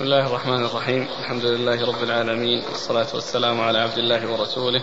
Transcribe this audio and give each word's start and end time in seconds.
بسم 0.00 0.12
الله 0.12 0.26
الرحمن 0.26 0.64
الرحيم. 0.64 1.08
الحمد 1.18 1.44
لله 1.44 1.86
رب 1.86 2.02
العالمين. 2.02 2.64
والصلاة 2.64 3.06
والسلام 3.14 3.60
على 3.60 3.78
عبد 3.78 3.98
الله 3.98 4.32
ورسوله. 4.32 4.82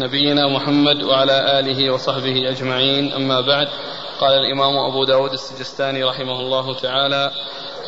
نبينا 0.00 0.48
محمد 0.48 1.02
وعلى 1.02 1.60
آله 1.60 1.90
وصحبه 1.90 2.50
أجمعين. 2.50 3.12
أما 3.12 3.40
بعد 3.40 3.68
قال 4.20 4.34
الإمام 4.34 4.78
أبو 4.78 5.04
داود 5.04 5.32
السجستاني 5.32 6.04
رحمه 6.04 6.40
الله 6.40 6.74
تعالى 6.74 7.30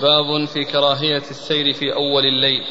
باب 0.03 0.45
في 0.45 0.65
كراهية 0.65 1.23
السير 1.31 1.73
في 1.73 1.95
أول 1.95 2.27
الليل. 2.27 2.65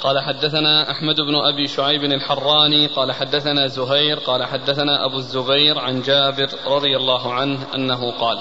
قال 0.00 0.20
حدثنا 0.20 0.90
أحمد 0.90 1.16
بن 1.16 1.34
أبي 1.34 1.68
شعيب 1.68 2.04
الحراني 2.04 2.86
قال 2.86 3.12
حدثنا 3.12 3.66
زهير 3.66 4.18
قال 4.18 4.44
حدثنا 4.44 5.04
أبو 5.04 5.16
الزبير 5.16 5.78
عن 5.78 6.02
جابر 6.02 6.48
رضي 6.66 6.96
الله 6.96 7.32
عنه 7.32 7.74
أنه 7.74 8.10
قال 8.10 8.38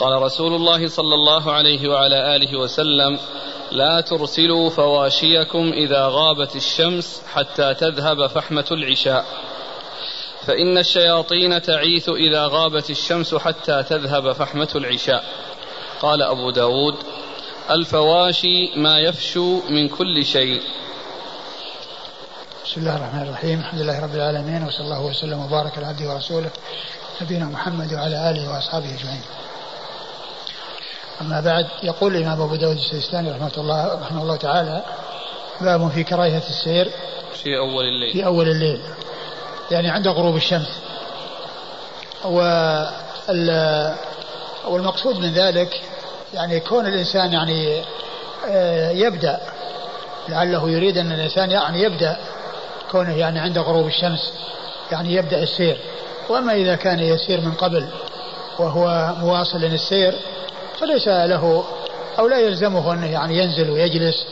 قال 0.00 0.22
رسول 0.22 0.54
الله 0.54 0.88
صلى 0.88 1.14
الله 1.14 1.52
عليه 1.52 1.88
وعلى 1.88 2.36
آله 2.36 2.58
وسلم 2.58 3.18
لا 3.72 4.00
ترسلوا 4.00 4.70
فواشيكم 4.70 5.72
إذا 5.72 6.06
غابت 6.06 6.56
الشمس 6.56 7.22
حتى 7.32 7.74
تذهب 7.74 8.26
فحمة 8.26 8.64
العشاء. 8.72 9.24
فإن 10.46 10.78
الشياطين 10.78 11.62
تعيث 11.62 12.08
إذا 12.08 12.46
غابت 12.46 12.90
الشمس 12.90 13.34
حتى 13.34 13.82
تذهب 13.82 14.32
فحمة 14.32 14.68
العشاء. 14.74 15.24
قال 16.00 16.22
أبو 16.22 16.50
داود 16.50 16.94
الفواشي 17.70 18.70
ما 18.76 18.98
يفشو 18.98 19.60
من 19.70 19.88
كل 19.88 20.24
شيء. 20.24 20.62
بسم 22.64 22.80
الله 22.80 22.96
الرحمن 22.96 23.22
الرحيم. 23.22 23.58
الحمد 23.58 23.80
لله 23.80 24.04
رب 24.04 24.14
العالمين 24.14 24.66
وصلى 24.66 24.84
الله 24.84 25.06
وسلم 25.06 25.40
وبارك 25.40 25.78
على 25.78 25.86
عبده 25.86 26.14
ورسوله 26.14 26.50
نبينا 27.22 27.44
محمد 27.44 27.92
وعلى 27.92 28.30
آله 28.30 28.54
وأصحابه 28.54 28.94
أجمعين. 28.94 29.22
أما 31.20 31.40
بعد 31.40 31.66
يقول 31.82 32.16
الإمام 32.16 32.42
أبو 32.42 32.54
داود 32.54 32.76
السيستاني 32.76 33.30
رحمة 33.30 33.52
الله 33.58 34.00
رحمه 34.02 34.22
الله 34.22 34.36
تعالى 34.36 34.82
باب 35.60 35.90
في 35.90 36.04
كراهية 36.04 36.42
السير 36.48 36.90
في 37.42 37.58
أول 37.58 37.84
الليل. 37.84 38.12
في 38.12 38.26
أول 38.26 38.48
الليل 38.48 38.80
يعني 39.70 39.88
عند 39.90 40.08
غروب 40.08 40.36
الشمس. 40.36 40.80
والمقصود 44.64 45.18
من 45.18 45.32
ذلك 45.32 45.80
يعني 46.34 46.60
كون 46.60 46.86
الإنسان 46.86 47.32
يعني 47.32 47.82
آه، 48.48 48.90
يبدأ 48.90 49.40
لعله 50.28 50.70
يريد 50.70 50.98
أن 50.98 51.12
الإنسان 51.12 51.50
يعني 51.50 51.82
يبدأ 51.82 52.16
كونه 52.90 53.16
يعني 53.16 53.40
عند 53.40 53.58
غروب 53.58 53.86
الشمس 53.86 54.32
يعني 54.92 55.14
يبدأ 55.14 55.42
السير. 55.42 55.80
وأما 56.28 56.52
إذا 56.52 56.76
كان 56.76 57.00
يسير 57.00 57.40
من 57.40 57.52
قبل 57.52 57.88
وهو 58.58 59.14
مواصل 59.18 59.58
للسير 59.58 60.14
فليس 60.80 61.08
له 61.08 61.64
أو 62.18 62.28
لا 62.28 62.38
يلزمه 62.38 62.92
أنه 62.92 63.06
يعني 63.06 63.38
ينزل 63.38 63.70
ويجلس 63.70 64.26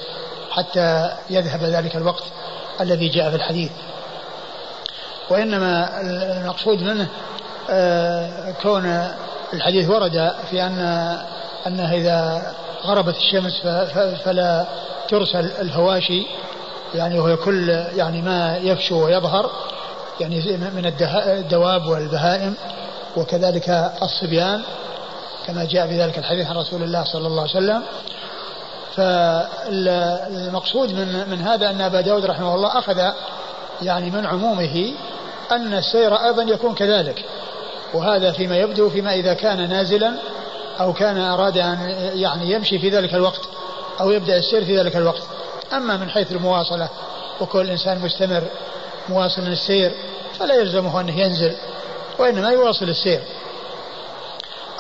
حتى 0.51 1.11
يذهب 1.31 1.63
ذلك 1.63 1.97
الوقت 1.97 2.25
الذي 2.81 3.09
جاء 3.09 3.31
في 3.31 3.37
الحديث. 3.37 3.71
وإنما 5.31 6.01
المقصود 6.01 6.83
منه 6.83 7.09
آه، 7.71 8.55
كون 8.63 9.09
الحديث 9.53 9.91
ورد 9.91 10.33
في 10.51 10.63
أن 10.63 10.79
أنها 11.67 11.95
إذا 11.95 12.53
غربت 12.85 13.17
الشمس 13.17 13.63
فلا 14.25 14.67
ترسل 15.09 15.51
الهواشي 15.61 16.27
يعني 16.95 17.19
وهي 17.19 17.37
كل 17.37 17.69
يعني 17.97 18.23
ما 18.23 18.57
يفشو 18.57 19.05
ويظهر 19.05 19.51
يعني 20.21 20.57
من 20.57 20.93
الدواب 21.13 21.87
والبهائم 21.87 22.55
وكذلك 23.17 23.93
الصبيان 24.03 24.63
كما 25.49 25.65
جاء 25.65 25.87
في 25.87 26.03
ذلك 26.03 26.19
الحديث 26.19 26.47
عن 26.47 26.57
رسول 26.57 26.83
الله 26.83 27.05
صلى 27.05 27.27
الله 27.27 27.41
عليه 27.41 27.51
وسلم. 27.51 27.83
فالمقصود 28.97 30.93
من 30.93 31.31
من 31.31 31.41
هذا 31.41 31.71
أن 31.71 31.81
أبا 31.81 32.01
داود 32.01 32.25
رحمه 32.25 32.55
الله 32.55 32.79
أخذ 32.79 33.11
يعني 33.83 34.11
من 34.11 34.27
عمومه 34.27 34.93
أن 35.53 35.75
السير 35.75 36.15
أيضا 36.15 36.43
يكون 36.43 36.75
كذلك. 36.75 37.25
وهذا 37.95 38.33
فيما 38.33 38.57
يبدو 38.57 38.91
فيما 38.91 39.15
إذا 39.15 39.35
كان 39.35 39.69
نازلا 39.69 40.13
أو 40.81 40.93
كان 40.93 41.19
أراد 41.19 41.59
أن 41.59 41.79
يعني 42.15 42.51
يمشي 42.51 42.79
في 42.79 42.91
ذلك 42.91 43.15
الوقت 43.15 43.41
أو 44.01 44.11
يبدأ 44.11 44.37
السير 44.37 44.65
في 44.65 44.79
ذلك 44.79 44.97
الوقت. 44.97 45.23
أما 45.73 45.97
من 45.97 46.11
حيث 46.11 46.33
المواصلة 46.33 46.89
وكل 47.41 47.71
إنسان 47.71 47.99
مستمر 47.99 48.43
مواصل 49.09 49.43
السير 49.43 49.93
فلا 50.39 50.55
يلزمه 50.55 51.01
أنه 51.01 51.21
ينزل 51.21 51.53
وإنما 52.19 52.51
يواصل 52.51 52.89
السير. 52.89 53.21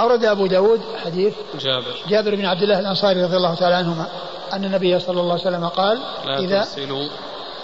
أورد 0.00 0.24
أبو 0.24 0.46
داود 0.46 0.80
حديث 1.04 1.34
جابر. 1.60 1.96
جابر 2.08 2.34
بن 2.34 2.44
عبد 2.44 2.62
الله 2.62 2.78
الأنصاري 2.78 3.22
رضي 3.22 3.36
الله 3.36 3.54
تعالى 3.54 3.74
عنهما 3.74 4.06
أن 4.52 4.64
النبي 4.64 5.00
صلى 5.00 5.20
الله 5.20 5.32
عليه 5.32 5.42
وسلم 5.42 5.68
قال 5.68 5.98
لا 6.24 6.38
إذا 6.38 6.58
ترسلوا 6.58 7.08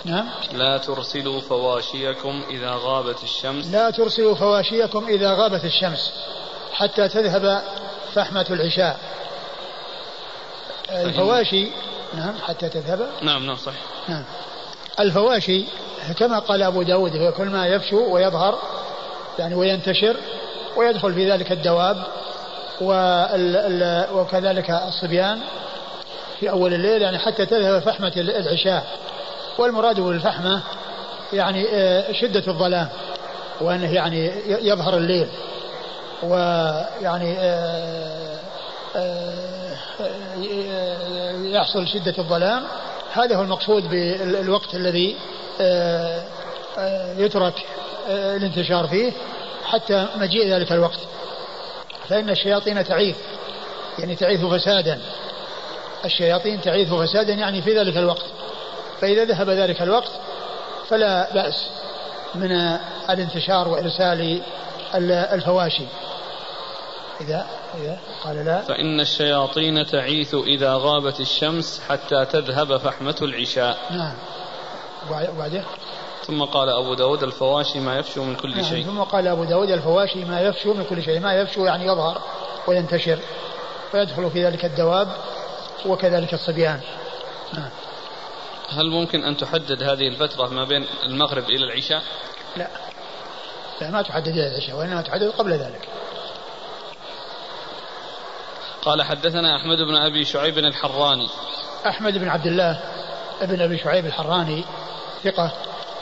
نعم. 0.04 0.26
لا 0.52 0.78
ترسلوا 0.78 1.40
فواشيكم 1.40 2.42
إذا 2.50 2.70
غابت 2.70 3.22
الشمس. 3.22 3.66
لا 3.66 3.90
ترسلوا 3.90 4.34
فواشيكم 4.34 5.06
إذا 5.08 5.34
غابت 5.34 5.64
الشمس 5.64 6.12
حتى 6.72 7.08
تذهب 7.08 7.62
فحمة 8.14 8.46
العشاء. 8.50 8.98
الفواشي 10.90 11.70
نعم 12.14 12.34
حتى 12.46 12.68
تذهب. 12.68 13.08
نعم 13.22 13.46
نعم 13.46 13.56
صحيح. 13.56 13.80
نعم. 14.08 14.24
الفواشي 15.00 15.64
كما 16.18 16.38
قال 16.38 16.62
أبو 16.62 16.82
داود 16.82 17.16
هو 17.16 17.32
كل 17.32 17.46
ما 17.46 17.66
يفشو 17.66 18.14
ويظهر 18.14 18.58
يعني 19.38 19.54
وينتشر 19.54 20.16
ويدخل 20.76 21.14
في 21.14 21.30
ذلك 21.30 21.52
الدواب. 21.52 22.04
وكذلك 24.12 24.70
الصبيان 24.70 25.40
في 26.40 26.50
أول 26.50 26.74
الليل 26.74 27.02
يعني 27.02 27.18
حتى 27.18 27.46
تذهب 27.46 27.82
فحمة 27.82 28.12
العشاء. 28.16 28.86
والمراد 29.58 30.00
بالفحمة 30.00 30.62
يعني 31.32 31.66
آه، 31.72 32.12
شدة 32.12 32.42
الظلام 32.48 32.88
وأنه 33.60 33.94
يعني 33.94 34.32
يظهر 34.46 34.96
الليل. 34.96 35.28
ويعني 36.22 37.36
آه، 37.38 38.38
آه، 38.96 39.74
يحصل 41.44 41.88
شدة 41.88 42.14
الظلام. 42.18 42.62
هذا 43.12 43.36
هو 43.36 43.42
المقصود 43.42 43.88
بالوقت 43.90 44.74
الذي 44.74 45.16
يترك 47.18 47.54
الانتشار 48.08 48.86
فيه 48.88 49.12
حتى 49.64 50.06
مجيء 50.16 50.54
ذلك 50.54 50.72
الوقت. 50.72 50.98
فإن 52.08 52.30
الشياطين 52.30 52.84
تعيث 52.84 53.16
يعني 53.98 54.16
تعيث 54.16 54.44
فسادا. 54.44 55.00
الشياطين 56.04 56.60
تعيث 56.60 56.92
فسادا 56.92 57.32
يعني 57.32 57.62
في 57.62 57.78
ذلك 57.78 57.96
الوقت. 57.96 58.24
فإذا 59.00 59.24
ذهب 59.24 59.50
ذلك 59.50 59.82
الوقت 59.82 60.10
فلا 60.88 61.34
بأس 61.34 61.70
من 62.34 62.52
الانتشار 63.10 63.68
وإرسال 63.68 64.42
الفواشي. 65.04 65.86
إذا 67.20 67.46
إذا 67.74 67.98
قال 68.24 68.44
لا. 68.44 68.60
فإن 68.60 69.00
الشياطين 69.00 69.86
تعيث 69.86 70.34
إذا 70.34 70.74
غابت 70.74 71.20
الشمس 71.20 71.80
حتى 71.88 72.24
تذهب 72.24 72.76
فحمة 72.76 73.16
العشاء. 73.22 73.78
نعم. 73.90 74.14
وبعده 75.10 75.62
ثم 76.26 76.44
قال 76.44 76.68
أبو 76.68 76.94
داود 76.94 77.22
الفواشي 77.22 77.80
ما 77.80 77.98
يفشو 77.98 78.24
من 78.24 78.36
كل 78.36 78.50
نعم 78.50 78.62
شيء. 78.62 78.86
ثم 78.86 79.00
قال 79.00 79.28
أبو 79.28 79.44
داود 79.44 79.70
الفواشي 79.70 80.24
ما 80.24 80.40
يفشو 80.40 80.74
من 80.74 80.84
كل 80.84 81.02
شيء 81.02 81.20
ما 81.20 81.34
يفشو 81.34 81.64
يعني 81.64 81.86
يظهر 81.86 82.22
وينتشر 82.66 83.18
ويدخل 83.94 84.30
في 84.30 84.44
ذلك 84.44 84.64
الدواب 84.64 85.08
وكذلك 85.86 86.34
الصبيان. 86.34 86.80
نعم. 87.54 87.70
هل 88.68 88.90
ممكن 88.90 89.24
أن 89.24 89.36
تحدد 89.36 89.82
هذه 89.82 90.08
الفترة 90.08 90.46
ما 90.46 90.64
بين 90.64 90.86
المغرب 91.02 91.44
إلى 91.44 91.64
العشاء؟ 91.64 92.02
لا. 92.56 92.68
لا 93.80 93.90
ما 93.90 94.02
تحدد 94.02 94.28
إلى 94.28 94.48
العشاء 94.48 94.76
وإنما 94.76 95.02
تحدد 95.02 95.30
قبل 95.30 95.52
ذلك. 95.52 95.88
قال 98.82 99.02
حدثنا 99.02 99.56
أحمد 99.56 99.78
بن 99.78 99.96
أبي 99.96 100.24
شعيب 100.24 100.58
الحراني. 100.58 101.28
أحمد 101.86 102.18
بن 102.18 102.28
عبد 102.28 102.46
الله 102.46 102.80
بن 103.42 103.60
أبي 103.60 103.78
شعيب 103.78 104.06
الحراني 104.06 104.64
ثقة. 105.24 105.52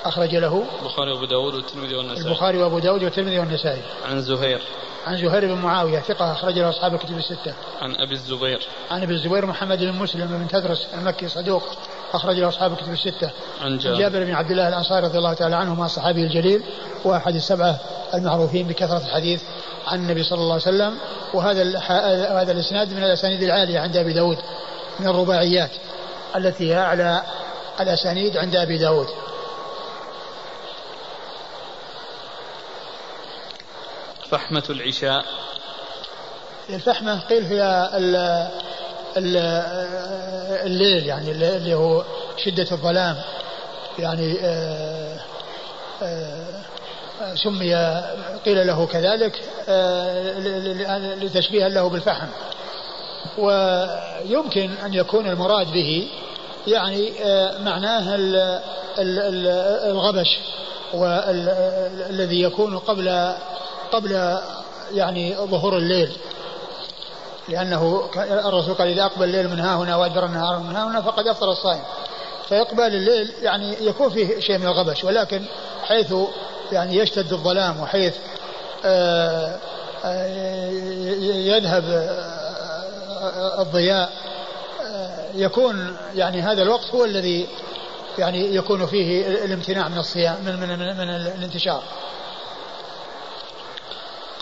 أخرج 0.05 0.35
له 0.35 0.65
البخاري 0.83 1.13
وأبو 1.13 1.25
داود 1.25 1.55
والترمذي 1.55 1.95
والنسائي. 1.95 2.27
البخاري 2.27 2.59
وأبو 2.59 2.79
داود 2.79 3.05
والترمذي 3.05 3.39
والنسائي. 3.39 3.83
عن 4.11 4.23
زهير. 4.23 4.61
عن 5.07 5.17
زهير 5.17 5.47
بن 5.47 5.55
معاوية 5.55 5.99
ثقة 5.99 6.33
أخرج 6.33 6.59
له 6.59 6.69
أصحاب 6.69 6.95
الكتب 6.95 7.17
الستة. 7.17 7.55
عن 7.83 7.95
أبي 7.97 8.15
الزبير. 8.15 8.67
عن 8.91 9.03
أبي 9.03 9.15
الزبير 9.15 9.47
محمد 9.47 9.79
بن 9.79 9.93
مسلم 9.93 10.27
بن 10.27 10.49
تدرس 10.49 10.87
المكي 10.95 11.29
صدوق 11.29 11.63
أخرج 12.15 12.39
له 12.39 12.49
أصحاب 12.49 12.73
الكتب 12.73 12.93
الستة. 12.93 13.31
عن 13.63 13.79
جابر, 13.79 13.99
جابر 13.99 14.25
بن 14.25 14.35
عبد 14.35 14.51
الله 14.51 14.69
الأنصاري 14.69 15.07
رضي 15.07 15.19
الله 15.19 15.33
تعالى 15.33 15.57
عنه 15.57 15.75
مع 15.75 15.87
الصحابي 15.87 16.23
الجليل 16.23 16.63
وأحد 17.05 17.35
السبعة 17.35 17.81
المعروفين 18.15 18.67
بكثرة 18.67 18.99
الحديث 18.99 19.43
عن 19.87 19.99
النبي 19.99 20.23
صلى 20.23 20.39
الله 20.39 20.53
عليه 20.53 20.63
وسلم. 20.63 20.95
وهذا 21.35 21.79
هذا 22.43 22.53
الإسناد 22.53 22.93
من 22.93 23.05
الأسانيد 23.05 23.43
العالية 23.43 23.81
عند 23.81 23.97
أبي 23.97 24.13
داود 24.13 24.39
من 25.01 25.07
الرباعيات 25.07 25.71
التي 26.37 26.75
هي 26.75 26.79
أعلى 26.79 27.23
الأسانيد 27.81 28.37
عند 28.37 28.57
أبي 28.57 28.79
داود. 28.79 29.07
فحمة 34.33 34.65
العشاء. 34.71 35.25
الفحمة 36.71 37.21
قيل 37.21 37.45
هي 37.45 37.91
الليل 40.67 41.07
يعني 41.07 41.31
اللي 41.31 41.75
هو 41.75 42.05
شدة 42.37 42.67
الظلام. 42.73 43.17
يعني 43.99 44.37
آه، 44.43 45.17
آه، 46.03 47.35
سمي 47.35 47.75
قيل 48.45 48.67
له 48.67 48.87
كذلك 48.87 49.41
آه، 49.69 51.15
لتشبيها 51.15 51.69
له 51.69 51.89
بالفحم. 51.89 52.29
ويمكن 53.39 54.71
أن 54.85 54.95
يكون 54.95 55.27
المراد 55.27 55.67
به 55.73 56.09
يعني 56.67 57.13
معناه 57.59 58.17
الغبش 59.91 60.39
والذي 60.95 62.43
يكون 62.43 62.79
قبل 62.79 63.35
قبل 63.93 64.39
يعني 64.95 65.37
ظهور 65.37 65.77
الليل 65.79 66.17
لأنه 67.49 68.11
الرسول 68.17 68.75
قال 68.75 68.89
إذا 68.89 69.05
أقبل 69.05 69.25
الليل 69.25 69.49
من 69.49 69.61
ها 69.61 69.77
هنا 69.77 69.97
وأدبر 69.97 70.27
النهار 70.27 70.59
من 70.59 70.77
ها 70.77 70.85
هنا 70.85 71.01
فقد 71.01 71.27
أفطر 71.27 71.53
الصائم 71.53 71.83
فإقبال 72.49 72.95
الليل 72.95 73.33
يعني 73.43 73.87
يكون 73.87 74.11
فيه 74.11 74.41
شيء 74.41 74.59
من 74.59 74.67
الغبش 74.67 75.05
ولكن 75.05 75.43
حيث 75.85 76.15
يعني 76.73 76.97
يشتد 76.97 77.33
الظلام 77.33 77.81
وحيث 77.81 78.15
آه، 78.85 79.59
آه، 80.05 80.71
يذهب 81.21 81.85
آه، 83.23 83.63
الضياء 83.63 84.13
يكون 85.35 85.97
يعني 86.15 86.43
هذا 86.43 86.63
الوقت 86.63 86.91
هو 86.95 87.05
الذي 87.05 87.47
يعني 88.19 88.55
يكون 88.55 88.87
فيه 88.87 89.27
الامتناع 89.45 89.89
من 89.89 89.99
الصيام 89.99 90.37
من 90.45 90.61
من 90.61 90.69
من, 90.79 90.97
من 90.97 91.11
الانتشار. 91.11 91.83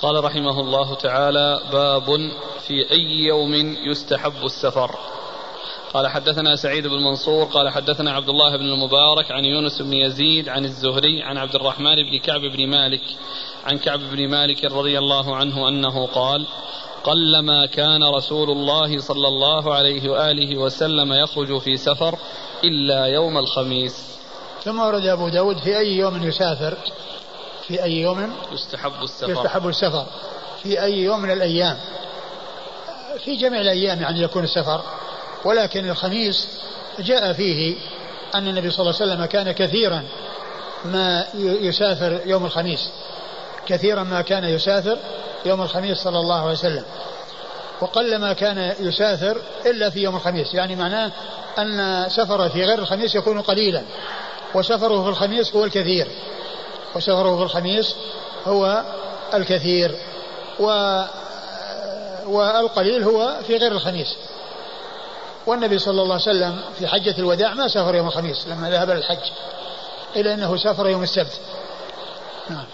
قال 0.03 0.25
رحمه 0.25 0.61
الله 0.61 0.95
تعالى 0.95 1.61
باب 1.73 2.31
في 2.67 2.91
أي 2.91 3.25
يوم 3.27 3.55
يستحب 3.91 4.45
السفر. 4.45 4.99
قال 5.95 6.09
حدثنا 6.09 6.57
سعيد 6.57 6.87
بن 6.87 7.03
منصور 7.05 7.45
قال 7.45 7.69
حدثنا 7.69 8.13
عبد 8.13 8.29
الله 8.29 8.57
بن 8.57 8.65
المبارك 8.65 9.31
عن 9.31 9.45
يونس 9.45 9.83
بن 9.83 9.93
يزيد 9.93 10.49
عن 10.49 10.65
الزهري 10.65 11.23
عن 11.23 11.39
عبد 11.39 11.55
الرحمن 11.55 11.97
بن 11.97 12.19
كعب 12.19 12.41
بن 12.41 12.67
مالك 12.67 13.01
عن 13.65 13.79
كعب 13.79 14.01
بن 14.01 14.29
مالك 14.29 14.65
رضي 14.65 14.99
الله 14.99 15.37
عنه 15.37 15.69
أنه 15.69 16.07
قال 16.07 16.47
قلما 17.05 17.67
كان 17.67 18.05
رسول 18.05 18.51
الله 18.51 18.99
صلى 19.01 19.29
الله 19.29 19.75
عليه 19.75 20.11
وآله 20.11 20.57
وسلم 20.57 21.13
يخرج 21.13 21.59
في 21.59 21.77
سفر 21.77 22.19
إلا 22.65 23.07
يوم 23.07 23.39
الخميس. 23.39 24.19
ثم 24.65 24.81
ورد 24.81 25.07
أبو 25.07 25.29
داود 25.29 25.57
في 25.57 25.79
أي 25.79 25.97
يوم 25.97 26.23
يسافر؟ 26.23 26.77
في 27.71 27.83
أي 27.83 27.93
يوم؟ 27.93 28.33
يستحب 28.53 28.93
السفر. 29.03 29.31
يستحب 29.31 29.69
السفر. 29.69 30.07
في 30.63 30.83
أي 30.83 30.99
يوم 30.99 31.21
من 31.21 31.31
الأيام. 31.31 31.79
في 33.25 33.37
جميع 33.37 33.61
الأيام 33.61 34.03
يعني 34.03 34.23
يكون 34.23 34.45
السفر. 34.45 34.83
ولكن 35.45 35.91
الخميس 35.91 36.49
جاء 36.99 37.33
فيه 37.33 37.77
أن 38.35 38.49
النبي 38.49 38.71
صلى 38.71 38.81
الله 38.81 39.01
عليه 39.01 39.13
وسلم 39.13 39.25
كان 39.25 39.53
كثيرا 39.53 40.05
ما 40.85 41.27
يسافر 41.35 42.21
يوم 42.27 42.45
الخميس. 42.45 42.91
كثيرا 43.67 44.03
ما 44.03 44.23
كان 44.23 44.45
يسافر 44.45 44.99
يوم 45.47 45.63
الخميس 45.63 45.99
صلى 45.99 46.19
الله 46.19 46.41
عليه 46.41 46.53
وسلم. 46.53 46.85
وقل 47.81 48.17
ما 48.17 48.33
كان 48.33 48.75
يسافر 48.81 49.37
إلا 49.67 49.91
في 49.91 50.03
يوم 50.03 50.17
الخميس. 50.17 50.55
يعني 50.55 50.77
معناه 50.77 51.13
أن 51.59 52.07
سفره 52.09 52.49
في 52.49 52.65
غير 52.65 52.79
الخميس 52.79 53.15
يكون 53.15 53.41
قليلا. 53.41 53.83
وسفره 54.55 55.03
في 55.03 55.09
الخميس 55.09 55.57
هو 55.57 55.65
الكثير. 55.65 56.09
وسفره 56.95 57.37
في 57.37 57.43
الخميس 57.43 57.95
هو 58.47 58.83
الكثير 59.35 59.97
و 60.61 60.67
والقليل 62.27 63.03
هو 63.03 63.41
في 63.47 63.57
غير 63.57 63.73
الخميس. 63.73 64.17
والنبي 65.47 65.79
صلى 65.79 66.03
الله 66.03 66.15
عليه 66.15 66.23
وسلم 66.23 66.61
في 66.79 66.87
حجة 66.87 67.19
الوداع 67.19 67.55
ما 67.55 67.69
سافر 67.69 67.95
يوم 67.95 68.07
الخميس 68.07 68.47
لما 68.49 68.71
ذهب 68.71 68.91
للحج 68.91 69.31
إلا 70.17 70.35
أنه 70.35 70.57
سافر 70.57 70.89
يوم 70.89 71.03
السبت. 71.03 71.41
نعم. 72.51 72.65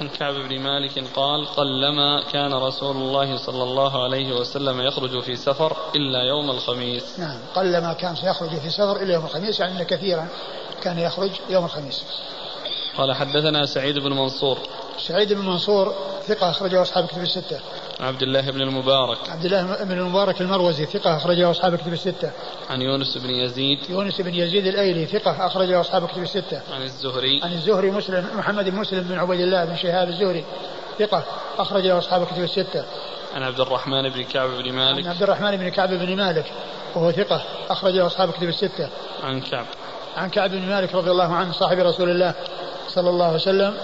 عن 0.00 0.08
كعب 0.08 0.34
بن 0.34 0.60
مالك 0.60 1.04
قال 1.14 1.46
قلما 1.46 2.22
كان 2.32 2.54
رسول 2.54 2.96
الله 2.96 3.36
صلى 3.36 3.62
الله 3.62 4.04
عليه 4.04 4.32
وسلم 4.32 4.80
يخرج 4.80 5.22
في 5.22 5.36
سفر 5.36 5.76
إلا 5.94 6.22
يوم 6.28 6.50
الخميس. 6.50 7.18
نعم. 7.18 7.38
قلما 7.54 7.92
كان 7.92 8.16
سيخرج 8.16 8.50
في 8.50 8.70
سفر 8.70 8.96
إلا 8.96 9.14
يوم 9.14 9.24
الخميس 9.24 9.60
يعني 9.60 9.84
كثيرا 9.84 10.28
كان 10.82 10.98
يخرج 10.98 11.30
يوم 11.50 11.64
الخميس. 11.64 12.04
قال 12.98 13.14
حدثنا 13.14 13.66
سعيد 13.66 13.98
بن 13.98 14.12
منصور. 14.12 14.58
سعيد 14.98 15.32
بن 15.32 15.46
منصور 15.46 15.94
ثقة 16.26 16.50
أخرجه 16.50 16.82
أصحاب 16.82 17.06
كتب 17.06 17.22
الستة. 17.22 17.60
عبد 18.00 18.22
الله 18.22 18.50
بن 18.50 18.62
المبارك. 18.62 19.30
عبد 19.30 19.44
الله 19.44 19.84
بن 19.84 19.98
المبارك 19.98 20.40
المروزي 20.40 20.86
ثقة 20.86 21.16
أخرجه 21.16 21.50
أصحاب 21.50 21.76
كتب 21.76 21.92
الستة. 21.92 22.30
عن 22.70 22.82
يونس 22.82 23.18
بن 23.18 23.30
يزيد. 23.30 23.78
يونس 23.90 24.20
بن 24.20 24.34
يزيد 24.34 24.66
الأيلي 24.66 25.06
ثقة 25.06 25.46
أخرجه 25.46 25.80
أصحاب 25.80 26.08
كتب 26.08 26.22
الستة. 26.22 26.60
عن 26.74 26.82
الزهري. 26.82 27.40
عن 27.42 27.52
الزهري 27.52 27.90
مسلم 27.90 28.26
محمد 28.34 28.68
بن 28.68 28.76
مسلم 28.76 29.00
بن 29.02 29.18
عبيد 29.18 29.40
الله 29.40 29.64
بن 29.64 29.76
شهاب 29.76 30.08
الزهري 30.08 30.44
ثقة 30.98 31.24
أخرجه 31.58 31.98
أصحاب 31.98 32.26
كتب 32.26 32.42
الستة. 32.42 32.84
عن 33.34 33.42
عبد 33.42 33.60
الرحمن 33.60 34.08
بن 34.08 34.22
كعب 34.22 34.48
بن 34.48 34.72
مالك. 34.72 35.06
عن 35.06 35.12
عبد 35.12 35.22
الرحمن 35.22 35.56
بن 35.56 35.68
كعب 35.68 35.88
بن 35.88 36.16
مالك 36.16 36.52
وهو 36.94 37.12
ثقة 37.12 37.42
أخرجه 37.70 38.06
أصحاب 38.06 38.30
كتب 38.30 38.48
الستة. 38.48 38.88
عن 39.22 39.40
كعب. 39.40 39.66
عن 40.16 40.30
كعب 40.30 40.50
بن 40.50 40.68
مالك 40.68 40.94
رضي 40.94 41.10
الله 41.10 41.34
عنه 41.34 41.52
صاحب 41.52 41.78
رسول 41.78 42.10
الله. 42.10 42.34
صلى 42.94 43.10
الله 43.10 43.24
عليه 43.24 43.36
وسلم 43.36 43.76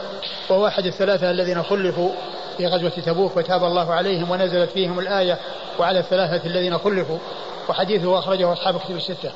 وهو 0.48 0.66
أحد 0.66 0.86
الثلاثة 0.86 1.30
الذين 1.30 1.62
خلفوا 1.62 2.10
في 2.56 2.66
غزوة 2.66 2.88
تبوك 2.88 3.36
وتاب 3.36 3.64
الله 3.64 3.94
عليهم 3.94 4.30
ونزلت 4.30 4.70
فيهم 4.70 4.98
الآية 4.98 5.38
وعلى 5.78 5.98
الثلاثة 5.98 6.46
الذين 6.46 6.78
خلفوا 6.78 7.18
وحديثه 7.68 8.18
أخرجه 8.18 8.52
أصحاب 8.52 8.80
كتب 8.80 8.96
الستة. 8.96 9.32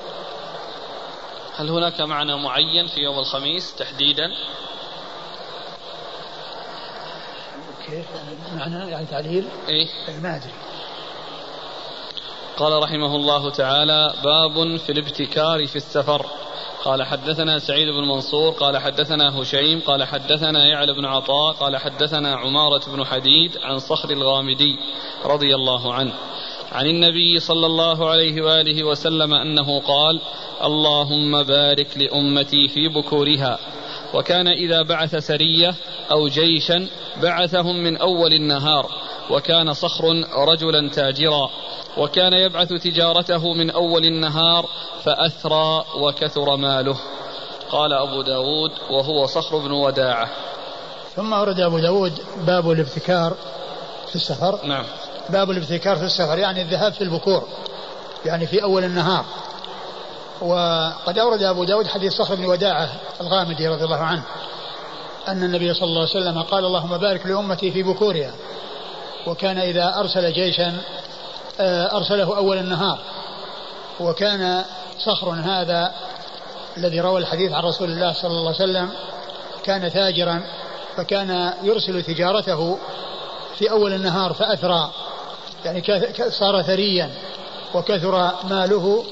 هل 1.57 1.71
هناك 1.71 2.01
معنى 2.01 2.37
معين 2.37 2.87
في 2.87 3.01
يوم 3.01 3.19
الخميس 3.19 3.75
تحديدا؟ 3.77 4.29
كيف؟ 7.87 8.07
معنى 8.57 8.91
يعني 8.91 9.07
تعليل 9.07 9.49
إيه. 9.69 9.89
ما 10.23 10.37
أدري. 10.37 10.53
قال 12.57 12.83
رحمه 12.83 13.17
الله 13.17 13.51
تعالى 13.51 14.13
باب 14.25 14.77
في 14.77 14.93
الابتكار 14.93 15.67
في 15.67 15.77
السفر. 15.77 16.27
قال 16.85 17.03
حدثنا 17.03 17.59
سعيد 17.59 17.89
بن 17.89 18.09
منصور 18.09 18.53
قال 18.53 18.79
حدثنا 18.79 19.41
هشيم 19.41 19.81
قال 19.81 20.05
حدثنا 20.05 20.67
يعلى 20.67 20.93
بن 20.93 21.05
عطاء 21.05 21.53
قال 21.53 21.77
حدثنا 21.77 22.37
عمارة 22.37 22.83
بن 22.87 23.05
حديد 23.05 23.57
عن 23.63 23.79
صخر 23.79 24.11
الغامدي 24.11 24.77
رضي 25.25 25.55
الله 25.55 25.95
عنه. 25.95 26.13
عن 26.73 26.87
النبي 26.87 27.41
صلى 27.41 27.67
الله 27.67 28.11
عليه 28.11 28.43
وآله 28.43 28.85
وسلم 28.85 29.35
أنه 29.35 29.81
قال 29.81 30.21
اللهم 30.65 31.43
بارك 31.43 31.89
لأمتي 31.97 32.69
في 32.69 32.89
بكورها 32.89 33.59
وكان 34.15 34.49
إذا 34.49 34.83
بعث 34.83 35.17
سرية 35.17 35.75
أو 36.11 36.29
جيشا 36.29 36.87
بعثهم 37.23 37.77
من 37.77 37.97
أول 37.97 38.33
النهار 38.33 38.91
وكان 39.31 39.73
صخر 39.73 40.05
رجلا 40.49 40.89
تاجرا 40.89 41.51
وكان 41.99 42.33
يبعث 42.33 42.69
تجارته 42.69 43.53
من 43.53 43.71
أول 43.71 44.05
النهار 44.05 44.67
فأثرى 45.05 45.85
وكثر 45.97 46.57
ماله. 46.57 46.97
قال 47.71 47.93
أبو 47.93 48.23
داود 48.23 48.71
وهو 48.91 49.27
صخر 49.27 49.59
بن 49.59 49.71
وداعة. 49.71 50.29
ثم 51.17 51.35
أورد 51.35 51.61
أبو 51.61 51.79
داود 51.79 52.19
باب 52.47 52.71
الابتكار 52.71 53.37
في 54.09 54.15
السفر. 54.15 54.67
نعم. 54.67 54.85
باب 55.29 55.51
الابتكار 55.51 55.97
في 55.97 56.05
السفر 56.05 56.39
يعني 56.39 56.63
الذهاب 56.63 56.93
في 56.93 57.05
البكور 57.05 57.49
يعني 58.25 58.47
في 58.47 58.63
أول 58.63 58.85
النهار. 58.85 59.25
وقد 60.41 61.19
أورد 61.19 61.43
أبو 61.43 61.65
داود 61.65 61.87
حديث 61.87 62.13
صخر 62.13 62.35
بن 62.35 62.45
وداعة 62.45 62.89
الغامدي 63.21 63.69
رضي 63.69 63.85
الله 63.85 63.97
عنه 63.97 64.23
أن 65.29 65.43
النبي 65.43 65.75
صلى 65.75 65.89
الله 65.89 66.01
عليه 66.01 66.11
وسلم 66.11 66.43
قال 66.43 66.65
اللهم 66.65 66.99
بارك 66.99 67.27
لأمتي 67.27 67.71
في 67.71 67.83
بكورها. 67.83 68.33
وكان 69.27 69.59
إذا 69.59 69.95
أرسل 69.99 70.33
جيشا 70.33 70.77
أرسله 71.61 72.37
أول 72.37 72.59
النهار. 72.59 72.99
وكان 74.01 74.65
صخر 74.99 75.31
هذا 75.31 75.93
الذي 76.77 77.01
روى 77.01 77.21
الحديث 77.21 77.53
عن 77.53 77.63
رسول 77.63 77.91
الله 77.91 78.13
صلى 78.13 78.31
الله 78.31 78.55
عليه 78.55 78.65
وسلم 78.65 78.91
كان 79.65 79.93
تاجرا 79.93 80.43
فكان 80.97 81.53
يرسل 81.63 82.03
تجارته 82.03 82.79
في 83.59 83.71
أول 83.71 83.93
النهار 83.93 84.33
فأثرى. 84.33 84.91
يعني 85.65 85.83
صار 86.31 86.63
ثريا 86.63 87.11
وكثر 87.75 88.31
ماله 88.51 89.05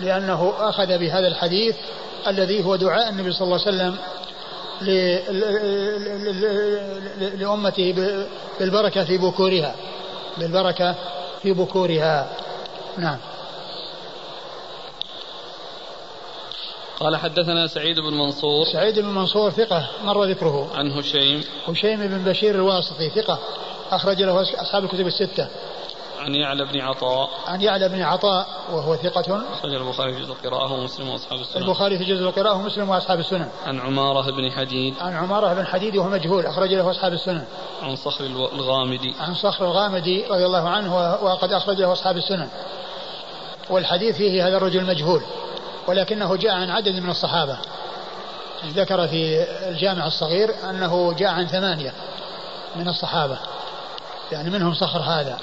لأنه 0.00 0.52
أخذ 0.58 0.98
بهذا 0.98 1.28
الحديث 1.28 1.76
الذي 2.26 2.64
هو 2.64 2.76
دعاء 2.76 3.08
النبي 3.08 3.32
صلى 3.32 3.44
الله 3.44 3.60
عليه 3.66 3.76
وسلم 3.76 3.96
لأمته 7.38 7.94
بالبركة 8.60 9.04
في 9.04 9.18
بكورها. 9.18 9.74
بالبركة 10.38 10.94
في 11.42 11.52
بكورها. 11.52 12.36
نعم. 12.98 13.18
قال 17.00 17.16
حدثنا 17.16 17.66
سعيد 17.66 18.00
بن 18.00 18.14
منصور. 18.14 18.66
سعيد 18.72 18.98
بن 18.98 19.08
منصور 19.08 19.50
ثقة 19.50 19.88
مر 20.04 20.24
ذكره. 20.24 20.70
عن 20.74 20.92
هشيم. 20.92 21.44
هشيم 21.68 22.06
بن 22.06 22.24
بشير 22.24 22.54
الواسطي 22.54 23.10
ثقة 23.10 23.38
أخرج 23.90 24.22
له 24.22 24.42
أصحاب 24.42 24.84
الكتب 24.84 25.06
الستة. 25.06 25.48
عن 26.26 26.34
يعلى 26.34 26.64
بن 26.64 26.80
عطاء. 26.80 27.30
عن 27.46 27.60
يعلى 27.60 27.88
بن 27.88 28.02
عطاء 28.02 28.46
وهو 28.72 28.96
ثقة. 28.96 29.42
أخرج 29.52 29.74
البخاري 29.74 30.12
في 30.12 30.20
جزء 30.20 30.32
القراءة 30.32 30.72
ومسلم 30.72 31.08
وأصحاب 31.08 31.40
السنن. 31.40 31.62
البخاري 31.62 31.98
في 31.98 32.04
جزء 32.04 32.22
القراءة 32.22 32.54
ومسلم 32.54 32.88
وأصحاب 32.88 33.18
السنن. 33.18 33.48
عن 33.66 33.80
عمارة 33.80 34.30
بن 34.30 34.50
حديد. 34.50 34.94
عن 35.00 35.16
عمارة 35.16 35.54
بن 35.54 35.66
حديد 35.66 35.96
وهو 35.96 36.08
مجهول 36.08 36.46
أخرج 36.46 36.74
له 36.74 36.90
أصحاب 36.90 37.12
السنن. 37.12 37.44
عن 37.82 37.96
صخر 37.96 38.24
الغامدي. 38.26 39.14
عن 39.20 39.34
صخر 39.34 39.64
الغامدي 39.64 40.24
رضي 40.30 40.46
الله 40.46 40.68
عنه 40.68 40.96
وقد 41.22 41.52
أخرج 41.52 41.80
له 41.80 41.92
أصحاب 41.92 42.16
السنن. 42.16 42.48
والحديث 43.70 44.16
فيه 44.16 44.48
هذا 44.48 44.56
الرجل 44.56 44.84
مجهول 44.84 45.22
ولكنه 45.86 46.36
جاء 46.36 46.52
عن 46.52 46.70
عدد 46.70 46.94
من 46.94 47.10
الصحابة. 47.10 47.58
ذكر 48.66 49.08
في 49.08 49.46
الجامع 49.68 50.06
الصغير 50.06 50.54
أنه 50.70 51.12
جاء 51.12 51.28
عن 51.28 51.46
ثمانية 51.46 51.92
من 52.76 52.88
الصحابة. 52.88 53.38
يعني 54.32 54.50
منهم 54.50 54.74
صخر 54.74 55.00
هذا. 55.00 55.38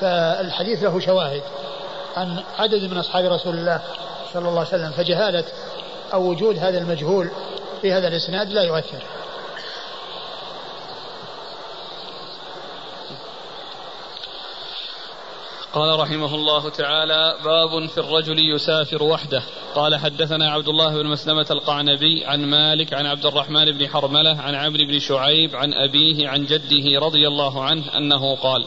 فالحديث 0.00 0.82
له 0.82 1.00
شواهد. 1.00 1.42
عن 2.16 2.42
عدد 2.58 2.84
من 2.90 2.98
أصحاب 2.98 3.24
رسول 3.24 3.54
الله 3.54 3.82
صلى 4.32 4.48
الله 4.48 4.58
عليه 4.58 4.68
وسلم 4.68 4.90
فجهالة 4.90 5.44
أو 6.12 6.30
وجود 6.30 6.58
هذا 6.58 6.78
المجهول 6.78 7.30
في 7.82 7.92
هذا 7.92 8.08
الإسناد 8.08 8.48
لا 8.50 8.62
يؤثر. 8.62 9.02
قال 15.72 16.00
رحمه 16.00 16.34
الله 16.34 16.68
تعالى 16.70 17.34
باب 17.44 17.88
في 17.88 17.98
الرجل 17.98 18.54
يسافر 18.54 19.02
وحده. 19.02 19.42
قال 19.74 19.96
حدثنا 19.96 20.50
عبد 20.50 20.68
الله 20.68 21.02
بن 21.02 21.06
مسلمة 21.06 21.46
القعنبي 21.50 22.24
عن 22.24 22.44
مالك 22.44 22.94
عن 22.94 23.06
عبد 23.06 23.26
الرحمن 23.26 23.64
بن 23.78 23.88
حرملة 23.88 24.36
عن 24.40 24.54
عمرو 24.54 24.86
بن 24.86 24.98
شعيب 24.98 25.56
عن 25.56 25.74
أبيه 25.74 26.28
عن 26.28 26.46
جده 26.46 27.00
رضي 27.06 27.28
الله 27.28 27.64
عنه 27.64 27.96
أنه 27.96 28.36
قال 28.36 28.64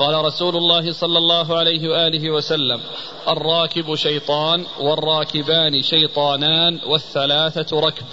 قال 0.00 0.24
رسول 0.24 0.56
الله 0.56 0.92
صلى 0.92 1.18
الله 1.18 1.58
عليه 1.58 1.88
وآله 1.88 2.30
وسلم 2.30 2.80
الراكب 3.28 3.94
شيطان 3.94 4.64
والراكبان 4.80 5.82
شيطانان 5.82 6.80
والثلاثة 6.86 7.80
ركب. 7.80 8.06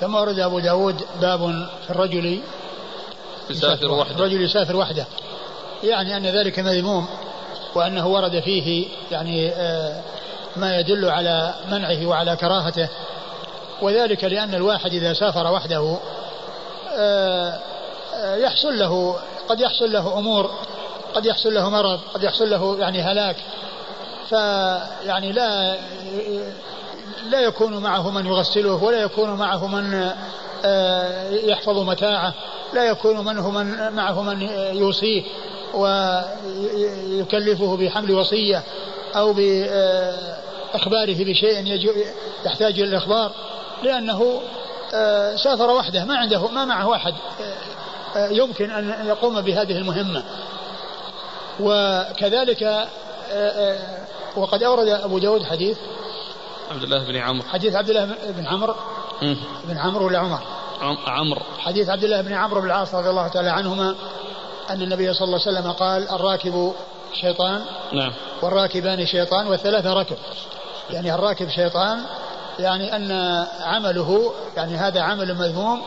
ثم 0.00 0.14
ورد 0.14 0.38
أبو 0.38 0.58
داود 0.58 1.02
باب 1.20 1.68
في 1.84 1.90
الرجل 1.90 2.40
يسافر 3.50 3.90
وحده. 3.90 4.14
الرجل 4.14 4.42
يسافر 4.42 4.76
وحده. 4.76 5.06
يعني 5.82 6.16
أن 6.16 6.26
ذلك 6.26 6.58
مذموم 6.58 7.06
وأنه 7.74 8.06
ورد 8.06 8.40
فيه 8.40 8.86
يعني 9.10 9.48
آه، 9.48 10.02
ما 10.56 10.78
يدل 10.78 11.04
على 11.04 11.54
منعه 11.70 12.06
وعلى 12.06 12.36
كراهته. 12.36 12.88
وذلك 13.82 14.24
لأن 14.24 14.54
الواحد 14.54 14.92
إذا 14.92 15.12
سافر 15.12 15.52
وحده 15.52 15.98
آه، 16.98 17.60
آه، 18.14 18.36
يحصل 18.36 18.78
له 18.78 19.16
قد 19.48 19.60
يحصل 19.60 19.92
له 19.92 20.18
أمور 20.18 20.50
قد 21.14 21.26
يحصل 21.26 21.54
له 21.54 21.68
مرض 21.68 22.00
قد 22.14 22.22
يحصل 22.22 22.50
له 22.50 22.78
يعني 22.78 23.02
هلاك 23.02 23.36
فيعني 24.28 25.32
لا 25.32 25.76
لا 27.30 27.40
يكون 27.40 27.76
معه 27.76 28.10
من 28.10 28.26
يغسله 28.26 28.84
ولا 28.84 29.00
يكون 29.00 29.30
معه 29.30 29.66
من 29.66 30.10
يحفظ 31.30 31.78
متاعه 31.78 32.34
لا 32.72 32.84
يكون 32.84 33.24
منه 33.24 33.50
من 33.50 33.92
معه 33.92 34.22
من 34.22 34.42
يوصيه 34.72 35.22
ويكلفه 35.74 37.76
بحمل 37.76 38.12
وصية 38.12 38.62
أو 39.16 39.32
بإخباره 39.32 41.24
بشيء 41.24 41.80
يحتاج 42.46 42.80
إلى 42.80 42.88
الإخبار 42.88 43.32
لأنه 43.82 44.40
آه، 44.94 45.36
سافر 45.36 45.70
وحده 45.70 46.04
ما 46.04 46.16
عنده 46.16 46.48
ما 46.48 46.64
معه 46.64 46.96
أحد. 46.96 47.12
آه، 47.12 47.54
يمكن 48.16 48.70
أن 48.70 49.06
يقوم 49.06 49.40
بهذه 49.40 49.78
المهمة. 49.78 50.24
وكذلك 51.60 52.62
آه، 53.32 53.78
وقد 54.36 54.62
أورد 54.62 54.88
أبو 54.88 55.18
داود 55.18 55.42
حديث. 55.42 55.78
عبد 56.70 56.82
الله 56.82 57.04
بن 57.04 57.16
عمرو. 57.16 57.48
حديث 57.48 57.74
عبد 57.74 57.90
الله 57.90 58.04
بن 58.28 58.46
عمرو. 58.46 58.74
بن 59.64 59.78
عمرو 59.78 60.06
ولا 60.06 60.18
عمر. 60.18 60.40
عمرو. 61.06 61.40
حديث 61.58 61.88
عبد 61.88 62.04
الله 62.04 62.20
بن 62.20 62.32
عمرو 62.32 62.60
بن 62.60 62.66
العاص 62.66 62.94
رضي 62.94 63.10
الله 63.10 63.28
تعالى 63.28 63.50
عنهما 63.50 63.94
أن 64.70 64.82
النبي 64.82 65.14
صلى 65.14 65.24
الله 65.24 65.40
عليه 65.46 65.58
وسلم 65.58 65.72
قال 65.72 66.10
الراكب 66.10 66.72
شيطان 67.20 67.64
نعم. 67.92 68.12
والراكبان 68.42 69.06
شيطان 69.06 69.46
والثلاثة 69.46 69.92
ركب. 69.92 70.16
يعني 70.90 71.14
الراكب 71.14 71.48
شيطان 71.48 72.00
يعني 72.58 72.96
أن 72.96 73.12
عمله 73.60 74.32
يعني 74.56 74.76
هذا 74.76 75.00
عمل 75.00 75.34
مذموم 75.34 75.82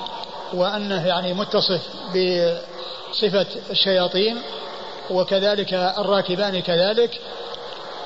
وأنه 0.54 1.08
يعني 1.08 1.34
متصف 1.34 1.82
بصفة 2.10 3.46
الشياطين 3.70 4.42
وكذلك 5.10 5.74
الراكبان 5.74 6.62
كذلك 6.62 7.22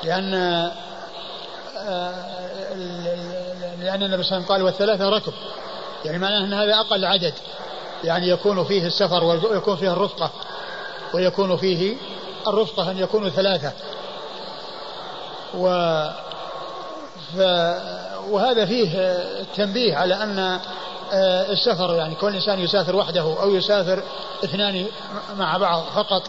لأن 0.03 0.33
آه، 1.77 2.31
لأن 3.81 4.03
النبي 4.03 4.23
صلى 4.23 4.37
الله 4.37 4.45
عليه 4.45 4.45
وسلم 4.45 4.45
قال 4.45 4.61
والثلاثة 4.61 5.09
ركب. 5.09 5.33
يعني 6.05 6.17
معناه 6.17 6.37
أن 6.45 6.53
هذا 6.53 6.79
أقل 6.79 7.05
عدد. 7.05 7.33
يعني 8.03 8.29
يكون 8.29 8.63
فيه 8.63 8.87
السفر 8.87 9.23
ويكون 9.23 9.75
فيه 9.75 9.93
الرفقة 9.93 10.31
ويكون 11.13 11.57
فيه 11.57 11.95
الرفقة 12.47 12.91
أن 12.91 12.97
يكونوا 12.97 13.29
ثلاثة. 13.29 13.71
و 15.57 15.67
ف... 17.35 17.39
وهذا 18.29 18.65
فيه 18.65 19.19
تنبيه 19.55 19.95
على 19.95 20.23
أن 20.23 20.59
السفر 21.13 21.95
يعني 21.95 22.15
كل 22.15 22.35
إنسان 22.35 22.59
يسافر 22.59 22.95
وحده 22.95 23.21
أو 23.21 23.55
يسافر 23.55 24.03
اثنان 24.43 24.85
مع 25.37 25.57
بعض 25.57 25.83
فقط 25.95 26.23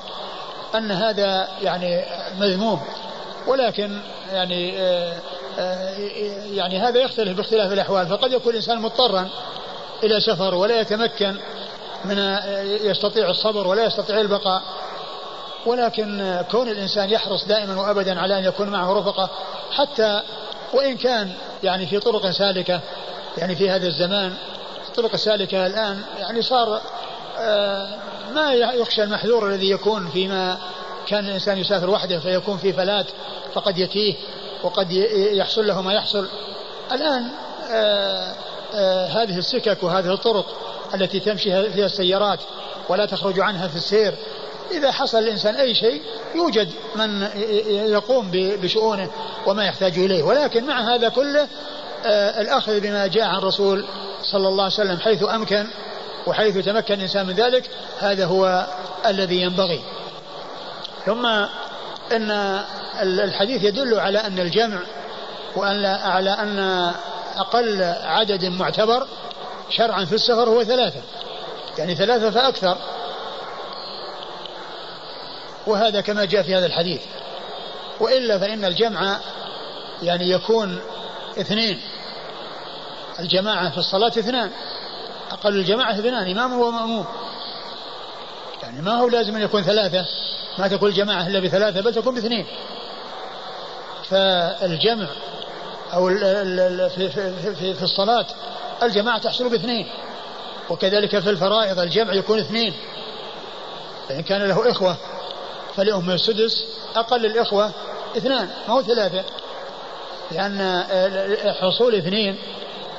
أن 0.75 0.91
هذا 0.91 1.49
يعني 1.63 2.05
مذموم. 2.39 2.81
ولكن 3.47 3.99
يعني 4.33 4.79
آه، 4.79 5.15
آه، 5.59 5.99
يعني 6.53 6.79
هذا 6.79 7.01
يختلف 7.01 7.37
باختلاف 7.37 7.73
الأحوال. 7.73 8.07
فقد 8.07 8.33
يكون 8.33 8.51
الإنسان 8.51 8.81
مضطرا 8.81 9.29
إلى 10.03 10.21
سفر 10.21 10.55
ولا 10.55 10.81
يتمكن 10.81 11.37
من 12.05 12.39
يستطيع 12.83 13.31
الصبر 13.31 13.67
ولا 13.67 13.85
يستطيع 13.85 14.21
البقاء. 14.21 14.63
ولكن 15.67 16.41
كون 16.51 16.69
الإنسان 16.69 17.11
يحرص 17.11 17.45
دائما 17.45 17.81
وأبدا 17.81 18.21
على 18.21 18.39
أن 18.39 18.45
يكون 18.45 18.69
معه 18.69 18.93
رفقة 18.93 19.31
حتى 19.71 20.23
وإن 20.73 20.97
كان 20.97 21.33
يعني 21.63 21.87
في 21.87 21.99
طرق 21.99 22.31
سالكة 22.31 22.81
يعني 23.39 23.57
في 23.57 23.71
هذا 23.71 23.87
الزمان 23.87 24.35
الطرق 24.93 25.13
السالكة 25.13 25.67
الآن 25.67 26.03
يعني 26.19 26.43
صار 26.43 26.81
آه، 27.39 27.89
ما 28.35 28.53
يخشى 28.53 29.03
المحذور 29.03 29.49
الذي 29.49 29.71
يكون 29.71 30.09
فيما 30.09 30.59
كان 31.07 31.27
الإنسان 31.27 31.59
يسافر 31.59 31.91
وحده 31.91 32.19
فيكون 32.19 32.57
في 32.57 32.73
فلات 32.73 33.07
فقد 33.55 33.79
يتيه 33.79 34.15
وقد 34.63 34.93
يحصل 35.33 35.67
له 35.67 35.83
ما 35.83 35.93
يحصل. 35.93 36.29
الآن 36.93 37.29
آه، 37.71 38.35
آه، 38.75 39.07
هذه 39.07 39.39
السكك 39.39 39.83
وهذه 39.83 40.13
الطرق 40.15 40.47
التي 40.95 41.21
تمشي 41.21 41.71
فيها 41.71 41.87
السيارات 41.87 42.41
ولا 42.89 43.07
تخرج 43.07 43.41
عنها 43.41 43.69
في 43.69 43.77
السير 43.77 44.15
إذا 44.71 44.93
حصل 44.93 45.19
الإنسان 45.19 45.55
أي 45.55 45.75
شيء 45.75 46.03
يوجد 46.35 46.69
من 46.97 47.29
يقوم 47.69 48.31
بشؤونه 48.35 49.11
وما 49.47 49.65
يحتاج 49.65 49.99
إليه. 49.99 50.23
ولكن 50.23 50.67
مع 50.67 50.95
هذا 50.95 51.09
كله 51.09 51.49
الأخذ 52.41 52.81
بما 52.81 53.07
جاء 53.07 53.25
عن 53.25 53.39
الرسول 53.39 53.85
صلى 54.23 54.49
الله 54.49 54.65
عليه 54.65 54.75
وسلم 54.75 54.99
حيث 54.99 55.25
أمكن 55.25 55.67
وحيث 56.27 56.65
تمكن 56.65 56.95
الإنسان 56.95 57.27
من 57.27 57.35
ذلك 57.35 57.71
هذا 57.99 58.27
هو 58.27 58.67
الذي 59.07 59.43
ينبغي. 59.43 59.81
ثم 61.07 61.27
أن 62.13 62.61
الحديث 63.03 63.65
يدل 63.65 64.01
على 64.01 64.19
أن 64.19 64.39
الجمع 64.39 64.79
وأن 65.57 65.85
على 65.85 66.31
أن 66.31 66.59
أقل 67.37 67.83
عدد 68.03 68.45
معتبر 68.45 69.07
شرعا 69.71 70.05
في 70.05 70.15
السفر 70.15 70.49
هو 70.49 70.65
ثلاثة. 70.65 71.01
يعني 71.79 71.95
ثلاثة 71.95 72.31
فأكثر. 72.31 72.77
وهذا 75.67 76.01
كما 76.01 76.25
جاء 76.25 76.43
في 76.43 76.55
هذا 76.55 76.67
الحديث. 76.67 77.01
وإلا 78.01 78.39
فإن 78.39 78.65
الجمع 78.65 79.17
يعني 80.03 80.31
يكون 80.31 80.81
اثنين. 81.41 81.81
الجماعة 83.23 83.71
في 83.71 83.79
الصلاة 83.79 84.09
اثنان. 84.09 84.51
أقل 85.31 85.57
الجماعة 85.57 85.93
اثنان 85.93 86.31
إمام 86.31 86.61
ومأموم 86.61 87.07
يعني 88.63 88.83
ما 88.83 88.93
هو 88.93 89.09
لازم 89.09 89.37
أن 89.37 89.43
يكون 89.43 89.63
ثلاثة؟ 89.63 90.07
ما 90.59 90.69
تكون 90.69 90.89
الجماعة 90.89 91.27
إلا 91.27 91.41
بثلاثة 91.41 91.81
بل 91.81 91.95
تكون 91.95 92.15
باثنين. 92.15 92.47
فالجمع 94.09 95.07
أو 95.93 96.09
في, 96.89 97.11
في, 97.11 97.55
في, 97.55 97.75
في 97.75 97.83
الصلاة 97.83 98.27
الجماعة 98.83 99.19
تحصل 99.19 99.49
باثنين. 99.49 99.87
وكذلك 100.71 101.19
في 101.19 101.31
الفرائض 101.31 101.81
الجمع 101.81 102.13
يكون 102.13 102.39
اثنين. 102.39 102.75
فإن 104.09 104.23
كان 104.23 104.43
له 104.43 104.71
إخوة 104.71 104.97
فلأم 105.77 106.11
السدس 106.11 106.65
أقل 106.97 107.27
الإخوة 107.27 107.71
اثنان 108.17 108.49
ما 108.69 108.75
هو 108.75 108.83
ثلاثة. 108.83 109.25
لأن 110.31 110.85
حصول 111.61 111.95
اثنين 111.95 112.39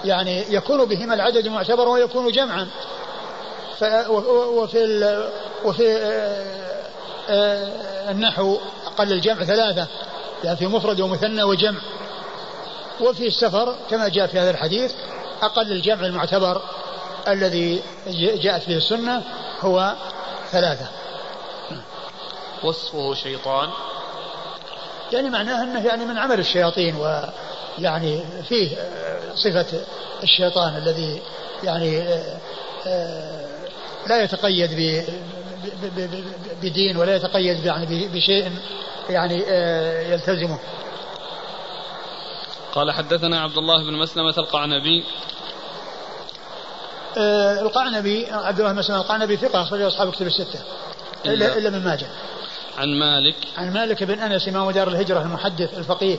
يعني 0.06 0.54
يكون 0.54 0.86
بهما 0.86 1.14
العدد 1.14 1.46
المعتبر 1.46 1.88
ويكون 1.88 2.32
جمعا. 2.32 2.68
وفي 4.10 5.24
وفي 5.66 5.98
آه، 7.30 8.12
النحو 8.12 8.58
أقل 8.86 9.12
الجمع 9.12 9.44
ثلاثة 9.44 9.88
يعني 10.44 10.58
في 10.58 10.68
مفرد 10.68 11.02
ومثنى 11.02 11.44
وجمع. 11.44 11.80
وفي 13.02 13.28
السفر 13.28 13.76
كما 13.90 14.08
جاء 14.08 14.28
في 14.28 14.40
هذا 14.40 14.50
الحديث 14.50 14.94
أقل 15.42 15.72
الجمع 15.72 16.06
المعتبر 16.06 16.62
الذي 17.28 17.82
جاءت 18.36 18.68
به 18.68 18.78
السنة 18.78 19.24
هو 19.62 19.94
ثلاثة. 20.52 20.88
وصفه 22.64 23.14
شيطان. 23.14 23.70
يعني 25.12 25.30
معناه 25.30 25.64
أنه 25.64 25.86
يعني 25.86 26.06
من 26.06 26.18
عمل 26.18 26.40
الشياطين 26.40 26.96
ويعني 27.80 28.24
فيه 28.50 28.78
آه، 28.78 29.36
صفة 29.36 29.66
الشيطان 30.24 30.78
الذي 30.78 31.22
يعني 31.64 32.02
آه، 32.02 32.38
آه، 32.88 33.46
لا 34.08 34.24
يتقيد 34.24 35.04
بدين 36.62 36.98
ولا 36.98 37.16
يتقيد 37.16 37.66
يعني 37.66 38.08
بشيء 38.08 38.52
يعني 39.10 39.44
يلتزمه. 40.12 40.60
قال 42.76 42.92
حدثنا 42.92 43.42
عبد 43.42 43.58
الله 43.58 43.84
بن 43.84 43.94
مسلمة 43.94 44.34
القعنبي. 44.38 45.04
القعنبي 47.62 48.28
عبد 48.32 48.60
الله 48.60 48.72
بن 48.72 48.80
مسلمة 48.80 49.02
القعنبي 49.02 49.38
ثقة 49.38 49.62
أخرجه 49.62 49.88
أصحاب 49.88 50.12
كتب 50.12 50.28
الستة 50.28 50.60
إلا, 51.26 51.58
إلا 51.58 51.70
من 51.70 51.84
ماجه. 51.84 52.08
عن 52.78 53.00
مالك. 53.00 53.36
عن 53.58 53.74
مالك 53.74 54.04
بن 54.04 54.20
أنس 54.20 54.48
إمام 54.48 54.72
دار 54.72 54.88
الهجرة 54.88 55.22
المحدث 55.22 55.78
الفقيه. 55.78 56.18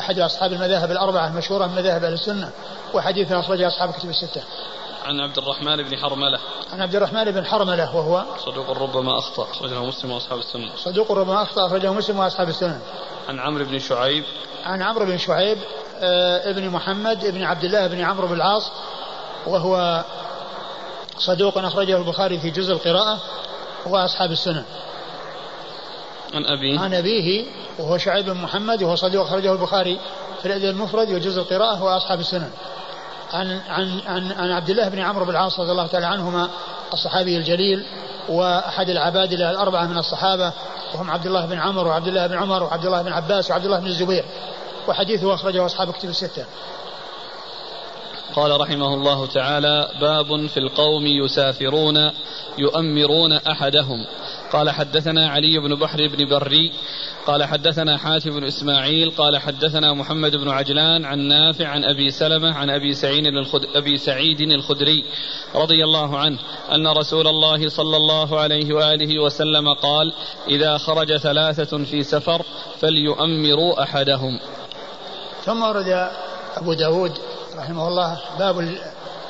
أحد 0.00 0.18
أصحاب 0.18 0.52
المذاهب 0.52 0.90
الأربعة 0.90 1.28
المشهورة 1.28 1.66
من 1.66 1.74
مذاهب 1.74 2.04
أهل 2.04 2.12
السنة 2.12 2.50
وحديثه 2.94 3.40
أخرجه 3.40 3.66
أصحاب 3.66 3.92
كتب 3.92 4.08
الستة. 4.08 4.42
عن 5.04 5.20
عبد 5.20 5.38
الرحمن 5.38 5.82
بن 5.82 5.96
حرملة 5.96 6.38
عن 6.72 6.80
عبد 6.80 6.94
الرحمن 6.94 7.24
بن 7.24 7.44
حرملة 7.44 7.96
وهو 7.96 8.24
صدوق 8.44 8.70
ربما 8.70 9.18
أخطأ 9.18 9.42
أخرجه 9.50 9.84
مسلم 9.84 10.10
وأصحاب 10.10 10.38
السنة. 10.38 10.70
صدوق 10.76 11.12
ربما 11.12 11.42
أخطأ 11.42 11.66
أخرجه 11.66 11.92
مسلم 11.92 12.18
وأصحاب 12.18 12.48
السنة. 12.48 12.80
عن 13.28 13.40
عمرو 13.40 13.64
بن 13.64 13.78
شعيب 13.78 14.24
عن 14.64 14.82
عمرو 14.82 15.06
بن 15.06 15.18
شعيب 15.18 15.58
آه 16.00 16.50
ابن 16.50 16.70
محمد 16.70 17.24
ابن 17.24 17.42
عبد 17.42 17.64
الله 17.64 17.86
بن 17.86 18.00
عمرو 18.00 18.26
بن 18.26 18.34
العاص 18.34 18.70
وهو 19.46 20.04
صدوق 21.18 21.58
أخرجه 21.58 21.96
البخاري 21.96 22.38
في 22.38 22.50
جزء 22.50 22.72
القراءة 22.72 23.18
واصحاب 23.86 24.32
السنن. 24.32 24.64
عن 26.36 26.44
أبيه. 26.44 26.80
عن 26.80 26.94
أبيه 26.94 27.44
وهو 27.78 27.98
شعيب 27.98 28.26
بن 28.26 28.36
محمد 28.36 28.82
وهو 28.82 28.96
صديق 28.96 29.20
أخرجه 29.20 29.52
البخاري 29.52 29.98
في 30.42 30.46
الأدب 30.46 30.64
المفرد 30.64 31.12
وجزء 31.12 31.40
القراءة 31.40 31.82
وأصحاب 31.82 32.20
السنن. 32.20 32.50
عن 33.32 33.60
عن 33.68 34.00
عن 34.06 34.32
عن 34.32 34.50
عبد 34.50 34.70
الله 34.70 34.88
بن 34.88 34.98
عمرو 34.98 35.24
بن 35.24 35.30
العاص 35.30 35.60
رضي 35.60 35.70
الله 35.70 35.86
تعالى 35.86 36.06
عنهما 36.06 36.48
الصحابي 36.92 37.36
الجليل 37.36 37.84
وأحد 38.28 38.88
العبادلة 38.88 39.50
الأربعة 39.50 39.86
من 39.86 39.98
الصحابة 39.98 40.52
وهم 40.94 41.10
عبد 41.10 41.26
الله 41.26 41.46
بن 41.46 41.58
عمرو 41.58 41.88
وعبد 41.88 42.08
الله 42.08 42.26
بن 42.26 42.34
عمر 42.34 42.62
وعبد 42.62 42.86
الله 42.86 43.02
بن 43.02 43.12
عباس 43.12 43.50
وعبد 43.50 43.64
الله 43.64 43.80
بن 43.80 43.86
الزبير. 43.86 44.24
وحديثه 44.88 45.34
أخرجه 45.34 45.66
أصحاب 45.66 45.92
كتب 45.92 46.08
الستة. 46.08 46.44
قال 48.34 48.60
رحمه 48.60 48.94
الله 48.94 49.26
تعالى 49.26 49.88
باب 50.00 50.46
في 50.46 50.56
القوم 50.60 51.06
يسافرون 51.06 52.10
يؤمرون 52.58 53.32
أحدهم. 53.32 54.06
قال 54.52 54.70
حدثنا 54.70 55.28
علي 55.28 55.58
بن 55.58 55.74
بحر 55.74 56.06
بن 56.06 56.28
بري 56.28 56.72
قال 57.26 57.44
حدثنا 57.44 57.98
حاتم 57.98 58.30
بن 58.30 58.44
إسماعيل 58.44 59.10
قال 59.10 59.38
حدثنا 59.38 59.92
محمد 59.92 60.36
بن 60.36 60.48
عجلان 60.48 61.04
عن 61.04 61.18
نافع 61.18 61.68
عن 61.68 61.84
أبي 61.84 62.10
سلمة 62.10 62.54
عن 62.54 62.70
أبي 62.70 62.94
سعيد 62.94 63.24
أبي 63.74 63.96
سعيد 63.96 64.40
الخدري 64.40 65.04
رضي 65.54 65.84
الله 65.84 66.18
عنه 66.18 66.38
أن 66.74 66.86
رسول 66.86 67.28
الله 67.28 67.68
صلى 67.68 67.96
الله 67.96 68.40
عليه 68.40 68.74
وآله 68.74 69.22
وسلم 69.22 69.74
قال 69.74 70.12
إذا 70.48 70.78
خرج 70.78 71.16
ثلاثة 71.16 71.84
في 71.84 72.02
سفر 72.02 72.42
فليؤمروا 72.80 73.82
أحدهم. 73.82 74.40
ثم 75.44 75.62
ورد 75.62 76.10
أبو 76.56 76.72
داود 76.72 77.12
رحمه 77.58 77.88
الله 77.88 78.20
باب 78.38 78.58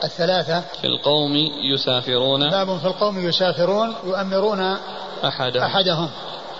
الثلاثة. 0.04 0.60
في 0.80 0.86
القوم 0.86 1.36
يسافرون. 1.74 2.50
باب 2.50 2.78
في 2.78 2.86
القوم 2.86 3.28
يسافرون 3.28 3.94
يؤمرون 4.04 4.76
أحدهم, 5.24 5.62
أحدهم. 5.62 6.10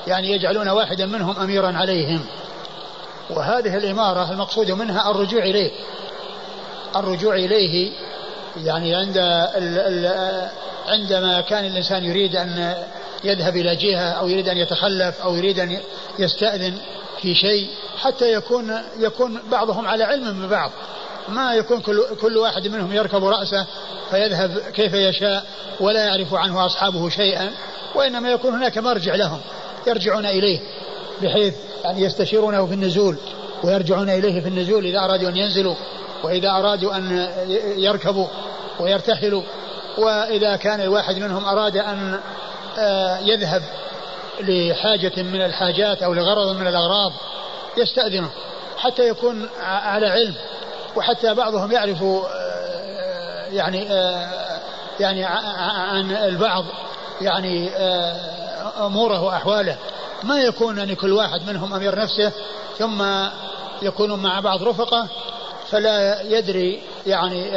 يعني 0.07 0.31
يجعلون 0.31 0.68
واحدا 0.68 1.07
منهم 1.07 1.38
أميرا 1.38 1.72
عليهم. 1.77 2.27
وهذه 3.31 3.77
الإمارة 3.77 4.33
المقصود 4.33 4.70
منها 4.70 5.11
الرجوع 5.11 5.42
إليه. 5.42 5.70
الرجوع 6.96 7.35
إليه 7.35 7.92
يعني 8.64 8.94
عند 8.94 9.16
ال 9.16 9.79
ال 9.79 10.49
عندما 10.88 11.40
كان 11.40 11.64
الإنسان 11.64 12.05
يريد 12.05 12.37
أن 12.37 12.75
يذهب 13.25 13.57
إلى 13.57 13.77
جهة 13.77 14.11
أو 14.11 14.29
يريد 14.29 14.49
أن 14.49 14.57
يتخلف 14.57 15.20
أو 15.20 15.35
يريد 15.35 15.59
أن 15.59 15.79
يستأذن 16.18 16.79
في 17.22 17.35
شيء 17.35 17.68
حتى 17.99 18.33
يكون 18.33 18.79
يكون 18.99 19.42
بعضهم 19.51 19.87
على 19.87 20.05
علم 20.05 20.37
من 20.37 20.49
بعض. 20.49 20.70
ما 21.29 21.55
يكون 21.55 21.81
كل, 21.81 22.03
كل 22.21 22.37
واحد 22.37 22.69
منهم 22.69 22.93
يركب 22.93 23.25
رأسه 23.25 23.67
فيذهب 24.11 24.59
كيف 24.59 24.95
يشاء 24.95 25.45
ولا 25.81 26.05
يعرف 26.05 26.35
عنه 26.35 26.67
أصحابه 26.67 27.09
شيئا 27.09 27.51
وإنما 27.95 28.31
يكون 28.31 28.55
هناك 28.55 28.79
مرجع 28.79 29.15
لهم 29.15 29.41
يرجعون 29.87 30.27
إليه 30.27 30.61
بحيث 31.23 31.55
يعني 31.85 32.03
يستشيرونه 32.03 32.67
في 32.67 32.75
النزول 32.75 33.17
ويرجعون 33.65 34.11
إليه 34.11 34.41
في 34.41 34.49
النزول 34.49 34.87
إذا 34.87 34.99
أرادوا 34.99 35.29
أن 35.29 35.37
ينزلوا 35.37 35.75
وإذا 36.25 36.51
أرادوا 36.51 36.97
أن 36.97 37.29
يركبوا 37.77 38.27
ويرتحلوا. 38.81 39.43
وإذا 39.99 40.57
كان 40.57 40.81
الواحد 40.81 41.19
منهم 41.19 41.45
أراد 41.45 41.77
أن 41.77 42.21
آه، 42.79 43.19
يذهب 43.19 43.62
لحاجة 44.41 45.23
من 45.23 45.43
الحاجات 45.43 46.03
أو 46.03 46.15
لغرض 46.15 46.57
من 46.57 46.67
الأغراض 46.67 47.12
يستأذنه 47.77 48.31
حتى 48.79 49.09
يكون 49.09 49.49
على 49.62 50.07
علم. 50.07 50.35
وحتى 50.96 51.35
بعضهم 51.35 51.72
يعرف 51.72 52.02
آه، 52.02 53.46
يعني 53.52 53.90
آه، 53.90 54.61
يعني 55.00 55.24
عن 55.24 56.11
البعض 56.12 56.64
يعني 57.20 57.70
آه، 57.76 58.87
أموره 58.87 59.22
وأحواله. 59.22 59.76
ما 60.22 60.38
يكون 60.40 60.78
ان 60.78 60.94
كل 60.94 61.12
واحد 61.12 61.40
منهم 61.46 61.74
أمير 61.74 61.98
نفسه 61.98 62.32
ثم 62.78 63.04
يكونون 63.82 64.22
مع 64.22 64.40
بعض 64.40 64.62
رفقة 64.62 65.09
فلا 65.70 66.22
يدري 66.22 66.82
يعني 67.06 67.50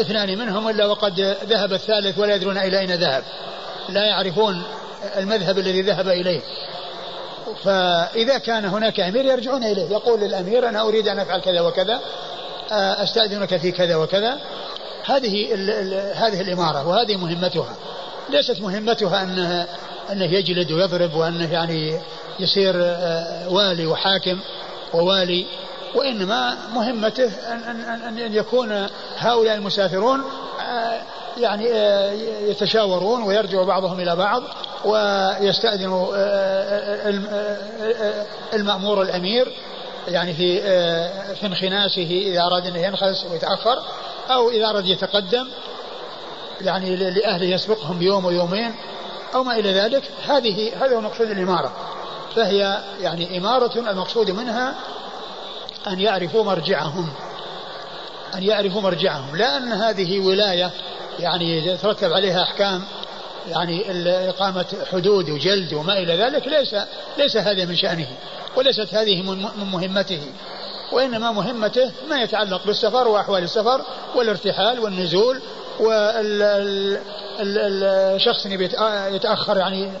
اثنان 0.00 0.38
منهم 0.38 0.68
إلا 0.68 0.86
وقد 0.86 1.20
ذهب 1.44 1.72
الثالث 1.72 2.18
ولا 2.18 2.34
يدرون 2.34 2.58
إلى 2.58 2.78
أين 2.78 2.92
ذهب. 2.92 3.24
لا 3.88 4.04
يعرفون 4.04 4.62
المذهب 5.16 5.58
الذي 5.58 5.82
ذهب 5.82 6.08
إليه. 6.08 6.40
فإذا 7.64 8.38
كان 8.38 8.64
هناك 8.64 9.00
أمير 9.00 9.24
يرجعون 9.24 9.64
إليه 9.64 9.90
يقول 9.90 10.20
للأمير 10.20 10.68
أنا 10.68 10.80
أريد 10.80 11.08
أن 11.08 11.18
أفعل 11.18 11.40
كذا 11.40 11.60
وكذا 11.60 12.00
أستأذنك 12.72 13.56
في 13.56 13.72
كذا 13.72 13.96
وكذا. 13.96 14.38
هذه 15.04 15.54
هذه 16.14 16.40
الإمارة 16.40 16.88
وهذه 16.88 17.16
مهمتها. 17.16 17.76
ليست 18.30 18.60
مهمتها 18.60 19.22
انه 19.22 19.66
أنه 20.12 20.24
يجلد 20.24 20.72
ويضرب 20.72 21.14
وأنه 21.14 21.52
يعني 21.52 22.00
يصير 22.40 22.74
آه، 22.76 23.48
والي 23.48 23.86
وحاكم 23.86 24.38
ووالي 24.94 25.46
وإنما 25.94 26.56
مهمته 26.74 27.30
ان 27.52 27.80
ان 27.80 28.18
ان 28.18 28.34
يكون 28.34 28.86
هؤلاء 29.16 29.54
المسافرون 29.54 30.20
آه، 30.60 31.02
يعني 31.40 31.72
آه، 31.72 32.12
يتشاورون 32.48 33.22
ويرجع 33.22 33.62
بعضهم 33.62 34.00
إلى 34.00 34.16
بعض 34.16 34.42
ويستأذن 34.84 36.06
المأمور 38.54 39.02
الأمير 39.02 39.52
يعني 40.08 40.34
في 40.34 40.60
آه، 40.62 41.34
في 41.34 41.46
انخناسه 41.46 42.22
إذا 42.26 42.40
أراد 42.40 42.66
أن 42.66 42.76
ينخس 42.76 43.26
ويتأخر 43.30 43.82
أو 44.30 44.50
إذا 44.50 44.66
أراد 44.70 44.86
يتقدم 44.86 45.48
يعني 46.60 46.96
لأهله 46.96 47.46
يسبقهم 47.46 47.98
بيوم 47.98 48.24
ويومين 48.24 48.74
أو 49.34 49.44
ما 49.44 49.56
إلى 49.56 49.72
ذلك 49.72 50.02
هذه 50.28 50.72
هذا 50.84 50.96
هو 50.96 51.00
مقصود 51.00 51.30
الإمارة. 51.30 51.72
فهي 52.36 52.78
يعني 53.00 53.38
إمارة 53.38 53.78
المقصود 53.78 54.30
منها 54.30 54.74
أن 55.86 56.00
يعرفوا 56.00 56.44
مرجعهم 56.44 57.08
أن 58.34 58.42
يعرفوا 58.42 58.80
مرجعهم 58.80 59.36
لا 59.36 59.56
أن 59.56 59.72
هذه 59.72 60.20
ولاية 60.20 60.70
يعني 61.18 61.66
يترتب 61.66 62.12
عليها 62.12 62.42
أحكام 62.42 62.84
يعني 63.48 63.84
إقامة 64.28 64.66
حدود 64.92 65.30
وجلد 65.30 65.74
وما 65.74 65.98
إلى 65.98 66.16
ذلك 66.16 66.46
ليس 66.46 66.76
ليس 67.18 67.36
هذا 67.36 67.64
من 67.64 67.76
شأنه 67.76 68.08
وليست 68.56 68.94
هذه 68.94 69.22
من 69.22 69.48
مهمته. 69.72 70.20
وإنما 70.92 71.32
مهمته 71.32 71.90
ما 72.08 72.22
يتعلق 72.22 72.66
بالسفر 72.66 73.08
وأحوال 73.08 73.42
السفر 73.42 73.80
والارتحال 74.14 74.80
والنزول 74.80 75.40
والشخص 77.40 78.46
يتأخر 79.10 79.56
يعني 79.56 79.92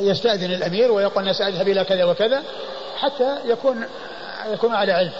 يستأذن 0.00 0.52
الأمير 0.52 0.92
ويقول 0.92 1.22
أنا 1.22 1.32
سأذهب 1.32 1.68
إلى 1.68 1.84
كذا 1.84 2.04
وكذا 2.04 2.42
حتى 2.96 3.36
يكون 3.44 3.84
يكون 4.52 4.74
على 4.74 4.92
علم. 4.92 5.12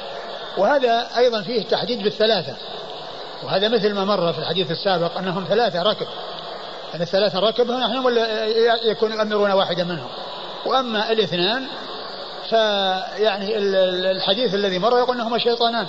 وهذا 0.58 1.08
أيضا 1.16 1.42
فيه 1.42 1.60
التحديد 1.60 2.02
بالثلاثة. 2.02 2.56
وهذا 3.44 3.68
مثل 3.68 3.94
ما 3.94 4.04
مر 4.04 4.32
في 4.32 4.38
الحديث 4.38 4.70
السابق 4.70 5.18
أنهم 5.18 5.44
ثلاثة 5.48 5.82
ركب. 5.82 6.06
أن 6.94 7.02
الثلاثة 7.02 7.38
ركب 7.38 7.70
نحن 7.70 7.98
ولا 7.98 8.44
يكون 8.84 9.12
يؤمرون 9.12 9.50
واحدا 9.50 9.84
منهم. 9.84 10.08
وأما 10.66 11.12
الاثنان 11.12 11.66
فيعني 12.50 13.58
الحديث 14.10 14.54
الذي 14.54 14.78
مر 14.78 14.98
يقول 14.98 15.16
أنهما 15.16 15.38
شيطانان. 15.38 15.86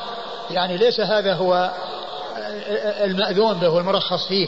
يعني 0.52 0.78
ليس 0.78 1.00
هذا 1.00 1.34
هو 1.34 1.72
المأذون 3.04 3.54
به 3.54 3.70
والمرخص 3.70 4.28
فيه. 4.28 4.48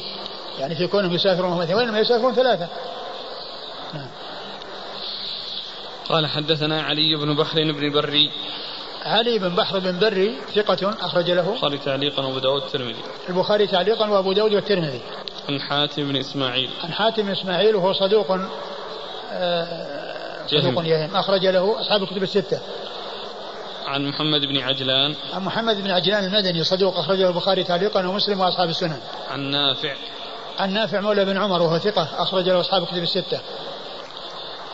يعني 0.60 0.76
في 0.76 0.88
كونهم 0.88 1.14
يسافرون 1.14 1.52
هم 1.52 1.62
اثنين 1.62 1.78
وإنما 1.78 2.00
يسافرون 2.00 2.34
ثلاثة. 2.34 2.68
نعم. 3.94 4.08
قال 6.10 6.28
حدثنا 6.28 6.82
علي 6.82 7.16
بن 7.16 7.36
بحر 7.36 7.58
بن 7.58 7.92
بري. 7.92 8.32
علي 9.06 9.40
بن 9.40 9.56
بحر 9.56 9.80
بن 9.80 10.00
بري 10.00 10.36
ثقة 10.56 10.96
أخرج 11.02 11.32
له. 11.32 11.50
البخاري 11.50 11.78
تعليقا 11.78 12.26
وأبو 12.26 12.40
داود 12.40 12.62
والترمذي 12.62 13.02
البخاري 13.30 13.68
تعليقا 13.68 14.10
وأبو 14.10 14.34
داود 14.34 14.54
والترمذي. 14.54 15.02
عن 15.52 15.62
حاتم 15.62 16.08
بن 16.08 16.18
إسماعيل. 16.18 16.70
عن 16.84 16.94
حاتم 16.94 17.24
بن 17.24 17.32
إسماعيل 17.32 17.76
وهو 17.76 17.94
صدوق 17.94 18.40
آه، 19.32 20.48
صدوق 20.48 20.86
يهم. 20.86 21.16
أخرج 21.16 21.46
له 21.46 21.82
أصحاب 21.82 22.04
الكتب 22.04 22.24
الستة. 22.24 22.60
عن 23.86 24.08
محمد 24.08 24.42
بن 24.42 24.58
عجلان. 24.58 25.16
عن 25.34 25.42
محمد 25.44 25.84
بن 25.84 25.92
عجلان 25.92 26.24
المدني 26.24 26.64
صدوق 26.64 26.98
أخرجه 26.98 27.28
البخاري 27.28 27.64
تعليقا 27.64 28.08
ومسلم 28.08 28.40
وأصحاب 28.40 28.70
السنن. 28.70 29.00
عن 29.32 29.40
نافع. 29.40 29.94
عن 30.60 30.74
نافع 30.74 31.02
مولى 31.02 31.26
بن 31.26 31.38
عمر 31.38 31.62
وهو 31.62 31.78
ثقة 31.78 32.08
أخرج 32.18 32.50
له 32.50 32.60
أصحاب 32.60 32.84
الكتب 32.84 33.04
الستة. 33.04 33.40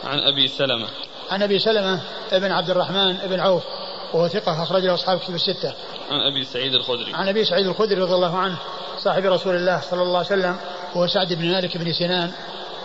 عن 0.04 0.18
أبي 0.18 0.48
سلمة. 0.48 0.88
عن 1.30 1.42
أبي 1.42 1.58
سلمة 1.58 2.00
بن 2.32 2.52
عبد 2.52 2.70
الرحمن 2.70 3.16
بن 3.16 3.40
عوف. 3.40 3.62
وهو 4.12 4.28
ثقة 4.28 4.62
أخرج 4.62 4.84
له 4.84 4.94
أصحاب 4.94 5.18
الكتب 5.18 5.34
الستة. 5.34 5.74
عن 6.10 6.20
أبي 6.20 6.44
سعيد 6.44 6.74
الخدري. 6.74 7.14
عن 7.14 7.28
أبي 7.28 7.44
سعيد 7.44 7.66
الخدري 7.66 8.00
رضي 8.00 8.14
الله 8.14 8.38
عنه 8.38 8.56
صاحب 8.98 9.24
رسول 9.24 9.56
الله 9.56 9.80
صلى 9.80 10.02
الله 10.02 10.18
عليه 10.18 10.26
وسلم 10.26 10.56
وهو 10.94 11.06
سعد 11.06 11.32
بن 11.32 11.52
مالك 11.52 11.76
بن 11.76 11.92
سنان 11.92 12.32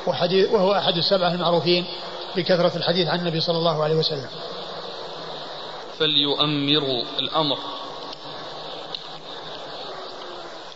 وحديث 0.07 0.51
وهو 0.51 0.73
أحد 0.73 0.97
السبعة 0.97 1.33
المعروفين 1.33 1.85
بكثرة 2.35 2.77
الحديث 2.77 3.07
عن 3.07 3.19
النبي 3.19 3.39
صلى 3.39 3.57
الله 3.57 3.83
عليه 3.83 3.95
وسلم. 3.95 4.29
فليؤمروا 5.99 7.03
الأمر. 7.19 7.57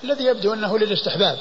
الذي 0.03 0.25
يبدو 0.25 0.53
أنه 0.53 0.77
للاستحباب. 0.77 1.37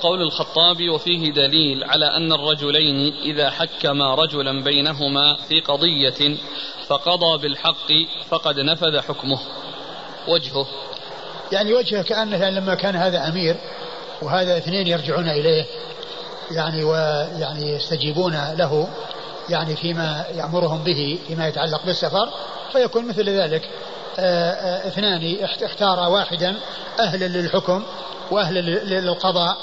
قول 0.00 0.22
الخطابي 0.22 0.88
وفيه 0.88 1.32
دليل 1.32 1.84
على 1.84 2.06
أن 2.16 2.32
الرجلين 2.32 3.14
إذا 3.22 3.50
حكما 3.50 4.14
رجلا 4.14 4.64
بينهما 4.64 5.36
في 5.48 5.60
قضية 5.60 6.36
فقضى 6.86 7.42
بالحق 7.42 7.92
فقد 8.28 8.60
نفذ 8.60 9.00
حكمه. 9.00 9.38
وجهه. 10.28 10.66
يعني 11.52 11.74
وجهه 11.74 12.02
كأنه 12.02 12.50
لما 12.50 12.74
كان 12.74 12.96
هذا 12.96 13.28
أمير 13.28 13.56
وهذا 14.22 14.58
اثنين 14.58 14.86
يرجعون 14.86 15.28
إليه 15.28 15.66
يعني 16.50 16.84
ويعني 16.84 17.72
يستجيبون 17.72 18.32
له 18.32 18.88
يعني 19.48 19.76
فيما 19.76 20.24
يأمرهم 20.34 20.84
به 20.84 21.18
فيما 21.26 21.48
يتعلق 21.48 21.86
بالسفر 21.86 22.28
فيكون 22.72 23.08
مثل 23.08 23.30
ذلك. 23.30 23.62
آه، 23.62 23.66
آه، 23.66 23.97
اثنان 24.18 25.36
اختار 25.62 25.98
واحدا 26.10 26.56
أهلا 27.00 27.24
للحكم 27.24 27.84
وأهلا 28.30 28.60
للقضاء 28.60 29.56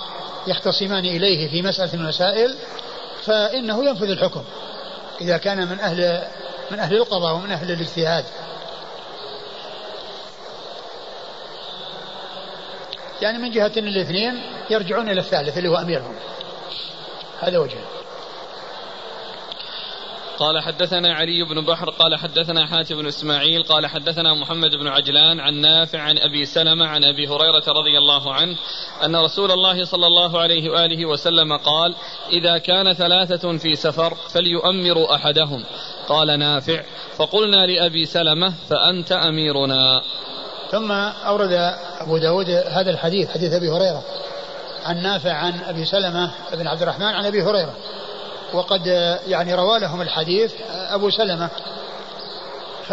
يختصمان 0.48 1.06
إليه 1.06 1.50
في 1.50 1.62
مسألة 1.62 1.90
من 1.94 2.00
المسائل 2.00 2.56
فإنه 3.24 3.86
ينفذ 3.86 4.10
الحكم. 4.10 4.44
إذا 5.22 5.38
كان 5.38 5.68
من 5.68 5.80
أهل 5.80 6.28
من 6.72 6.80
أهل 6.80 6.96
القضاء 6.96 7.36
ومن 7.36 7.52
أهل 7.52 7.72
الاجتهاد. 7.72 8.26
يعني 13.22 13.38
من 13.38 13.52
جهة 13.52 13.72
الاثنين 13.78 14.42
يرجعون 14.70 15.10
إلى 15.10 15.20
الثالث 15.20 15.58
اللي 15.58 15.70
هو 15.70 15.76
أميرهم. 15.76 16.16
هذا 17.42 17.58
وجهه 17.58 18.05
قال 20.40 20.60
حدثنا 20.60 21.14
علي 21.14 21.44
بن 21.44 21.66
بحر 21.66 21.90
قال 21.90 22.16
حدثنا 22.16 22.66
حاتم 22.66 22.96
بن 22.96 23.08
إسماعيل 23.08 23.64
قال 23.64 23.88
حدثنا 23.88 24.34
محمد 24.34 24.76
بن 24.76 24.88
عجلان 24.88 25.40
عن 25.40 25.54
نافع 25.54 26.00
عن 26.00 26.18
أبي 26.18 26.46
سلمة 26.46 26.88
عن 26.88 27.04
أبي 27.04 27.28
هريرة 27.28 27.64
رضي 27.68 27.98
الله 27.98 28.34
عنه 28.34 28.56
أن 29.04 29.16
رسول 29.16 29.52
الله 29.52 29.86
صلى 29.86 30.08
الله 30.08 30.40
عليه 30.40 30.70
وآله 30.70 31.06
وسلم 31.06 31.58
قال: 31.58 31.96
إذا 32.30 32.58
كان 32.58 32.94
ثلاثة 32.94 33.58
في 33.58 33.76
سفر 33.76 34.14
فليؤمروا 34.34 35.16
أحدهم. 35.16 35.64
قال 36.08 36.40
نافع: 36.40 36.84
فقلنا 37.18 37.66
لأبي 37.66 38.06
سلمة 38.06 38.54
فأنت 38.70 39.12
أميرنا. 39.12 40.02
ثم 40.72 40.92
أورد 40.92 41.52
أبو 42.00 42.18
داود 42.18 42.50
هذا 42.50 42.92
الحديث 42.92 43.30
حديث 43.30 43.54
أبي 43.54 43.70
هريرة 43.70 44.04
عن 44.86 45.04
نافع 45.04 45.34
عن 45.34 45.54
أبي 45.68 45.86
سلمة 45.86 46.32
بن 46.54 46.68
عبد 46.68 46.82
الرحمن 46.82 47.06
عن 47.06 47.26
أبي 47.26 47.44
هريرة 47.44 47.74
وقد 48.54 48.88
يعني 49.28 49.56
روى 49.56 49.80
لهم 49.80 50.02
الحديث 50.02 50.54
أبو 50.72 51.10
سلمة. 51.10 51.50
ف 52.88 52.92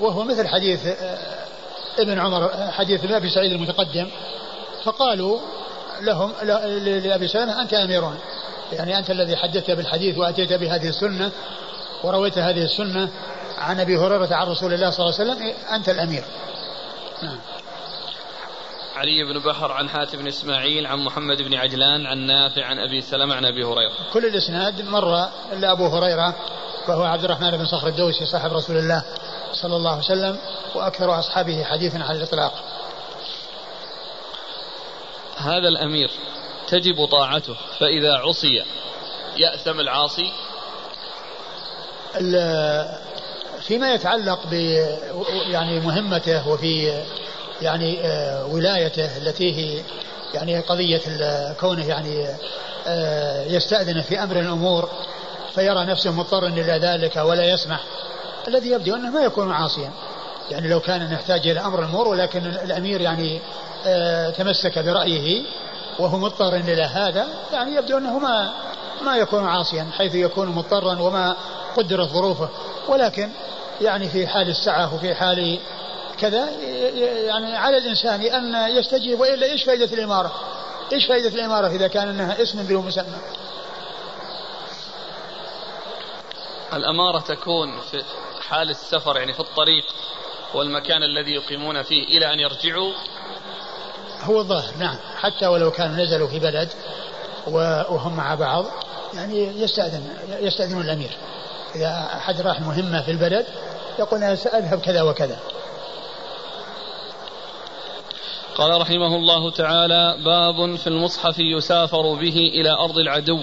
وهو 0.00 0.24
مثل 0.24 0.48
حديث 0.48 0.80
ابن 1.98 2.18
عمر 2.18 2.50
حديث 2.70 3.04
ابن 3.04 3.14
أبي 3.14 3.28
سعيد 3.30 3.52
المتقدم. 3.52 4.08
فقالوا 4.84 5.38
لهم 6.00 6.32
لأبي 6.82 7.28
سلمة 7.28 7.62
أنت 7.62 7.74
أميرون. 7.74 8.18
يعني 8.72 8.98
أنت 8.98 9.10
الذي 9.10 9.36
حدثت 9.36 9.70
بالحديث 9.70 10.18
وأتيت 10.18 10.52
بهذه 10.52 10.88
السنة 10.88 11.30
ورويت 12.04 12.38
هذه 12.38 12.64
السنة 12.64 13.08
عن 13.58 13.80
أبي 13.80 13.96
هريرة 13.96 14.34
عن 14.34 14.46
رسول 14.46 14.74
الله 14.74 14.90
صلى 14.90 15.06
الله 15.06 15.20
عليه 15.20 15.30
وسلم 15.32 15.54
أنت 15.74 15.88
الأمير. 15.88 16.24
نعم. 17.22 17.38
علي 19.02 19.24
بن 19.24 19.38
بحر 19.38 19.72
عن 19.72 19.88
حاتم 19.88 20.18
بن 20.18 20.26
إسماعيل 20.26 20.86
عن 20.86 20.98
محمد 20.98 21.42
بن 21.42 21.54
عجلان 21.54 22.06
عن 22.06 22.18
نافع 22.18 22.64
عن 22.64 22.78
أبي 22.78 23.00
سلمة 23.00 23.34
عن 23.34 23.44
أبي 23.44 23.64
هريرة. 23.64 23.92
كل 24.12 24.26
الإسناد 24.26 24.82
مر 24.82 25.28
إلا 25.52 25.72
أبو 25.72 25.86
هريرة 25.86 26.34
وهو 26.88 27.02
عبد 27.02 27.24
الرحمن 27.24 27.50
بن 27.50 27.66
صخر 27.66 27.86
الدوسي 27.86 28.26
صاحب 28.26 28.52
رسول 28.52 28.76
الله 28.76 29.04
صلى 29.52 29.76
الله 29.76 29.90
عليه 29.90 30.00
وسلم 30.00 30.38
وأكثر 30.74 31.18
أصحابه 31.18 31.64
حديثا 31.64 31.98
على 31.98 32.18
الإطلاق. 32.18 32.54
هذا 35.36 35.68
الأمير 35.68 36.10
تجب 36.68 37.06
طاعته 37.06 37.54
فإذا 37.80 38.14
عصي 38.14 38.64
يأثم 39.36 39.80
العاصي. 39.80 40.32
فيما 43.60 43.94
يتعلق 43.94 44.46
ب 44.50 44.52
يعني 45.50 45.80
مهمته 45.80 46.48
وفي 46.48 47.02
يعني 47.62 48.06
آه، 48.06 48.46
ولايته 48.46 49.16
التي 49.16 49.56
هي 49.56 49.82
يعني 50.34 50.60
قضية 50.60 51.00
كونه 51.60 51.86
يعني 51.86 52.28
آه، 52.86 53.44
يستأذن 53.44 54.02
في 54.02 54.22
أمر 54.22 54.40
الأمور 54.40 54.88
فيرى 55.54 55.84
نفسه 55.84 56.12
مضطرا 56.12 56.48
إلى 56.48 56.78
ذلك 56.78 57.16
ولا 57.16 57.44
يسمح. 57.44 57.80
الذي 58.48 58.70
يبدو 58.70 58.94
أنه 58.94 59.10
ما 59.10 59.20
يكون 59.20 59.52
عاصيا. 59.52 59.90
يعني 60.50 60.68
لو 60.68 60.80
كان 60.80 61.12
يحتاج 61.12 61.48
إلى 61.48 61.60
أمر 61.60 61.78
الأمور 61.78 62.08
ولكن 62.08 62.46
الأمير 62.46 63.00
يعني 63.00 63.40
آه، 63.86 64.30
تمسك 64.30 64.78
برأيه 64.78 65.42
وهو 65.98 66.18
مضطر 66.18 66.56
إلى 66.56 66.82
هذا 66.82 67.26
يعني 67.52 67.74
يبدو 67.74 67.98
أنه 67.98 68.18
ما 68.18 68.52
ما 69.04 69.16
يكون 69.16 69.44
عاصيا 69.44 69.86
حيث 69.98 70.14
يكون 70.14 70.48
مضطرا 70.48 71.00
وما 71.00 71.36
قدرت 71.76 72.08
ظروفه. 72.08 72.48
ولكن 72.88 73.28
يعني 73.80 74.08
في 74.08 74.26
حال 74.26 74.48
السعة 74.48 74.94
وفي 74.94 75.14
حال 75.14 75.58
كذا 76.22 76.50
يعني 77.26 77.56
على 77.56 77.78
الإنسان 77.78 78.20
أن 78.20 78.76
يستجيب 78.76 79.20
وإلا 79.20 79.46
إيش 79.46 79.64
فائدة 79.64 79.84
الإمارة؟ 79.84 80.32
إيش 80.92 81.06
فائدة 81.06 81.28
الإمارة 81.28 81.66
إذا 81.66 81.88
كان 81.88 82.08
أنها 82.08 82.42
اسم 82.42 82.62
بدون 82.62 82.86
مسمى؟ 82.86 83.18
الأمارة 86.72 87.18
تكون 87.18 87.80
في 87.90 88.02
حال 88.40 88.70
السفر 88.70 89.16
يعني 89.16 89.32
في 89.32 89.40
الطريق 89.40 89.84
والمكان 90.54 91.02
الذي 91.02 91.30
يقيمون 91.30 91.82
فيه 91.82 92.04
إلى 92.04 92.32
أن 92.32 92.40
يرجعوا؟ 92.40 92.92
هو 94.22 94.40
الظاهر 94.40 94.74
نعم. 94.78 94.96
حتى 95.16 95.46
ولو 95.46 95.70
كانوا 95.70 95.96
نزلوا 95.96 96.28
في 96.28 96.38
بلد 96.38 96.68
وهم 97.46 98.16
مع 98.16 98.34
بعض 98.34 98.64
يعني 99.14 99.62
يستأذن 99.62 100.16
يستأذن 100.40 100.80
الأمير. 100.80 101.10
إذا 101.74 102.10
أحد 102.16 102.40
راح 102.40 102.60
مهمة 102.60 103.02
في 103.02 103.10
البلد 103.10 103.46
يقول 103.98 104.22
أنا 104.22 104.34
سأذهب 104.34 104.80
كذا 104.80 105.02
وكذا. 105.02 105.38
قال 108.56 108.80
رحمه 108.80 109.16
الله 109.16 109.50
تعالى 109.50 110.16
باب 110.24 110.76
في 110.76 110.86
المصحف 110.86 111.38
يسافر 111.38 112.14
به 112.14 112.36
إلى 112.36 112.70
أرض 112.70 112.98
العدو. 112.98 113.40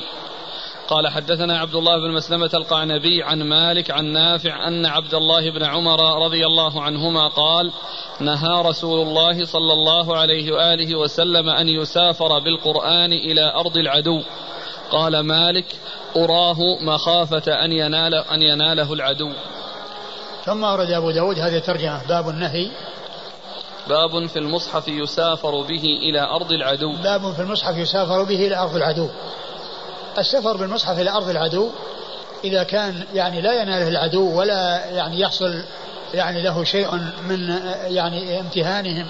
قال 0.88 1.08
حدثنا 1.08 1.60
عبد 1.60 1.76
الله 1.76 1.98
بن 1.98 2.12
مسلمة 2.12 2.50
القعنبي 2.54 3.24
عن 3.24 3.44
مالك 3.44 3.92
عن 3.92 4.06
نافع 4.06 4.68
أن 4.68 4.86
عبد 4.86 5.14
الله 5.14 5.52
بن 5.52 5.64
عمر 5.64 6.26
رضي 6.26 6.46
الله 6.46 6.82
عنهما 6.82 7.28
قال 7.28 7.72
نهى 8.20 8.62
رسول 8.62 9.08
الله 9.08 9.46
صلى 9.46 9.74
الله 9.74 10.18
عليه 10.18 10.52
وآله 10.52 10.96
وسلم 10.96 11.50
أن 11.50 11.70
يسافر 11.70 12.40
بالقرآن 12.40 13.14
إلى 13.14 13.54
أرض 13.56 13.78
العدو. 13.78 14.22
قال 14.92 15.20
مالك 15.20 15.66
أراه 16.16 16.58
مخافة 16.82 17.66
أن 17.66 17.72
ينال 17.72 18.16
أن 18.16 18.42
يناله 18.42 18.94
العدو. 18.94 19.32
ثم 20.46 20.64
أورد 20.64 20.90
أبو 20.90 21.12
داود 21.12 21.40
هذه 21.40 21.58
الترجمة 21.58 22.08
باب 22.08 22.30
النهي 22.30 22.72
باب 23.90 24.28
في 24.28 24.40
المصحف 24.40 24.88
يسافر 24.88 25.62
به 25.62 25.84
إلى 25.84 26.22
أرض 26.22 26.52
العدو. 26.52 26.96
باب 27.04 27.34
في 27.34 27.42
المصحف 27.42 27.78
يسافر 27.78 28.24
به 28.24 28.48
إلى 28.48 28.56
أرض 28.58 28.76
العدو. 28.76 29.10
السفر 30.18 30.58
بالمصحف 30.58 31.00
إلى 31.00 31.10
أرض 31.10 31.30
العدو 31.30 31.70
إذا 32.44 32.64
كان 32.64 33.04
يعني 33.14 33.42
لا 33.42 33.62
يناله 33.62 33.88
العدو 33.88 34.40
ولا 34.40 34.86
يعني 34.86 35.20
يحصل 35.20 35.64
يعني 36.14 36.42
له 36.42 36.64
شيء 36.64 36.88
من 37.30 37.62
يعني 37.84 38.40
امتهانهم 38.40 39.08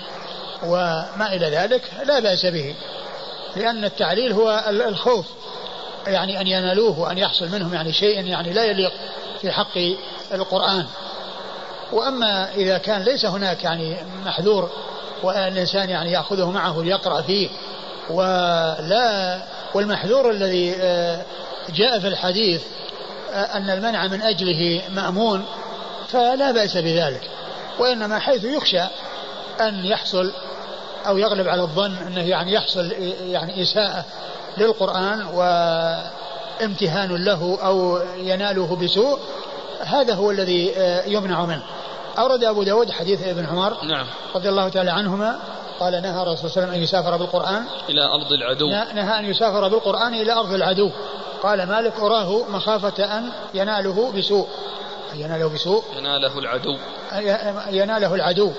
وما 0.64 1.34
إلى 1.34 1.50
ذلك 1.50 1.82
لا 2.06 2.20
بأس 2.20 2.46
به. 2.46 2.76
لأن 3.56 3.86
التعليل 3.86 4.34
هو 4.34 4.64
الخوف. 4.70 5.26
يعني 6.08 6.42
أن 6.42 6.48
ينالوه 6.48 7.00
وأن 7.00 7.18
يحصل 7.18 7.50
منهم 7.50 7.74
يعني 7.74 7.94
شيء 7.94 8.26
يعني 8.26 8.54
لا 8.54 8.66
يليق 8.66 8.92
في 9.42 9.52
حق 9.52 9.78
القرآن. 10.34 10.86
وأما 11.92 12.54
إذا 12.56 12.78
كان 12.78 13.02
ليس 13.02 13.26
هناك 13.26 13.64
يعني 13.64 13.98
محذور 14.26 14.70
والإنسان 15.24 15.90
يعني 15.90 16.12
يأخذه 16.12 16.52
معه 16.52 16.84
ليقرأ 16.84 17.22
فيه 17.22 17.50
ولا 18.10 19.42
والمحذور 19.74 20.32
الذي 20.32 20.76
آه، 20.76 21.22
جاء 21.70 22.00
في 22.00 22.08
الحديث 22.08 22.62
آه، 23.34 23.44
أن 23.44 23.70
المنع 23.70 24.08
من 24.08 24.22
أجله 24.22 24.82
مأمون 24.90 25.46
فلا 26.08 26.52
بأس 26.52 26.78
بذلك 26.78 27.30
وإنما 27.80 28.20
حيث 28.20 28.44
يخشى 28.44 28.82
أن 29.62 29.86
يحصل 29.86 30.34
أو 31.08 31.18
يغلب 31.18 31.48
على 31.48 31.62
الظن 31.62 31.96
أنه 32.08 32.30
يعني 32.30 32.54
يحصل 32.54 32.92
يعني 33.28 33.62
إساءة 33.62 34.06
للقرآن 34.58 35.26
وامتهان 35.26 37.26
له 37.26 37.58
أو 37.64 38.00
يناله 38.18 38.76
بسوء 38.76 39.20
هذا 39.80 40.14
هو 40.14 40.32
الذي 40.32 40.74
آه، 40.78 41.06
يمنع 41.06 41.46
منه. 41.46 41.64
أورد 42.20 42.44
أبو 42.44 42.64
داود 42.64 42.92
حديث 42.92 43.24
ابن 43.24 43.46
عمر 43.46 43.84
نعم. 43.84 44.08
رضي 44.36 44.50
الله 44.50 44.70
تعالى 44.70 44.92
عنهما 44.92 45.40
قال 45.80 46.02
نهى 46.02 46.22
الرسول 46.22 46.38
صلى 46.38 46.46
الله 46.46 46.58
عليه 46.58 46.62
وسلم 46.62 46.74
أن 46.74 46.84
يسافر 46.84 47.18
بالقرآن. 47.18 47.66
إلى 47.90 48.02
أرض 48.02 48.32
العدو. 48.32 48.70
نهى 48.70 49.20
أن 49.20 49.26
يسافر 49.26 49.68
بالقرآن 49.68 50.14
إلى 50.14 50.34
أرض 50.34 50.54
العدو. 50.54 50.92
قال 51.44 51.68
مالك 51.68 52.00
أراه 52.00 52.44
مخافة 52.50 53.18
أن 53.18 53.30
يناله 53.54 54.12
بسوء. 54.12 54.48
يناله 55.16 55.50
بسوء. 55.50 55.84
يناله 55.98 56.40
العدو. 56.40 56.78
يناله 57.70 58.16
العدو. 58.16 58.52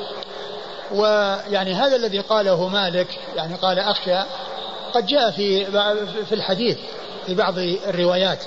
ويعني 0.94 1.74
هذا 1.74 1.96
الذي 1.96 2.20
قاله 2.20 2.68
مالك 2.68 3.18
يعني 3.36 3.54
قال 3.54 3.78
أخشى 3.78 4.18
قد 4.94 5.06
جاء 5.06 5.30
في 5.30 5.64
في 6.24 6.34
الحديث 6.34 6.78
في 7.26 7.34
بعض 7.34 7.58
الروايات 7.58 8.38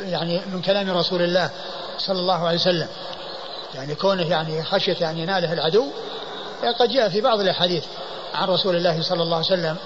يعني 0.00 0.40
من 0.52 0.62
كلام 0.62 0.90
رسول 0.90 1.22
الله 1.22 1.50
صلى 1.98 2.20
الله 2.20 2.46
عليه 2.46 2.58
وسلم. 2.58 2.88
يعني 3.74 3.94
كونه 3.94 4.30
يعني 4.30 4.64
خشية 4.64 5.10
أن 5.10 5.18
يناله 5.18 5.52
العدو 5.52 5.86
قد 6.80 6.88
جاء 6.88 7.08
في 7.08 7.20
بعض 7.20 7.40
الأحاديث 7.40 7.84
عن 8.34 8.48
رسول 8.48 8.76
الله 8.76 9.02
صلى 9.02 9.22
الله 9.22 9.36
عليه 9.36 9.46
وسلم 9.46 9.76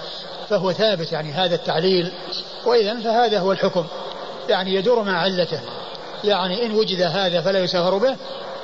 فهو 0.49 0.71
ثابت 0.71 1.11
يعني 1.11 1.31
هذا 1.31 1.55
التعليل 1.55 2.11
وإذا 2.65 2.99
فهذا 2.99 3.39
هو 3.39 3.51
الحكم 3.51 3.85
يعني 4.49 4.73
يدور 4.73 5.03
مع 5.03 5.21
علته 5.21 5.59
يعني 6.23 6.65
إن 6.65 6.71
وجد 6.71 7.01
هذا 7.01 7.41
فلا 7.41 7.59
يسافر 7.59 7.97
به 7.97 8.15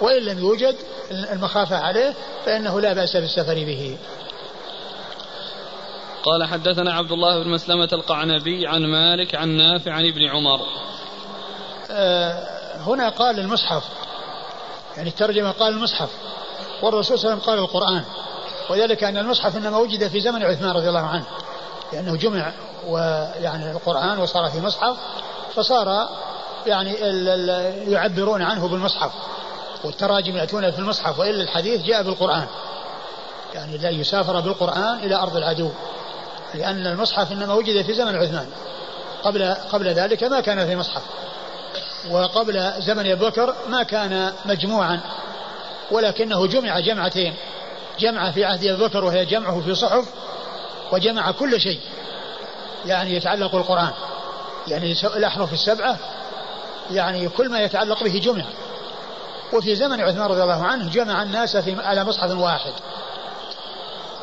وإن 0.01 0.23
لم 0.23 0.39
يوجد 0.39 0.75
المخافة 1.11 1.77
عليه 1.77 2.13
فإنه 2.45 2.81
لا 2.81 2.93
بأس 2.93 3.17
بالسفر 3.17 3.53
به. 3.53 3.97
قال 6.23 6.43
حدثنا 6.43 6.93
عبد 6.93 7.11
الله 7.11 7.43
بن 7.43 7.49
مسلمة 7.49 7.89
القعنبي 7.93 8.67
عن 8.67 8.85
مالك 8.85 9.35
عن 9.35 9.49
نافع 9.49 9.91
عن 9.91 10.05
ابن 10.05 10.29
عمر. 10.29 10.59
آه 11.91 12.77
هنا 12.77 13.09
قال 13.09 13.39
المصحف 13.39 13.83
يعني 14.97 15.09
الترجمة 15.09 15.51
قال 15.51 15.73
المصحف 15.73 16.09
والرسول 16.81 17.19
صلى 17.19 17.25
الله 17.25 17.31
عليه 17.31 17.43
وسلم 17.43 17.49
قال 17.49 17.59
القرآن. 17.59 18.03
وذلك 18.69 19.03
أن 19.03 19.17
المصحف 19.17 19.57
إنما 19.57 19.77
وجد 19.77 20.07
في 20.07 20.19
زمن 20.19 20.43
عثمان 20.43 20.71
رضي 20.71 20.89
الله 20.89 21.07
عنه 21.07 21.25
لأنه 21.93 22.15
جمع 22.15 22.53
ويعني 22.87 23.71
القرآن 23.71 24.19
وصار 24.19 24.49
في 24.49 24.61
مصحف 24.61 24.97
فصار 25.55 26.09
يعني 26.67 26.93
يعبرون 27.91 28.41
عنه 28.41 28.67
بالمصحف 28.67 29.11
والتراجم 29.83 30.37
يأتون 30.37 30.71
في 30.71 30.79
المصحف 30.79 31.19
وإلا 31.19 31.43
الحديث 31.43 31.81
جاء 31.81 32.03
بالقرآن. 32.03 32.45
يعني 33.53 33.77
لا 33.77 33.89
يسافر 33.89 34.39
بالقرآن 34.39 34.99
إلى 34.99 35.15
أرض 35.15 35.37
العدو 35.37 35.69
لأن 36.53 36.87
المصحف 36.87 37.31
إنما 37.31 37.53
وجد 37.53 37.81
في 37.81 37.93
زمن 37.93 38.15
عثمان. 38.15 38.47
قبل 39.23 39.53
قبل 39.71 39.87
ذلك 39.87 40.23
ما 40.23 40.39
كان 40.39 40.67
في 40.67 40.75
مصحف. 40.75 41.01
وقبل 42.09 42.73
زمن 42.81 43.11
أبي 43.11 43.15
بكر 43.15 43.55
ما 43.67 43.83
كان 43.83 44.33
مجموعا 44.45 44.99
ولكنه 45.91 46.47
جمع 46.47 46.79
جمعتين 46.79 47.35
جمع 47.99 48.31
في 48.31 48.45
عهد 48.45 48.65
أبي 48.65 48.83
بكر 48.83 49.05
وهي 49.05 49.25
جمعه 49.25 49.61
في 49.61 49.75
صحف 49.75 50.05
وجمع 50.91 51.31
كل 51.31 51.61
شيء 51.61 51.79
يعني 52.85 53.15
يتعلق 53.15 53.51
بالقرآن 53.51 53.91
يعني 54.67 54.95
الأحرف 55.03 55.53
السبعة 55.53 55.99
يعني 56.91 57.29
كل 57.29 57.49
ما 57.49 57.61
يتعلق 57.61 58.03
به 58.03 58.19
جمع. 58.19 58.45
وفي 59.53 59.75
زمن 59.75 60.01
عثمان 60.01 60.25
رضي 60.25 60.43
الله 60.43 60.63
عنه 60.63 60.89
جمع 60.89 61.23
الناس 61.23 61.57
في 61.57 61.81
على 61.81 62.03
مصحف 62.03 62.31
واحد 62.31 62.73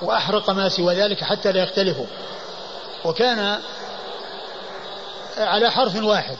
وأحرق 0.02 0.50
ما 0.50 0.68
سوى 0.68 0.94
ذلك 0.94 1.24
حتى 1.24 1.52
لا 1.52 1.62
يختلفوا 1.62 2.06
وكان 3.04 3.58
على 5.38 5.70
حرف 5.70 6.02
واحد. 6.02 6.36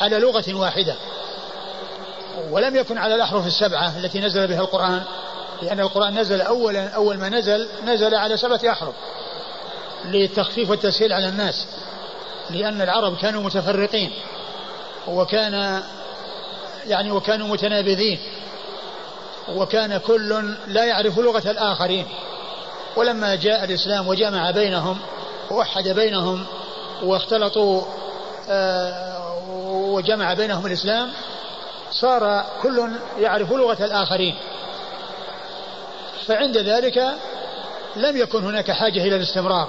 على 0.00 0.18
لغة 0.18 0.54
واحدة 0.54 0.94
ولم 2.50 2.76
يكن 2.76 2.98
على 2.98 3.14
الأحرف 3.14 3.46
السبعة 3.46 3.98
التي 3.98 4.20
نزل 4.20 4.46
بها 4.46 4.60
القرآن 4.60 5.02
لأن 5.62 5.80
القرآن 5.80 6.18
نزل 6.18 6.40
أولا 6.40 6.88
أول 6.88 7.18
ما 7.18 7.28
نزل 7.28 7.68
نزل 7.84 8.14
على 8.14 8.36
سبعة 8.36 8.60
أحرف 8.72 8.94
للتخفيف 10.04 10.70
والتسهيل 10.70 11.12
على 11.12 11.28
الناس 11.28 11.66
لأن 12.50 12.82
العرب 12.82 13.16
كانوا 13.16 13.42
متفرقين 13.42 14.10
وكان 15.08 15.82
يعني 16.86 17.10
وكانوا 17.10 17.48
متنابذين 17.48 18.18
وكان 19.48 19.96
كل 19.96 20.54
لا 20.66 20.84
يعرف 20.84 21.18
لغة 21.18 21.50
الآخرين. 21.50 22.06
ولما 22.96 23.34
جاء 23.34 23.64
الإسلام 23.64 24.08
وجمع 24.08 24.50
بينهم 24.50 24.98
ووحد 25.50 25.88
بينهم 25.88 26.46
واختلطوا 27.02 27.82
وجمع 29.68 30.34
بينهم 30.34 30.66
الإسلام 30.66 31.10
صار 31.90 32.44
كل 32.62 32.90
يعرف 33.18 33.52
لغة 33.52 33.84
الآخرين. 33.84 34.34
فعند 36.26 36.58
ذلك 36.58 36.98
لم 37.96 38.16
يكن 38.16 38.44
هناك 38.44 38.70
حاجة 38.70 39.02
إلى 39.02 39.16
الاستمرار. 39.16 39.68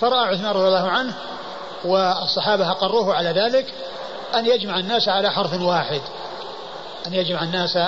فرأى 0.00 0.28
عثمان 0.28 0.50
رضي 0.50 0.66
الله 0.66 0.90
عنه 0.90 1.14
والصحابة 1.84 2.70
أقروه 2.70 3.14
على 3.14 3.28
ذلك 3.28 3.66
أن 4.34 4.46
يجمع 4.46 4.78
الناس 4.78 5.08
على 5.08 5.30
حرف 5.30 5.60
واحد. 5.60 6.00
أن 7.06 7.14
يجمع 7.14 7.42
الناس 7.42 7.78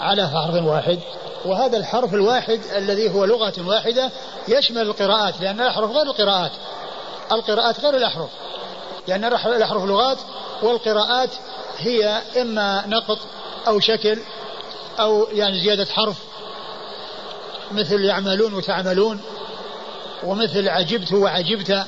على 0.00 0.28
حرف 0.28 0.64
واحد. 0.64 0.98
وهذا 1.44 1.76
الحرف 1.76 2.14
الواحد 2.14 2.60
الذي 2.76 3.14
هو 3.14 3.24
لغة 3.24 3.54
واحدة 3.66 4.10
يشمل 4.48 4.82
القراءات 4.82 5.40
لأن 5.40 5.60
الأحرف 5.60 5.90
غير 5.90 6.02
القراءات. 6.02 6.52
القراءات 7.32 7.80
غير 7.80 7.96
الأحرف. 7.96 8.30
لأن 9.08 9.24
الأحرف 9.24 9.84
لغات 9.84 10.18
والقراءات 10.62 11.30
هي 11.78 12.22
إما 12.40 12.84
نقط 12.86 13.18
أو 13.66 13.80
شكل 13.80 14.18
أو 15.00 15.28
يعني 15.32 15.60
زيادة 15.60 15.84
حرف. 15.84 16.16
مثل 17.72 18.04
يعملون 18.04 18.54
وتعملون 18.54 19.20
ومثل 20.24 20.68
عجبت 20.68 21.12
وعجبت 21.12 21.86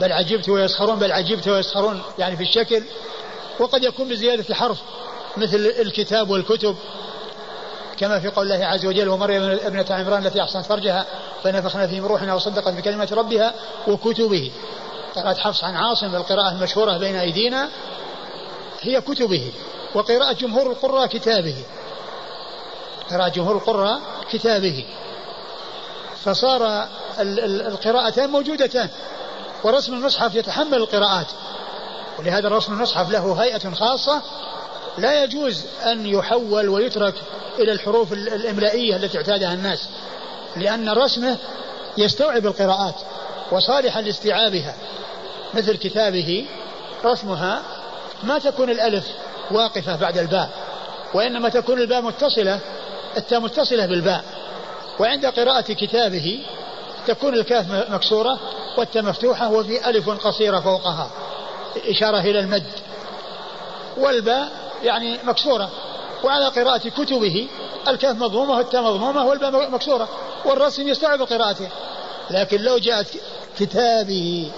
بل 0.00 0.12
عجبت 0.12 0.48
ويسخرون 0.48 0.98
بل 0.98 1.12
عجبت 1.12 1.48
ويسخرون 1.48 2.02
يعني 2.18 2.36
في 2.36 2.42
الشكل. 2.42 2.82
وقد 3.60 3.84
يكون 3.84 4.08
بزيادة 4.08 4.54
حرف 4.54 4.78
مثل 5.36 5.56
الكتاب 5.80 6.30
والكتب 6.30 6.76
كما 7.96 8.20
في 8.20 8.28
قول 8.28 8.52
الله 8.52 8.66
عز 8.66 8.86
وجل 8.86 9.08
ومريم 9.08 9.42
ابنة 9.42 9.86
عمران 9.90 10.26
التي 10.26 10.42
أحصنت 10.42 10.66
فرجها 10.66 11.06
فنفخنا 11.44 11.86
فيه 11.86 12.02
روحنا 12.02 12.34
وصدقت 12.34 12.72
بكلمات 12.74 13.12
ربها 13.12 13.54
وكتبه. 13.88 14.50
قراءة 15.16 15.34
حفص 15.34 15.64
عن 15.64 15.76
عاصم 15.76 16.14
القراءة 16.14 16.52
المشهورة 16.52 16.98
بين 16.98 17.16
أيدينا 17.16 17.68
هي 18.80 19.00
كتبه 19.00 19.52
وقراءة 19.94 20.32
جمهور 20.32 20.70
القراء 20.70 21.06
كتابه. 21.06 21.56
قراءة 23.10 23.28
جمهور 23.28 23.56
القراء 23.56 24.00
كتابه. 24.30 24.86
فصار 26.24 26.88
القراءتان 27.20 28.30
موجودتان 28.30 28.88
ورسم 29.64 29.94
المصحف 29.94 30.34
يتحمل 30.34 30.74
القراءات. 30.74 31.26
ولهذا 32.18 32.48
رسم 32.48 32.72
المصحف 32.72 33.10
له 33.10 33.42
هيئة 33.42 33.74
خاصة 33.74 34.22
لا 34.98 35.24
يجوز 35.24 35.64
أن 35.82 36.06
يحول 36.06 36.68
ويترك 36.68 37.14
إلى 37.58 37.72
الحروف 37.72 38.12
الإملائية 38.12 38.96
التي 38.96 39.18
اعتادها 39.18 39.54
الناس 39.54 39.88
لأن 40.56 40.88
رسمه 40.88 41.36
يستوعب 41.98 42.46
القراءات. 42.46 42.94
وصالحا 43.52 44.00
لاستيعابها 44.00 44.74
مثل 45.54 45.76
كتابه 45.76 46.46
رسمها 47.04 47.62
ما 48.22 48.38
تكون 48.38 48.70
الألف 48.70 49.04
واقفة 49.50 49.96
بعد 49.96 50.18
الباء 50.18 50.50
وإنما 51.14 51.48
تكون 51.48 51.78
الباء 51.78 52.02
متصلة 52.02 52.60
التاء 53.16 53.40
متصلة 53.40 53.86
بالباء 53.86 54.24
وعند 54.98 55.26
قراءة 55.26 55.72
كتابه 55.72 56.44
تكون 57.06 57.34
الكاف 57.34 57.90
مكسورة 57.90 58.38
والتاء 58.78 59.02
مفتوحة 59.02 59.50
وفي 59.52 59.90
ألف 59.90 60.10
قصيرة 60.10 60.60
فوقها 60.60 61.10
إشارة 61.76 62.20
إلى 62.20 62.40
المد. 62.40 62.66
والباء 63.96 64.48
يعني 64.82 65.18
مكسورة 65.24 65.70
وعلى 66.24 66.46
قراءة 66.46 66.88
كتبه 66.88 67.48
الكاف 67.88 68.16
مضمومة 68.16 68.56
والتاء 68.56 68.82
مضمومة 68.82 69.26
والباء 69.26 69.70
مكسورة 69.70 70.08
والرسم 70.44 70.88
يستوعب 70.88 71.22
قراءته. 71.22 71.68
لكن 72.30 72.60
لو 72.62 72.78
جاءت 72.78 73.06
كتابه. 73.58 74.50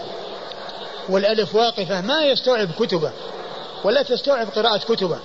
والألف 1.09 1.55
واقفة 1.55 2.01
ما 2.01 2.23
يستوعب 2.23 2.69
كتبه 2.79 3.13
ولا 3.85 4.03
تستوعب 4.03 4.49
قراءة 4.49 4.79
كتبه. 4.79 5.19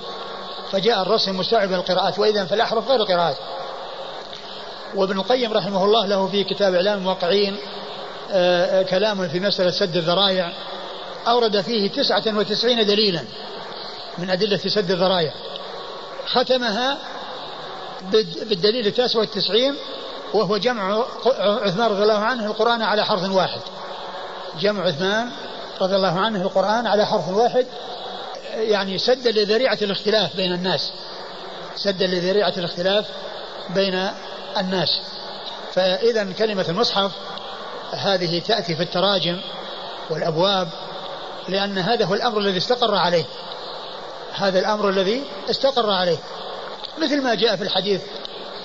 فجاء 0.72 1.02
الرسم 1.02 1.38
مستوعب 1.38 1.74
القراءات 1.74 2.20
وإذا 2.20 2.46
فالأحرف 2.46 2.90
غير 2.90 3.02
القراءات. 3.02 3.38
وابن 4.96 5.20
القيم 5.20 5.54
رحمه 5.54 5.86
الله 5.86 6.06
له 6.06 6.28
في 6.28 6.44
كتاب 6.44 6.74
إعلام 6.74 6.98
الموقعين 6.98 7.56
آه، 8.32 8.80
آه، 8.80 8.84
كلام 8.84 9.28
في 9.28 9.40
مسألة 9.40 9.72
سد 9.72 9.98
الذرائع. 9.98 10.54
أورد 11.28 11.62
فيه 11.62 11.90
تسعة 11.90 12.24
وتسعين 12.38 12.86
دليلا 12.86 13.24
من 14.18 14.30
أدلة 14.30 14.58
سد 14.58 14.92
الذرائع. 14.92 15.32
ختمها 16.28 16.98
بالدليل 18.42 18.88
التاسع 18.88 19.20
والتسعين 19.20 19.76
وهو 20.34 20.58
جمع 20.58 21.04
عثمان 21.38 21.92
رضي 21.92 22.04
الله 22.04 22.20
عنه 22.20 22.46
القرآن 22.46 22.82
على 22.82 23.06
حرف 23.06 23.32
واحد. 23.32 23.62
جمع 24.60 24.84
عثمان 24.84 25.30
رضي 25.82 25.96
الله 25.96 26.20
عنه 26.20 26.42
القرآن 26.42 26.88
على 26.88 27.06
حرف 27.06 27.30
واحد 27.30 27.65
يعني 28.54 28.98
سدا 28.98 29.32
لذريعة 29.32 29.78
الاختلاف 29.82 30.36
بين 30.36 30.54
الناس. 30.54 30.92
سدا 31.76 32.08
لذريعة 32.08 32.54
الاختلاف 32.58 33.06
بين 33.70 34.10
الناس. 34.58 35.02
فإذا 35.74 36.32
كلمة 36.32 36.65
المصحف 36.70 37.12
هذه 37.92 38.39
تأتي 38.39 38.76
في 38.76 38.84
التراجم 38.84 39.42
والأبواب 40.10 40.70
لأن 41.48 41.78
هذا 41.78 42.06
هو 42.06 42.13
الأمر 42.13 42.38
الذي 42.38 42.58
استقر 42.58 42.96
عليه. 42.96 43.26
هذا 44.34 44.60
الأمر 44.60 44.89
الذي 44.89 45.24
استقر 45.50 45.89
عليه. 45.89 46.18
مثل 47.02 47.22
ما 47.22 47.36
جاء 47.36 47.56
في 47.56 47.63
الحديث 47.63 48.02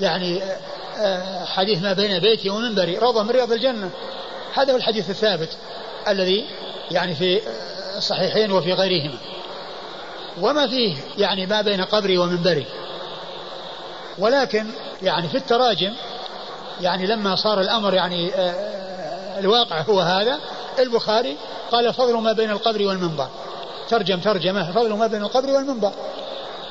يعني 0.00 0.42
حديث 1.44 1.82
ما 1.82 1.92
بين 1.92 2.18
بيتي 2.18 2.50
ومنبري 2.50 2.98
روضة 2.98 3.22
من 3.22 3.30
رياض 3.30 3.52
الجنة. 3.52 3.90
هذا 4.54 4.72
هو 4.72 4.76
الحديث 4.76 5.10
الثابت 5.10 5.48
الذي 6.08 6.46
يعني 6.90 7.14
في 7.14 7.40
الصحيحين 7.96 8.52
وفي 8.52 8.72
غيرهما. 8.72 9.18
وما 10.40 10.66
فيه 10.66 10.96
يعني 11.18 11.46
ما 11.46 11.60
بين 11.60 11.84
قبري 11.84 12.18
ومنبري. 12.18 12.66
ولكن 14.18 14.66
يعني 15.02 15.28
في 15.28 15.34
التراجم 15.34 15.92
يعني 16.80 17.06
لما 17.06 17.36
صار 17.36 17.60
الأمر 17.60 17.94
يعني 17.94 18.34
آه، 18.34 18.38
آه، 18.38 19.38
الواقع 19.38 19.80
هو 19.80 20.00
هذا 20.00 20.38
البخاري 20.78 21.36
قال 21.72 21.94
فضل 21.94 22.14
ما 22.14 22.32
بين 22.32 22.50
القبر 22.50 22.82
والمنبر. 22.82 23.28
ترجم 23.88 24.20
ترجمة 24.20 24.72
فضل 24.72 24.92
ما 24.92 25.06
بين 25.06 25.22
القبر 25.22 25.50
والمنبر. 25.50 25.92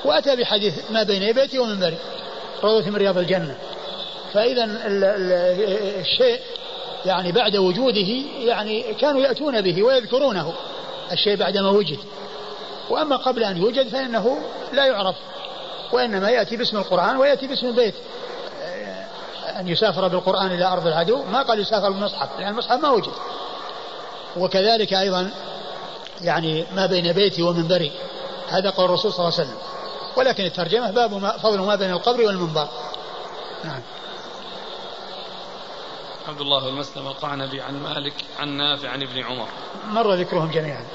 وأتى 0.06 0.36
بحديث 0.36 0.92
ما 0.92 1.04
بين 1.04 1.32
بيتي 1.32 1.60
ومنبري 1.60 1.98
روضة 2.64 2.90
من 2.90 2.96
رياض 2.96 3.18
الجنة. 3.18 3.58
فإذا 4.34 4.64
الشيء 6.02 6.40
يعني 7.06 7.32
بعد 7.32 7.56
وجوده 7.56 8.08
يعني 8.40 8.94
كانوا 8.94 9.22
يأتون 9.22 9.62
به 9.62 9.84
ويذكرونه 9.84 10.54
الشيء 11.12 11.36
بعدما 11.36 11.70
وجد. 11.70 12.00
وأما 12.90 13.16
قبل 13.16 13.44
أن 13.44 13.58
يوجد 13.58 13.88
فإنه 13.88 14.38
لا 14.74 14.86
يعرف 14.86 15.16
وإنما 15.92 16.30
يأتي 16.30 16.58
باسم 16.58 16.78
القرآن 16.78 17.18
ويأتي 17.18 17.48
باسم 17.48 17.68
البيت. 17.68 17.96
أن 19.60 19.68
يسافر 19.68 20.08
بالقرآن 20.08 20.52
إلى 20.52 20.66
أرض 20.66 20.88
العدو 20.88 21.24
ما 21.24 21.42
قال 21.42 21.60
يسافر 21.60 21.90
بالمصحف 21.92 22.40
لأن 22.40 22.48
المصحف 22.48 22.80
ما 22.80 22.90
وجد. 22.90 23.14
وكذلك 24.38 24.94
أيضا 24.94 25.32
يعني 26.22 26.66
ما 26.76 26.86
بين 26.86 27.12
بيتي 27.12 27.42
ومنبري 27.42 27.92
هذا 28.50 28.70
قول 28.70 28.86
الرسول 28.86 29.14
صلى 29.14 29.28
الله 29.28 29.40
عليه 29.40 29.50
وسلم. 29.50 29.58
ولكن 30.16 30.46
الترجمة 30.46 30.92
باب 30.92 31.14
ما 31.14 31.38
فضل 31.38 31.60
ما 31.60 31.76
بين 31.76 31.92
القبر 31.92 32.22
والمنبر. 32.22 32.68
نعم. 33.64 33.82
عبد 36.28 36.42
الله 36.42 36.68
المسلم 36.68 37.08
القعنبي 37.08 37.62
عن 37.62 37.84
مالك 37.84 38.14
عن 38.40 38.50
نافع 38.50 38.90
عن 38.90 39.04
ابن 39.04 39.24
عمر. 39.24 39.48
مر 39.88 40.14
ذكرهم 40.14 40.52
جميعا. 40.52 40.86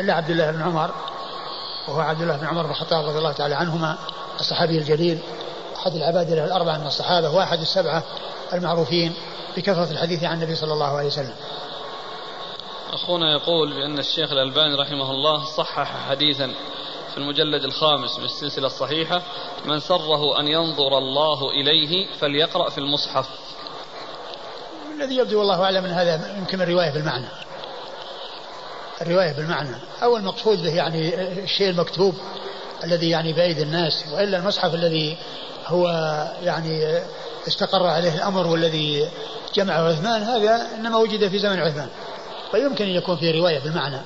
إلا 0.00 0.14
عبد 0.14 0.30
الله 0.30 0.50
بن 0.50 0.62
عمر 0.62 0.90
وهو 1.88 2.00
عبد 2.00 2.22
الله 2.22 2.36
بن 2.36 2.46
عمر 2.46 2.62
بن 2.62 2.70
الخطاب 2.70 3.04
رضي 3.04 3.18
الله 3.18 3.32
تعالى 3.32 3.54
عنهما 3.54 3.98
الصحابي 4.40 4.78
الجليل 4.78 5.18
أحد 5.76 5.92
العبادلة 5.92 6.44
الأربعة 6.44 6.78
من 6.78 6.86
الصحابة 6.86 7.30
وأحد 7.30 7.60
السبعة 7.60 8.02
المعروفين 8.52 9.14
بكثرة 9.56 9.90
الحديث 9.90 10.24
عن 10.24 10.36
النبي 10.36 10.54
صلى 10.54 10.72
الله 10.72 10.96
عليه 10.96 11.06
وسلم. 11.06 11.34
أخونا 12.92 13.32
يقول 13.32 13.74
بأن 13.74 13.98
الشيخ 13.98 14.32
الألباني 14.32 14.74
رحمه 14.74 15.10
الله 15.10 15.44
صحح 15.44 16.08
حديثا 16.08 16.54
في 17.12 17.18
المجلد 17.18 17.64
الخامس 17.64 18.18
من 18.18 18.24
السلسلة 18.24 18.66
الصحيحة 18.66 19.22
من 19.64 19.80
سره 19.80 20.40
أن 20.40 20.48
ينظر 20.48 20.98
الله 20.98 21.50
إليه 21.50 22.06
فليقرأ 22.20 22.70
في 22.70 22.78
المصحف. 22.78 23.28
الذي 25.02 25.16
يبدو 25.16 25.38
والله 25.38 25.64
أعلم 25.64 25.84
من 25.84 25.90
هذا 25.90 26.36
يمكن 26.38 26.62
الرواية 26.62 26.90
بالمعنى. 26.90 27.26
الرواية 29.02 29.32
بالمعنى. 29.32 29.76
أو 30.02 30.16
المقصود 30.16 30.62
به 30.62 30.74
يعني 30.74 31.14
الشيء 31.44 31.70
المكتوب 31.70 32.14
الذي 32.84 33.10
يعني 33.10 33.32
بأيدي 33.32 33.62
الناس 33.62 34.04
وإلا 34.12 34.38
المصحف 34.38 34.74
الذي 34.74 35.16
هو 35.66 35.88
يعني 36.42 37.02
استقر 37.48 37.86
عليه 37.86 38.14
الأمر 38.14 38.46
والذي 38.46 39.08
جمعه 39.54 39.88
عثمان 39.88 40.22
هذا 40.22 40.66
إنما 40.74 40.98
وجد 40.98 41.28
في 41.28 41.38
زمن 41.38 41.60
عثمان. 41.60 41.88
فيمكن 42.50 42.84
أن 42.84 42.90
يكون 42.90 43.16
في 43.16 43.30
رواية 43.30 43.58
بالمعنى. 43.58 44.00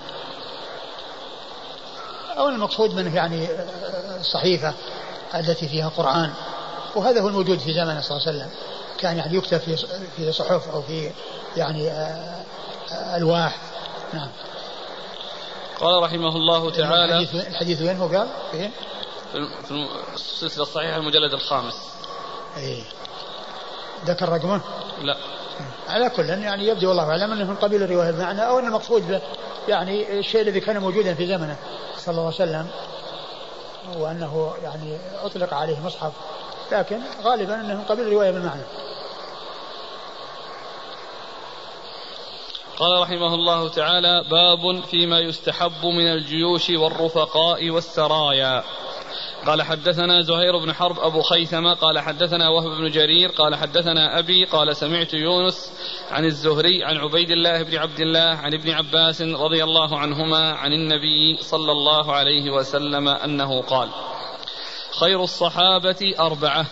أو 2.39 2.49
المقصود 2.49 2.95
منه 2.95 3.17
يعني 3.17 3.49
الصحيفة 4.21 4.75
التي 5.35 5.69
فيها 5.69 5.89
قرآن 5.89 6.31
وهذا 6.95 7.21
هو 7.21 7.29
الموجود 7.29 7.59
في 7.59 7.75
زمنه 7.75 8.01
صلى 8.01 8.17
الله 8.17 8.29
عليه 8.29 8.39
وسلم. 8.39 8.51
كان 8.99 9.17
يعني 9.17 9.37
يكتب 9.37 9.59
في 9.59 9.77
في 10.17 10.33
صحف 10.33 10.69
أو 10.69 10.83
في 10.83 11.11
يعني 11.57 11.91
ألواح 13.17 13.59
نعم 14.13 14.29
قال 15.81 16.03
رحمه 16.03 16.37
الله 16.37 16.71
تعالى 16.71 17.05
الحديث, 17.05 17.47
الحديث 17.47 17.83
وين 17.83 17.97
هو 17.97 18.07
قال؟ 18.07 18.29
فين؟ 18.53 18.71
في 19.69 19.89
السلسلة 20.15 20.63
الصحيحة 20.63 20.97
المجلد 20.97 21.33
الخامس 21.33 21.75
إيه 22.57 22.83
ذكر 24.05 24.29
رقمه؟ 24.29 24.61
لا 25.03 25.17
على 25.89 26.11
كل 26.11 26.29
يعني 26.29 26.67
يبدو 26.67 26.89
والله 26.89 27.11
أعلم 27.11 27.33
أنه 27.33 27.45
من 27.45 27.57
قبيل 27.57 27.83
الرواية 27.83 28.11
بمعنى 28.11 28.47
أو 28.47 28.59
أن 28.59 28.67
المقصود 28.67 29.09
به 29.09 29.21
يعني 29.69 30.19
الشيء 30.19 30.41
الذي 30.41 30.61
كان 30.61 30.79
موجودا 30.79 31.15
في 31.15 31.27
زمنه 31.27 31.57
صلى 31.99 32.13
الله 32.13 32.25
عليه 32.25 32.35
وسلم 32.35 32.69
وأنه 33.97 34.55
يعني 34.63 34.99
أطلق 35.23 35.55
عليه 35.55 35.81
مصحف 35.81 36.13
لكن 36.73 37.01
غالبا 37.23 37.55
أنه 37.55 37.75
من 37.75 37.85
قبيل 37.85 38.07
الروايه 38.07 38.31
بالمعنى. 38.31 38.63
قال 42.79 43.03
رحمه 43.03 43.35
الله 43.35 43.69
تعالى 43.69 44.25
باب 44.31 44.85
فيما 44.85 45.19
يستحب 45.19 45.85
من 45.85 46.07
الجيوش 46.07 46.71
والرفقاء 46.71 47.71
والسرايا 47.71 48.65
قال 49.47 49.63
حدثنا 49.63 50.23
زهير 50.23 50.59
بن 50.59 50.73
حرب 50.73 50.99
أبو 50.99 51.23
خيثمة 51.23 51.75
قال 51.75 51.99
حدثنا 51.99 52.49
وهب 52.49 52.71
بن 52.71 52.91
جرير 52.91 53.31
قال 53.31 53.55
حدثنا 53.55 54.19
أبي 54.19 54.45
قال 54.45 54.77
سمعت 54.77 55.15
يونس 55.15 55.73
عن 56.11 56.25
الزهري 56.25 56.85
عن 56.85 56.97
عبيد 56.97 57.31
الله 57.31 57.63
بن 57.63 57.77
عبد 57.77 58.01
الله 58.01 58.21
عن 58.21 58.55
ابن 58.55 58.71
عباس 58.71 59.23
رضي 59.23 59.65
الله 59.65 59.99
عنهما 59.99 60.53
عن 60.53 60.73
النبي 60.73 61.37
صلى 61.41 61.73
الله 61.73 62.13
عليه 62.13 62.51
وسلم 62.51 63.09
أنه 63.09 63.63
قال 63.63 63.89
خير 65.01 65.25
الصحابة 65.25 66.15
أربعة 66.21 66.67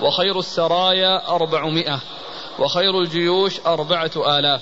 وخير 0.00 0.38
السرايا 0.38 1.28
أربعمائة 1.28 2.00
وخير 2.58 3.00
الجيوش 3.00 3.60
أربعة 3.66 4.10
آلاف 4.38 4.60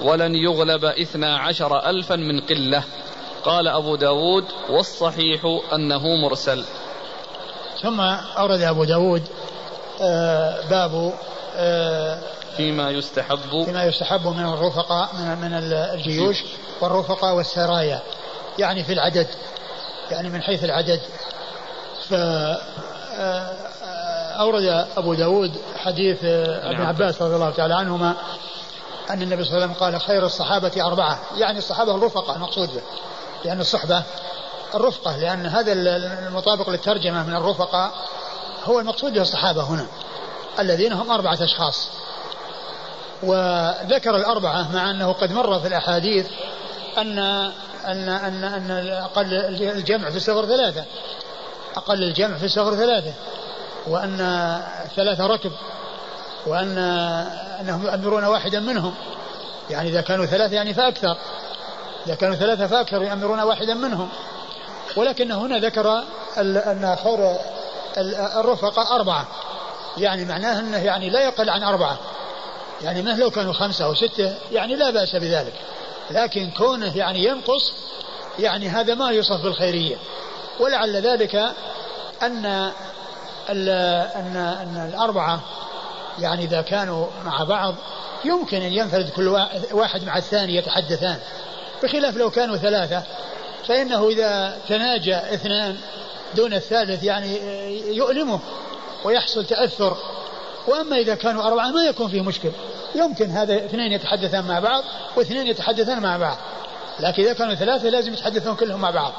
ولن 0.00 0.34
يغلب 0.34 0.84
إثنا 0.84 1.38
عشر 1.38 1.90
ألفا 1.90 2.16
من 2.16 2.40
قلة. 2.40 2.82
قال 3.44 3.68
أبو 3.68 3.96
داود 3.96 4.44
والصحيح 4.70 5.40
أنه 5.72 6.16
مرسل. 6.16 6.64
ثم 7.82 8.00
أورد 8.38 8.60
أبو 8.60 8.84
داود 8.84 9.22
آه 10.00 10.60
باب 10.70 11.14
آه 11.56 12.20
فيما 12.56 12.90
يستحب. 12.90 13.64
فيما 13.64 13.84
يستحب 13.84 14.26
من 14.26 14.44
الرفقاء 14.44 15.10
من, 15.14 15.38
من 15.38 15.52
الجيوش 15.94 16.44
والرفقاء 16.80 17.34
والسرايا 17.34 18.02
يعني 18.58 18.84
في 18.84 18.92
العدد 18.92 19.26
يعني 20.10 20.28
من 20.28 20.42
حيث 20.42 20.64
العدد. 20.64 21.00
ف 22.10 22.14
آه، 23.18 23.52
أورد 24.40 24.86
أبو 24.96 25.14
داود 25.14 25.52
حديث 25.76 26.18
آه، 26.24 26.70
ابن 26.70 26.82
عباس 26.82 27.22
رضي 27.22 27.34
الله 27.34 27.50
تعالى 27.50 27.74
عنهما 27.74 28.14
أن 29.10 29.22
النبي 29.22 29.44
صلى 29.44 29.52
الله 29.52 29.62
عليه 29.62 29.74
وسلم 29.74 29.84
قال 29.84 30.00
خير 30.00 30.26
الصحابة 30.26 30.86
أربعة. 30.86 31.20
يعني 31.36 31.58
الصحابة 31.58 31.94
الرفقة 31.94 32.36
المقصود 32.36 32.68
به 32.74 32.82
لأن 33.44 33.60
الصحبة 33.60 34.02
الرفقة 34.74 35.16
لأن 35.16 35.46
هذا 35.46 35.72
المطابق 35.72 36.70
للترجمة 36.70 37.22
من 37.22 37.36
الرفقاء 37.36 37.90
هو 38.64 38.80
المقصود 38.80 39.12
به 39.12 39.22
الصحابة 39.22 39.62
هنا 39.62 39.86
الذين 40.58 40.92
هم 40.92 41.10
أربعة 41.10 41.38
أشخاص. 41.44 41.90
وذكر 43.22 44.16
الأربعة 44.16 44.72
مع 44.72 44.90
أنه 44.90 45.12
قد 45.12 45.32
مر 45.32 45.60
في 45.60 45.68
الأحاديث 45.68 46.26
أن 46.98 47.18
أن 47.86 48.08
أن 48.08 48.44
أن 48.44 48.70
الجمع 49.60 50.10
في 50.10 50.16
السفر 50.16 50.46
ثلاثة. 50.46 50.84
أقل 51.76 52.02
الجمع 52.02 52.36
في 52.36 52.44
السفر 52.44 52.74
ثلاثة 52.76 53.12
وأن 53.86 54.16
ثلاثة 54.96 55.26
ركب 55.26 55.52
وأن 56.46 56.78
أنهم 57.60 57.86
يؤمرون 57.86 58.24
واحدا 58.24 58.60
منهم. 58.60 58.94
يعني 59.70 59.88
إذا 59.88 60.00
كانوا 60.00 60.26
ثلاثة 60.26 60.54
يعني 60.54 60.74
فأكثر 60.74 61.16
إذا 62.06 62.14
كانوا 62.14 62.36
ثلاثة 62.36 62.66
فأكثر 62.66 63.02
يؤمرون 63.02 63.40
واحدا 63.40 63.74
منهم. 63.74 64.08
ولكن 64.96 65.32
هنا 65.32 65.58
ذكر 65.58 66.02
أن 66.38 66.96
خير 67.04 67.36
الرفقة 68.40 68.96
أربعة. 68.96 69.26
يعني 69.98 70.24
معناه 70.24 70.60
أنه 70.60 70.78
يعني 70.78 71.10
لا 71.10 71.24
يقل 71.24 71.50
عن 71.50 71.62
أربعة. 71.62 71.98
يعني 72.82 73.02
ما 73.02 73.10
لو 73.10 73.30
كانوا 73.30 73.52
خمسة 73.52 73.84
أو 73.84 73.94
ستة 73.94 74.34
يعني 74.52 74.76
لا 74.76 74.90
بأس 74.90 75.16
بذلك. 75.16 75.54
لكن 76.10 76.50
كونه 76.50 76.96
يعني 76.96 77.24
ينقص 77.24 77.72
يعني 78.38 78.68
هذا 78.68 78.94
ما 78.94 79.10
يوصف 79.10 79.42
بالخيرية. 79.42 79.96
ولعل 80.60 80.96
ذلك 80.96 81.34
أن 82.22 82.46
أن 83.50 83.68
أن 84.28 84.90
الأربعة 84.94 85.40
يعني 86.18 86.44
إذا 86.44 86.62
كانوا 86.62 87.06
مع 87.24 87.44
بعض 87.44 87.74
يمكن 88.24 88.62
أن 88.62 88.72
ينفرد 88.72 89.10
كل 89.10 89.28
واحد 89.72 90.04
مع 90.04 90.16
الثاني 90.16 90.56
يتحدثان. 90.56 91.18
بخلاف 91.82 92.16
لو 92.16 92.30
كانوا 92.30 92.56
ثلاثة 92.56 93.02
فإنه 93.68 94.08
إذا 94.08 94.58
تناجى 94.68 95.16
اثنان 95.16 95.76
دون 96.34 96.54
الثالث 96.54 97.02
يعني 97.02 97.38
يؤلمه 97.96 98.40
ويحصل 99.04 99.46
تأثر. 99.46 99.96
وأما 100.66 100.96
إذا 100.96 101.14
كانوا 101.14 101.42
أربعة 101.42 101.70
ما 101.70 101.82
يكون 101.82 102.08
فيه 102.08 102.20
مشكل. 102.20 102.50
يمكن 102.94 103.30
هذا 103.30 103.56
اثنين 103.56 103.92
يتحدثان 103.92 104.44
مع 104.44 104.60
بعض 104.60 104.84
واثنين 105.16 105.46
يتحدثان 105.46 106.00
مع 106.00 106.16
بعض. 106.16 106.36
لكن 107.00 107.22
إذا 107.22 107.32
كانوا 107.32 107.54
ثلاثة 107.54 107.88
لازم 107.88 108.12
يتحدثون 108.12 108.56
كلهم 108.56 108.80
مع 108.80 108.90
بعض. 108.90 109.12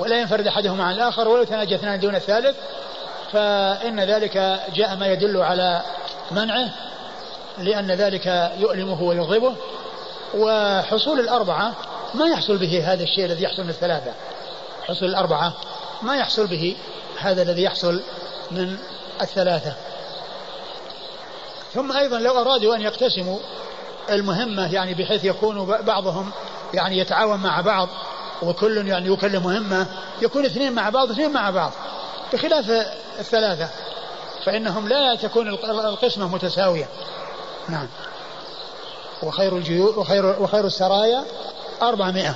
ولا 0.00 0.20
ينفرد 0.20 0.46
أحدهم 0.46 0.80
عن 0.80 0.94
الآخر 0.94 1.28
ولا 1.28 1.42
يتناجى 1.42 1.74
اثنان 1.74 2.00
دون 2.00 2.14
الثالث 2.14 2.56
فإن 3.32 4.00
ذلك 4.00 4.60
جاء 4.74 4.96
ما 4.96 5.06
يدل 5.06 5.36
على 5.36 5.82
منعه 6.30 6.68
لأن 7.58 7.90
ذلك 7.90 8.52
يؤلمه 8.58 9.02
ويغضبه. 9.02 9.54
وحصول 10.34 11.20
الأربعة 11.20 11.72
ما 12.14 12.26
يحصل 12.26 12.58
به 12.58 12.92
هذا 12.92 13.02
الشيء 13.02 13.24
الذي 13.24 13.42
يحصل 13.42 13.62
من 13.62 13.70
الثلاثة. 13.70 14.12
حصول 14.88 15.08
الأربعة 15.08 15.52
ما 16.02 16.16
يحصل 16.16 16.46
به 16.46 16.76
هذا 17.18 17.42
الذي 17.42 17.62
يحصل 17.62 18.00
من 18.50 18.76
الثلاثة. 19.20 19.72
ثم 21.74 21.92
أيضا 21.92 22.18
لو 22.18 22.40
أرادوا 22.40 22.76
أن 22.76 22.80
يقتسموا 22.80 23.38
المهمة 24.10 24.74
يعني 24.74 24.94
بحيث 24.94 25.24
يكون 25.24 25.64
بعضهم 25.64 26.30
يعني 26.74 26.98
يتعاون 26.98 27.40
مع 27.40 27.60
بعض 27.60 27.88
وكل 28.42 28.88
يعني 28.88 29.12
يكلم 29.12 29.42
مهمة 29.42 29.86
يكون 30.22 30.44
اثنين 30.44 30.72
مع 30.72 30.90
بعض 30.90 31.10
اثنين 31.10 31.32
مع 31.32 31.50
بعض 31.50 31.72
بخلاف 32.32 32.70
الثلاثة. 33.18 33.68
فإنهم 34.44 34.88
لا 34.88 35.14
تكون 35.14 35.48
القسمة 35.48 36.28
متساوية. 36.28 36.88
نعم. 37.68 37.86
وخير 39.22 39.56
الجيوش 39.56 39.96
وخير 39.96 40.42
وخير 40.42 40.66
السرايا 40.66 41.24
أربعمائة. 41.82 42.34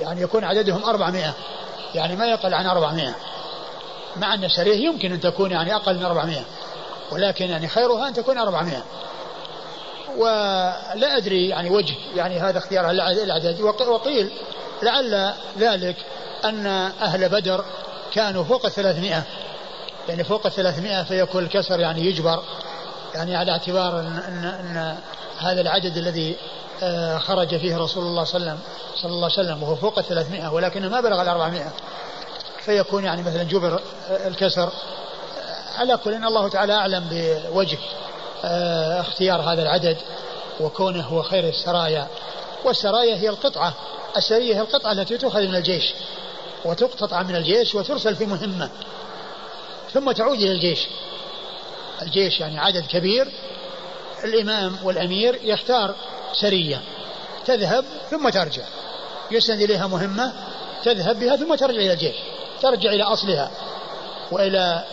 يعني 0.00 0.22
يكون 0.22 0.44
عددهم 0.44 0.84
أربعمائة. 0.84 1.32
يعني 1.94 2.16
ما 2.16 2.26
يقل 2.26 2.54
عن 2.54 2.66
أربعمائة. 2.66 3.14
مع 4.16 4.34
أن 4.34 4.44
السرية 4.44 4.86
يمكن 4.86 5.12
أن 5.12 5.20
تكون 5.20 5.50
يعني 5.50 5.74
أقل 5.74 5.96
من 5.96 6.04
أربعمائة. 6.04 6.44
ولكن 7.12 7.44
يعني 7.44 7.68
خيرها 7.68 8.08
أن 8.08 8.14
تكون 8.14 8.38
أربعمائة. 8.38 8.82
ولا 10.16 11.16
أدري 11.16 11.48
يعني 11.48 11.70
وجه 11.70 11.94
يعني 12.16 12.40
هذا 12.40 12.58
اختيار 12.58 12.90
العدد 12.90 13.60
وقيل 13.60 14.30
لعل 14.82 15.34
ذلك 15.58 15.96
أن 16.44 16.66
أهل 17.02 17.28
بدر 17.28 17.64
كانوا 18.12 18.44
فوق 18.44 18.66
الثلاثمائة. 18.66 19.22
يعني 20.08 20.24
فوق 20.24 20.46
الثلاثمائة 20.46 21.02
فيكون 21.02 21.44
الكسر 21.44 21.80
يعني 21.80 22.06
يجبر 22.06 22.42
يعني 23.14 23.36
على 23.36 23.52
اعتبار 23.52 24.00
أن, 24.00 24.06
أن, 24.06 24.44
أن 24.44 24.96
هذا 25.38 25.60
العدد 25.60 25.96
الذي 25.96 26.36
آه، 26.82 27.18
خرج 27.18 27.56
فيه 27.56 27.76
رسول 27.76 28.04
الله 28.04 28.24
صلى 28.24 28.40
الله, 28.40 28.58
صلى 28.96 29.10
الله 29.12 29.30
عليه 29.38 29.48
وسلم 29.48 29.62
وهو 29.62 29.76
فوق 29.76 29.98
الثلاثمائة 29.98 30.52
ولكنه 30.52 30.88
ما 30.88 31.00
بلغ 31.00 31.22
الأربعمائة. 31.22 31.72
فيكون 32.64 33.04
يعني 33.04 33.22
مثلا 33.22 33.42
جبر 33.42 33.80
آه، 34.10 34.28
الكسر. 34.28 34.68
آه، 34.68 35.78
على 35.78 35.96
كل 35.96 36.14
إن 36.14 36.24
الله 36.24 36.48
تعالى 36.48 36.72
أعلم 36.72 37.06
بوجه. 37.10 37.78
اختيار 38.44 39.40
هذا 39.40 39.62
العدد 39.62 39.96
وكونه 40.60 41.02
هو 41.02 41.22
خير 41.22 41.48
السرايا. 41.48 42.06
والسرايا 42.64 43.16
هي 43.16 43.28
القطعة 43.28 43.74
السرية 44.16 44.56
هي 44.56 44.60
القطعة 44.60 44.92
التي 44.92 45.18
تؤخذ 45.18 45.40
من 45.40 45.54
الجيش 45.54 45.94
وتقتطع 46.64 47.22
من 47.22 47.36
الجيش 47.36 47.74
وترسل 47.74 48.16
في 48.16 48.26
مهمة 48.26 48.70
ثم 49.92 50.12
تعود 50.12 50.38
إلى 50.38 50.52
الجيش. 50.52 50.86
الجيش 52.02 52.40
يعني 52.40 52.58
عدد 52.58 52.86
كبير 52.86 53.32
الإمام 54.24 54.76
والأمير 54.82 55.38
يختار 55.42 55.94
سرية 56.32 56.80
تذهب 57.46 57.84
ثم 58.10 58.28
ترجع. 58.28 58.64
يسند 59.30 59.62
إليها 59.62 59.86
مهمة 59.86 60.32
تذهب 60.84 61.20
بها 61.20 61.36
ثم 61.36 61.54
ترجع 61.54 61.80
إلى 61.80 61.92
الجيش 61.92 62.16
ترجع 62.62 62.92
إلى 62.92 63.02
أصلها 63.02 63.50
وإلى 64.30 64.84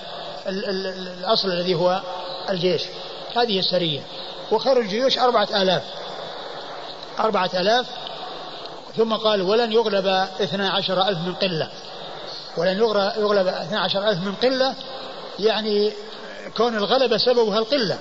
الأصل 0.47 1.47
الذي 1.47 1.75
هو 1.75 2.01
الجيش. 2.49 2.81
هذه 3.36 3.59
السرية 3.59 4.01
وخير 4.51 4.80
الجيوش 4.80 5.17
أربعة 5.17 5.61
آلاف. 5.61 5.84
أربعة 7.19 7.49
آلاف. 7.53 7.86
ثم 8.97 9.13
قال 9.13 9.41
ولن 9.41 9.71
يغلب 9.71 10.07
اثنا 10.41 10.69
عشر 10.69 11.07
ألف 11.07 11.19
من 11.19 11.34
قلة. 11.34 11.69
ولن 12.57 12.78
يغلب 13.17 13.47
اثنا 13.47 13.80
عشر 13.80 14.09
ألف 14.09 14.19
من 14.19 14.36
قلة 14.36 14.75
يعني 15.39 15.93
كون 16.57 16.75
الغلبة 16.75 17.17
سببها 17.17 17.59
القلة. 17.59 17.99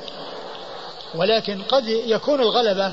ولكن 1.14 1.62
قد 1.62 1.88
يكون 1.88 2.40
الغلبة 2.40 2.92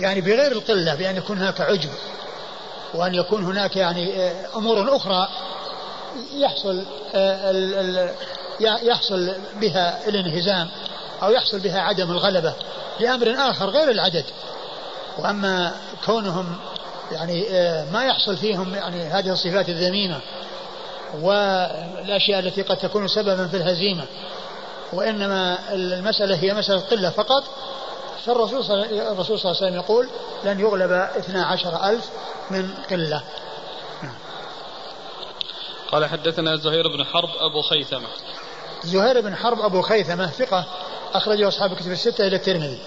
يعني 0.00 0.20
بغير 0.20 0.52
القلة 0.52 0.94
بأن 0.94 1.16
يكون 1.16 1.38
هناك 1.38 1.60
عجب 1.60 1.90
وأن 2.94 3.14
يكون 3.14 3.44
هناك 3.44 3.76
يعني 3.76 4.22
آه، 4.22 4.46
أمور 4.56 4.96
أخرى 4.96 5.28
يحصل 6.34 6.84
آه، 7.14 8.14
يحصل 8.60 9.34
بها 9.60 10.08
الانهزام. 10.08 10.68
أو 11.22 11.30
يحصل 11.30 11.60
بها 11.60 11.80
عدم 11.80 12.10
الغلبة 12.10 12.54
لأمر 13.00 13.34
آخر 13.38 13.70
غير 13.70 13.90
العدد. 13.90 14.24
وأما 15.18 15.72
كونهم 16.06 16.56
يعني 17.12 17.50
آه، 17.50 17.90
ما 17.90 18.04
يحصل 18.04 18.36
فيهم 18.36 18.74
يعني 18.74 19.04
هذه 19.04 19.32
الصفات 19.32 19.68
الذميمة 19.68 20.20
والأشياء 21.20 22.38
التي 22.38 22.62
قد 22.62 22.76
تكون 22.76 23.08
سببا 23.08 23.46
في 23.46 23.56
الهزيمة 23.56 24.04
وإنما 24.92 25.58
المسألة 25.72 26.36
هي 26.36 26.54
مسألة 26.54 26.80
قلة 26.80 27.10
فقط 27.10 27.44
فالرسول 28.26 28.64
صلى 28.64 28.84
الله 28.84 29.26
عليه 29.28 29.50
وسلم 29.50 29.74
يقول 29.74 30.08
لن 30.44 30.60
يغلب 30.60 30.92
اثنا 30.92 31.44
عشر 31.44 31.88
ألف 31.88 32.10
من 32.50 32.74
قلة. 32.90 33.22
قال 35.92 36.06
حدثنا 36.06 36.56
زهير 36.56 36.88
بن 36.88 37.04
حرب 37.04 37.28
أبو 37.28 37.62
خيثمة. 37.62 38.08
زهير 38.84 39.20
بن 39.20 39.36
حرب 39.36 39.60
أبو 39.60 39.82
خيثمة 39.82 40.26
ثقة 40.26 40.64
أخرجه 41.14 41.48
أصحاب 41.48 41.72
الكتب 41.72 41.92
الستة 41.92 42.26
إلى 42.26 42.36
الترمذي 42.36 42.78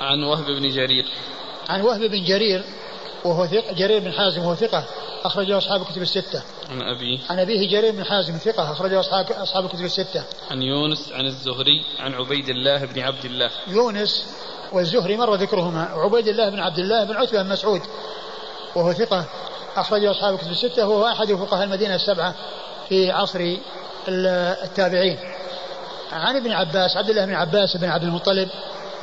عن 0.00 0.22
وهب 0.22 0.44
بن 0.44 0.70
جرير 0.70 1.06
عن 1.68 1.80
وهب 1.80 2.00
بن 2.00 2.24
جرير 2.24 2.64
وهو 3.24 3.46
ثقة 3.46 3.72
جرير 3.72 4.00
بن 4.00 4.12
حازم 4.12 4.42
وهو 4.42 4.54
ثقة 4.54 4.84
أخرجه 5.24 5.58
أصحاب 5.58 5.82
الكتب 5.82 6.02
الستة. 6.02 6.42
عن 6.70 6.82
أبيه. 6.82 7.18
عن 7.30 7.38
أبيه 7.38 7.70
جرير 7.70 7.92
بن 7.92 8.04
حازم 8.04 8.36
ثقة 8.36 8.72
أخرجه 8.72 9.00
أصحاب 9.00 9.32
أصحاب 9.32 9.64
الكتب 9.64 9.84
الستة. 9.84 10.24
عن 10.50 10.62
يونس 10.62 11.12
عن 11.12 11.26
الزهري 11.26 11.84
عن 11.98 12.14
عبيد 12.14 12.48
الله 12.48 12.84
بن 12.84 13.00
عبد 13.00 13.24
الله. 13.24 13.50
يونس 13.66 14.26
والزهري 14.72 15.16
مر 15.16 15.34
ذكرهما 15.34 15.94
وعبيد 15.94 16.28
الله 16.28 16.48
بن 16.48 16.60
عبد 16.60 16.78
الله 16.78 17.04
بن 17.04 17.16
عتبة 17.16 17.42
بن 17.42 17.48
مسعود 17.48 17.82
وهو 18.74 18.92
ثقة 18.92 19.24
أخرجه 19.76 20.10
أصحاب 20.10 20.34
الكتب 20.34 20.50
الستة 20.50 20.88
وهو 20.88 21.06
أحد 21.06 21.32
فقهاء 21.32 21.64
المدينة 21.64 21.94
السبعة 21.94 22.34
في 22.88 23.10
عصر 23.10 23.56
التابعين. 24.08 25.18
عن 26.12 26.36
ابن 26.36 26.52
عباس 26.52 26.96
عبد 26.96 27.10
الله 27.10 27.24
بن 27.24 27.34
عباس 27.34 27.76
بن 27.76 27.88
عبد 27.88 28.04
المطلب 28.04 28.48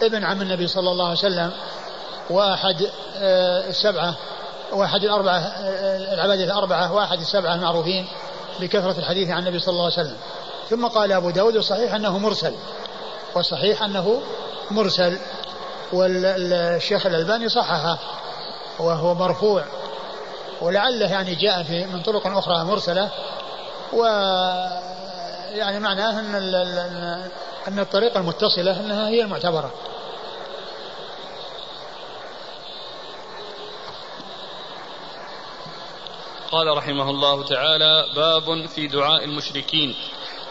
ابن 0.01 0.23
عم 0.23 0.41
النبي 0.41 0.67
صلى 0.67 0.91
الله 0.91 1.05
عليه 1.05 1.17
وسلم 1.17 1.51
واحد 2.29 2.89
آه، 3.17 3.69
السبعة 3.69 4.15
واحد 4.71 5.03
الأربعة 5.03 5.37
آه، 5.37 6.13
العبادة 6.13 6.43
الأربعة 6.43 6.93
واحد 6.93 7.19
السبعة 7.19 7.55
المعروفين 7.55 8.07
بكثرة 8.59 8.99
الحديث 8.99 9.29
عن 9.29 9.39
النبي 9.39 9.59
صلى 9.59 9.71
الله 9.71 9.83
عليه 9.83 9.93
وسلم. 9.93 10.17
ثم 10.69 10.87
قال 10.87 11.11
أبو 11.11 11.29
داود 11.29 11.55
الصحيح 11.55 11.93
أنه 11.93 12.17
مرسل. 12.17 12.53
والصحيح 13.35 13.83
أنه 13.83 14.21
مرسل. 14.71 15.17
والشيخ 15.93 17.05
الألباني 17.05 17.49
صححه 17.49 17.99
وهو 18.79 19.13
مرفوع. 19.13 19.63
ولعله 20.61 21.11
يعني 21.11 21.35
جاء 21.35 21.63
في 21.63 21.85
من 21.85 22.01
طرق 22.01 22.27
أخرى 22.27 22.63
مرسلة. 22.63 23.09
و 23.93 24.05
يعني 25.55 25.79
معناه 25.79 26.19
أن 26.19 26.45
أن 27.67 27.79
الطريقة 27.79 28.19
المتصلة 28.19 28.79
أنها 28.79 29.09
هي 29.09 29.21
المعتبرة. 29.21 29.71
قال 36.51 36.77
رحمه 36.77 37.09
الله 37.09 37.43
تعالى 37.43 38.05
باب 38.15 38.65
في 38.65 38.87
دعاء 38.87 39.23
المشركين. 39.23 39.95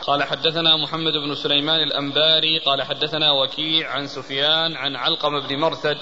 قال 0.03 0.23
حدثنا 0.23 0.77
محمد 0.77 1.13
بن 1.13 1.35
سليمان 1.35 1.83
الأنباري. 1.83 2.59
قال 2.59 2.83
حدثنا 2.83 3.31
وكيع 3.33 3.91
عن 3.91 4.07
سفيان 4.07 4.77
عن 4.77 4.97
علقم 4.97 5.41
بن 5.41 5.57
مرثد 5.57 5.99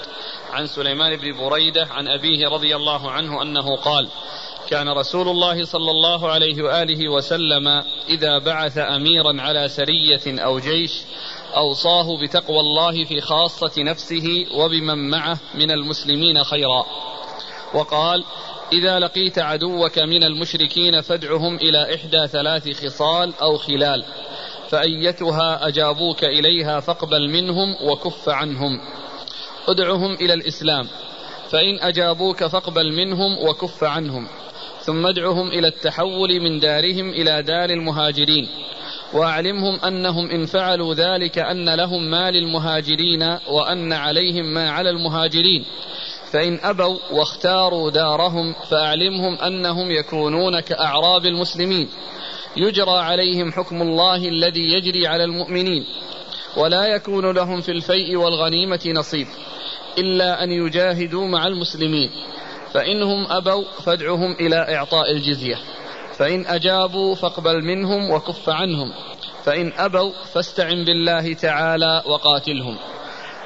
عن 0.51 0.67
سليمان 0.67 1.15
بن 1.15 1.37
بريدة 1.37 1.87
عن 1.91 2.07
أبيه 2.07 2.47
رضي 2.47 2.75
الله 2.75 3.11
عنه 3.11 3.41
أنه 3.41 3.75
قال 3.75 4.09
كان 4.67 4.89
رسول 4.89 5.29
الله 5.29 5.65
صلى 5.65 5.91
الله 5.91 6.31
عليه 6.31 6.63
وآله 6.63 7.09
وسلم 7.09 7.83
إذا 8.09 8.37
بعث 8.37 8.77
أميرا 8.77 9.41
على 9.41 9.67
سرية 9.69 10.21
أو 10.27 10.59
جيش 10.59 11.01
أوصاه 11.55 12.17
بتقوى 12.21 12.59
الله 12.59 13.03
في 13.03 13.21
خاصة 13.21 13.71
نفسه 13.77 14.45
وبمن 14.53 15.09
معه 15.09 15.37
من 15.55 15.71
المسلمين 15.71 16.43
خيرا. 16.43 16.85
وقال 17.73 18.23
إذا 18.73 18.99
لقيت 18.99 19.39
عدوك 19.39 19.99
من 19.99 20.23
المشركين 20.23 21.01
فادعهم 21.01 21.55
إلى 21.55 21.95
إحدى 21.95 22.27
ثلاث 22.27 22.85
خصال 22.85 23.33
أو 23.41 23.57
خلال 23.57 24.03
فأيتها 24.69 25.67
أجابوك 25.67 26.23
إليها 26.23 26.79
فاقبل 26.79 27.29
منهم 27.29 27.75
وكف 27.81 28.29
عنهم. 28.29 28.81
ادعهم 29.67 30.13
إلى 30.13 30.33
الإسلام 30.33 30.87
فإن 31.49 31.79
أجابوك 31.79 32.43
فاقبل 32.43 32.93
منهم 32.93 33.47
وكف 33.47 33.83
عنهم. 33.83 34.27
ثم 34.89 35.05
ادعهم 35.05 35.47
إلى 35.47 35.67
التحول 35.67 36.39
من 36.39 36.59
دارهم 36.59 37.09
إلى 37.09 37.43
دار 37.43 37.69
المهاجرين. 37.69 38.47
وأعلمهم 39.13 39.79
أنهم 39.79 40.31
إن 40.31 40.45
فعلوا 40.45 40.93
ذلك 40.93 41.37
أن 41.37 41.75
لهم 41.75 42.11
ما 42.11 42.31
للمهاجرين 42.31 43.37
وأن 43.47 43.93
عليهم 43.93 44.53
ما 44.53 44.71
على 44.71 44.89
المهاجرين. 44.89 45.65
فإن 46.31 46.59
أبوا 46.63 46.99
واختاروا 47.11 47.91
دارهم 47.91 48.55
فأعلمهم 48.69 49.35
أنهم 49.35 49.91
يكونون 49.91 50.59
كأعراب 50.59 51.25
المسلمين. 51.25 51.89
يجرى 52.57 52.99
عليهم 52.99 53.51
حكم 53.51 53.81
الله 53.81 54.15
الذي 54.15 54.73
يجري 54.73 55.07
على 55.07 55.23
المؤمنين. 55.23 55.85
ولا 56.57 56.85
يكون 56.85 57.31
لهم 57.31 57.61
في 57.61 57.71
الفيء 57.71 58.15
والغنيمة 58.15 58.81
نصيب 58.87 59.27
إلا 59.97 60.43
أن 60.43 60.51
يجاهدوا 60.51 61.27
مع 61.27 61.47
المسلمين. 61.47 62.09
فإنهم 62.73 63.31
أبوا 63.31 63.63
فادعهم 63.85 64.31
إلى 64.31 64.75
إعطاء 64.75 65.11
الجزية. 65.11 65.55
فإن 66.17 66.45
أجابوا 66.45 67.15
فاقبل 67.15 67.63
منهم 67.65 68.11
وكف 68.11 68.49
عنهم. 68.49 68.93
فإن 69.45 69.73
أبوا 69.77 70.11
فاستعن 70.33 70.85
بالله 70.85 71.33
تعالى 71.33 72.03
وقاتلهم. 72.05 72.77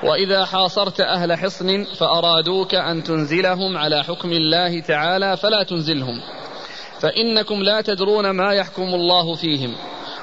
وإذا 0.03 0.45
حاصرت 0.45 1.01
أهل 1.01 1.33
حصن 1.33 1.83
فأرادوك 1.83 2.75
أن 2.75 3.03
تنزلهم 3.03 3.77
على 3.77 4.03
حكم 4.03 4.31
الله 4.31 4.81
تعالى 4.81 5.37
فلا 5.37 5.63
تنزلهم. 5.63 6.21
فإنكم 6.99 7.63
لا 7.63 7.81
تدرون 7.81 8.29
ما 8.29 8.53
يحكم 8.53 8.83
الله 8.83 9.35
فيهم 9.35 9.75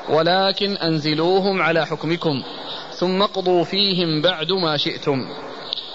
ولكن 0.09 0.77
أنزلوهم 0.77 1.63
على 1.63 1.87
حكمكم 1.87 2.43
ثم 2.93 3.23
اقضوا 3.23 3.65
فيهم 3.65 4.23
بعد 4.23 4.53
ما 4.53 4.77
شئتم. 4.77 5.29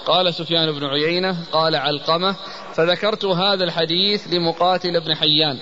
قال 0.06 0.34
سفيان 0.34 0.72
بن 0.72 0.84
عيينة 0.84 1.36
قال 1.52 1.76
علقمة 1.76 2.36
فذكرت 2.76 3.24
هذا 3.24 3.64
الحديث 3.64 4.26
لمقاتل 4.34 5.00
بن 5.00 5.14
حيان. 5.14 5.58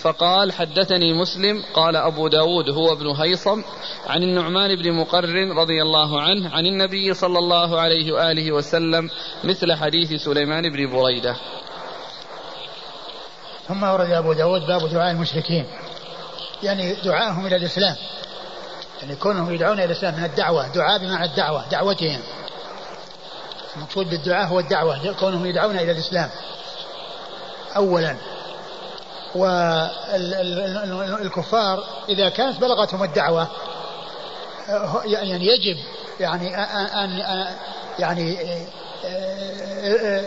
فقال 0.00 0.52
حدثني 0.52 1.20
مسلم 1.20 1.62
قال 1.74 1.96
أبو 1.96 2.28
داود 2.28 2.70
هو 2.70 2.92
ابن 2.92 3.06
هيصم 3.06 3.62
عن 4.06 4.22
النعمان 4.22 4.76
بن 4.76 4.92
مقرن 4.92 5.52
رضي 5.52 5.82
الله 5.82 6.20
عنه 6.20 6.50
عن 6.50 6.66
النبي 6.66 7.14
صلى 7.14 7.38
الله 7.38 7.80
عليه 7.80 8.12
وآله 8.12 8.52
وسلم 8.52 9.10
مثل 9.44 9.74
حديث 9.74 10.22
سليمان 10.22 10.72
بن 10.72 10.90
بريدة. 10.90 11.36
ثم 13.68 13.82
ورد 13.82 14.10
أبو 14.10 14.32
داود 14.32 14.66
باب 14.66 14.88
دعاء 14.88 15.10
المشركين. 15.10 15.66
يعني 16.62 16.94
دعاءهم 17.04 17.46
إلى 17.46 17.56
الإسلام. 17.56 17.96
يعني 19.02 19.16
كونهم 19.16 19.54
يدعون 19.54 19.78
إلى 19.78 19.84
الإسلام 19.84 20.14
من 20.14 20.24
الدعوة 20.24 20.74
دعاء 20.74 20.98
بمعنى 20.98 21.24
الدعوة 21.24 21.68
دعوتهم. 21.68 22.20
المقصود 23.76 24.10
بالدعاء 24.10 24.46
هو 24.46 24.60
الدعوة 24.60 25.12
كونهم 25.20 25.46
يدعون 25.46 25.78
إلى 25.78 25.92
الإسلام. 25.92 26.30
أولا 27.76 28.16
والكفار 31.12 31.84
إذا 32.08 32.28
كانت 32.28 32.60
بلغتهم 32.60 33.02
الدعوة 33.02 33.48
يعني 35.04 35.46
يجب 35.46 35.76
يعني 36.20 36.56
أن 37.04 37.22
يعني 37.98 38.38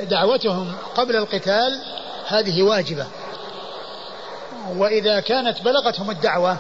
دعوتهم 0.06 0.76
قبل 0.96 1.16
القتال 1.16 1.82
هذه 2.28 2.64
واجبة. 2.64 3.08
وإذا 4.76 5.20
كانت 5.20 5.62
بلغتهم 5.62 6.10
الدعوة 6.10 6.58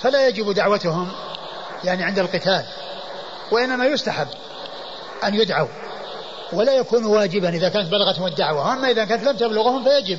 فلا 0.00 0.28
يجب 0.28 0.54
دعوتهم 0.54 1.12
يعني 1.84 2.04
عند 2.04 2.18
القتال 2.18 2.64
وإنما 3.50 3.86
يستحب. 3.86 4.28
أن 5.28 5.34
يدعوا 5.34 5.68
ولا 6.52 6.72
يكون 6.72 7.04
واجبا 7.04 7.48
إذا 7.48 7.68
كانت 7.68 7.90
بلغتهم 7.90 8.26
الدعوة. 8.26 8.72
أما 8.72 8.90
إذا 8.90 9.04
كانت 9.04 9.24
لم 9.24 9.36
تبلغهم 9.36 9.84
فيجب 9.84 10.18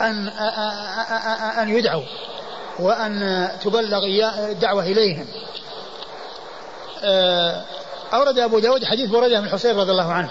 أن 0.00 0.28
أن 1.62 1.68
يدعوا 1.68 2.04
وأن 2.78 3.48
تبلغ 3.64 4.04
الدعوة 4.50 4.82
إليهم. 4.82 5.26
آه، 7.04 7.62
أورد 8.14 8.38
أبو 8.38 8.58
داود 8.58 8.84
حديث 8.84 9.10
بريدة 9.10 9.40
بن 9.40 9.46
الحصين 9.46 9.76
رضي 9.76 9.90
الله 9.90 10.12
عنه 10.12 10.30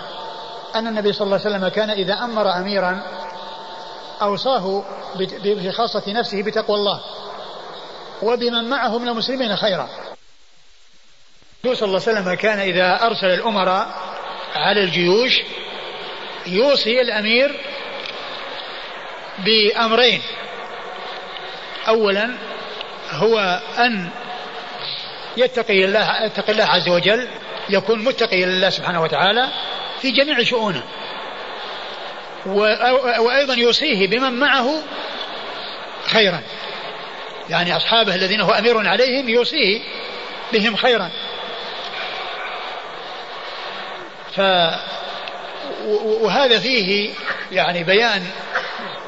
أن 0.76 0.88
النبي 0.88 1.14
صلى 1.14 1.26
الله 1.26 1.40
عليه 1.46 1.56
وسلم 1.56 1.68
كان 1.68 1.90
إذا 1.90 2.14
أمر 2.14 2.58
أميرا 2.58 3.02
أوصاه 4.22 4.84
في 5.42 5.72
خاصة 5.72 6.04
نفسه 6.08 6.44
بتقوى 6.44 6.78
الله 6.78 7.00
وبمن 8.24 8.70
معه 8.70 8.98
من 8.98 9.08
المسلمين 9.08 9.56
خيرا. 9.56 9.90
النبي 11.68 11.80
صلى 11.80 11.88
الله 11.88 12.02
عليه 12.08 12.20
وسلم 12.20 12.34
كان 12.34 12.60
إذا 12.60 13.00
أرسل 13.06 13.28
الأمراء 13.28 13.88
على 14.56 14.84
الجيوش 14.84 15.42
يوصي 16.48 17.02
الأمير 17.02 17.60
بأمرين. 19.40 20.22
أولا 21.88 22.30
هو 23.12 23.62
أن 23.78 24.10
يتقي 25.38 25.86
الله 25.86 26.26
يتقي 26.26 26.52
الله 26.52 26.64
عز 26.64 26.90
وجل 26.90 27.28
يكون 27.70 28.04
متقيا 28.04 28.46
لله 28.46 28.70
سبحانه 28.70 29.02
وتعالى 29.02 29.48
في 30.02 30.12
جميع 30.12 30.44
شؤونه. 30.44 30.84
وأيضا 32.46 33.54
يوصيه 33.54 34.08
بمن 34.08 34.34
معه 34.34 34.84
خيرا. 36.06 36.42
يعني 37.50 37.78
أصحابه 37.78 38.16
الذين 38.16 38.42
هو 38.42 38.52
أمير 38.52 38.88
عليهم 38.88 39.30
يوصيه 39.30 39.82
بهم 40.54 40.76
خيرا. 40.76 41.12
وهذا 46.22 46.60
فيه 46.60 47.14
يعني 47.52 47.84
بيان 47.84 48.24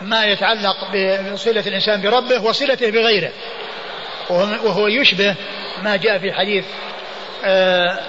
ما 0.01 0.25
يتعلق 0.25 0.75
بصلة 1.33 1.63
الإنسان 1.67 2.01
بربه 2.01 2.43
وصلته 2.43 2.91
بغيره 2.91 3.31
وهو 4.29 4.87
يشبه 4.87 5.35
ما 5.83 5.95
جاء 5.95 6.19
في 6.19 6.33
حديث 6.33 6.65
آه، 7.45 7.99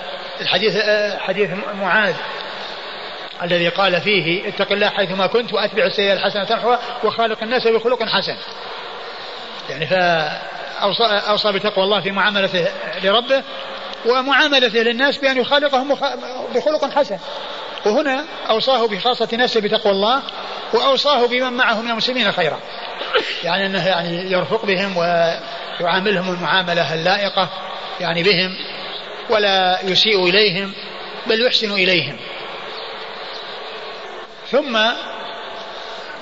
الحديث 0.41 0.77
آه، 0.77 1.19
حديث 1.19 1.51
معاذ 1.75 2.15
الذي 3.43 3.69
قال 3.69 4.01
فيه 4.01 4.49
اتق 4.49 4.73
الله 4.73 4.89
حيثما 4.89 5.27
كنت 5.27 5.53
وأتبع 5.53 5.85
السيئة 5.85 6.13
الحسنة 6.13 6.45
تمحوها 6.45 6.79
وخالق 7.05 7.43
الناس 7.43 7.69
بخلق 7.69 8.03
حسن. 8.03 8.37
يعني 9.71 9.87
فاوصى 9.87 11.05
أوصى 11.05 11.53
بتقوى 11.53 11.85
الله 11.85 12.01
في 12.01 12.11
معاملته 12.11 12.69
لربه 13.03 13.43
ومعاملته 14.07 14.79
للناس 14.79 15.19
بأن 15.19 15.37
يخالقهم 15.37 15.95
بخلق 16.55 16.85
حسن. 16.91 17.19
وهنا 17.87 18.25
أوصاه 18.51 18.89
بخاصة 18.89 19.29
نفسه 19.33 19.61
بتقوى 19.61 19.93
الله 19.93 20.23
وأوصاه 20.73 21.27
بمن 21.27 21.53
معه 21.53 21.81
من 21.81 21.91
المسلمين 21.91 22.33
خيرا. 22.33 22.61
يعني 23.45 23.67
أنه 23.67 23.87
يعني 23.89 24.33
يرفق 24.33 24.67
بهم 24.67 24.97
ويعاملهم 24.97 26.35
المعاملة 26.35 26.95
اللائقة 26.95 27.49
يعني 28.01 28.23
بهم 28.23 28.57
ولا 29.31 29.79
يسيء 29.85 30.29
إليهم 30.29 30.73
بل 31.27 31.47
يحسن 31.47 31.73
إليهم. 31.73 32.17
ثم 34.51 34.79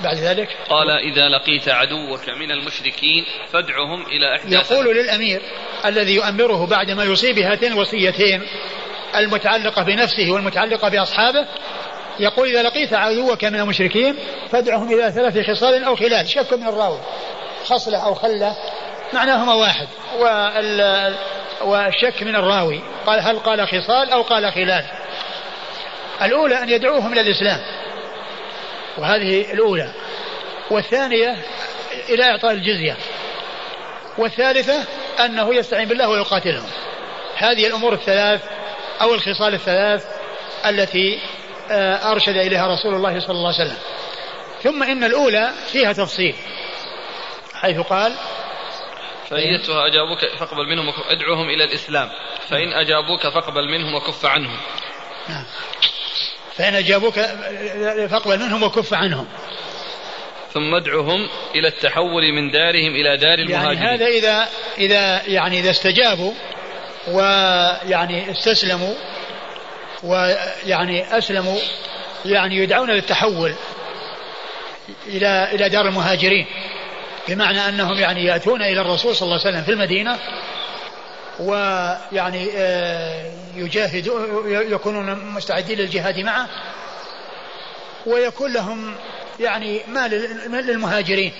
بعد 0.01 0.16
ذلك؟ 0.16 0.49
قال 0.68 0.90
إذا 0.90 1.28
لقيت 1.28 1.68
عدوك 1.68 2.28
من 2.28 2.51
المشركين 2.51 3.24
فادعهم 3.53 4.07
إلى 4.07 4.36
إحدى 4.36 4.55
يقول 4.55 4.96
للأمير 4.96 5.42
الذي 5.84 6.14
يؤمره 6.14 6.66
بعد 6.66 6.90
ما 6.90 7.05
يصيب 7.05 7.34
بهاتين 7.34 7.72
الوصيتين 7.72 8.42
المتعلقة 9.16 9.82
بنفسه 9.82 10.30
والمتعلقة 10.30 10.88
بأصحابه 10.88 11.46
يقول 12.20 12.49
إذا 12.49 12.62
لقيت 12.62 12.92
عدوك 12.92 13.44
من 13.44 13.61
المشركين 13.61 14.14
فادعهم 14.51 14.92
إلى 14.92 15.12
ثلاث 15.12 15.51
خصال 15.51 15.84
أو 15.84 15.96
خلال 15.96 16.28
شك 16.28 16.53
من 16.53 16.68
الراوي؟ 16.68 17.01
خصلة 17.64 17.99
أو 17.99 18.14
خلة 18.14 18.57
معناهما 19.12 19.55
واحد. 19.55 19.88
والشك 21.62 22.22
من 22.22 22.36
الراوي 22.36 22.80
قال 23.07 23.20
هل 23.20 23.38
قال 23.38 23.68
خصال 23.68 24.11
أو 24.11 24.22
قال 24.22 24.53
خلال؟ 24.53 24.84
الأولى 26.22 26.62
أن 26.62 26.68
يدعوهم 26.68 27.12
إلى 27.12 27.20
الإسلام. 27.20 27.61
وهذه 28.99 29.53
الأولى. 29.53 29.92
والثانية 30.70 31.36
إلى 32.09 32.24
إعطاء 32.24 32.53
الجزية. 32.53 32.96
والثالثة 34.18 34.84
أنه 35.24 35.55
يستعين 35.55 35.88
بالله 35.88 36.09
ويقاتلهم 36.09 36.68
هذه 37.36 37.66
الأمور 37.66 37.92
الثلاث 37.92 38.42
أو 39.01 39.14
الخصال 39.14 39.55
الثلاث 39.55 40.07
التي 40.66 41.20
آه، 41.70 42.12
أرشد 42.12 42.36
إليها 42.36 42.66
رسول 42.66 42.94
الله 42.94 43.20
صلى 43.20 43.36
الله 43.36 43.55
عليه 43.55 43.64
وسلم. 43.64 43.78
ثم 44.62 44.82
إن 44.82 45.05
الأولى 45.05 45.53
فيها 45.72 45.92
تفصيل 45.92 46.34
حيث 47.55 47.80
قال 47.80 48.12
فأيتها 49.30 49.86
أجابوك 49.86 50.38
فاقبل 50.38 50.66
منهم 50.66 50.92
ادعوهم 51.09 51.51
إلى 51.51 51.64
الإسلام. 51.64 52.11
فإن 52.49 52.72
أجابوك 52.72 53.28
فاقبل 53.28 53.68
منهم 53.68 53.94
وكف 53.94 54.26
عنهم. 54.26 54.57
نعم. 55.28 55.44
فإن 56.59 56.74
أجابوك 56.74 57.14
فاقبل 58.11 58.38
منهم 58.38 58.62
وكف 58.62 58.94
عنهم. 58.94 59.26
ثم 60.54 60.74
ادعهم 60.74 61.28
إلى 61.54 61.68
التحول 61.68 62.32
من 62.32 62.50
دارهم 62.50 62.94
إلى 62.94 63.16
دار 63.16 63.38
المهاجرين. 63.38 63.82
يعني 63.82 63.96
هذا 63.96 64.06
إذا 64.06 64.48
إذا 64.78 65.22
يعني 65.26 65.61
إذا 65.61 65.70
استجابوا 65.70 66.32
ويعني 67.09 68.30
استسلموا 68.30 68.94
ويعني 70.02 71.18
أسلموا 71.18 71.59
يعني 72.24 72.56
يدعون 72.56 72.90
للتحول 72.90 73.54
إلى 75.06 75.48
إلى 75.54 75.68
دار 75.68 75.88
المهاجرين. 75.88 76.46
بمعنى 77.28 77.68
أنهم 77.68 77.98
يعني 77.98 78.24
يأتون 78.24 78.62
إلى 78.62 78.80
الرسول 78.80 79.16
صلى 79.16 79.26
الله 79.26 79.40
عليه 79.40 79.50
وسلم 79.50 79.64
في 79.64 79.72
المدينة 79.72 80.18
ويعني 81.41 82.49
آه، 82.57 83.32
يجاهدون 83.57 84.43
يكونون 84.72 85.14
مستعدين 85.14 85.78
للجهاد 85.78 86.18
معه 86.18 86.49
ويكون 88.07 88.53
لهم 88.53 88.95
يعني 89.41 89.80
مال 89.89 90.11
للمهاجرين. 90.66 91.32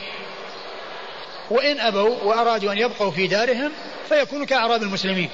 وإن 1.51 1.81
أبوا 1.81 2.23
وأرادوا 2.23 2.73
أن 2.73 2.79
يبقوا 2.79 3.11
في 3.11 3.27
دارهم 3.27 3.73
فيكونوا 4.09 4.47
كأعراب 4.47 4.83
المسلمين 4.83 5.31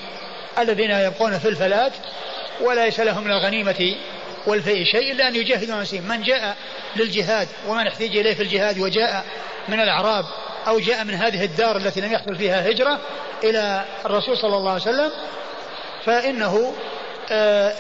الذين 0.58 0.90
يبقون 0.90 1.38
في 1.38 1.48
الفلاة 1.48 1.92
وليس 2.60 3.00
لهم 3.00 3.24
من 3.24 3.30
الغنيمة 3.30 3.94
والفيء 4.46 4.84
شيء 4.84 5.12
إلا 5.12 5.28
أن 5.28 5.36
يجاهدوا 5.36 5.76
نفسهم. 5.76 6.08
من 6.08 6.22
جاء 6.22 6.56
للجهاد 6.96 7.48
ومن 7.68 7.86
احتاج 7.86 8.16
إليه 8.16 8.34
في 8.34 8.42
الجهاد 8.42 8.78
وجاء 8.78 9.24
من 9.68 9.80
الأعراب 9.80 10.24
أو 10.66 10.78
جاء 10.78 11.04
من 11.04 11.14
هذه 11.14 11.44
الدار 11.44 11.76
التي 11.76 12.00
لم 12.00 12.12
يحصل 12.12 12.36
فيها 12.36 12.70
هجرة 12.70 12.98
إلى 13.44 13.84
الرسول 14.06 14.38
صلى 14.38 14.56
الله 14.56 14.70
عليه 14.70 14.82
وسلم 14.82 15.10
فإنه 16.04 16.74
آه، 17.30 17.72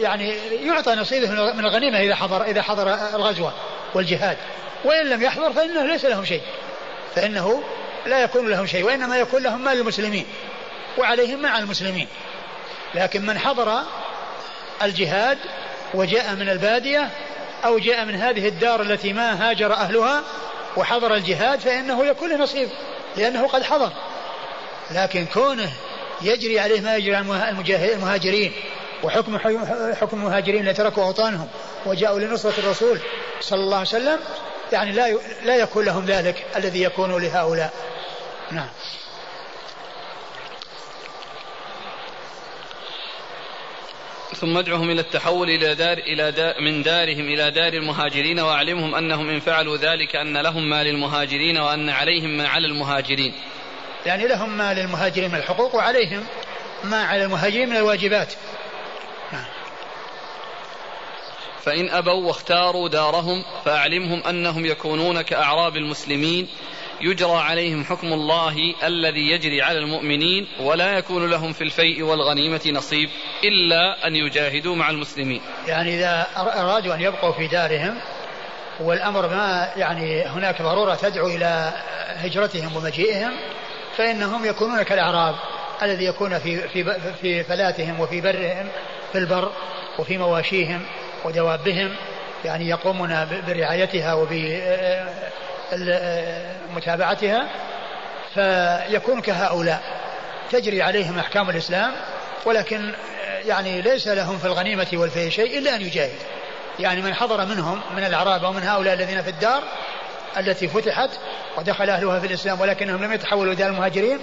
يعني 0.00 0.34
يعطى 0.66 0.94
نصيبه 0.94 1.30
من 1.30 1.64
الغنيمة 1.64 2.00
إذا 2.00 2.14
حضر 2.14 2.44
إذا 2.44 2.62
حضر 2.62 2.94
الغزوة 3.14 3.52
والجهاد. 3.94 4.36
وإن 4.84 5.06
لم 5.06 5.22
يحضر 5.22 5.52
فإنه 5.52 5.86
ليس 5.86 6.04
لهم 6.04 6.24
شيء. 6.24 6.42
فإنه 7.14 7.62
لا 8.06 8.22
يكون 8.22 8.48
لهم 8.48 8.66
شيء 8.66 8.84
وإنما 8.84 9.16
يكون 9.16 9.42
لهم 9.42 9.64
مال 9.64 9.78
المسلمين 9.78 10.26
وعليهم 10.98 11.42
مع 11.42 11.58
المسلمين. 11.58 12.08
لكن 12.94 13.26
من 13.26 13.38
حضر 13.38 13.82
الجهاد 14.82 15.38
وجاء 15.94 16.34
من 16.34 16.48
البادية 16.48 17.10
أو 17.64 17.78
جاء 17.78 18.04
من 18.04 18.14
هذه 18.14 18.48
الدار 18.48 18.82
التي 18.82 19.12
ما 19.12 19.50
هاجر 19.50 19.72
أهلها 19.72 20.22
وحضر 20.76 21.14
الجهاد 21.14 21.60
فإنه 21.60 22.06
يكون 22.06 22.30
له 22.30 22.36
نصيب 22.36 22.68
لأنه 23.16 23.48
قد 23.48 23.62
حضر. 23.62 23.92
لكن 24.90 25.26
كونه 25.26 25.72
يجري 26.22 26.60
عليه 26.60 26.80
ما 26.80 26.96
يجري 26.96 27.16
على 27.16 27.52
المهاجرين 27.92 28.52
وحكم 29.02 29.38
حكم 29.94 30.16
المهاجرين 30.16 30.60
اللي 30.60 30.74
تركوا 30.74 31.04
أوطانهم 31.04 31.48
وجاءوا 31.86 32.20
لنصرة 32.20 32.54
الرسول 32.58 33.00
صلى 33.40 33.60
الله 33.60 33.76
عليه 33.76 33.88
وسلم 33.88 34.18
يعني 34.72 34.92
لا 34.92 35.18
لا 35.44 35.56
يكون 35.56 35.84
لهم 35.84 36.04
ذلك 36.04 36.46
الذي 36.56 36.82
يكون 36.82 37.22
لهؤلاء. 37.22 37.72
نعم. 38.50 38.68
ثم 44.42 44.58
ادعهم 44.58 44.90
إلى 44.90 45.00
التحول 45.00 45.50
إلى 45.50 45.74
دار 45.74 45.98
إلى 45.98 46.32
دار 46.32 46.60
من 46.60 46.82
دارهم 46.82 47.20
إلى 47.20 47.50
دار 47.50 47.72
المهاجرين 47.72 48.40
وأعلمهم 48.40 48.94
أنهم 48.94 49.28
إن 49.28 49.40
فعلوا 49.40 49.76
ذلك 49.76 50.16
أن 50.16 50.36
لهم 50.36 50.70
ما 50.70 50.84
للمهاجرين 50.84 51.58
وأن 51.58 51.90
عليهم 51.90 52.36
ما 52.36 52.48
على 52.48 52.66
المهاجرين. 52.66 53.34
يعني 54.06 54.28
لهم 54.28 54.58
ما 54.58 54.74
للمهاجرين 54.74 55.30
من 55.30 55.38
الحقوق 55.38 55.74
وعليهم 55.74 56.24
ما 56.84 57.02
على 57.02 57.24
المهاجرين 57.24 57.68
من 57.68 57.76
الواجبات. 57.76 58.34
فإن 61.62 61.90
أبوا 61.90 62.26
واختاروا 62.28 62.88
دارهم 62.88 63.44
فأعلمهم 63.64 64.22
أنهم 64.26 64.66
يكونون 64.66 65.22
كأعراب 65.22 65.76
المسلمين 65.76 66.48
يجرى 67.02 67.36
عليهم 67.36 67.84
حكم 67.84 68.12
الله 68.12 68.56
الذي 68.84 69.30
يجري 69.30 69.62
على 69.62 69.78
المؤمنين 69.78 70.46
ولا 70.60 70.98
يكون 70.98 71.30
لهم 71.30 71.52
في 71.52 71.64
الفيء 71.64 72.02
والغنيمة 72.02 72.60
نصيب 72.66 73.10
إلا 73.44 74.06
أن 74.06 74.16
يجاهدوا 74.16 74.76
مع 74.76 74.90
المسلمين. 74.90 75.40
يعني 75.66 75.94
إذا 75.94 76.26
أرادوا 76.36 76.94
أن 76.94 77.00
يبقوا 77.00 77.32
في 77.32 77.46
دارهم 77.46 77.94
والأمر 78.80 79.28
ما 79.28 79.72
يعني 79.76 80.22
هناك 80.22 80.62
ضرورة 80.62 80.94
تدعو 80.94 81.26
إلى 81.26 81.72
هجرتهم 82.16 82.76
ومجيئهم 82.76 83.32
فإنهم 83.96 84.44
يكونون 84.44 84.82
كالأعراب 84.82 85.34
الذي 85.82 86.04
يكون 86.04 86.38
في 86.38 86.68
في 86.68 87.00
في 87.22 87.44
فلاتهم 87.44 88.00
وفي 88.00 88.20
برهم 88.20 88.68
في 89.12 89.18
البر 89.18 89.52
وفي 89.98 90.18
مواشيهم 90.18 90.80
ودوابهم 91.24 91.94
يعني 92.44 92.68
يقومون 92.68 93.28
برعايتها 93.48 94.14
وب 94.14 94.32
متابعتها 96.74 97.48
فيكون 98.34 99.20
كهؤلاء. 99.20 99.82
تجري 100.50 100.82
عليهم 100.82 101.18
أحكام 101.18 101.50
الإسلام 101.50 101.92
ولكن 102.44 102.92
يعني 103.44 103.82
ليس 103.82 104.08
لهم 104.08 104.38
في 104.38 104.44
الغنيمة 104.44 104.86
والفي 104.92 105.30
شيء 105.30 105.58
إلا 105.58 105.74
أن 105.74 105.80
يجاهد. 105.80 106.18
يعني 106.78 107.02
من 107.02 107.14
حضر 107.14 107.46
منهم 107.46 107.80
من 107.96 108.04
الأعراب 108.04 108.44
أو 108.44 108.52
من 108.52 108.62
هؤلاء 108.62 108.94
الذين 108.94 109.22
في 109.22 109.30
الدار 109.30 109.62
التي 110.38 110.68
فتحت 110.68 111.10
ودخل 111.58 111.90
أهلها 111.90 112.20
في 112.20 112.26
الإسلام 112.26 112.60
ولكنهم 112.60 113.04
لم 113.04 113.12
يتحولوا 113.12 113.52
إلى 113.52 113.66
المهاجرين 113.66 114.18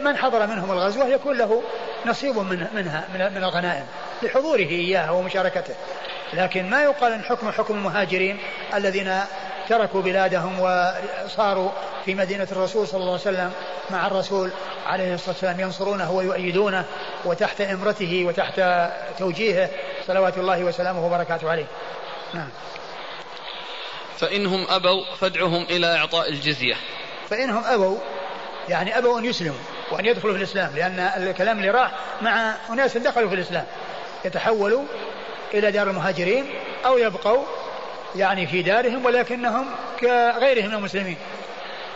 من 0.00 0.16
حضر 0.16 0.46
منهم 0.46 0.72
الغزوة 0.72 1.08
يكون 1.08 1.38
له 1.38 1.62
نصيب 2.06 2.38
من 2.38 2.66
منها 2.74 3.04
من 3.14 3.44
الغنائم 3.44 3.86
لحضوره 4.22 4.58
إياها 4.58 5.10
ومشاركته. 5.10 5.74
لكن 6.32 6.70
ما 6.70 6.82
يقال 6.82 7.12
أن 7.12 7.22
حكم 7.22 7.50
حكم 7.50 7.74
المهاجرين 7.74 8.38
الذين 8.74 9.20
تركوا 9.68 10.02
بلادهم 10.02 10.60
وصاروا 10.60 11.70
في 12.04 12.14
مدينة 12.14 12.48
الرسول 12.52 12.88
صلى 12.88 13.00
الله 13.00 13.12
عليه 13.12 13.20
وسلم 13.20 13.52
مع 13.90 14.06
الرسول 14.06 14.50
عليه 14.86 15.14
الصلاة 15.14 15.30
والسلام 15.30 15.60
ينصرونه 15.60 16.12
ويؤيدونه 16.12 16.84
وتحت 17.24 17.60
إمرته 17.60 18.24
وتحت 18.24 18.60
توجيهه 19.18 19.70
صلوات 20.06 20.38
الله 20.38 20.64
وسلامه 20.64 21.06
وبركاته 21.06 21.50
عليه. 21.50 21.66
نعم. 22.34 22.48
فإنهم 24.18 24.66
أبوا 24.70 25.04
فادعهم 25.20 25.62
إلى 25.70 25.96
إعطاء 25.96 26.28
الجزية. 26.28 26.74
فإنهم 27.30 27.64
أبوا 27.64 27.98
يعني 28.68 28.98
أبوا 28.98 29.18
أن 29.18 29.24
يسلموا 29.24 29.58
وأن 29.92 30.06
يدخلوا 30.06 30.32
في 30.32 30.38
الإسلام 30.38 30.76
لأن 30.76 30.98
الكلام 31.00 31.58
اللي 31.58 31.70
راح 31.70 31.92
مع 32.22 32.54
أناس 32.70 32.96
دخلوا 32.96 33.28
في 33.28 33.34
الإسلام 33.34 33.66
يتحولوا 34.24 34.84
إلى 35.54 35.70
دار 35.70 35.90
المهاجرين 35.90 36.46
أو 36.86 36.98
يبقوا 36.98 37.44
يعني 38.16 38.46
في 38.46 38.62
دارهم 38.62 39.04
ولكنهم 39.04 39.66
كغيرهم 40.00 40.68
من 40.68 40.74
المسلمين. 40.74 41.16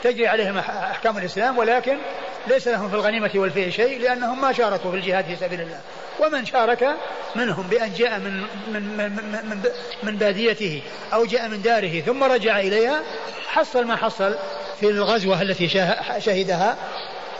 تجري 0.02 0.26
عليهم 0.26 0.58
أحكام 0.58 1.18
الإسلام 1.18 1.58
ولكن 1.58 1.98
ليس 2.46 2.68
لهم 2.68 2.88
في 2.88 2.94
الغنيمة 2.94 3.30
والفيء 3.34 3.70
شيء 3.70 4.00
لأنهم 4.00 4.40
ما 4.40 4.52
شاركوا 4.52 4.90
في 4.90 4.96
الجهاد 4.96 5.24
في 5.24 5.36
سبيل 5.36 5.60
الله. 5.60 5.80
ومن 6.20 6.46
شارك 6.46 6.96
منهم 7.36 7.66
بأن 7.66 7.92
جاء 7.92 8.18
من 8.18 8.40
من 8.72 8.96
من 8.96 9.12
من, 9.48 9.62
من 10.02 10.16
باديته 10.16 10.82
أو 11.12 11.24
جاء 11.24 11.48
من 11.48 11.62
داره 11.62 12.00
ثم 12.00 12.24
رجع 12.24 12.60
إليها 12.60 13.02
حصل 13.48 13.84
ما 13.84 13.96
حصل 13.96 14.36
في 14.80 14.90
الغزوة 14.90 15.42
التي 15.42 15.68
شهدها 16.18 16.76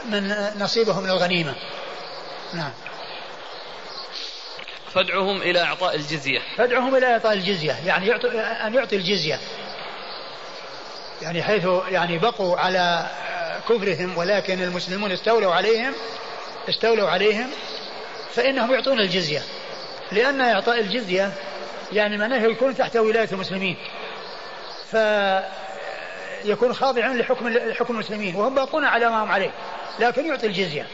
من 0.05 0.33
نصيبه 0.59 0.99
من 0.99 1.09
الغنيمة. 1.09 1.55
نعم. 2.53 2.71
فادعهم 4.97 5.41
إلى 5.41 5.61
إعطاء 5.61 5.95
الجزية. 5.95 6.39
فادعهم 6.57 6.95
إلى 6.95 7.05
إعطاء 7.13 7.33
الجزية 7.33 7.75
يعني 7.85 8.07
يعطي 8.07 8.27
أن 8.39 8.73
يعطي 8.73 8.95
الجزية. 8.95 9.39
يعني 11.21 11.43
حيث 11.43 11.67
يعني 11.89 12.17
بقوا 12.17 12.57
على 12.57 13.05
كفرهم 13.69 14.17
ولكن 14.17 14.63
المسلمون 14.63 15.11
استولوا 15.11 15.53
عليهم 15.53 15.93
استولوا 16.69 17.09
عليهم 17.09 17.49
فإنهم 18.33 18.73
يعطون 18.73 18.99
الجزية. 18.99 19.41
لأن 20.11 20.41
إعطاء 20.41 20.79
الجزية 20.79 21.31
يعني 21.93 22.17
معناه 22.17 22.45
يكون 22.45 22.75
تحت 22.75 22.95
ولاية 22.95 23.29
المسلمين. 23.31 23.77
ف 24.91 24.95
يكون 26.45 26.73
خاضعا 26.73 27.13
لحكم 27.13 27.53
حكم 27.73 27.93
المسلمين 27.93 28.35
وهم 28.35 28.55
باقون 28.55 28.85
على 28.85 29.09
ما 29.09 29.23
هم 29.23 29.31
عليه 29.31 29.51
لكن 29.99 30.25
يعطي 30.25 30.47
الجزية. 30.47 30.87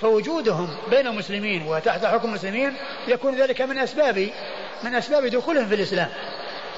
فوجودهم 0.00 0.76
بين 0.90 1.06
المسلمين 1.06 1.66
وتحت 1.66 2.04
حكم 2.04 2.28
المسلمين 2.28 2.76
يكون 3.08 3.36
ذلك 3.36 3.60
من 3.62 3.78
أسباب 3.78 4.30
من 4.82 4.94
أسباب 4.94 5.26
دخولهم 5.26 5.68
في 5.68 5.74
الإسلام. 5.74 6.08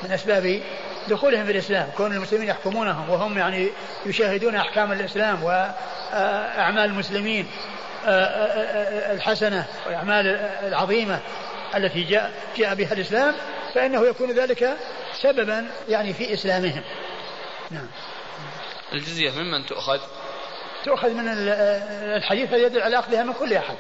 من 0.03 0.13
أسباب 0.13 0.63
دخولهم 1.09 1.45
في 1.45 1.53
الإسلام. 1.53 1.91
كون 1.97 2.13
المسلمين 2.13 2.49
يحكمونهم 2.49 3.11
وهم 3.11 3.39
يعني 3.39 3.69
يشاهدون 4.07 4.55
أحكام 4.55 4.93
الإسلام 4.93 5.43
وأعمال 5.43 6.85
المسلمين 6.85 7.47
الحسنة 9.15 9.67
والأعمال 9.87 10.27
العظيمة 10.67 11.21
التي 11.75 12.03
جاء 12.03 12.33
جاء 12.57 12.75
بها 12.75 12.93
الإسلام 12.93 13.35
فإنه 13.75 14.07
يكون 14.07 14.31
ذلك 14.33 14.77
سببا 15.23 15.67
يعني 15.89 16.13
في 16.13 16.35
إسلامهم. 16.35 16.83
نعم. 17.71 17.89
الجزية 18.93 19.31
ممن 19.31 19.67
تؤخذ؟ 19.67 20.01
تؤخذ 20.85 21.11
من 21.11 21.25
الحديث 22.17 22.53
يدل 22.53 22.83
على 22.83 22.99
أخذها 22.99 23.23
من 23.23 23.33
كل 23.33 23.55
أحد 23.55 23.77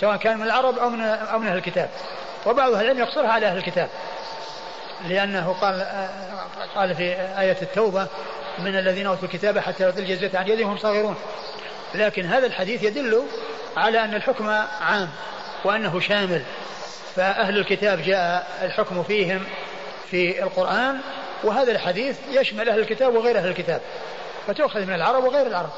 سواء 0.00 0.16
كان 0.16 0.38
من 0.38 0.46
العرب 0.46 0.78
أو 0.78 0.90
من 0.90 1.00
أو 1.00 1.38
من 1.38 1.48
أهل 1.48 1.56
الكتاب. 1.56 1.88
وبعض 2.46 2.72
أهل 2.72 2.84
العلم 2.84 2.98
يقصرها 2.98 3.28
على 3.32 3.46
أهل 3.46 3.56
الكتاب 3.56 3.88
لأنه 5.08 5.56
قال 5.60 5.86
قال 6.74 6.94
في 6.94 7.12
آية 7.38 7.56
التوبة 7.62 8.06
من 8.58 8.78
الذين 8.78 9.06
أوتوا 9.06 9.24
الكتاب 9.24 9.58
حتى 9.58 9.82
يعطوا 9.82 9.98
الجزية 9.98 10.38
عن 10.38 10.48
يدهم 10.48 10.78
صاغرون. 10.78 11.16
لكن 11.94 12.26
هذا 12.26 12.46
الحديث 12.46 12.82
يدل 12.82 13.22
على 13.76 14.04
أن 14.04 14.14
الحكم 14.14 14.48
عام 14.80 15.08
وأنه 15.64 16.00
شامل 16.00 16.42
فأهل 17.16 17.58
الكتاب 17.58 18.02
جاء 18.02 18.46
الحكم 18.62 19.02
فيهم 19.02 19.44
في 20.10 20.42
القرآن 20.42 20.98
وهذا 21.44 21.72
الحديث 21.72 22.18
يشمل 22.30 22.68
أهل 22.68 22.78
الكتاب 22.78 23.14
وغير 23.14 23.38
أهل 23.38 23.48
الكتاب 23.48 23.80
فتؤخذ 24.46 24.80
من 24.80 24.94
العرب 24.94 25.24
وغير 25.24 25.46
العرب. 25.46 25.70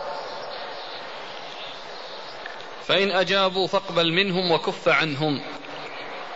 فإن 2.87 3.11
أجابوا 3.11 3.66
فاقبل 3.66 4.12
منهم 4.12 4.51
وكف 4.51 4.89
عنهم. 4.89 5.41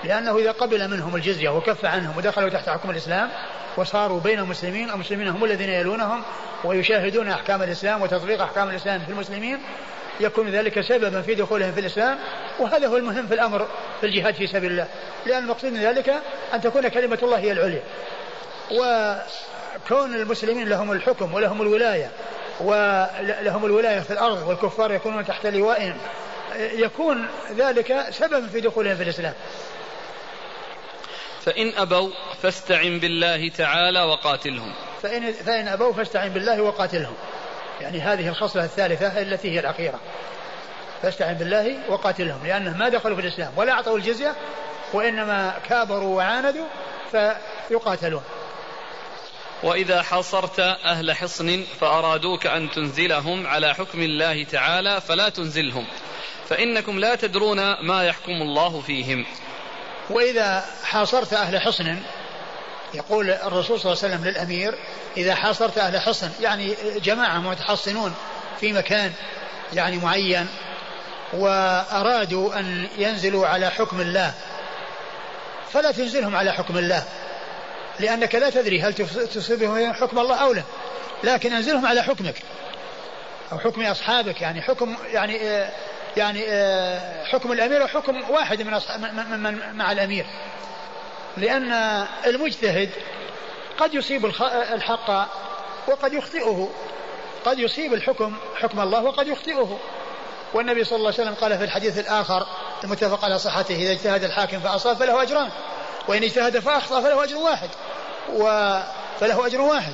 لأنه 0.04 0.38
إذا 0.38 0.52
قبل 0.52 0.90
منهم 0.90 1.16
الجزية 1.16 1.48
وكف 1.48 1.84
عنهم 1.84 2.16
ودخلوا 2.16 2.48
تحت 2.48 2.68
حكم 2.68 2.90
الإسلام 2.90 3.28
وصاروا 3.76 4.20
بين 4.20 4.38
المسلمين 4.38 4.90
المسلمين 4.90 5.28
هم 5.28 5.44
الذين 5.44 5.68
يلونهم 5.68 6.22
ويشاهدون 6.64 7.28
أحكام 7.28 7.62
الإسلام 7.62 8.02
وتطبيق 8.02 8.42
أحكام 8.42 8.70
الإسلام 8.70 9.00
في 9.00 9.12
المسلمين 9.12 9.58
يكون 10.20 10.48
ذلك 10.48 10.80
سببا 10.80 11.22
في 11.22 11.34
دخولهم 11.34 11.72
في 11.72 11.80
الإسلام 11.80 12.18
وهذا 12.58 12.86
هو 12.86 12.96
المهم 12.96 13.26
في 13.26 13.34
الأمر 13.34 13.68
في 14.00 14.06
الجهاد 14.06 14.34
في 14.34 14.46
سبيل 14.46 14.70
الله. 14.70 14.88
لأن 15.26 15.42
المقصود 15.42 15.72
من 15.72 15.80
ذلك 15.80 16.14
أن 16.54 16.60
تكون 16.60 16.88
كلمة 16.88 17.18
الله 17.22 17.38
هي 17.38 17.52
العليا. 17.52 17.82
وكون 18.70 20.14
المسلمين 20.14 20.68
لهم 20.68 20.92
الحكم 20.92 21.34
ولهم 21.34 21.62
الولاية 21.62 22.10
ولهم 22.60 23.64
الولاية 23.64 24.00
في 24.00 24.10
الأرض 24.10 24.48
والكفار 24.48 24.92
يكونون 24.92 25.24
تحت 25.24 25.46
لوائهم 25.46 25.94
يكون 26.54 27.28
ذلك 27.56 28.06
سببا 28.10 28.46
في 28.46 28.60
دخولهم 28.60 28.96
في 28.96 29.02
الإسلام. 29.02 29.34
فإن 31.44 31.72
أبوا 31.76 32.10
فاستعن 32.42 32.98
بالله 32.98 33.48
تعالى 33.48 34.02
وقاتلهم. 34.02 34.74
فإن, 35.02 35.32
فإن 35.32 35.68
أبوا 35.68 35.92
فاستعن 35.92 36.28
بالله 36.28 36.60
وقاتلهم. 36.62 37.14
يعني 37.80 38.00
هذه 38.00 38.28
الخصلة 38.28 38.64
الثالثة 38.64 39.22
التي 39.22 39.50
هي 39.50 39.60
الأخيرة. 39.60 40.00
فاستعن 41.02 41.34
بالله 41.34 41.90
وقاتلهم 41.90 42.46
لأنهم 42.46 42.78
ما 42.78 42.88
دخلوا 42.88 43.16
في 43.16 43.22
الإسلام 43.22 43.52
ولا 43.56 43.72
أعطوا 43.72 43.96
الجزية 43.96 44.34
وإنما 44.92 45.54
كابروا 45.68 46.16
وعاندوا 46.16 46.66
فيقاتلون. 47.68 48.22
وإذا 49.62 50.02
حاصرت 50.02 50.60
أهل 50.60 51.12
حصن 51.12 51.64
فأرادوك 51.80 52.46
أن 52.46 52.70
تنزلهم 52.70 53.46
على 53.46 53.74
حكم 53.74 54.02
الله 54.02 54.44
تعالى 54.44 55.00
فلا 55.00 55.28
تنزلهم. 55.28 55.86
فإنكم 56.48 56.98
لا 56.98 57.14
تدرون 57.14 57.86
ما 57.86 58.04
يحكم 58.04 58.42
الله 58.42 58.80
فيهم. 58.80 59.26
وإذا 60.10 60.64
حاصرت 60.84 61.32
أهل 61.32 61.60
حصن 61.60 61.96
يقول 62.94 63.30
الرسول 63.30 63.80
صلى 63.80 63.92
الله 63.92 64.04
عليه 64.04 64.14
وسلم 64.14 64.24
للأمير 64.24 64.78
إذا 65.16 65.34
حاصرت 65.34 65.78
أهل 65.78 66.00
حصن 66.00 66.30
يعني 66.40 66.76
جماعة 67.02 67.38
متحصنون 67.38 68.14
في 68.60 68.72
مكان 68.72 69.12
يعني 69.72 69.96
معين 69.96 70.46
وأرادوا 71.32 72.58
أن 72.58 72.88
ينزلوا 72.98 73.46
على 73.46 73.70
حكم 73.70 74.00
الله 74.00 74.34
فلا 75.72 75.92
تنزلهم 75.92 76.36
على 76.36 76.52
حكم 76.52 76.78
الله 76.78 77.04
لأنك 78.00 78.34
لا 78.34 78.50
تدري 78.50 78.82
هل 78.82 78.94
تصيبهم 79.34 79.92
حكم 79.92 80.18
الله 80.18 80.36
أو 80.36 80.52
لا 80.52 80.62
لكن 81.24 81.52
أنزلهم 81.52 81.86
على 81.86 82.02
حكمك 82.02 82.34
أو 83.52 83.58
حكم 83.58 83.82
أصحابك 83.82 84.40
يعني 84.40 84.62
حكم 84.62 84.96
يعني 85.12 85.66
يعني 86.16 86.40
حكم 87.24 87.52
الأمير 87.52 87.82
وحكم 87.82 88.30
واحد 88.30 88.62
من, 88.62 88.72
من 89.42 89.76
مع 89.76 89.92
الأمير. 89.92 90.26
لأن 91.36 91.72
المجتهد 92.26 92.90
قد 93.78 93.94
يصيب 93.94 94.26
الحق 94.72 95.28
وقد 95.88 96.12
يخطئه. 96.12 96.68
قد 97.44 97.58
يصيب 97.58 97.94
الحكم 97.94 98.36
حكم 98.56 98.80
الله 98.80 99.02
وقد 99.02 99.26
يخطئه. 99.26 99.78
والنبي 100.54 100.84
صلى 100.84 100.96
الله 100.96 101.12
عليه 101.12 101.22
وسلم 101.22 101.34
قال 101.34 101.58
في 101.58 101.64
الحديث 101.64 101.98
الآخر 101.98 102.46
المتفق 102.84 103.24
على 103.24 103.38
صحته 103.38 103.74
إذا 103.74 103.92
اجتهد 103.92 104.24
الحاكم 104.24 104.60
فأصاب 104.60 104.96
فله 104.96 105.22
أجران 105.22 105.50
وإن 106.08 106.22
اجتهد 106.22 106.58
فأخطأ 106.58 107.00
فله 107.00 107.24
أجر 107.24 107.36
واحد. 107.36 107.68
و 108.32 108.42
فله 109.20 109.46
أجر 109.46 109.60
واحد. 109.60 109.92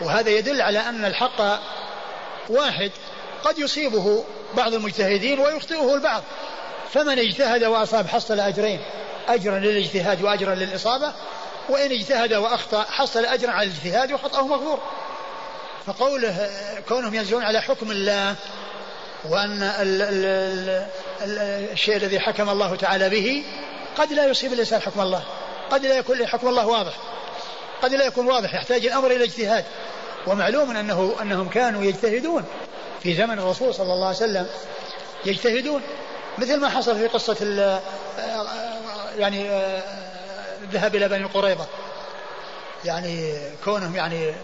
وهذا 0.00 0.30
يدل 0.30 0.62
على 0.62 0.78
أن 0.78 1.04
الحق 1.04 1.60
واحد. 2.48 2.90
قد 3.46 3.58
يصيبه 3.58 4.24
بعض 4.56 4.74
المجتهدين 4.74 5.38
ويخطئه 5.38 5.94
البعض. 5.94 6.22
فمن 6.92 7.18
اجتهد 7.18 7.64
وأصاب 7.64 8.06
حصل 8.06 8.40
أجرين 8.40 8.80
أجرا 9.28 9.58
للاجتهاد 9.58 10.22
وأجرا 10.22 10.54
للإصابة 10.54 11.12
وإن 11.68 11.92
اجتهد 11.92 12.34
وأخطأ 12.34 12.82
حصل 12.82 13.24
أجرا 13.24 13.50
على 13.50 13.68
الاجتهاد 13.68 14.12
وخطأه 14.12 14.46
مغفور. 14.46 14.80
فقوله 15.86 16.50
كونهم 16.88 17.14
ينزلون 17.14 17.42
على 17.42 17.60
حكم 17.60 17.90
الله 17.90 18.34
وأن 19.28 19.62
ال 19.62 20.02
ال 20.02 20.86
ال 21.22 21.38
الشيء 21.72 21.96
الذي 21.96 22.20
حكم 22.20 22.48
الله 22.50 22.76
تعالى 22.76 23.08
به 23.08 23.44
قد 23.98 24.12
لا 24.12 24.26
يصيب 24.26 24.52
الإنسان 24.52 24.80
حكم 24.80 25.00
الله 25.00 25.24
قد 25.70 25.86
لا 25.86 25.98
يكون 25.98 26.26
حكم 26.26 26.48
الله 26.48 26.66
واضح 26.66 26.92
قد 27.82 27.94
لا 27.94 28.06
يكون 28.06 28.26
واضح 28.26 28.54
يحتاج 28.54 28.86
الأمر 28.86 29.10
إلى 29.10 29.24
اجتهاد. 29.24 29.64
ومعلوم 30.26 30.76
أنه 30.76 31.16
أنهم 31.22 31.48
كانوا 31.48 31.84
يجتهدون. 31.84 32.44
في 33.06 33.14
زمن 33.14 33.38
الرسول 33.38 33.74
صلى 33.74 33.92
الله 33.92 34.06
عليه 34.06 34.16
وسلم 34.16 34.46
يجتهدون 35.24 35.82
مثل 36.38 36.60
ما 36.60 36.68
حصل 36.68 36.96
في 36.96 37.06
قصة 37.06 37.36
يعني 39.18 39.46
الذهاب 40.62 40.94
إلى 40.96 41.08
بني 41.08 41.24
قريظة. 41.24 41.66
يعني 42.84 43.32
كونهم 43.64 43.96
يعني 43.96 44.34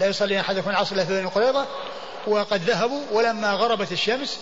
لا 0.00 0.06
يصلي 0.06 0.40
أحدكم 0.40 0.70
العصر 0.70 0.94
إلا 0.94 1.04
في 1.04 1.20
بني 1.20 1.28
قريظة 1.28 1.66
وقد 2.26 2.62
ذهبوا 2.62 3.02
ولما 3.12 3.52
غربت 3.52 3.92
الشمس 3.92 4.38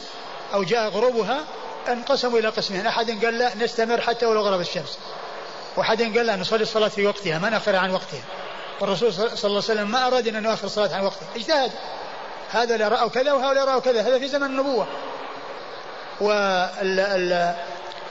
أو 0.55 0.63
جاء 0.63 0.89
غروبها 0.89 1.45
انقسموا 1.89 2.39
إلى 2.39 2.49
قسمين. 2.49 2.87
أحد 2.87 3.25
قال 3.25 3.39
لا 3.39 3.55
نستمر 3.57 4.01
حتى 4.01 4.27
ولو 4.27 4.41
غربت 4.41 4.69
الشمس. 4.69 4.99
وأحد 5.77 6.03
قال 6.03 6.27
لا 6.27 6.37
نصلي 6.37 6.63
الصلاة 6.63 6.89
في 6.89 7.07
وقتها 7.07 7.39
ما 7.39 7.51
نأخر 7.51 7.77
عن 7.77 7.91
وقتها. 7.91 8.23
والرسول 8.81 9.13
صلى 9.13 9.25
الله 9.25 9.45
عليه 9.45 9.57
وسلم 9.57 9.91
ما 9.91 10.07
أراد 10.07 10.29
أن 10.29 10.43
نؤخر 10.43 10.67
الصلاة 10.67 10.95
عن 10.95 11.05
وقتها. 11.05 11.29
اجتهد. 11.37 11.71
هذا 12.55 12.77
لا 12.77 12.89
رأوا 12.89 13.09
كذا 13.09 13.33
وهؤلاء 13.33 13.65
رأوا 13.65 13.81
كذا. 13.81 14.01
هذا 14.03 14.19
في 14.19 14.29
زمن 14.29 14.47
النبوة. 14.47 14.87
وال 16.21 17.01
ال 17.01 17.55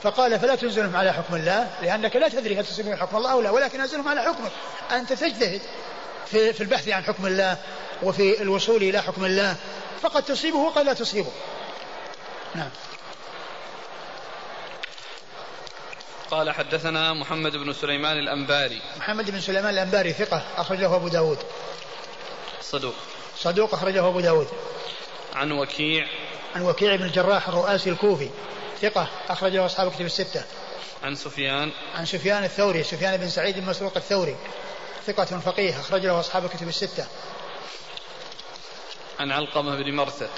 فقال 0.02 0.40
فلا 0.40 0.54
تنزلهم 0.54 0.96
على 0.96 1.12
حكم 1.12 1.34
الله 1.34 1.70
لأنك 1.82 2.16
لا 2.16 2.28
تدري 2.28 2.60
هل 2.60 2.66
تصيبهم 2.66 2.96
حكم 2.96 3.16
الله 3.16 3.32
أو 3.32 3.40
لا 3.40 3.50
ولكن 3.50 3.80
أنزلهم 3.80 4.08
على 4.08 4.22
حكمك. 4.22 4.50
أنت 4.92 5.12
تجتهد 5.12 5.60
في, 6.26 6.52
في 6.52 6.60
البحث 6.60 6.88
عن 6.88 7.04
حكم 7.04 7.26
الله 7.26 7.56
وفي 8.02 8.42
الوصول 8.42 8.82
إلى 8.82 9.02
حكم 9.02 9.24
الله. 9.24 9.56
فقد 10.02 10.22
تصيبه 10.22 10.58
وقد 10.58 10.84
لا 10.84 10.92
تصيبه. 10.92 11.32
نعم. 12.54 12.70
قال 16.30 16.50
حدثنا 16.50 17.12
محمد 17.12 17.56
بن 17.56 17.72
سليمان 17.72 18.18
الأنباري. 18.18 18.82
محمد 18.96 19.30
بن 19.30 19.40
سليمان 19.40 19.74
الأنباري 19.74 20.12
ثقة 20.12 20.42
أخرجه 20.56 20.96
أبو 20.96 21.08
داود. 21.08 21.38
صدوق. 22.62 22.94
صدوق 23.44 23.74
أخرجه 23.74 24.08
أبو 24.08 24.20
داود 24.20 24.48
عن 25.34 25.52
وكيع 25.52 26.06
عن 26.56 26.62
وكيع 26.62 26.96
بن 26.96 27.04
الجراح 27.04 27.48
الرؤاسي 27.48 27.90
الكوفي 27.90 28.30
ثقة 28.82 29.08
أخرجه 29.28 29.66
أصحاب 29.66 29.92
كتب 29.92 30.04
الستة 30.04 30.42
عن 31.02 31.14
سفيان 31.14 31.70
عن 31.94 32.06
سفيان 32.06 32.44
الثوري 32.44 32.82
سفيان 32.82 33.16
بن 33.16 33.28
سعيد 33.28 33.58
بن 33.58 33.66
مسروق 33.66 33.96
الثوري 33.96 34.36
ثقة 35.06 35.24
فقيه 35.24 35.80
أخرج 35.80 36.06
له 36.06 36.20
أصحاب 36.20 36.48
كتب 36.48 36.68
الستة 36.68 37.06
عن 39.20 39.32
علقمة 39.32 39.76
بن 39.76 39.92
مرثد 39.92 40.30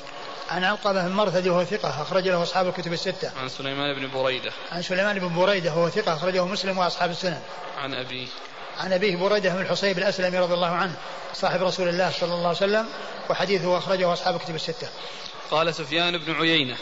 عن 0.50 0.64
علقمة 0.64 1.08
بن 1.08 1.12
مرثد 1.12 1.48
وهو 1.48 1.64
ثقة 1.64 2.02
أخرج 2.02 2.28
له 2.28 2.42
أصحاب 2.42 2.68
الكتب 2.68 2.92
الستة. 2.92 3.30
عن 3.40 3.48
سليمان 3.48 3.94
بن 3.94 4.10
بريدة. 4.10 4.52
عن 4.72 4.82
سليمان 4.82 5.18
بن 5.18 5.34
بريدة 5.36 5.70
وهو 5.70 5.88
ثقة 5.88 6.14
أخرجه 6.14 6.44
مسلم 6.44 6.78
وأصحاب 6.78 7.10
السنن. 7.10 7.40
عن 7.78 7.94
أبيه. 7.94 8.26
عن 8.78 8.92
أبيه 8.92 9.16
بريدة 9.16 9.50
بن 9.50 9.60
الحصيب 9.60 9.98
الأسلمي 9.98 10.38
رضي 10.38 10.54
الله 10.54 10.70
عنه 10.70 10.96
صاحب 11.34 11.62
رسول 11.62 11.88
الله 11.88 12.10
صلى 12.10 12.34
الله 12.34 12.46
عليه 12.46 12.56
وسلم 12.56 12.88
وحديثه 13.30 13.78
أخرجه 13.78 14.12
أصحاب 14.12 14.36
الكتب 14.36 14.54
الستة. 14.54 14.88
قال 15.50 15.74
سفيان 15.74 16.18
بن 16.18 16.34
عيينة. 16.34 16.76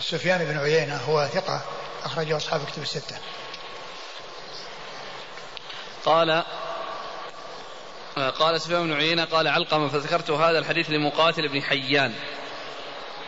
سفيان 0.00 0.44
بن 0.44 0.58
عيينة 0.58 0.96
هو 0.96 1.26
ثقة 1.26 1.64
أخرجه 2.04 2.36
أصحاب 2.36 2.60
الكتب 2.60 2.82
الستة. 2.82 3.16
قال 6.04 6.44
قال 8.38 8.60
سفيان 8.60 8.82
بن 8.86 8.92
عيينة 8.92 9.24
قال 9.24 9.48
علقمة 9.48 9.88
فذكرت 9.88 10.30
هذا 10.30 10.58
الحديث 10.58 10.90
لمقاتل 10.90 11.48
بن 11.48 11.62
حيان 11.62 12.14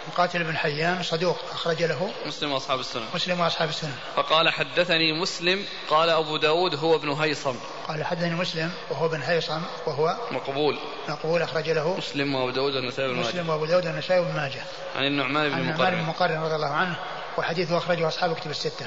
مقاتل 0.08 0.44
بن 0.44 0.56
حيان 0.56 1.02
صدوق 1.02 1.38
أخرج 1.52 1.82
له. 1.82 2.10
مسلم 2.26 2.52
وأصحاب 2.52 2.80
السنة. 2.80 3.04
مسلم 3.14 3.40
وأصحاب 3.40 3.68
السنة. 3.68 3.94
فقال 4.16 4.48
حدثني 4.48 5.12
مسلم 5.12 5.64
قال 5.88 6.10
أبو 6.10 6.36
داود 6.36 6.74
هو 6.74 6.96
ابن 6.96 7.08
هيصم 7.08 7.56
قال 7.88 8.04
حدثني 8.04 8.34
مسلم 8.34 8.72
وهو 8.90 9.08
بن 9.08 9.22
هيصم 9.22 9.62
وهو 9.86 10.16
مقبول. 10.30 10.78
مقبول 11.08 11.42
أخرج 11.42 11.70
له. 11.70 11.96
مسلم 11.96 12.34
وأبو 12.34 12.50
داود 12.50 12.74
والنسائي 12.74 13.08
بن 13.08 13.16
ماجه. 13.16 13.28
مسلم 13.28 13.48
وأبو 13.48 13.64
داود 13.64 13.86
والنسائي 13.86 14.24
بن 14.24 14.34
ماجه. 14.34 14.62
عن 14.96 15.06
النعمان 15.06 15.50
بن 15.50 15.56
مقرن 15.56 15.60
عن 15.60 15.70
النعمان 15.70 15.94
بن 15.94 16.02
مقرن 16.02 16.42
رضي 16.42 16.54
الله 16.54 16.70
عنه 16.70 16.96
وحديثه 17.38 17.78
أخرجه 17.78 18.08
أصحاب 18.08 18.34
كتب 18.36 18.50
الستة. 18.50 18.86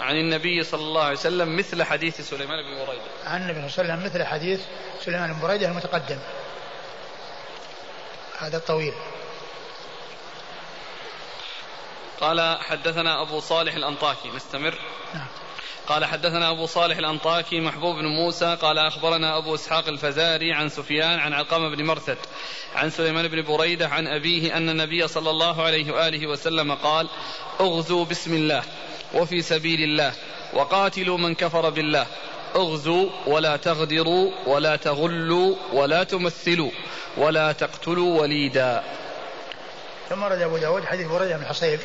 عن 0.00 0.14
النبي 0.16 0.64
صلى 0.64 0.80
الله 0.80 1.02
عليه 1.02 1.18
وسلم 1.18 1.56
مثل 1.56 1.82
حديث 1.82 2.20
سليمان 2.20 2.58
بن 2.62 2.86
بريدة. 2.86 3.02
عن 3.24 3.42
النبي 3.42 3.68
صلى 3.68 3.82
الله 3.82 3.94
عليه 3.94 4.02
وسلم 4.02 4.04
مثل 4.04 4.24
حديث 4.24 4.60
سليمان 5.04 5.32
بن 5.32 5.40
بريدة 5.40 5.68
المتقدم. 5.68 6.18
هذا 8.38 8.56
الطويل. 8.56 8.94
قال 12.20 12.58
حدثنا 12.60 13.22
أبو 13.22 13.40
صالح 13.40 13.74
الأنطاكي 13.74 14.28
نستمر. 14.36 14.74
نعم. 15.14 15.26
قال 15.86 16.04
حدثنا 16.04 16.50
أبو 16.50 16.66
صالح 16.66 16.98
الأنطاكي 16.98 17.60
محبوب 17.60 17.96
بن 17.96 18.06
موسى 18.06 18.56
قال 18.62 18.78
أخبرنا 18.78 19.38
أبو 19.38 19.54
إسحاق 19.54 19.88
الفزاري 19.88 20.52
عن 20.52 20.68
سفيان 20.68 21.18
عن 21.18 21.32
علقمة 21.32 21.76
بن 21.76 21.84
مرثد 21.84 22.18
عن 22.74 22.90
سليمان 22.90 23.28
بن 23.28 23.42
بريدة 23.42 23.88
عن 23.88 24.06
أبيه 24.06 24.56
أن 24.56 24.68
النبي 24.68 25.08
صلى 25.08 25.30
الله 25.30 25.62
عليه 25.62 25.92
وآله 25.92 26.26
وسلم 26.26 26.74
قال 26.74 27.08
أغزوا 27.60 28.04
بسم 28.04 28.34
الله 28.34 28.62
وفي 29.14 29.42
سبيل 29.42 29.80
الله 29.80 30.12
وقاتلوا 30.52 31.18
من 31.18 31.34
كفر 31.34 31.70
بالله. 31.70 32.06
أغزوا 32.56 33.10
ولا 33.26 33.56
تغدروا 33.56 34.30
ولا 34.46 34.76
تغلوا 34.76 35.56
ولا 35.72 36.04
تمثلوا 36.04 36.70
ولا 37.16 37.52
تقتلوا 37.52 38.20
وليدا. 38.20 38.84
ثم 40.08 40.24
رد 40.24 40.42
أبو 40.42 40.56
داود 40.56 40.84
حديث 40.84 41.06
بريدة 41.06 41.36
بن 41.36 41.42
الحصيب 41.42 41.80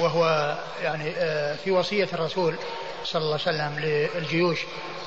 وهو 0.00 0.54
يعني 0.82 1.14
آه، 1.16 1.56
في 1.64 1.70
وصية 1.70 2.08
الرسول 2.12 2.56
صلى 3.04 3.22
الله 3.22 3.40
عليه 3.46 3.56
وسلم 3.56 3.78
للجيوش 3.78 4.58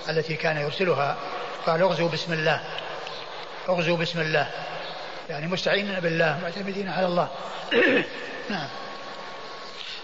التي 0.10 0.36
كان 0.36 0.58
يرسلها 0.58 1.18
قال 1.66 1.82
اغزوا 1.82 2.10
بسم 2.10 2.34
الله 2.34 2.62
اغزوا 3.70 3.98
بسم 3.98 4.22
الله. 4.22 4.52
يعني 5.30 5.48
مستعينين 5.48 6.00
بالله 6.00 6.40
معتمدين 6.44 6.90
على 6.90 7.06
الله. 7.06 7.28
نعم. 8.50 8.68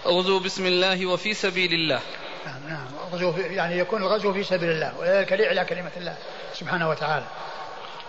اغزوا 0.06 0.40
بسم 0.40 0.66
الله 0.66 1.06
وفي 1.06 1.34
سبيل 1.34 1.72
الله. 1.72 2.00
نعم 2.46 2.68
نعم. 2.68 2.86
اغزوا 3.12 3.32
يعني 3.38 3.78
يكون 3.78 4.02
الغزو 4.02 4.32
في 4.32 4.44
سبيل 4.44 4.70
الله 4.70 4.98
وذلك 4.98 5.32
لإعلاء 5.32 5.64
كلمة 5.64 5.90
الله 5.96 6.16
سبحانه 6.54 6.90
وتعالى. 6.90 7.26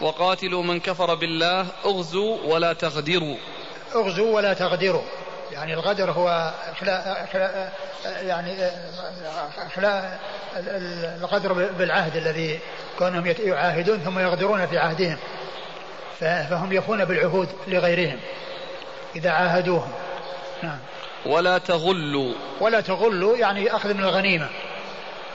وقاتلوا 0.01 0.63
من 0.63 0.79
كفر 0.79 1.15
بالله 1.15 1.67
اغزوا 1.85 2.37
ولا 2.43 2.73
تغدروا. 2.73 3.37
اغزوا 3.95 4.35
ولا 4.35 4.53
تغدروا. 4.53 5.03
يعني 5.57 5.73
الغدر 5.73 6.11
هو 6.11 6.53
إخلاء 6.71 7.23
إخلاء 7.23 7.73
يعني 8.05 8.55
إخلاء 9.57 10.19
الغدر 11.21 11.53
بالعهد 11.53 12.15
الذي 12.15 12.59
كونهم 12.99 13.33
يعاهدون 13.39 13.99
ثم 13.99 14.19
يغدرون 14.19 14.67
في 14.67 14.77
عهدهم. 14.77 15.17
فهم 16.19 16.73
يفون 16.73 17.05
بالعهود 17.05 17.49
لغيرهم 17.67 18.19
إذا 19.15 19.29
عاهدوهم. 19.29 19.91
نعم. 20.63 20.79
ولا 21.25 21.57
تغلوا. 21.57 22.33
ولا 22.59 22.81
تغلوا 22.81 23.37
يعني 23.37 23.75
أخذ 23.75 23.93
من 23.93 24.03
الغنيمة. 24.03 24.49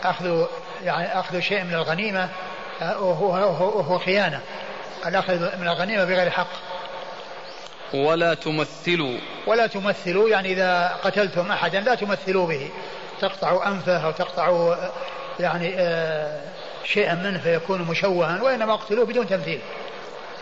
أخذ 0.05 0.47
يعني 0.85 1.21
أخذ 1.21 1.41
شيء 1.41 1.65
من 1.65 1.75
الغنيمة 1.75 2.29
وهو, 2.81 3.27
وهو 3.79 3.99
خيانة. 3.99 4.41
الأخذ 5.07 5.59
من 5.59 5.69
الغنيمة 5.69 6.05
بغير 6.05 6.31
حق. 6.31 6.72
ولا 7.95 8.35
تمثلوا. 8.35 9.19
ولا 9.47 9.67
تمثلوا 9.67 10.29
يعني 10.29 10.53
إذا 10.53 10.99
قتلتم 11.05 11.53
أحدا 11.53 11.81
لا 11.81 11.95
تمثلوا 11.95 12.47
به. 12.47 12.71
تقطعوا 13.21 13.69
أنفه 13.69 14.07
أو 14.07 14.11
تقطعوا 14.11 14.75
يعني 15.41 15.75
آه 15.79 16.41
شيئا 16.85 17.15
منه 17.15 17.39
فيكون 17.39 17.83
مشوها 17.83 18.43
وإنما 18.43 18.75
اقتلوه 18.75 19.07
بدون 19.07 19.27
تمثيل. 19.27 19.61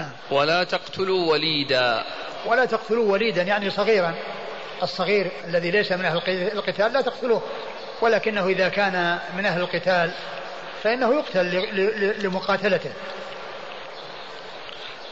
نعم. 0.01 0.11
ولا 0.31 0.65
تقتلوا 0.65 1.33
وليدا. 1.33 2.05
ولا 2.47 2.65
تقتلوا 2.65 3.13
وليدا 3.13 3.43
يعني 3.43 3.71
صغيرا. 3.71 4.15
الصغير 4.83 5.31
الذي 5.49 5.71
ليس 5.71 5.93
من 5.93 6.05
أهل 6.05 6.21
القتال 6.53 6.93
لا 6.93 7.01
تقتلوه. 7.01 7.43
ولكنه 8.01 8.47
إذا 8.47 8.69
كان 8.69 9.19
من 9.37 9.47
أهل 9.47 9.61
القتال 9.61 10.11
فإنه 10.83 11.15
يقتل 11.15 11.67
لمقاتلته. 12.23 12.91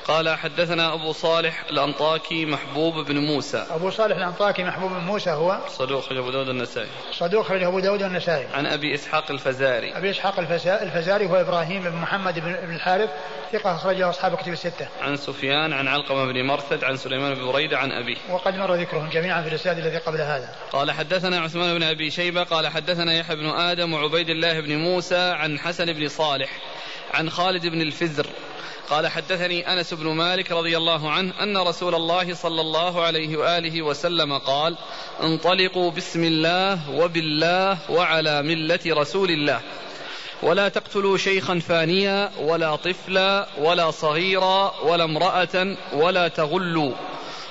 قال 0.09 0.29
حدثنا 0.29 0.95
أبو 0.95 1.13
صالح 1.13 1.65
الأنطاكي 1.71 2.47
محبوب 2.47 2.95
بن 2.95 3.19
موسى. 3.19 3.67
أبو 3.71 3.91
صالح 3.91 4.17
الأنطاكي 4.17 4.65
محبوب 4.65 4.91
بن 4.91 5.01
موسى 5.01 5.31
هو؟ 5.31 5.59
صدوق 5.69 6.03
خرج 6.03 6.17
أبو 6.19 6.31
داود 6.31 6.49
النسائي 6.49 6.89
صدوق 7.13 7.47
خرج 7.47 7.63
أبو 7.63 7.81
داود 7.81 8.03
النسائي 8.03 8.47
عن 8.55 8.67
أبي 8.67 8.95
إسحاق 8.95 9.31
الفزاري. 9.31 9.97
أبي 9.97 10.11
إسحاق 10.11 10.39
الفزاري 10.69 11.27
هو 11.27 11.37
إبراهيم 11.37 11.83
بن 11.83 11.97
محمد 11.97 12.39
بن 12.39 12.75
الحارث 12.75 13.11
ثقة 13.53 13.75
أخرجه 13.75 14.11
أصحاب 14.11 14.35
كتب 14.35 14.53
الستة. 14.53 14.89
عن 15.01 15.17
سفيان 15.17 15.73
عن 15.73 15.89
علقمة 15.89 16.33
بن 16.33 16.43
مرثد 16.47 16.85
عن 16.85 16.97
سليمان 16.97 17.35
بن 17.35 17.53
بريدة 17.53 17.79
عن 17.79 17.93
أبيه. 17.93 18.17
وقد 18.31 18.55
مر 18.55 18.75
ذكرهم 18.75 19.09
جميعا 19.09 19.43
في 19.43 19.49
الإسناد 19.49 19.79
الذي 19.79 19.99
قبل 19.99 20.21
هذا. 20.21 20.55
قال 20.73 20.91
حدثنا 20.91 21.41
عثمان 21.41 21.75
بن 21.75 21.83
أبي 21.83 22.11
شيبة 22.11 22.43
قال 22.43 22.69
حدثنا 22.69 23.13
يحيى 23.13 23.37
بن 23.37 23.47
آدم 23.47 23.93
وعبيد 23.93 24.29
الله 24.29 24.61
بن 24.61 24.77
موسى 24.77 25.31
عن 25.31 25.59
حسن 25.59 25.93
بن 25.93 26.09
صالح. 26.09 26.51
عن 27.15 27.31
خالد 27.31 27.67
بن 27.67 27.81
الفزر 27.81 28.27
قال 28.91 29.09
حدثني 29.09 29.73
أنس 29.73 29.95
بن 29.95 30.07
مالك 30.07 30.53
رضي 30.53 30.77
الله 30.77 31.11
عنه 31.11 31.43
أن 31.43 31.57
رسول 31.57 31.95
الله 31.95 32.35
صلى 32.35 32.61
الله 32.61 33.03
عليه 33.03 33.37
وآله 33.37 33.83
وسلم 33.83 34.39
قال 34.39 34.77
انطلقوا 35.23 35.91
بسم 35.91 36.25
الله 36.25 36.91
وبالله 36.91 37.79
وعلى 37.91 38.43
ملة 38.43 38.81
رسول 38.87 39.31
الله. 39.31 39.61
ولا 40.43 40.69
تقتلوا 40.69 41.17
شيخا 41.17 41.59
فانيا 41.59 42.31
ولا 42.39 42.77
طفلا 42.77 43.49
ولا 43.59 43.91
صغيرا 43.91 44.81
ولا 44.83 45.05
امرأة 45.05 45.77
ولا 45.93 46.29
تغلوا. 46.29 46.93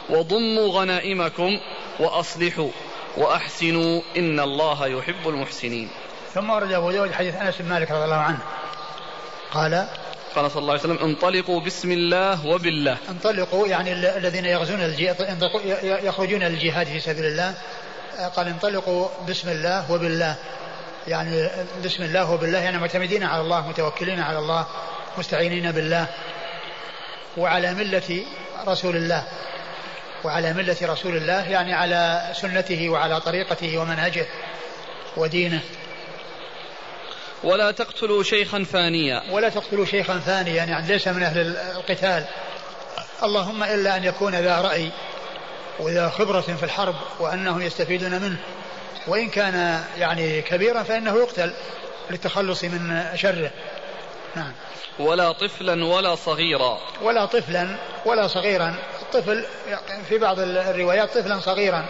وضموا 0.10 0.68
غنائمكم 0.68 1.60
وأصلحوا. 2.00 2.70
وأحسنوا 3.18 4.02
إن 4.18 4.40
الله 4.40 4.88
يحب 4.88 5.28
المحسنين. 5.28 5.90
ثم 6.34 6.50
ورد 6.50 6.72
أبو 6.72 6.92
داود 6.92 7.12
حديث 7.12 7.36
أنس 7.36 7.62
بن 7.62 7.70
مالك 7.70 7.92
رضي 7.92 8.04
الله 8.04 8.16
عنه. 8.16 8.40
قال 9.54 9.88
قال 10.36 10.52
صلى 10.52 10.62
الله 10.62 10.72
عليه 10.72 10.82
وسلم 10.82 10.98
انطلقوا 10.98 11.62
بسم 11.62 11.92
الله 11.92 12.46
وبالله. 12.46 12.98
انطلقوا 13.10 13.68
يعني 13.68 13.94
الذين 13.94 14.46
يغزون 14.46 14.96
يخرجون 15.84 16.44
للجهاد 16.44 16.88
في 16.88 17.00
سبيل 17.00 17.26
الله. 17.26 17.54
قال 18.36 18.48
انطلقوا 18.48 19.08
بسم 19.30 19.50
الله 19.50 19.92
وبالله. 19.92 20.36
يعني 21.08 21.50
بسم 21.86 22.04
الله 22.04 22.32
وبالله 22.32 22.60
يعني 22.60 22.78
معتمدين 22.78 23.24
على 23.24 23.42
الله 23.42 23.68
متوكلين 23.68 24.20
على 24.20 24.40
الله 24.40 24.68
مستعينين 25.18 25.72
بالله. 25.72 26.08
وعلى 27.38 27.74
ملة 27.74 28.22
رسول 28.68 28.96
الله. 28.96 29.24
وعلى 30.24 30.54
ملة 30.54 30.78
رسول 30.82 31.18
الله 31.18 31.50
يعني 31.50 31.74
على 31.74 32.32
سنته 32.34 32.90
وعلى 32.90 33.22
طريقته 33.22 33.78
ومنهجه 33.78 34.26
ودينه. 35.18 35.62
ولا 37.44 37.72
تقتلوا 37.72 38.24
شيخا 38.24 38.64
فانيا 38.64 39.24
ولا 39.32 39.50
تقتلوا 39.50 39.86
شيخا 39.86 40.20
ثانيا 40.20 40.64
يعني 40.64 40.88
ليس 40.88 41.08
من 41.08 41.24
أهل 41.24 41.58
القتال. 41.58 42.26
اللهم 43.24 43.64
إلا 43.64 43.98
أن 43.98 44.04
يكون 44.04 44.36
ذا 44.36 44.62
رأي 44.62 44.90
وذا 45.80 46.10
خبرة 46.10 46.42
في 46.42 46.64
الحرب 46.64 46.96
وأنهم 47.20 47.62
يستفيدون 47.62 48.22
منه. 48.22 48.38
وإن 49.08 49.30
كان 49.30 49.84
يعني 49.98 50.42
كبيرا 50.42 50.84
فإنه 50.84 51.16
يقتل 51.16 51.54
للتخلص 52.10 52.64
من 52.64 53.06
شره. 53.16 53.52
نعم. 54.36 54.52
ولا 55.00 55.32
طفلا 55.32 55.86
ولا 55.86 56.16
صغيرا. 56.16 56.80
ولا 57.02 57.26
طفلا 57.26 57.76
ولا 58.06 58.28
صغيرا. 58.28 58.76
الطفل 59.02 59.46
في 60.10 60.18
بعض 60.18 60.40
الروايات 60.40 61.18
طفلا 61.18 61.40
صغيرا. 61.40 61.86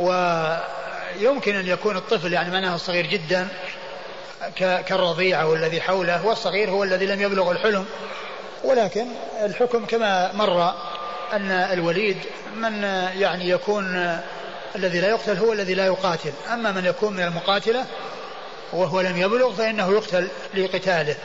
ويمكن 0.00 1.56
أن 1.56 1.66
يكون 1.66 1.96
الطفل 1.96 2.32
يعني 2.32 2.50
معناه 2.50 2.74
الصغير 2.74 3.06
جدا. 3.06 3.48
كالرضيع 4.56 5.42
أو 5.42 5.54
الذي 5.54 5.80
حوله 5.80 6.26
والصغير 6.26 6.70
هو 6.70 6.84
الذي 6.84 7.06
لم 7.06 7.22
يبلغ 7.22 7.50
الحلم. 7.50 7.86
ولكن 8.64 9.06
الحكم 9.42 9.86
كما 9.86 10.32
مر 10.32 10.74
أن 11.32 11.50
الوليد 11.50 12.16
من 12.56 12.82
يعني 13.16 13.48
يكون 13.48 14.18
الذي 14.76 15.00
لا 15.00 15.08
يقتل 15.08 15.36
هو 15.36 15.52
الذي 15.52 15.74
لا 15.74 15.86
يقاتل. 15.86 16.32
أما 16.52 16.72
من 16.72 16.84
يكون 16.84 17.12
من 17.12 17.22
المقاتلة 17.22 17.86
وهو 18.72 19.00
لم 19.00 19.16
يبلغ 19.16 19.52
فإنه 19.52 19.92
يقتل 19.92 20.28
لقتاله. 20.54 21.16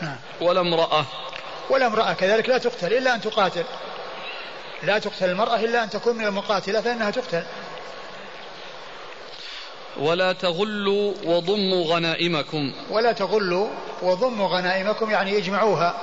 نعم. 0.00 0.16
ولا 0.40 0.60
امرأة. 0.60 1.06
ولا 1.70 1.86
امرأة 1.86 2.12
كذلك 2.12 2.48
لا 2.48 2.58
تقتل 2.58 2.92
إلا 2.92 3.14
أن 3.14 3.20
تقاتل. 3.20 3.64
لا 4.82 4.98
تقتل 4.98 5.30
المرأة 5.30 5.56
إلا 5.56 5.84
أن 5.84 5.90
تكون 5.90 6.16
من 6.16 6.24
المقاتلة 6.24 6.80
فإنها 6.80 7.10
تقتل. 7.10 7.42
ولا 9.96 10.32
تغلوا 10.32 11.14
وضموا 11.24 11.94
غنائمكم. 11.94 12.72
ولا 12.90 13.12
تغلوا 13.12 13.68
وضموا 14.02 14.48
غنائمكم 14.48 15.10
يعني 15.10 15.38
اجمعوها. 15.38 15.94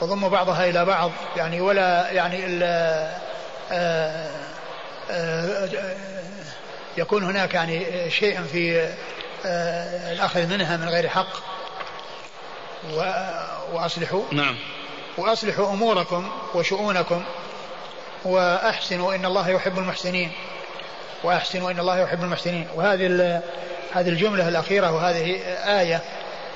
وضموا 0.00 0.28
بعضها 0.28 0.70
إلى 0.70 0.84
بعض 0.84 1.10
يعني 1.36 1.60
ولا 1.60 2.10
يعني 2.10 2.46
إلا 2.46 3.10
آه، 3.72 4.30
آه، 5.10 5.68
آه، 5.74 5.96
يكون 6.96 7.24
هناك 7.24 7.54
يعني 7.54 8.10
شيء 8.10 8.42
في 8.42 8.94
الأخذ 10.12 10.46
منها 10.46 10.76
من 10.76 10.88
غير 10.88 11.08
حق. 11.08 11.36
وأصلحوا. 13.72 14.22
نعم. 14.32 14.56
وأصلحوا 15.18 15.72
أموركم 15.72 16.30
وشؤونكم. 16.54 17.24
وأحسنوا 18.24 19.14
إن 19.14 19.24
الله 19.24 19.48
يحب 19.48 19.78
المحسنين. 19.78 20.32
وأحسنوا 21.24 21.70
إن 21.70 21.78
الله 21.78 21.98
يحب 21.98 22.22
المحسنين. 22.22 22.68
وهذه 22.74 23.40
هذه 23.92 24.08
الجملة 24.08 24.48
الأخيرة 24.48 24.92
وهذه 24.92 25.40
آية 25.80 26.02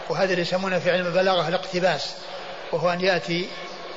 وهذا 0.09 0.31
اللي 0.31 0.43
يسمونه 0.43 0.79
في 0.79 0.91
علم 0.91 1.07
البلاغة 1.07 1.49
الاقتباس 1.49 2.15
وهو 2.73 2.93
أن 2.93 3.01
يأتي 3.01 3.49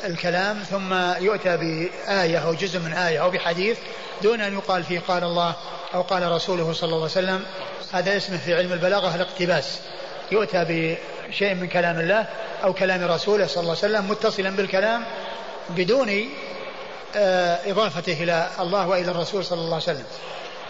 الكلام 0.05 0.59
ثم 0.59 0.93
يؤتى 1.23 1.57
بآية 1.57 2.37
أو 2.37 2.53
جزء 2.53 2.79
من 2.79 2.93
آية 2.93 3.23
أو 3.23 3.29
بحديث 3.29 3.77
دون 4.21 4.41
أن 4.41 4.53
يقال 4.53 4.83
فيه 4.83 4.99
قال 5.07 5.23
الله 5.23 5.55
أو 5.93 6.01
قال 6.01 6.31
رسوله 6.31 6.73
صلى 6.73 6.87
الله 6.87 6.95
عليه 6.95 7.05
وسلم. 7.05 7.45
هذا 7.91 8.17
اسمه 8.17 8.37
في 8.37 8.55
علم 8.55 8.73
البلاغة 8.73 9.15
الاقتباس. 9.15 9.79
يؤتى 10.31 10.65
بشيء 11.29 11.53
من 11.53 11.67
كلام 11.67 11.99
الله 11.99 12.25
أو 12.63 12.73
كلام 12.73 13.03
رسوله 13.03 13.47
صلى 13.47 13.61
الله 13.61 13.77
عليه 13.83 13.93
وسلم 13.93 14.09
متصلا 14.11 14.49
بالكلام 14.49 15.03
بدون 15.69 16.29
آه، 17.15 17.71
إضافته 17.71 18.23
إلى 18.23 18.47
الله 18.59 18.87
وإلى 18.87 19.11
الرسول 19.11 19.45
صلى 19.45 19.59
الله 19.61 19.73
عليه 19.73 19.83
وسلم. 19.83 20.05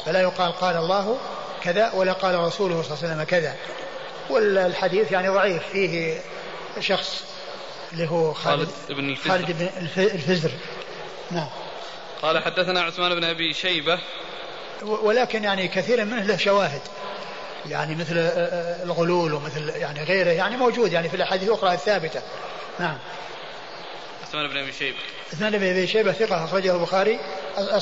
فلا 0.05 0.21
يقال 0.21 0.51
قال 0.51 0.75
الله 0.75 1.17
كذا 1.63 1.91
ولا 1.93 2.13
قال 2.13 2.35
رسوله 2.35 2.81
صلى 2.81 2.93
الله 2.93 3.03
عليه 3.03 3.13
وسلم 3.13 3.23
كذا. 3.23 3.55
والحديث 4.29 5.11
يعني 5.11 5.29
ضعيف 5.29 5.63
فيه 5.71 6.19
شخص 6.79 7.23
اللي 7.93 8.09
هو 8.09 8.33
خالد, 8.33 8.69
خالد 8.69 8.91
بن 8.91 9.09
الفزر. 9.09 9.29
خالد 9.29 9.51
بن 9.57 9.69
الفزر. 9.97 10.51
نعم. 11.31 11.49
قال 12.21 12.43
حدثنا 12.43 12.81
عثمان 12.81 13.15
بن 13.15 13.23
أبي 13.23 13.53
شيبة. 13.53 13.99
ولكن 14.81 15.43
يعني 15.43 15.67
كثير 15.67 16.05
منه 16.05 16.23
له 16.23 16.37
شواهد. 16.37 16.81
يعني 17.69 17.95
مثل 17.95 18.17
آه، 18.17 18.21
آه، 18.21 18.83
الغلول 18.83 19.33
ومثل 19.33 19.69
يعني 19.69 20.03
غيره 20.03 20.29
يعني 20.29 20.57
موجود 20.57 20.91
يعني 20.91 21.09
في 21.09 21.15
الأحاديث 21.15 21.47
الأخرى 21.47 21.73
الثابتة. 21.73 22.21
نعم. 22.79 22.97
عثمان 24.33 24.47
بن 24.47 24.57
أبي 24.57 24.71
شيبة 24.71 24.97
عثمان 25.33 25.57
بن 25.57 25.67
أبي 25.67 25.87
شيبة 25.87 26.11
ثقة 26.11 26.45
أخرجه 26.45 26.75
البخاري 26.75 27.19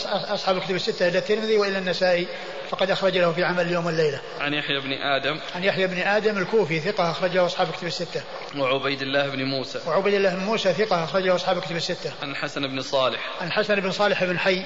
أصحاب 0.05 0.57
الكتب 0.57 0.75
الستة 0.75 1.07
إلى 1.07 1.17
الترمذي 1.17 1.57
والى 1.57 1.77
النسائي 1.77 2.27
فقد 2.69 2.91
أخرج 2.91 3.17
له 3.17 3.31
في 3.31 3.43
عمل 3.43 3.67
اليوم 3.67 3.85
والليله. 3.85 4.21
عن 4.39 4.53
يحيى 4.53 4.79
بن 4.79 4.91
آدم. 4.91 5.39
عن 5.55 5.63
يحيى 5.63 5.87
بن 5.87 5.97
آدم 5.97 6.37
الكوفي 6.37 6.79
ثقة 6.79 7.11
أخرجه 7.11 7.45
أصحاب 7.45 7.69
الكتب 7.69 7.87
الستة. 7.87 8.23
وعبيد 8.57 9.01
الله 9.01 9.27
بن 9.27 9.43
موسى. 9.43 9.79
وعبيد 9.87 10.13
الله 10.13 10.35
بن 10.35 10.43
موسى 10.43 10.73
ثقة 10.73 11.03
أخرجه 11.03 11.35
أصحاب 11.35 11.57
الكتب 11.57 11.75
الستة. 11.75 12.11
عن 12.21 12.31
الحسن 12.31 12.67
بن 12.67 12.81
صالح. 12.81 13.19
عن 13.41 13.47
الحسن 13.47 13.79
بن 13.79 13.91
صالح 13.91 14.23
بن 14.23 14.39
حي 14.39 14.65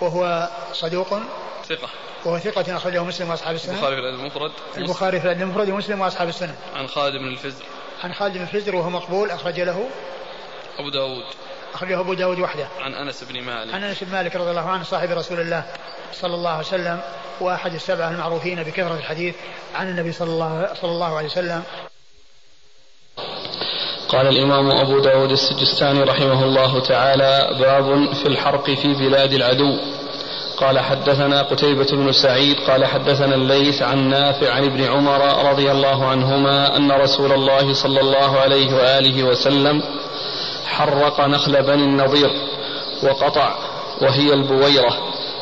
وهو 0.00 0.48
صدوق. 0.72 1.08
ثقة. 1.68 1.88
وهو 2.24 2.38
ثقة 2.38 2.76
أخرجه 2.76 3.04
مسلم 3.04 3.30
وأصحاب 3.30 3.54
السنة. 3.54 3.74
البخاري 3.74 3.96
في 3.96 4.00
الأدب 4.00 4.20
المفرد. 4.20 4.52
البخاري 4.76 5.20
في 5.20 5.26
الأدب 5.26 5.42
المفرد 5.42 5.70
ومسلم 5.70 6.00
وأصحاب 6.00 6.28
السنة. 6.28 6.54
عن 6.74 6.86
خالد 6.86 7.16
بن 7.16 7.28
الفزر. 7.28 7.64
عن 8.04 8.14
خالد 8.14 8.34
بن 8.34 8.42
الفزر 8.42 8.76
وهو 8.76 8.90
مقبول 8.90 9.30
أخرج 9.30 9.60
له. 9.60 9.88
أبو 10.78 10.88
داود. 10.88 11.24
أخرجه 11.74 12.00
أبو 12.00 12.14
داود 12.14 12.38
وحده. 12.38 12.68
عن 12.80 12.94
أنس 12.94 13.24
بن 13.24 13.42
مالك. 13.42 13.74
عن 13.74 13.84
أنس 13.84 14.04
بن 14.04 14.12
مالك 14.12 14.36
رضي 14.36 14.50
الله 14.50 14.68
عنه 14.70 14.84
صاحب 14.84 15.10
رسول 15.10 15.40
الله 15.40 15.64
صلى 16.12 16.34
الله 16.34 16.50
عليه 16.50 16.66
وسلم 16.66 17.00
وأحد 17.40 17.74
السبعة 17.74 18.10
المعروفين 18.10 18.62
بكثرة 18.62 18.94
الحديث 18.94 19.34
عن 19.74 19.88
النبي 19.88 20.12
صلى 20.12 20.30
الله, 20.30 20.68
صلى 20.82 20.90
الله 20.90 21.16
عليه 21.16 21.26
وسلم. 21.26 21.62
قال 24.08 24.26
الإمام 24.26 24.70
أبو 24.70 25.00
داود 25.00 25.30
السجستاني 25.30 26.02
رحمه 26.02 26.44
الله 26.44 26.80
تعالى 26.80 27.58
باب 27.60 28.12
في 28.14 28.26
الحرق 28.26 28.70
في 28.70 28.94
بلاد 28.94 29.32
العدو. 29.32 29.78
قال 30.56 30.78
حدثنا 30.78 31.42
قتيبة 31.42 31.86
بن 31.92 32.12
سعيد 32.12 32.56
قال 32.60 32.84
حدثنا 32.84 33.34
الليث 33.34 33.82
عن 33.82 34.08
نافع 34.08 34.52
عن 34.52 34.64
ابن 34.64 34.84
عمر 34.84 35.50
رضي 35.50 35.70
الله 35.70 36.06
عنهما 36.06 36.76
أن 36.76 36.92
رسول 36.92 37.32
الله 37.32 37.72
صلى 37.72 38.00
الله 38.00 38.40
عليه 38.40 38.74
وآله 38.74 39.24
وسلم 39.24 39.82
حرق 40.66 41.20
نخل 41.20 41.62
بني 41.62 41.84
النضير 41.84 42.30
وقطع 43.02 43.54
وهي 44.02 44.34
البويرة 44.34 44.96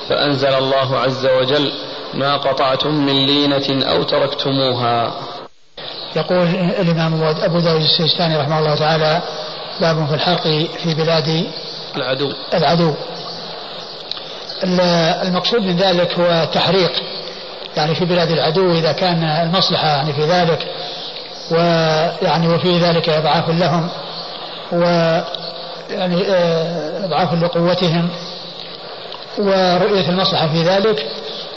فأنزل 0.08 0.54
الله 0.54 0.98
عز 0.98 1.26
وجل 1.26 1.72
ما 2.14 2.36
قطعتم 2.36 2.94
من 2.94 3.26
لينة 3.26 3.84
أو 3.90 4.02
تركتموها. 4.02 5.12
يقول 6.16 6.46
الإمام 6.80 7.22
أبو 7.22 7.60
داود 7.60 7.80
السيستاني 7.80 8.36
رحمه 8.36 8.58
الله 8.58 8.74
تعالى 8.74 9.22
باب 9.80 10.06
في 10.06 10.14
الحرق 10.14 10.42
في 10.82 10.94
بلاد 10.94 11.46
العدو. 11.96 12.32
العدو. 12.54 12.94
المقصود 15.22 15.60
من 15.60 15.76
ذلك 15.76 16.18
هو 16.18 16.48
تحريق 16.52 16.92
يعني 17.76 17.94
في 17.94 18.04
بلاد 18.04 18.30
العدو 18.30 18.72
إذا 18.72 18.92
كان 18.92 19.24
المصلحة 19.24 19.88
يعني 19.88 20.12
في 20.12 20.24
ذلك 20.24 20.66
ويعني 21.50 22.48
وفي 22.48 22.78
ذلك 22.78 23.08
إضعاف 23.08 23.48
لهم. 23.48 23.88
و 24.72 24.82
يعني 25.90 26.22
آه، 26.28 27.04
إضعاف 27.04 27.34
لقوتهم 27.34 28.08
ورؤية 29.38 30.08
المصلحة 30.08 30.48
في 30.48 30.62
ذلك 30.62 31.06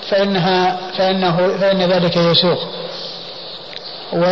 فإنها 0.09 0.77
فإنه 0.97 1.57
فإن 1.57 1.81
ذلك 1.81 2.17
يسوق. 2.17 2.59
و 4.13 4.23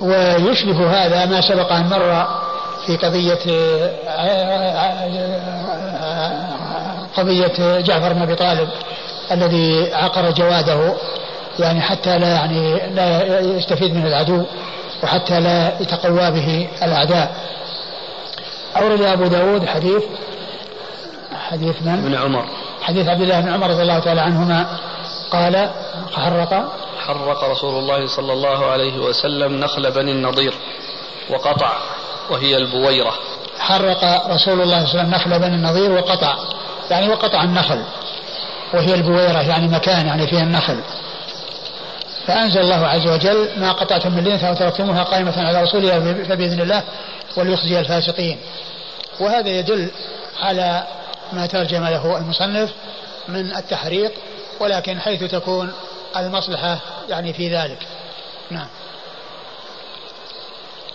ويشبه 0.00 0.90
هذا 0.90 1.26
ما 1.26 1.40
سبق 1.40 1.72
أن 1.72 1.88
مر 1.88 2.26
في 2.86 2.96
قضية 2.96 3.38
قضية 7.16 7.80
جعفر 7.80 8.12
بن 8.12 8.22
أبي 8.22 8.34
طالب 8.34 8.68
الذي 9.32 9.94
عقر 9.94 10.30
جواده 10.30 10.94
يعني 11.58 11.80
حتى 11.80 12.18
لا 12.18 12.28
يعني 12.28 12.90
لا 12.94 13.40
يستفيد 13.40 13.94
من 13.94 14.06
العدو. 14.06 14.44
وحتى 15.04 15.40
لا 15.40 15.80
يتقوى 15.80 16.30
به 16.30 16.68
الأعداء. 16.82 17.36
أورد 18.76 19.02
أبو 19.02 19.26
داود 19.26 19.66
حديث 19.66 20.02
حديث 21.50 21.82
من؟ 21.82 21.92
ابن 21.92 22.14
عمر. 22.14 22.44
حديث 22.82 23.08
عبد 23.08 23.20
الله 23.20 23.40
بن 23.40 23.52
عمر 23.52 23.70
رضي 23.70 23.82
الله 23.82 23.98
تعالى 23.98 24.20
عنهما. 24.20 24.66
قال 25.30 25.70
حرق. 26.12 26.72
حرق 27.06 27.44
رسول 27.50 27.78
الله 27.78 28.06
صلى 28.06 28.32
الله 28.32 28.66
عليه 28.66 28.98
وسلم 28.98 29.60
نخل 29.60 29.90
بني 29.90 30.12
النضير 30.12 30.54
وقطع 31.30 31.72
وهي 32.30 32.56
البويرة. 32.56 33.14
حرق 33.58 34.26
رسول 34.30 34.60
الله 34.60 34.60
صلى 34.60 34.62
الله 34.62 34.76
عليه 34.76 34.88
وسلم 34.88 35.10
نخل 35.10 35.38
بني 35.38 35.54
النضير 35.54 35.92
وقطع 35.92 36.36
يعني 36.90 37.08
وقطع 37.08 37.42
النخل 37.42 37.82
وهي 38.74 38.94
البويرة 38.94 39.40
يعني 39.40 39.68
مكان 39.68 40.06
يعني 40.06 40.26
فيها 40.26 40.42
النخل. 40.42 40.80
فأنزل 42.26 42.60
الله 42.60 42.86
عز 42.86 43.08
وجل 43.08 43.60
ما 43.60 43.72
قطعتم 43.72 44.14
من 44.14 44.24
لينة 44.24 44.48
أو 44.48 44.54
تركتموها 44.54 45.02
قائمة 45.02 45.46
على 45.46 45.62
رسولها 45.62 46.24
فبإذن 46.24 46.60
الله 46.60 46.82
وليخزي 47.36 47.78
الفاسقين. 47.78 48.38
وهذا 49.20 49.48
يدل 49.48 49.90
على 50.40 50.86
ما 51.32 51.46
ترجم 51.46 51.84
له 51.84 52.16
المصنف 52.18 52.72
من 53.28 53.56
التحريق 53.56 54.12
ولكن 54.60 55.00
حيث 55.00 55.24
تكون 55.24 55.72
المصلحة 56.16 56.78
يعني 57.08 57.32
في 57.32 57.56
ذلك. 57.56 57.78
نعم. 58.50 58.68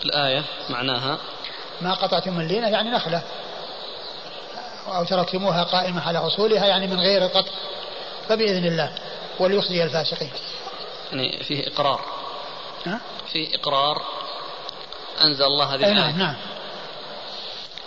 الآية 0.06 0.44
معناها 0.70 1.18
ما 1.82 1.94
قطعتم 1.94 2.34
من 2.34 2.48
لينة 2.48 2.68
يعني 2.68 2.90
نخلة. 2.90 3.22
أو 4.88 5.04
تركتموها 5.04 5.64
قائمة 5.64 6.08
على 6.08 6.20
أصولها 6.20 6.66
يعني 6.66 6.88
من 6.88 7.00
غير 7.00 7.24
قطع. 7.24 7.52
فبإذن 8.30 8.66
الله 8.66 8.92
وليخزي 9.40 9.84
الفاسقين. 9.84 10.30
يعني 11.12 11.44
فيه 11.44 11.68
إقرار؟ 11.68 12.02
فيه 13.32 13.56
إقرار 13.56 14.02
أنزل 15.22 15.44
الله 15.44 15.66
هذه 15.66 15.76
الآية. 15.76 15.94
نعم. 15.94 16.18
نعم 16.18 16.36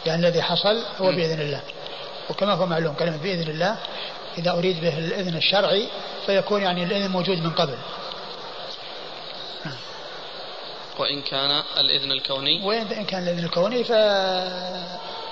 يعني 0.07 0.27
الذي 0.27 0.43
حصل 0.43 0.85
هو 1.01 1.13
م. 1.13 1.17
بإذن 1.17 1.41
الله. 1.41 1.61
وكما 2.31 2.53
هو 2.53 2.67
معلوم 2.67 2.95
كلمة 2.95 3.17
بإذن 3.17 3.51
الله 3.51 3.77
إذا 4.39 4.51
أريد 4.51 4.81
به 4.81 4.99
الإذن 4.99 5.37
الشرعي 5.37 5.89
فيكون 6.27 6.63
يعني 6.63 6.85
الإذن 6.85 7.11
موجود 7.11 7.39
من 7.39 7.51
قبل. 7.51 7.77
نعم. 9.65 9.77
وإن 10.99 11.23
كان 11.23 11.63
الإذن 11.79 12.13
الكوني. 12.13 12.65
وإن 12.65 13.05
كان 13.05 13.23
الإذن 13.23 13.45
الكوني 13.45 13.85
ف 13.85 13.93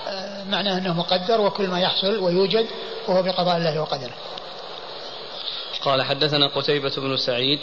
آه، 0.07 0.43
معناه 0.43 0.77
أنه 0.77 0.93
مقدر 0.93 1.41
وكل 1.41 1.67
ما 1.67 1.79
يحصل 1.79 2.19
ويوجد 2.19 2.67
وهو 3.07 3.23
بقضاء 3.23 3.57
الله 3.57 3.81
وقدره. 3.81 4.13
قال 5.81 6.03
حدثنا 6.03 6.47
قتيبة 6.47 6.91
بن 6.97 7.17
سعيد 7.17 7.59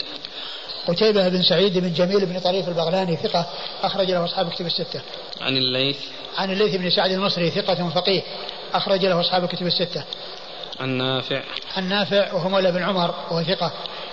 قتيبة 0.89 1.29
بن 1.29 1.43
سعيد 1.43 1.79
بن 1.79 1.93
جميل 1.93 2.27
بن 2.27 2.39
طريف 2.39 2.69
البغلاني 2.69 3.17
ثقة 3.17 3.47
أخرج 3.83 4.11
له 4.11 4.25
أصحاب 4.25 4.51
كتب 4.51 4.67
الستة. 4.67 5.01
عن 5.41 5.57
الليث 5.57 5.97
عن 6.39 6.51
الليث 6.51 6.77
بن 6.77 6.91
سعد 6.91 7.11
المصري 7.11 7.51
ثقة 7.51 7.89
فقيه 7.89 8.23
أخرج 8.75 9.05
له 9.05 9.21
أصحاب 9.21 9.47
كتب 9.47 9.67
الستة. 9.67 10.05
عن 10.81 10.89
نافع 10.89 11.43
عن 11.77 11.89
نافع 11.89 12.33
وهو 12.33 12.49
مولى 12.49 12.73
بن 12.73 12.83
عمر 12.83 13.15
وهو 13.31 13.43
ثقة 13.43 13.73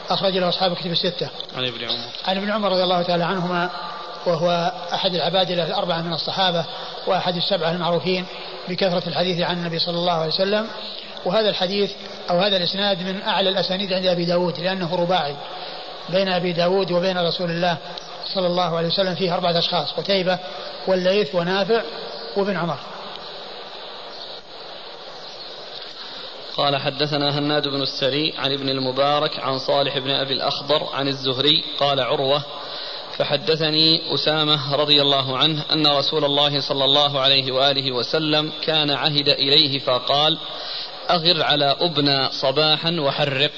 أخرج 0.10 0.38
له 0.38 0.50
أصحاب 0.50 0.76
كتب 0.76 0.92
الستة. 0.92 1.30
عن 1.56 1.66
ابن 1.66 1.84
عمر. 1.84 2.08
عن 2.26 2.38
ابن 2.38 2.52
عمر 2.52 2.72
رضي 2.72 2.84
الله 2.84 3.02
تعالى 3.02 3.24
عنهما 3.24 3.70
وهو 4.26 4.74
أحد 4.94 5.16
العبادلة 5.16 5.68
الأربعة 5.68 6.02
من 6.02 6.14
الصحابة 6.14 6.66
وأحد 7.08 7.36
السبعة 7.36 7.72
المعروفين 7.72 8.26
بكثرة 8.68 9.10
الحديث 9.10 9.42
عن 9.42 9.58
النبي 9.58 9.80
صلى 9.80 9.98
الله 9.98 10.14
عليه 10.14 10.34
وسلم 10.34 10.68
وهذا 11.26 11.50
الحديث 11.50 11.92
أو 12.30 12.40
هذا 12.40 12.58
الإسناد 12.58 13.02
من 13.02 13.22
أعلى 13.22 13.50
الأسانيد 13.50 13.94
عند 13.94 14.06
أبي 14.06 14.26
داود 14.26 14.60
لأنه 14.60 14.96
رباعي 14.96 15.36
بين 16.10 16.30
أبي 16.30 16.54
داود 16.54 16.92
وبين 16.92 17.18
رسول 17.18 17.50
الله 17.50 17.78
صلى 18.34 18.48
الله 18.48 18.78
عليه 18.78 18.88
وسلم 18.88 19.16
فيه 19.16 19.34
أربعة 19.34 19.60
أشخاص 19.60 19.92
قتيبة 19.92 20.40
والليث 20.88 21.36
ونافع 21.36 21.82
وابن 22.38 22.58
عمر. 22.58 22.78
قال 26.58 26.78
حدثنا 26.78 27.40
هناد 27.40 27.68
بن 27.68 27.82
السري 27.82 28.34
عن 28.38 28.52
ابن 28.54 28.70
المبارك 28.70 29.40
عن 29.40 29.60
صالح 29.60 29.98
بن 29.98 30.10
أبي 30.10 30.34
الأخضر 30.34 30.84
عن 30.94 31.08
الزهري 31.08 31.64
قال 31.80 32.00
عروة 32.00 32.42
فحدثني 33.18 34.14
أسامة 34.14 34.76
رضي 34.76 35.02
الله 35.02 35.38
عنه 35.38 35.64
أن 35.72 35.88
رسول 35.88 36.26
الله 36.26 36.62
صلى 36.62 36.86
الله 36.86 37.20
عليه 37.20 37.52
وآله 37.52 37.92
وسلم 37.92 38.52
كان 38.62 38.92
عهد 38.92 39.30
إليه 39.30 39.80
فقال 39.80 40.38
أغر 41.10 41.44
على 41.44 41.76
أبنى 41.82 42.30
صباحا 42.32 42.92
وحرق. 43.00 43.52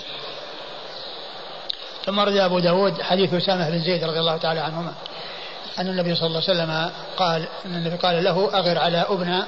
ثم 2.05 2.19
رد 2.19 2.37
أبو 2.37 2.59
داود 2.59 3.01
حديث 3.01 3.33
أسامة 3.33 3.69
بن 3.69 3.79
زيد 3.79 4.03
رضي 4.03 4.19
الله 4.19 4.37
تعالى 4.37 4.59
عنهما. 4.59 4.93
أن 5.79 5.87
النبي 5.87 6.15
صلى 6.15 6.27
الله 6.27 6.41
عليه 6.47 6.51
وسلم 6.51 6.91
قال 7.17 7.47
أن 7.65 7.75
النبي 7.75 7.95
قال 7.95 8.23
له 8.23 8.49
أغر 8.53 8.77
على 8.77 9.05
أبنى 9.09 9.43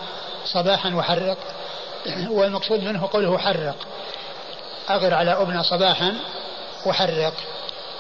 صباحا 0.46 0.96
وحرق. 0.96 1.38
والمقصود 2.30 2.84
منه 2.84 3.10
قوله 3.14 3.38
حرق. 3.38 3.76
أغر 4.90 5.14
على 5.14 5.32
أبنى 5.32 5.64
صباحا 5.64 6.14
وحرق. 6.86 7.34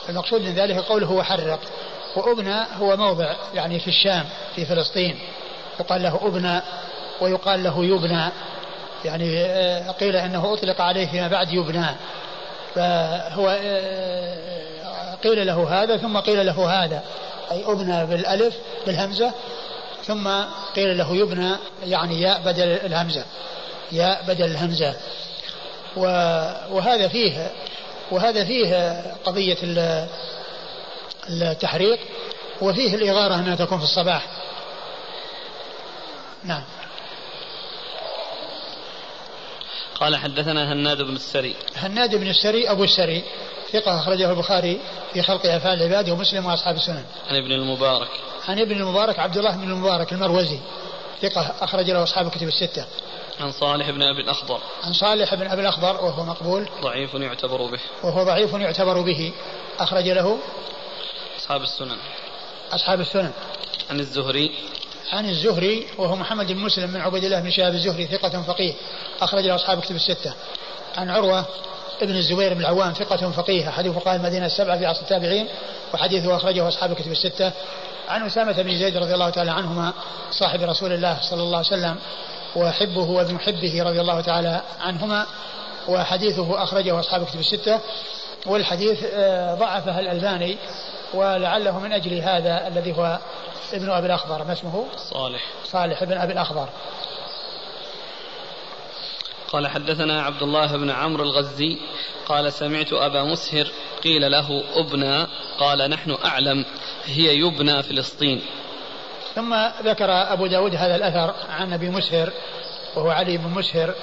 المقصود 0.09 0.41
من 0.41 0.55
ذلك 0.55 0.77
قوله 0.77 1.11
وحرق 1.11 1.59
وأبنى 2.15 2.55
هو 2.79 2.97
موضع 2.97 3.33
يعني 3.53 3.79
في 3.79 3.87
الشام 3.87 4.25
في 4.55 4.65
فلسطين. 4.65 5.19
يقال 5.79 6.03
له 6.03 6.19
أبنى 6.21 6.61
ويقال 7.21 7.63
له 7.63 7.85
يبنى. 7.85 8.31
يعني 9.05 9.39
آه، 9.45 9.91
قيل 9.91 10.15
إنه 10.15 10.53
أطلق 10.53 10.81
عليه 10.81 11.07
فيما 11.07 11.27
بعد 11.27 11.51
يبنى. 11.51 11.85
فهو 12.75 13.59
آه، 13.61 15.15
قيل 15.23 15.47
له 15.47 15.83
هذا 15.83 15.97
ثم 15.97 16.17
قيل 16.17 16.45
له 16.45 16.83
هذا. 16.83 17.03
أي 17.51 17.63
أبنى 17.65 18.05
بالألف 18.05 18.55
بالهمزة. 18.85 19.31
ثم 20.03 20.29
قيل 20.75 20.97
له 20.97 21.15
يبنى 21.15 21.51
يعني 21.85 22.21
ياء 22.21 22.41
بدل 22.45 22.67
الهمزة. 22.67 23.25
ياء 23.91 24.23
بدل 24.27 24.45
الهمزة. 24.45 24.95
وهذا 26.71 27.07
فيه 27.07 27.51
وهذا 28.11 28.45
فيه 28.45 29.01
قضية 29.25 29.57
التحريق 31.29 31.99
وفيه 32.61 32.95
الإغارة 32.95 33.35
أنها 33.35 33.55
تكون 33.55 33.77
في 33.77 33.83
الصباح. 33.83 34.27
نعم. 36.43 36.63
قال 39.99 40.15
حدثنا 40.15 40.73
هناد 40.73 41.01
بن 41.01 41.15
السري. 41.15 41.55
هناد 41.75 42.15
بن 42.15 42.27
السري 42.27 42.71
أبو 42.71 42.83
السري. 42.83 43.23
ثقة 43.71 43.99
أخرجه 43.99 44.31
البخاري 44.31 44.79
في 45.13 45.21
خلق 45.21 45.45
أفعال 45.45 45.81
العباد 45.81 46.09
ومسلم 46.09 46.45
وأصحاب 46.45 46.75
السنن. 46.75 47.05
عن 47.29 47.35
ابن 47.35 47.51
المبارك. 47.51 48.09
عن 48.47 48.59
ابن 48.59 48.71
المبارك 48.71 49.19
عبد 49.19 49.37
الله 49.37 49.55
بن 49.55 49.63
المبارك 49.63 50.13
المروزي. 50.13 50.59
ثقة 51.21 51.55
أخرج 51.61 51.91
له 51.91 52.03
أصحاب 52.03 52.27
الكتب 52.27 52.47
الستة. 52.47 52.85
عن 53.39 53.51
صالح 53.51 53.89
بن 53.89 54.01
أبي 54.01 54.21
الأخضر. 54.21 54.59
عن 54.83 54.93
صالح 54.93 55.35
بن 55.35 55.47
أبي 55.47 55.61
الأخضر 55.61 56.05
وهو 56.05 56.25
مقبول. 56.25 56.69
ضعيف 56.81 57.13
يعتبر 57.13 57.65
به. 57.65 57.79
وهو 58.03 58.23
ضعيف 58.23 58.53
يعتبر 58.53 59.01
به. 59.01 59.33
أخرج 59.79 60.09
له 60.09 60.39
أصحاب 61.39 61.61
السنن. 61.61 61.97
أصحاب 62.71 63.01
السنن. 63.01 63.31
عن 63.89 63.99
الزهري. 63.99 64.51
عن 65.11 65.29
الزهري 65.29 65.87
وهو 65.97 66.15
محمد 66.15 66.51
بن 66.51 66.59
مسلم 66.59 66.91
بن 66.91 67.01
عبد 67.01 67.23
الله 67.23 67.39
بن 67.39 67.49
شهاب 67.49 67.73
الزهري 67.73 68.05
ثقة 68.05 68.41
فقيه. 68.41 68.73
أخرج 69.21 69.45
له 69.45 69.55
أصحاب 69.55 69.81
كتب 69.81 69.95
الستة. 69.95 70.33
عن 70.97 71.09
عروة 71.09 71.45
ابن 72.01 72.15
الزبير 72.15 72.53
بن 72.53 72.61
العوام 72.61 72.93
ثقة 72.93 73.31
فقيه. 73.31 73.69
حديث 73.69 73.91
فقهاء 73.91 74.15
المدينة 74.15 74.45
السبعة 74.45 74.77
في 74.77 74.85
عصر 74.85 75.01
التابعين 75.01 75.47
وحديثه 75.93 76.35
أخرجه 76.35 76.67
أصحاب 76.67 76.93
كتب 76.93 77.11
الستة. 77.11 77.51
عن 78.09 78.25
أسامة 78.25 78.61
بن 78.61 78.77
زيد 78.77 78.97
رضي 78.97 79.13
الله 79.13 79.29
تعالى 79.29 79.51
عنهما 79.51 79.93
صاحب 80.31 80.61
رسول 80.61 80.93
الله 80.93 81.17
صلى 81.21 81.43
الله 81.43 81.57
عليه 81.57 81.67
وسلم 81.67 81.95
وحبه 82.55 83.09
وابن 83.09 83.39
حبه 83.39 83.83
رضي 83.83 84.01
الله 84.01 84.21
تعالى 84.21 84.61
عنهما 84.81 85.25
وحديثه 85.87 86.63
أخرجه 86.63 86.99
أصحاب 86.99 87.25
كتب 87.25 87.39
الستة. 87.39 87.79
والحديث 88.45 89.03
آه، 89.13 89.55
ضعفه 89.55 89.99
الألباني 89.99 90.57
ولعله 91.13 91.79
من 91.79 91.93
أجل 91.93 92.13
هذا 92.13 92.67
الذي 92.67 92.97
هو 92.97 93.19
ابن 93.73 93.89
أبي 93.89 94.05
الأخضر 94.05 94.43
ما 94.43 94.53
اسمه؟ 94.53 94.85
صالح. 94.97 95.41
صالح 95.63 96.03
بن 96.03 96.17
أبي 96.17 96.33
الأخضر. 96.33 96.69
قال 99.51 99.67
حدثنا 99.67 100.21
عبد 100.21 100.43
الله 100.43 100.77
بن 100.77 100.89
عمرو 100.89 101.23
الغزي 101.23 101.77
قال 102.25 102.53
سمعت 102.53 102.93
أبا 102.93 103.23
مسهر 103.23 103.67
قيل 104.03 104.31
له 104.31 104.63
أبنى. 104.75 105.27
قال 105.59 105.89
نحن 105.89 106.17
أعلم 106.25 106.65
هي 107.05 107.35
يبنى 107.35 107.83
فلسطين. 107.83 108.41
ثم 109.35 109.55
ذكر 109.83 110.11
أبو 110.33 110.47
داود 110.47 110.75
هذا 110.75 110.95
الأثر 110.95 111.33
عن 111.49 111.73
أبي 111.73 111.89
مسهر 111.89 112.31
وهو 112.95 113.09
علي 113.09 113.37
بن 113.37 113.49
مسهر 113.49 113.93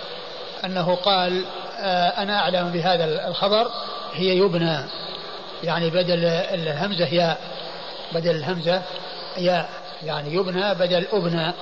أنه 0.65 0.95
قال 0.95 1.45
آه، 1.79 2.09
أنا 2.09 2.39
أعلم 2.39 2.73
بهذا 2.73 3.29
الخبر 3.29 3.71
هي 4.13 4.37
يبنى. 4.37 4.79
يعني 5.65 5.91
بدل 5.91 6.25
الهمزة 6.25 7.07
ياء 7.07 7.41
بدل 8.13 8.31
الهمزة 8.31 8.83
ياء 9.39 9.69
يعني 10.05 10.35
يبنى 10.35 10.75
بدل 10.75 11.07
أبنى. 11.13 11.53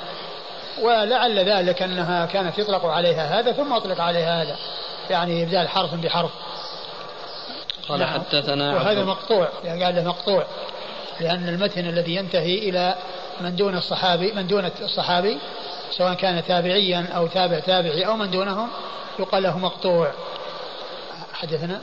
ولعل 0.83 1.39
ذلك 1.39 1.83
أنها 1.83 2.27
كانت 2.27 2.59
يطلق 2.59 2.87
عليها 2.87 3.41
هذا 3.41 3.53
ثم 3.53 3.73
أطلق 3.73 4.01
عليها 4.01 4.43
هذا 4.43 4.57
يعني 5.11 5.43
إبدال 5.43 5.69
حرف 5.69 5.95
بحرف. 5.95 6.31
قال 7.89 8.01
نعم. 8.01 8.21
حدثنا 8.21 8.75
وهذا 8.75 9.05
مقطوع 9.05 9.49
يعني 9.65 9.85
قال 9.85 9.95
له 9.95 10.05
مقطوع 10.05 10.47
لأن 11.21 11.49
المتن 11.49 11.87
الذي 11.87 12.15
ينتهي 12.15 12.59
إلى 12.59 12.95
من 13.41 13.57
دون 13.57 13.77
الصحابي 13.77 14.33
من 14.33 14.47
دون 14.47 14.71
الصحابي 14.81 15.39
سواء 15.91 16.15
كان 16.15 16.45
تابعيا 16.45 17.09
أو 17.17 17.27
تابع 17.27 17.59
تابعي 17.59 18.07
أو 18.07 18.17
من 18.17 18.31
دونهم 18.31 18.69
يقال 19.19 19.43
له 19.43 19.59
مقطوع. 19.59 20.13
حدثنا؟ 21.33 21.81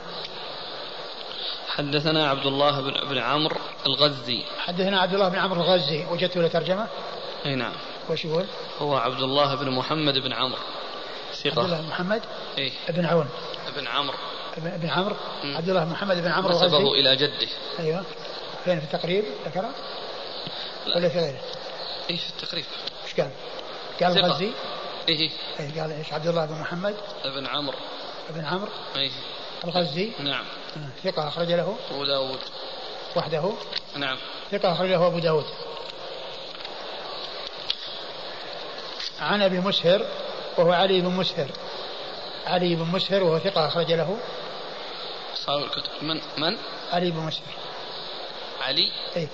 حدثنا 1.76 2.28
عبد 2.28 2.46
الله 2.46 2.80
بن 2.80 3.08
بن 3.08 3.18
عمرو 3.18 3.56
الغزي. 3.86 4.44
حدثنا 4.58 5.00
عبد 5.00 5.14
الله 5.14 5.28
بن 5.28 5.38
عمرو 5.38 5.60
الغزي. 5.60 6.06
وجدت 6.10 6.36
له 6.36 6.48
ترجمة؟ 6.48 6.88
أي 7.46 7.54
نعم. 7.54 7.72
وش 8.10 8.24
يقول؟ 8.24 8.46
هو 8.78 8.96
عبد 8.96 9.22
الله 9.22 9.54
بن 9.54 9.70
محمد 9.70 10.18
بن 10.18 10.32
عمرو. 10.32 10.58
ثقة. 11.34 11.50
عبد 11.50 11.58
الله 11.58 11.80
بن 11.80 11.88
محمد؟ 11.88 12.22
اي 12.58 12.72
بن 12.88 13.06
عون. 13.06 13.28
بن 13.76 13.86
عمرو. 13.86 14.16
بن 14.56 14.88
عمرو؟ 14.88 15.16
عبد 15.44 15.68
الله 15.68 15.84
بن 15.84 15.90
محمد 15.90 16.16
بن 16.16 16.30
عمرو 16.30 16.50
الغزي. 16.50 16.66
نسبه 16.66 16.92
إلى 16.92 17.16
جده. 17.16 17.48
أيوه. 17.78 18.04
فين 18.64 18.80
في 18.80 18.84
التقريب؟ 18.84 19.24
ذكره؟ 19.46 19.70
ولا 20.96 21.08
في 21.08 21.18
غيره؟ 21.18 21.40
اي 22.10 22.16
في 22.16 22.30
التقريب. 22.30 22.64
إيش 23.04 23.20
قال؟ 23.20 23.30
قال 24.02 24.18
الغزي؟ 24.18 24.50
إيه. 25.08 25.30
إيه 25.60 25.80
قال 25.80 25.92
إيش؟ 25.92 26.12
عبد 26.12 26.26
الله 26.26 26.46
بن 26.46 26.60
محمد؟ 26.60 26.94
بن 27.24 27.46
عمرو. 27.46 27.78
بن 28.30 28.44
عمرو؟ 28.44 28.70
إيه. 28.96 29.10
الغزي. 29.64 30.12
نعم. 30.18 30.44
ثقة 31.04 31.28
أخرج 31.28 31.52
له. 31.52 31.76
أبو 31.90 32.04
داود. 32.04 32.40
وحده. 33.16 33.52
نعم. 33.96 34.18
ثقة 34.50 34.72
أخرج 34.72 34.88
له 34.88 35.06
أبو 35.06 35.18
داود. 35.18 35.46
عن 39.20 39.42
أبي 39.42 39.58
مسهر 39.60 40.06
وهو 40.58 40.72
علي 40.72 41.00
بن 41.00 41.08
مسهر. 41.08 41.50
علي 42.46 42.74
بن 42.74 42.84
مسهر 42.84 43.22
وهو 43.22 43.38
ثقة 43.38 43.66
أخرج 43.66 43.92
له. 43.92 44.18
أصحاب 45.34 45.62
الكتب. 45.62 45.90
من 46.02 46.20
من؟ 46.38 46.58
علي 46.92 47.10
بن 47.10 47.18
مسهر. 47.18 47.54
علي؟ 48.60 48.92
إيه. 49.16 49.28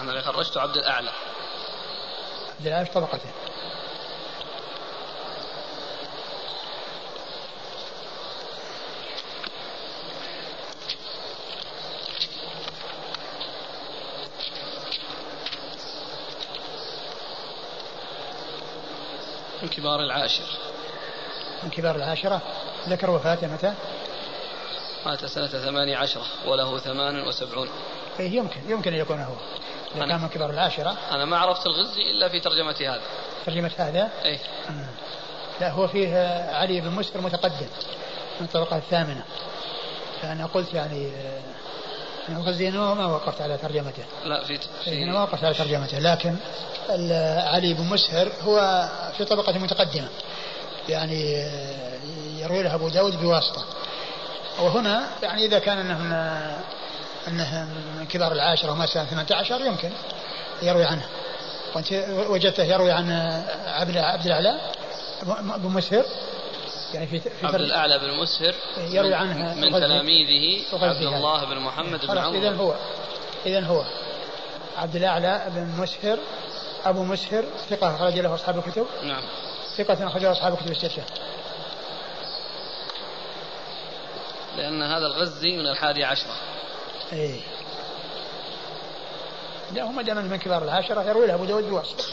أنا 0.00 0.10
اللي 0.10 0.22
خرجت 0.22 0.56
عبد 0.56 0.76
الأعلى. 0.76 1.10
عبد 2.58 2.66
الأعلى 2.66 2.86
طبقته. 2.86 3.30
كبار 19.68 20.00
العاشر. 20.00 20.44
من 21.62 21.70
كبار 21.70 21.96
العاشرة. 21.96 22.42
ذكر 22.88 23.10
وفاته 23.10 23.46
متى؟ 23.46 23.74
مات 25.06 25.24
سنة 25.24 25.46
ثمانية 25.46 25.96
عشرة 25.96 26.24
وله 26.46 26.78
ثمان 26.78 27.28
وسبعون. 27.28 27.68
إيه 28.20 28.36
يمكن 28.36 28.60
يمكن 28.70 28.92
أن 28.92 29.00
يكون 29.00 29.20
هو. 29.20 29.34
إذا 29.96 30.06
كان 30.06 30.20
من 30.20 30.28
كبار 30.28 30.50
العاشرة. 30.50 30.96
أنا 31.10 31.24
ما 31.24 31.38
عرفت 31.38 31.66
الغزي 31.66 32.10
إلا 32.10 32.28
في 32.28 32.40
ترجمة 32.40 32.76
هذا. 32.80 33.02
ترجمة 33.46 33.70
هذا؟ 33.76 34.10
إيه. 34.24 34.38
لا 35.60 35.70
هو 35.70 35.88
فيه 35.88 36.16
علي 36.52 36.80
بن 36.80 36.90
مسهر 36.90 37.20
متقدم 37.20 37.66
من 38.40 38.46
الطبقة 38.46 38.76
الثامنة. 38.76 39.24
فأنا 40.22 40.46
قلت 40.46 40.74
يعني 40.74 41.12
أنا 42.28 42.38
الغزي 42.38 42.70
ما 42.70 43.06
وقفت 43.06 43.40
على 43.40 43.56
ترجمته. 43.56 44.04
لا 44.24 44.44
في, 44.44 44.58
في 44.84 45.04
ما 45.04 45.22
وقفت 45.22 45.44
على 45.44 45.54
ترجمته. 45.54 45.98
لكن 45.98 46.36
علي 47.52 47.74
بن 47.74 47.84
مسهر 47.84 48.32
هو 48.42 48.88
في 49.16 49.24
طبقة 49.24 49.58
متقدمة. 49.58 50.08
يعني 50.88 51.48
يروي 52.38 52.62
له 52.62 52.74
أبو 52.74 52.88
داود 52.88 53.20
بواسطة. 53.20 53.64
وهنا 54.60 55.06
يعني 55.22 55.44
إذا 55.44 55.58
كان 55.58 55.78
أنه 55.78 55.98
من, 55.98 56.12
أنه 57.28 57.68
من 57.98 58.06
كبار 58.06 58.32
العاشرة 58.32 58.72
وما 58.72 58.86
سنة 58.86 59.04
18 59.04 59.60
يمكن 59.60 59.90
يروي 60.62 60.84
عنه. 60.84 61.06
وأنت 61.74 61.92
وجدته 62.08 62.64
يروي 62.64 62.92
عن 62.92 63.10
عبد 63.66 63.96
عبد 63.96 64.26
الأعلى 64.26 64.60
بن 65.56 65.70
مسهر. 65.70 66.04
يعني 66.94 67.06
في, 67.06 67.20
في 67.20 67.46
عبد 67.46 67.54
الأعلى 67.54 67.98
بن 67.98 68.14
مسهر 68.14 68.54
يروي 68.78 69.14
عنه 69.14 69.54
من 69.54 69.70
تلاميذه 69.70 70.64
عبد 70.72 71.02
الله 71.02 71.44
بن 71.44 71.58
محمد 71.58 72.06
بن 72.06 72.18
عمرو 72.18 72.38
إذا 72.38 72.56
هو 72.56 72.74
إذا 73.46 73.60
هو 73.60 73.84
عبد 74.76 74.96
الأعلى 74.96 75.42
بن 75.54 75.82
مسهر 75.82 76.18
أبو 76.84 77.04
مسهر 77.04 77.44
ثقة 77.70 77.94
أخرج 77.94 78.18
له 78.18 78.34
أصحاب 78.34 78.58
الكتب. 78.58 78.86
نعم. 79.02 79.22
ثقة 79.76 80.06
أخرج 80.06 80.22
له 80.22 80.32
أصحاب 80.32 80.52
الكتب 80.52 80.70
الستة. 80.70 81.02
لأن 84.56 84.82
هذا 84.82 85.06
الغزي 85.06 85.56
من 85.56 85.66
الحادي 85.66 86.04
عشرة 86.04 86.32
إيه. 87.12 87.40
لا 89.72 89.82
هم 89.82 90.00
دائما 90.00 90.20
من 90.20 90.36
كبار 90.36 90.64
العشرة 90.64 91.02
يروي 91.02 91.26
له 91.26 91.34
أبو 91.34 91.44
داود 91.44 91.64
بواسطة. 91.64 92.04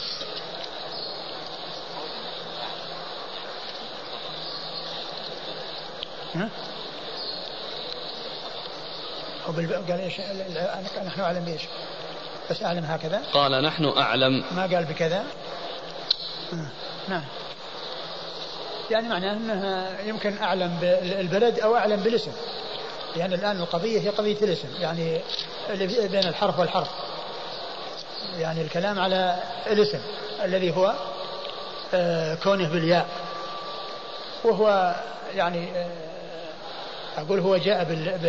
ها؟ 6.36 6.50
قال 9.90 10.00
إيش؟ 10.00 10.20
نحن 11.06 11.22
أعلم 11.22 11.46
بإيش؟ 11.46 11.62
بس 12.52 12.64
أعلم 12.64 12.86
هكذا؟ 12.86 13.22
قال 13.34 13.64
نحن 13.64 13.86
أعلم. 13.98 14.44
ما 14.52 14.62
قال 14.62 14.86
بكذا؟ 14.86 15.24
نعم. 17.08 17.24
يعني 18.92 19.10
معناه 19.10 19.34
إنه 19.34 19.90
يمكن 20.06 20.38
أعلم 20.38 20.78
بالبلد 20.82 21.60
أو 21.60 21.76
أعلم 21.76 22.04
بالاسم. 22.04 22.32
يعني 23.16 23.36
الآن 23.36 23.60
القضية 23.60 24.00
هي 24.00 24.10
قضية 24.10 24.38
الاسم. 24.42 24.68
يعني 24.80 25.22
اللي 25.70 26.08
بين 26.08 26.28
الحرف 26.28 26.60
والحرف. 26.60 26.88
يعني 28.38 28.62
الكلام 28.62 29.00
على 29.00 29.40
الاسم 29.68 30.00
الذي 30.44 30.76
هو 30.78 30.94
آه، 31.94 32.36
كونه 32.36 32.70
بالياء. 32.70 33.08
وهو 34.44 34.96
يعني 35.36 35.70
آه، 35.78 36.15
أقول 37.18 37.40
هو 37.40 37.58
جاء 37.58 37.84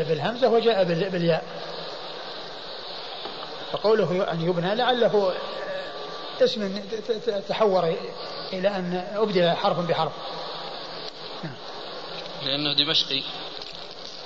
بالهمزة 0.09 0.49
وجاء 0.49 0.85
بالياء 0.85 1.45
فقوله 3.73 4.33
أن 4.33 4.41
يبنى 4.41 4.75
لعله 4.75 5.35
اسم 6.41 6.83
تحور 7.49 7.97
إلى 8.53 8.69
أن 8.69 9.09
أبدل 9.15 9.51
حرف 9.51 9.79
بحرف. 9.79 10.13
لأنه 12.43 12.73
دمشقي 12.73 13.23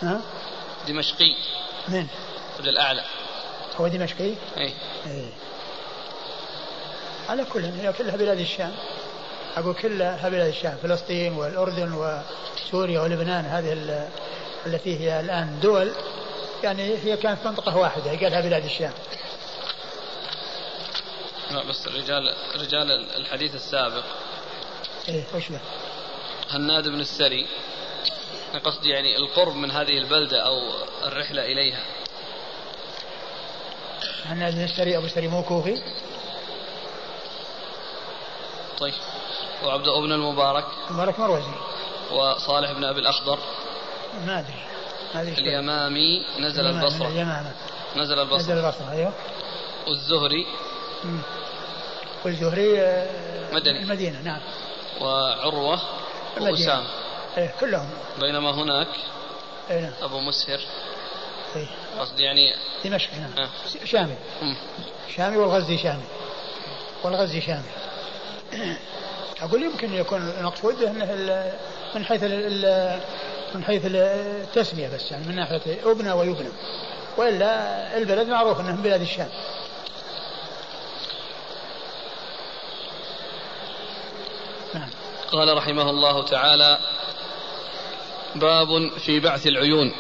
ها؟ 0.02 0.20
دمشقي 0.88 1.34
من؟ 1.88 2.06
ابن 2.58 2.68
الأعلى 2.68 3.04
هو 3.80 3.88
دمشقي؟ 3.88 4.34
إي 4.56 4.72
إي 5.06 5.24
على 7.28 7.44
كل 7.44 7.64
هي 7.64 7.92
كلها 7.92 8.16
بلاد 8.16 8.38
الشام 8.38 8.72
أقول 9.56 9.74
كلها 9.74 10.28
بلاد 10.28 10.48
الشام 10.48 10.76
فلسطين 10.82 11.32
والأردن 11.32 11.92
وسوريا 11.92 13.00
ولبنان 13.00 13.44
هذه 13.44 13.72
التي 14.66 15.00
هي 15.00 15.20
الآن 15.20 15.60
دول 15.60 15.92
يعني 16.64 16.82
هي 16.82 17.16
كانت 17.16 17.46
منطقة 17.46 17.76
واحدة 17.76 18.10
قالها 18.10 18.40
بلاد 18.40 18.64
الشام. 18.64 18.92
لا 21.50 21.64
بس 21.64 21.88
رجال 21.88 22.34
رجال 22.56 22.90
الحديث 23.16 23.54
السابق. 23.54 24.04
إيه 25.08 25.24
وش؟ 25.34 25.44
هناد 26.50 26.88
بن 26.88 27.00
السري. 27.00 27.46
قصدي 28.64 28.88
يعني 28.88 29.16
القرب 29.16 29.56
من 29.56 29.70
هذه 29.70 29.98
البلدة 29.98 30.40
أو 30.40 30.60
الرحلة 31.06 31.44
إليها. 31.44 31.84
هناد 34.24 34.54
بن 34.54 34.64
السري 34.64 34.96
أبو 34.96 35.06
السري 35.06 35.28
مو 35.28 35.42
كوفي؟ 35.42 35.82
طيب. 38.78 38.94
وعبد 39.64 39.84
بن 39.84 40.12
المبارك. 40.12 40.64
المبارك 40.90 41.18
مروزي. 41.18 41.52
وصالح 42.12 42.72
بن 42.72 42.84
أبي 42.84 43.00
الأخضر. 43.00 43.38
ما 44.26 44.38
أدري. 44.38 44.54
ما 45.14 45.20
أدري 45.22 45.32
اليمامي 45.32 46.26
نزل 46.40 46.66
البصرة. 46.66 47.08
اليمامة 47.08 47.52
نزل 47.96 48.18
البصرة. 48.18 48.38
نزل 48.38 48.58
البصرة 48.58 48.92
أيوه. 48.92 49.12
والزهري. 49.86 50.46
والزهري 52.24 52.80
آه، 52.80 53.54
مدني. 53.54 53.82
المدينة 53.82 54.20
نعم. 54.22 54.40
وعروة 55.00 55.80
واسامه 56.40 56.86
إيه 57.38 57.54
كلهم. 57.60 57.90
بينما 58.20 58.50
هناك 58.50 58.88
إيه 59.70 59.80
نعم. 59.80 59.92
أبو 60.02 60.20
مسهر. 60.20 60.60
إيه. 61.56 61.66
قصدي 61.98 62.22
يعني 62.22 62.54
دمشق 62.84 63.10
نعم. 63.14 63.44
آه. 63.44 63.48
شامي 63.84 64.14
مم. 64.42 64.56
شامي 65.16 65.36
والغزي 65.36 65.78
شامي 65.78 66.04
والغزي 67.02 67.40
شامي 67.40 67.62
أقول 69.42 69.62
يمكن 69.62 69.94
يكون 69.94 70.34
المقصود 70.38 70.82
إنه 70.82 71.04
من 71.94 72.04
حيث 72.04 72.22
من 73.54 73.64
حيث 73.64 73.82
التسمية 73.84 74.88
بس 74.88 75.12
يعني 75.12 75.26
من 75.28 75.36
ناحية 75.36 75.60
أبنى 75.84 76.12
ويبنى. 76.12 76.48
وإلا 77.16 77.96
البلد 77.98 78.28
معروف 78.28 78.60
أنه 78.60 78.76
من 78.76 78.82
بلاد 78.82 79.00
الشام. 79.00 79.28
نعم. 84.74 84.90
قال 85.32 85.56
رحمه 85.56 85.90
الله 85.90 86.24
تعالى 86.24 86.78
باب 88.34 88.90
في 88.98 89.20
بعث 89.20 89.46
العيون. 89.46 89.92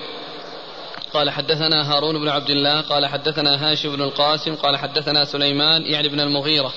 قال 1.14 1.30
حدثنا 1.30 1.92
هارون 1.92 2.18
بن 2.18 2.28
عبد 2.28 2.50
الله 2.50 2.80
قال 2.80 3.06
حدثنا 3.06 3.70
هاشم 3.70 3.96
بن 3.96 4.02
القاسم 4.02 4.54
قال 4.54 4.76
حدثنا 4.76 5.24
سليمان 5.24 5.86
يعني 5.86 6.08
بن 6.08 6.20
المغيرة 6.20 6.72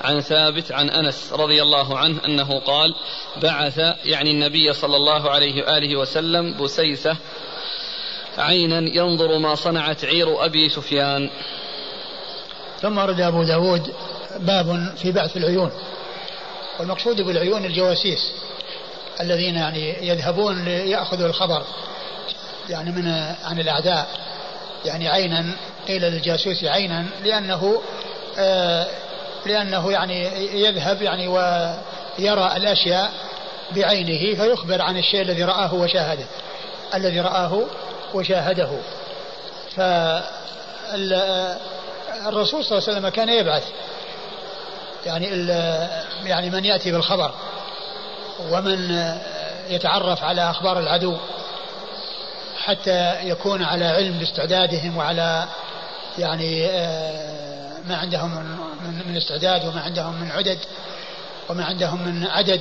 عن 0.00 0.20
ثابت 0.20 0.72
عن 0.72 0.90
أنس 0.90 1.32
رضي 1.32 1.62
الله 1.62 1.98
عنه 1.98 2.24
أنه 2.24 2.60
قال 2.60 2.94
بعث 3.42 3.78
يعني 4.04 4.30
النبي 4.30 4.72
صلى 4.72 4.96
الله 4.96 5.30
عليه 5.30 5.62
وآله 5.62 5.96
وسلم 5.96 6.62
بسيسة 6.62 7.16
عينا 8.38 8.78
ينظر 8.78 9.38
ما 9.38 9.54
صنعت 9.54 10.04
عير 10.04 10.44
أبي 10.44 10.68
سفيان. 10.68 11.30
ثم 12.80 12.98
ورد 12.98 13.20
أبو 13.20 13.42
داود 13.42 13.94
باب 14.38 14.94
في 14.96 15.12
بعث 15.12 15.36
العيون 15.36 15.70
والمقصود 16.80 17.20
بالعيون 17.20 17.64
الجواسيس 17.64 18.32
الذين 19.20 19.54
يعني 19.54 20.08
يذهبون 20.08 20.64
ليأخذوا 20.64 21.26
الخبر 21.26 21.64
يعني 22.68 22.90
من 22.90 23.08
عن 23.44 23.60
الأعداء. 23.60 24.06
يعني 24.84 25.08
عينا 25.08 25.44
قيل 25.88 26.02
للجاسوس 26.02 26.64
عينا 26.64 27.06
لأنه 27.24 27.82
آه 28.38 28.86
لأنه 29.46 29.92
يعني 29.92 30.24
يذهب 30.62 31.02
يعني 31.02 31.28
ويرى 31.28 32.56
الأشياء 32.56 33.12
بعينه 33.76 34.34
فيخبر 34.34 34.82
عن 34.82 34.98
الشيء 34.98 35.22
الذي 35.22 35.44
رآه 35.44 35.74
وشاهده 35.74 36.24
الذي 36.94 37.20
رآه 37.20 37.62
وشاهده. 38.14 38.70
فالرسول 39.76 40.24
صلى 42.64 42.78
الله 42.78 42.88
عليه 42.88 42.98
وسلم 42.98 43.08
كان 43.08 43.28
يبعث. 43.28 43.64
يعني 45.06 45.26
يعني 46.24 46.50
من 46.50 46.64
يأتي 46.64 46.92
بالخبر 46.92 47.30
ومن 48.50 49.08
يتعرف 49.68 50.24
على 50.24 50.50
أخبار 50.50 50.78
العدو. 50.78 51.16
حتى 52.68 53.28
يكون 53.28 53.62
على 53.62 53.84
علم 53.84 54.18
باستعدادهم 54.18 54.96
وعلى 54.96 55.48
يعني 56.18 56.66
آه، 56.66 57.72
ما 57.88 57.96
عندهم 57.96 58.30
من, 58.84 59.08
من 59.08 59.16
استعداد 59.16 59.64
وما 59.66 59.80
عندهم 59.80 60.20
من 60.20 60.30
عدد 60.30 60.58
وما 61.48 61.64
عندهم 61.64 62.08
من 62.08 62.26
عدد. 62.26 62.60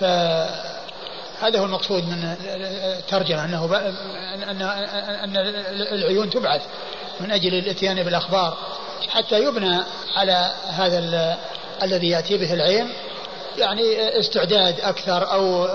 فهذا 0.00 1.58
هو 1.58 1.64
المقصود 1.64 2.04
من 2.04 2.36
الترجمة 2.98 3.44
أنه 3.44 3.64
أن 4.34 4.62
أن 5.24 5.36
العيون 5.92 6.30
تبعث 6.30 6.62
من 7.20 7.30
أجل 7.30 7.54
الإتيان 7.54 8.02
بالأخبار 8.02 8.58
حتى 9.08 9.44
يبنى 9.44 9.78
على 10.16 10.52
هذا 10.68 10.98
الذي 11.82 12.08
يأتي 12.08 12.36
به 12.36 12.52
العين 12.52 12.88
يعني 13.58 14.18
استعداد 14.20 14.80
أكثر 14.80 15.32
أو 15.32 15.66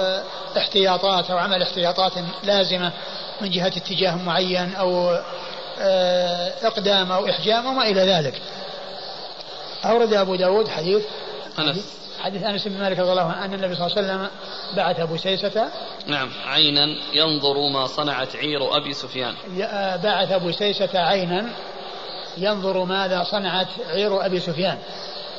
احتياطات 0.58 1.32
أو 1.32 1.38
عمل 1.38 1.62
احتياطات 1.62 2.12
لازمة 2.44 2.92
من 3.42 3.50
جهة 3.50 3.68
اتجاه 3.68 4.16
معين 4.16 4.76
أو 4.76 5.20
إقدام 6.64 7.12
أو 7.12 7.30
إحجام 7.30 7.66
وما 7.66 7.84
إلى 7.84 8.02
ذلك. 8.02 8.42
أورد 9.86 10.14
أبو 10.14 10.36
داود 10.36 10.68
حديث 10.68 11.04
أنس. 11.60 12.00
حديث 12.20 12.44
أنس 12.44 12.68
بن 12.68 12.80
مالك 12.80 13.00
رضي 13.00 13.12
الله 13.12 13.22
عنه 13.22 13.46
أن 13.46 13.54
النبي 13.54 13.76
صلى 13.76 13.88
الله 13.88 13.98
عليه 13.98 14.08
وسلم 14.08 14.28
بعث 14.76 15.00
أبو 15.00 15.18
سيسة. 15.18 15.70
نعم 16.08 16.30
عينا 16.46 16.86
ينظر 17.14 17.70
ما 17.74 17.88
صنعت 17.88 18.36
عير 18.36 18.78
أبي 18.78 18.94
سفيان. 18.94 19.34
بعث 20.04 20.32
أبو 20.32 20.52
سيسة 20.52 21.00
عينا 21.00 21.50
ينظر 22.38 22.84
ماذا 22.84 23.24
صنعت 23.24 23.68
عير 23.90 24.26
أبي 24.26 24.40
سفيان. 24.40 24.78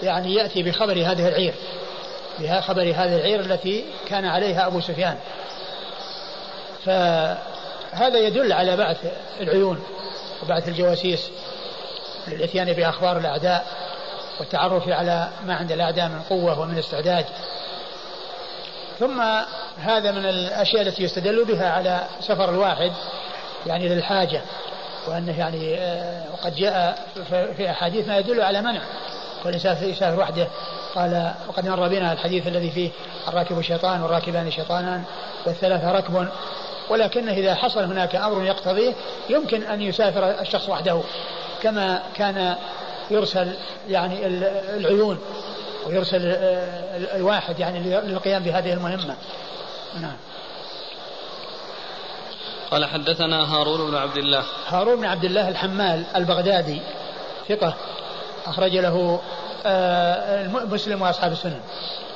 يعني 0.03 0.35
يأتي 0.35 0.63
بخبر 0.63 0.93
هذه 0.93 1.29
العير. 1.29 1.55
بها 2.41 2.61
خبر 2.61 2.83
هذه 2.83 3.17
العير 3.17 3.41
التي 3.41 3.85
كان 4.09 4.25
عليها 4.25 4.67
أبو 4.67 4.81
سفيان. 4.81 5.17
فهذا 6.85 8.19
يدل 8.19 8.53
على 8.53 8.77
بعث 8.77 8.97
العيون 9.41 9.85
وبعث 10.43 10.69
الجواسيس 10.69 11.31
للاتيان 12.29 12.73
بأخبار 12.73 13.19
الأعداء 13.19 13.67
والتعرف 14.41 14.89
على 14.89 15.29
ما 15.47 15.55
عند 15.55 15.73
الأعداء 15.73 16.09
من 16.09 16.23
قوة 16.31 16.61
ومن 16.61 16.79
استعداد. 16.79 17.25
ثم 18.99 19.23
هذا 19.79 20.11
من 20.11 20.27
الأشياء 20.27 20.83
التي 20.83 21.03
يستدل 21.03 21.45
بها 21.45 21.71
على 21.71 22.01
سفر 22.21 22.51
الواحد 22.51 22.93
يعني 23.67 23.89
للحاجة 23.89 24.41
وأنه 25.09 25.39
يعني 25.39 25.79
آه، 25.79 26.25
وقد 26.33 26.55
جاء 26.55 27.07
في 27.57 27.71
أحاديث 27.71 28.09
ما 28.09 28.19
يدل 28.19 28.43
على 28.43 28.63
منع. 28.63 28.81
كل 29.45 29.55
يسافر 29.55 30.21
وحده 30.21 30.47
قال 30.95 31.33
وقد 31.49 31.69
مر 31.69 31.89
بنا 31.89 32.13
الحديث 32.13 32.47
الذي 32.47 32.71
فيه 32.71 32.91
الراكب 33.29 33.61
شيطان 33.61 34.03
والراكبان 34.03 34.51
شيطانان 34.51 35.05
والثلاثة 35.47 35.93
ركب 35.93 36.29
ولكن 36.91 37.29
إذا 37.29 37.55
حصل 37.55 37.85
هناك 37.85 38.17
أمر 38.17 38.45
يقتضيه 38.45 38.95
يمكن 39.31 39.63
أن 39.63 39.83
يسافر 39.83 40.41
الشخص 40.41 40.69
وحده 40.69 41.01
كما 41.63 42.03
كان 42.15 42.57
يرسل 43.11 43.53
يعني 43.89 44.27
العيون 44.77 45.19
ويرسل 45.87 46.21
الواحد 47.15 47.59
يعني 47.59 47.81
للقيام 47.81 48.43
بهذه 48.43 48.73
المهمة. 48.73 49.17
نعم. 50.01 50.17
قال 52.71 52.85
حدثنا 52.85 53.55
هارون 53.55 53.91
بن 53.91 53.97
عبد 53.97 54.17
الله. 54.17 54.45
هارون 54.69 54.97
بن 54.97 55.05
عبد 55.05 55.25
الله 55.25 55.49
الحمال 55.49 56.05
البغدادي 56.17 56.81
ثقة 57.49 57.75
أخرج 58.47 58.77
له 58.77 59.21
مسلم 60.73 61.03
وأصحاب 61.03 61.33
السنن 61.33 61.61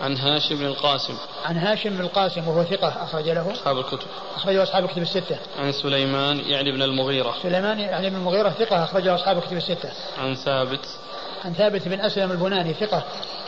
عن 0.00 0.16
هاشم 0.16 0.56
بن 0.56 0.66
القاسم. 0.66 1.14
عن 1.44 1.56
هاشم 1.56 1.90
بن 1.90 2.00
القاسم 2.00 2.48
وهو 2.48 2.64
ثقة 2.64 2.88
أخرج 2.88 3.28
له. 3.28 3.52
أصحاب 3.52 3.78
الكتب. 3.78 4.06
أخرجه 4.36 4.62
أصحاب 4.62 4.84
الكتب 4.84 5.02
الستة. 5.02 5.36
عن 5.58 5.72
سليمان 5.72 6.40
يعني 6.40 6.72
بن 6.72 6.82
المغيرة. 6.82 7.34
سليمان 7.42 7.80
يعني 7.80 8.10
بن 8.10 8.16
المغيرة 8.16 8.48
ثقة 8.48 8.84
أخرجه 8.84 9.14
أصحاب 9.14 9.38
الكتب 9.38 9.56
الستة. 9.56 9.90
عن 10.18 10.34
ثابت. 10.34 10.86
عن 11.44 11.54
ثابت 11.54 11.88
بن 11.88 12.00
أسلم 12.00 12.30
البناني 12.30 12.74
ثقة 12.74 13.02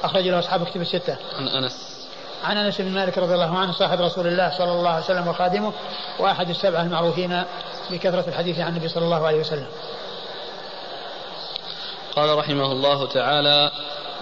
أخرج 0.05 0.29
له 0.29 0.39
أصحاب 0.39 0.63
الكتب 0.63 0.81
الستة. 0.81 1.17
عن 1.39 1.49
أنس. 1.49 2.07
عن 2.45 2.57
أنس 2.57 2.81
بن 2.81 2.91
مالك 2.91 3.19
رضي 3.19 3.35
الله 3.35 3.59
عنه 3.59 3.73
صاحب 3.73 4.01
رسول 4.01 4.27
الله 4.27 4.59
صلى 4.59 4.73
الله 4.73 4.91
عليه 4.91 5.05
وسلم 5.05 5.29
وخادمه 5.29 5.73
وأحد 6.19 6.51
السبعة 6.51 6.83
المعروفين 6.83 7.43
بكثرة 7.91 8.25
الحديث 8.29 8.59
عن 8.61 8.69
النبي 8.69 8.89
صلى 8.89 9.05
الله 9.05 9.27
عليه 9.27 9.41
وسلم. 9.41 9.67
قال 12.17 12.39
رحمه 12.39 12.73
الله 12.73 13.07
تعالى: 13.07 13.71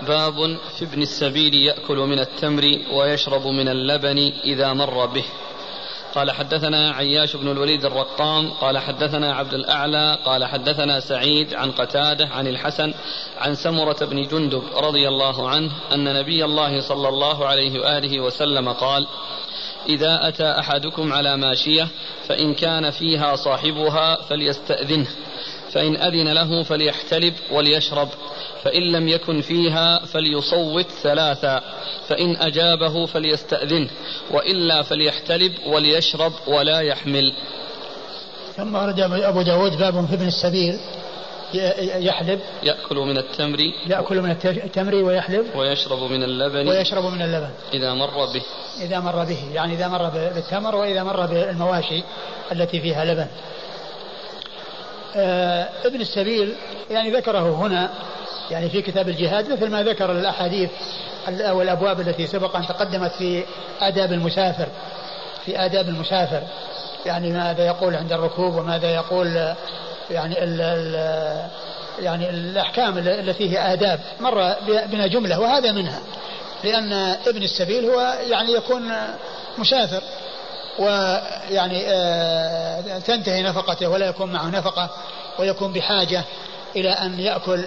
باب 0.06 0.58
في 0.78 0.84
ابن 0.84 1.02
السبيل 1.02 1.54
يأكل 1.54 1.96
من 1.96 2.18
التمر 2.18 2.78
ويشرب 2.92 3.46
من 3.46 3.68
اللبن 3.68 4.32
إذا 4.44 4.72
مر 4.72 5.06
به. 5.06 5.24
قال 6.14 6.30
حدثنا 6.30 6.90
عياش 6.90 7.36
بن 7.36 7.48
الوليد 7.48 7.84
الرقام 7.84 8.50
قال 8.50 8.78
حدثنا 8.78 9.34
عبد 9.34 9.54
الأعلى 9.54 10.18
قال 10.24 10.44
حدثنا 10.44 11.00
سعيد 11.00 11.54
عن 11.54 11.70
قتادة 11.70 12.26
عن 12.26 12.46
الحسن 12.46 12.94
عن 13.38 13.54
سمرة 13.54 13.96
بن 14.04 14.26
جندب 14.26 14.62
رضي 14.76 15.08
الله 15.08 15.48
عنه 15.48 15.70
أن 15.92 16.14
نبي 16.14 16.44
الله 16.44 16.80
صلى 16.80 17.08
الله 17.08 17.46
عليه 17.46 17.80
وآله 17.80 18.20
وسلم 18.20 18.68
قال 18.68 19.06
إذا 19.88 20.28
أتى 20.28 20.50
أحدكم 20.58 21.12
على 21.12 21.36
ماشية 21.36 21.88
فإن 22.28 22.54
كان 22.54 22.90
فيها 22.90 23.36
صاحبها 23.36 24.22
فليستأذنه. 24.22 25.10
فإن 25.74 25.96
أذن 25.96 26.28
له 26.28 26.62
فليحتلب 26.62 27.34
وليشرب 27.52 28.08
فإن 28.62 28.82
لم 28.92 29.08
يكن 29.08 29.40
فيها 29.40 29.98
فليصوت 29.98 30.86
ثلاثا 31.02 31.60
فإن 32.08 32.36
أجابه 32.36 33.06
فليستأذنه 33.06 33.90
وإلا 34.30 34.82
فليحتلب 34.82 35.52
وليشرب 35.66 36.32
ولا 36.46 36.80
يحمل. 36.80 37.32
ثم 38.56 38.74
ورد 38.74 39.00
أبو 39.00 39.42
داود 39.42 39.78
باب 39.78 40.06
في 40.06 40.14
ابن 40.14 40.26
السبيل 40.26 40.78
يحلب. 42.06 42.40
يأكل 42.62 42.96
من 42.96 43.18
التمر. 43.18 43.58
يأكل 43.86 44.22
من 44.22 44.30
التمر 44.44 44.94
ويحلب. 44.94 45.46
ويشرب 45.56 46.10
من 46.10 46.22
اللبن. 46.22 46.68
ويشرب 46.68 47.04
من 47.04 47.22
اللبن. 47.22 47.50
إذا 47.74 47.94
مر 47.94 48.26
به. 48.26 48.42
إذا 48.80 49.00
مر 49.00 49.24
به 49.24 49.38
يعني 49.54 49.74
إذا 49.74 49.88
مر 49.88 50.08
بالتمر 50.08 50.76
وإذا 50.76 51.02
مر 51.02 51.26
بالمواشي 51.26 52.02
التي 52.52 52.80
فيها 52.80 53.04
لبن. 53.04 53.26
ابن 55.84 56.00
السبيل 56.00 56.54
يعني 56.90 57.10
ذكره 57.10 57.56
هنا 57.56 57.90
يعني 58.50 58.70
في 58.70 58.82
كتاب 58.82 59.08
الجهاد 59.08 59.52
مثل 59.52 59.70
ما 59.70 59.82
ذكر 59.82 60.12
الأحاديث 60.12 60.70
أو 61.28 61.62
الأبواب 61.62 62.00
التي 62.00 62.26
سبق 62.26 62.56
أن 62.56 62.66
تقدمت 62.66 63.12
في 63.12 63.44
آداب 63.80 64.12
المسافر 64.12 64.66
في 65.44 65.64
آداب 65.64 65.88
المسافر. 65.88 66.42
يعني 67.06 67.30
ماذا 67.30 67.66
يقول 67.66 67.96
عند 67.96 68.12
الركوب 68.12 68.54
وماذا 68.54 68.94
يقول 68.94 69.54
يعني 70.10 70.44
ال 70.44 70.60
ال 70.60 70.94
يعني 72.02 72.30
الأحكام 72.30 72.98
التي 72.98 73.50
هي 73.50 73.72
آداب 73.72 74.00
مر 74.20 74.54
بنا 74.66 75.06
جملة 75.06 75.40
وهذا 75.40 75.72
منها 75.72 76.00
لأن 76.64 76.92
ابن 77.26 77.42
السبيل 77.42 77.84
هو 77.84 78.18
يعني 78.30 78.52
يكون 78.52 78.92
مسافر. 79.58 80.02
ويعني 80.78 81.82
آه، 81.86 82.98
تنتهي 82.98 83.42
نفقته 83.42 83.88
ولا 83.88 84.06
يكون 84.06 84.32
معه 84.32 84.46
نفقة 84.46 84.90
ويكون 85.38 85.72
بحاجة 85.72 86.24
إلى 86.76 86.90
أن 86.90 87.20
يأكل 87.20 87.64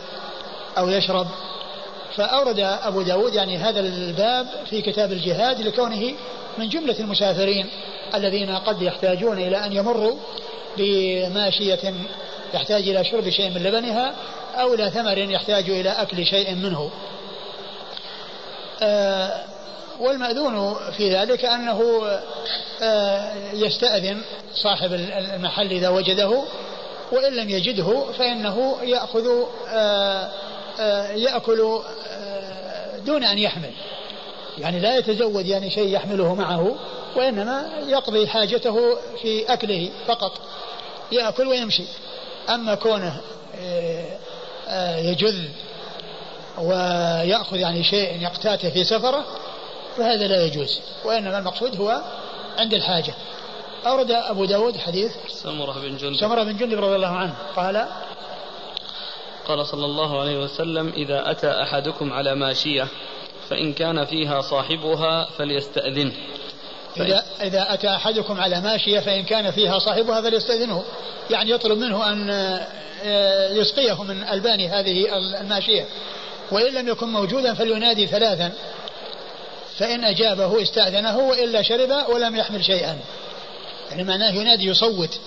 أو 0.77 0.89
يشرب. 0.89 1.27
فأورد 2.15 2.59
أبو 2.59 3.01
داود 3.01 3.35
يعني 3.35 3.57
هذا 3.57 3.79
الباب 3.79 4.47
في 4.69 4.81
كتاب 4.81 5.11
الجهاد 5.11 5.61
لكونه 5.61 6.13
من 6.57 6.69
جملة 6.69 6.99
المسافرين 6.99 7.69
الذين 8.15 8.55
قد 8.55 8.81
يحتاجون 8.81 9.38
إلى 9.38 9.65
أن 9.65 9.73
يمروا 9.73 10.17
بماشية 10.77 11.93
يحتاج 12.53 12.89
إلى 12.89 13.03
شرب 13.03 13.29
شيء 13.29 13.49
من 13.49 13.63
لبنها 13.63 14.13
أو 14.55 14.73
إلى 14.73 14.91
ثمر 14.91 15.17
يحتاج 15.17 15.69
إلى 15.69 15.89
أكل 15.89 16.25
شيء 16.25 16.55
منه. 16.55 16.91
آه 18.81 19.43
والمأذون 19.99 20.76
في 20.98 21.15
ذلك 21.15 21.45
أنه 21.45 22.02
آه 22.82 23.34
يستأذن 23.53 24.22
صاحب 24.53 24.94
المحل 24.94 25.72
إذا 25.72 25.90
وجده 25.90 26.44
وإن 27.11 27.36
لم 27.36 27.49
يجده 27.49 28.11
فإنه 28.18 28.78
يأخذ 28.84 29.28
آه 29.69 30.30
آه، 30.80 31.11
يأكل 31.11 31.80
دون 33.06 33.24
أن 33.24 33.38
يحمل. 33.38 33.72
يعني 34.57 34.80
لا 34.80 34.98
يتزود 34.98 35.45
يعني 35.45 35.69
شيء 35.69 35.88
يحمله 35.88 36.36
معه 36.36 36.76
وإنما 37.15 37.69
يقضي 37.88 38.28
حاجته 38.28 38.98
في 39.22 39.53
أكله 39.53 39.90
فقط 40.07 40.32
يأكل 41.11 41.48
ويمشي. 41.48 41.84
أما 42.49 42.76
كونه 42.76 43.22
يجل 44.98 45.49
ويأخذ 46.57 47.57
يعني 47.57 47.84
شيء 47.84 48.22
يقتاته 48.22 48.69
في 48.69 48.84
سفره 48.84 49.26
فهذا 49.98 50.28
لا 50.28 50.45
يجوز 50.45 50.80
وإنما 51.06 51.40
المقصود 51.40 51.76
هو 51.82 52.02
عند 52.57 52.74
الحاجة. 52.74 53.14
أورد 53.86 54.11
أبو 54.11 54.45
داود 54.45 54.78
حديث 54.78 55.11
سمرة 55.28 55.80
بن 55.80 55.98
جندب. 55.98 56.15
سمرة 56.15 56.44
بن 56.44 56.57
جندب 56.57 56.80
رضي 56.80 56.95
الله 56.95 57.07
عنه 57.07 57.36
قال 57.56 57.88
قال 59.48 59.65
صلى 59.65 59.86
الله 59.86 60.22
عليه 60.22 60.38
وسلم 60.38 60.94
إذا 60.98 61.32
أتى 61.32 61.52
أحدكم 61.52 62.14
على 62.14 62.36
ماشية 62.36 62.88
فإن 63.49 63.74
كان 63.74 64.06
فيها 64.06 64.41
صاحبها 64.41 65.28
فليستأذنه 65.38 66.14
إذا, 66.98 67.24
إذا 67.41 67.74
أتى 67.74 67.90
أحدكم 67.90 68.41
على 68.41 68.61
ماشية 68.61 68.99
فإن 68.99 69.24
كان 69.24 69.52
فيها 69.52 69.80
صاحبها 69.80 70.22
فليستأذنه 70.22 70.84
يعني 71.30 71.52
يطلب 71.52 71.78
منه 71.78 72.10
أن 72.10 72.30
آه، 73.03 73.53
يسقيه 73.53 74.03
من 74.03 74.24
ألبان 74.24 74.61
هذه 74.61 75.18
الماشية 75.41 75.86
وإن 76.52 76.74
لم 76.74 76.88
يكن 76.88 77.07
موجودا 77.07 77.53
فلينادي 77.53 78.07
ثلاثا. 78.07 78.53
فإن 79.78 80.04
أجابه 80.04 80.62
استأذنه 80.62 81.18
وإلا 81.18 81.62
شرب 81.62 81.90
ولم 82.10 82.36
يحمل 82.36 82.66
شيئا. 82.66 82.98
يعني 83.90 84.04
معناه 84.04 84.32
ينادي 84.32 84.66
يصوت 84.66 85.20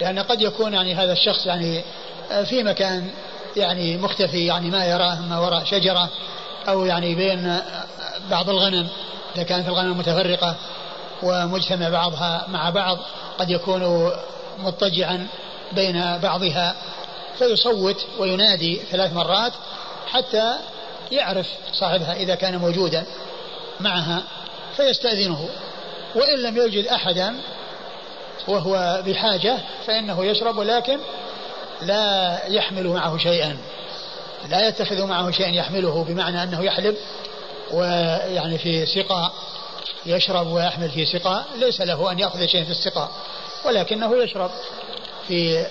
لأن 0.00 0.18
قد 0.18 0.42
يكون 0.42 0.74
يعني 0.74 0.94
هذا 0.94 1.12
الشخص 1.12 1.46
يعني 1.46 1.82
آه، 2.30 2.42
في 2.42 2.62
مكان 2.62 3.10
يعني 3.56 3.96
مختفي 3.96 4.46
يعني 4.46 4.70
ما 4.70 4.84
يراه 4.84 5.20
ما 5.20 5.38
وراء 5.38 5.64
شجرة 5.64 6.08
أو 6.68 6.84
يعني 6.84 7.14
بين 7.14 7.60
بعض 8.30 8.50
الغنم 8.50 8.88
إذا 9.36 9.42
كانت 9.42 9.68
الغنم 9.68 9.98
متفرقة 9.98 10.56
ومجتمع 11.22 11.88
بعضها 11.88 12.46
مع 12.48 12.70
بعض 12.70 12.98
قد 13.38 13.50
يكون 13.50 14.10
مضطجعا 14.58 15.26
بين 15.72 16.18
بعضها. 16.18 16.76
فيصوت 17.38 18.06
وينادي 18.18 18.80
ثلاث 18.90 19.12
مرات 19.12 19.52
حتى 20.06 20.52
يعرف 21.12 21.46
صاحبها 21.72 22.14
إذا 22.14 22.34
كان 22.34 22.56
موجودا. 22.56 23.04
معها 23.80 24.22
فيستأذنه 24.76 25.48
وإن 26.14 26.42
لم 26.42 26.56
يوجد 26.56 26.86
أحدا 26.86 27.36
وهو 28.48 29.02
بحاجة 29.06 29.58
فإنه 29.86 30.24
يشرب 30.24 30.58
ولكن 30.58 30.98
لا 31.82 32.38
يحمل 32.48 32.86
معه 32.86 33.18
شيئا 33.18 33.56
لا 34.48 34.68
يتخذ 34.68 35.06
معه 35.06 35.30
شيئا 35.30 35.48
يحمله 35.48 36.04
بمعنى 36.08 36.42
أنه 36.42 36.64
يحلب 36.64 36.96
ويعني 37.72 38.58
في 38.58 38.86
سقاء 38.86 39.32
يشرب 40.06 40.46
ويحمل 40.46 40.90
في 40.90 41.06
سقاء 41.06 41.46
ليس 41.56 41.80
له 41.80 42.12
أن 42.12 42.18
يأخذ 42.18 42.46
شيئا 42.46 42.64
في 42.64 42.70
السقاء 42.70 43.10
ولكنه 43.64 44.22
يشرب 44.22 44.50
في 45.28 45.66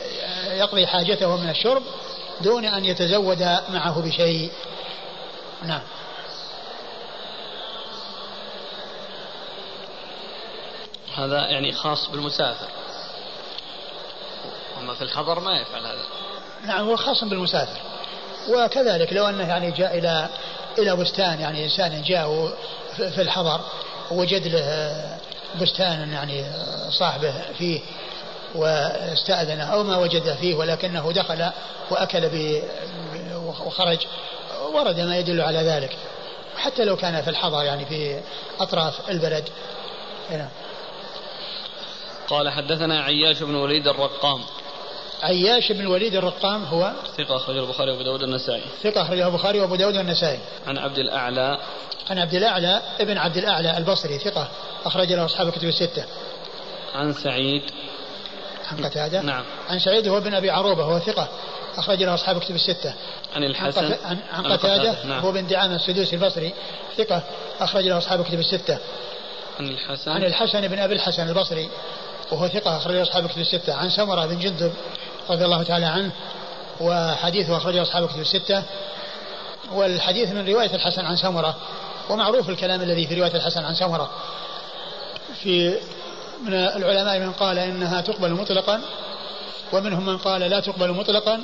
يقضي 0.51 0.87
حاجته 0.87 1.35
من 1.35 1.49
الشرب 1.49 1.83
دون 2.41 2.65
أن 2.65 2.85
يتزود 2.85 3.41
معه 3.69 4.01
بشيء. 4.01 4.51
نعم. 5.63 5.81
هذا 11.17 11.47
يعني 11.47 11.71
خاص 11.71 12.09
بالمسافر. 12.09 12.67
أما 14.81 14.93
في 14.93 15.01
الحضر 15.01 15.39
ما 15.39 15.61
يفعل 15.61 15.85
هذا. 15.85 16.05
نعم 16.65 16.87
هو 16.87 16.95
خاص 16.95 17.23
بالمسافر. 17.23 17.79
وكذلك 18.49 19.13
لو 19.13 19.27
أنه 19.29 19.47
يعني 19.47 19.71
جاء 19.71 19.97
إلى 19.97 20.29
إلى 20.77 20.95
بستان 20.95 21.39
يعني 21.39 21.63
إنسان 21.63 22.03
جاء 22.03 22.53
في 22.95 23.21
الحضر 23.21 23.61
ووجد 24.11 24.47
له 24.47 25.17
بستان 25.61 26.11
يعني 26.11 26.45
صاحبه 26.89 27.33
فيه 27.57 27.81
واستأذن 28.55 29.61
أو 29.61 29.83
ما 29.83 29.97
وجد 29.97 30.33
فيه 30.33 30.55
ولكنه 30.55 31.11
دخل 31.11 31.51
وأكل 31.89 32.29
وخرج 33.65 34.07
ورد 34.73 34.99
ما 34.99 35.17
يدل 35.17 35.41
على 35.41 35.59
ذلك. 35.59 35.97
حتى 36.57 36.85
لو 36.85 36.95
كان 36.95 37.21
في 37.21 37.29
الحضر 37.29 37.63
يعني 37.63 37.85
في 37.85 38.21
أطراف 38.59 39.09
البلد. 39.09 39.49
هنا. 40.29 40.49
قال 42.27 42.49
حدثنا 42.49 43.01
عياش 43.01 43.43
بن 43.43 43.55
وليد 43.55 43.87
الرقام. 43.87 44.41
عياش 45.23 45.71
بن 45.71 45.79
الوليد 45.79 46.15
الرقام 46.15 46.63
هو 46.63 46.91
ثقة 47.17 47.35
أخرجه 47.35 47.59
البخاري 47.59 47.91
وأبو 47.91 48.03
داود 48.03 48.23
النسائي 48.23 48.63
ثقة 48.83 49.01
أخرجه 49.01 49.27
البخاري 49.27 49.59
وأبو 49.59 49.75
داود 49.75 49.95
النسائي 49.95 50.39
عن 50.67 50.77
عبد 50.77 50.97
الأعلى. 50.97 51.59
عن 52.09 52.19
عبد 52.19 52.33
الأعلى 52.33 52.81
ابن 52.99 53.17
عبد 53.17 53.37
الأعلى 53.37 53.77
البصري 53.77 54.19
ثقة 54.19 54.47
أخرج 54.85 55.13
له 55.13 55.25
أصحاب 55.25 55.47
الكتب 55.47 55.67
الستة. 55.67 56.05
عن 56.95 57.13
سعيد. 57.13 57.61
عن 58.71 58.85
قتادة 58.85 59.21
نعم. 59.21 59.43
عن 59.69 59.79
سعيد 59.79 60.07
هو 60.07 60.19
بن 60.19 60.33
أبي 60.33 60.49
عروبة 60.49 60.83
هو 60.83 60.99
ثقة 60.99 61.27
أخرج 61.77 62.03
له 62.03 62.13
أصحاب 62.13 62.37
الكتب 62.37 62.55
الستة. 62.55 62.93
عن 63.35 63.43
الحسن. 63.43 63.95
عن, 64.05 64.17
عن 64.33 64.53
قتادة 64.53 65.05
نعم. 65.05 65.19
هو 65.19 65.31
بن 65.31 65.47
دعامة 65.47 65.75
السدوسي 65.75 66.15
البصري 66.15 66.53
ثقة 66.97 67.23
أخرج 67.59 67.83
له 67.83 67.97
أصحاب 67.97 68.21
الكتب 68.21 68.39
الستة. 68.39 68.79
عن 69.59 69.67
الحسن. 69.67 70.11
عن 70.11 70.23
الحسن 70.23 70.67
بن 70.67 70.79
أبي 70.79 70.93
الحسن 70.93 71.29
البصري 71.29 71.69
وهو 72.31 72.47
ثقة 72.47 72.77
أخرج 72.77 72.95
أصحاب 72.95 73.25
الكتب 73.25 73.41
الستة. 73.41 73.73
عن 73.73 73.89
سمرة 73.89 74.25
بن 74.25 74.39
جندب 74.39 74.73
رضي 75.29 75.45
الله 75.45 75.63
تعالى 75.63 75.85
عنه 75.85 76.11
وحديثه 76.81 77.57
أخرجه 77.57 77.81
أصحاب 77.81 78.03
الكتب 78.03 78.19
الستة. 78.19 78.63
والحديث 79.73 80.31
من 80.31 80.49
رواية 80.49 80.75
الحسن 80.75 81.05
عن 81.05 81.15
سمرة 81.15 81.55
ومعروف 82.09 82.49
الكلام 82.49 82.81
الذي 82.81 83.07
في 83.07 83.15
رواية 83.15 83.35
الحسن 83.35 83.65
عن 83.65 83.75
سمرة. 83.75 84.09
في 85.43 85.77
من 86.43 86.53
العلماء 86.53 87.19
من 87.19 87.31
قال 87.31 87.59
إنها 87.59 88.01
تقبل 88.01 88.31
مطلقا 88.31 88.81
ومنهم 89.73 90.05
من 90.05 90.17
قال 90.17 90.41
لا 90.41 90.59
تقبل 90.59 90.91
مطلقا 90.91 91.41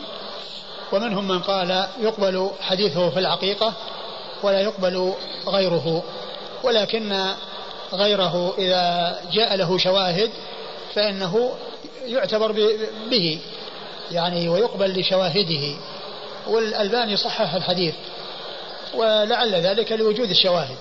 ومنهم 0.91 1.27
من 1.27 1.39
قال 1.39 1.87
يقبل 2.01 2.49
حديثه 2.61 3.09
في 3.09 3.19
العقيقة 3.19 3.73
ولا 4.43 4.61
يقبل 4.61 5.13
غيره. 5.47 6.03
ولكن 6.63 7.25
غيره 7.93 8.53
إذا 8.57 9.15
جاء 9.31 9.55
له 9.55 9.77
شواهد 9.77 10.31
فإنه 10.93 11.51
يعتبر 12.05 12.51
به 13.09 13.39
يعني 14.11 14.49
ويقبل 14.49 14.99
لشواهده. 14.99 15.75
والألباني 16.47 17.17
صحح 17.17 17.53
الحديث 17.53 17.95
ولعل 18.93 19.55
ذلك 19.55 19.91
لوجود 19.91 20.29
الشواهد. 20.29 20.77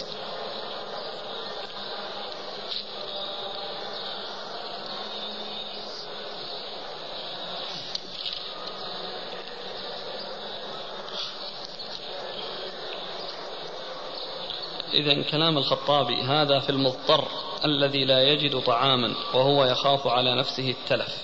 إذا 14.94 15.22
كلام 15.22 15.58
الخطابي 15.58 16.22
هذا 16.22 16.60
في 16.60 16.70
المضطر. 16.70 17.28
الذي 17.64 18.04
لا 18.04 18.22
يجد 18.22 18.60
طعاما 18.60 19.14
وهو 19.34 19.64
يخاف 19.64 20.06
على 20.06 20.38
نفسه 20.38 20.70
التلف. 20.70 21.16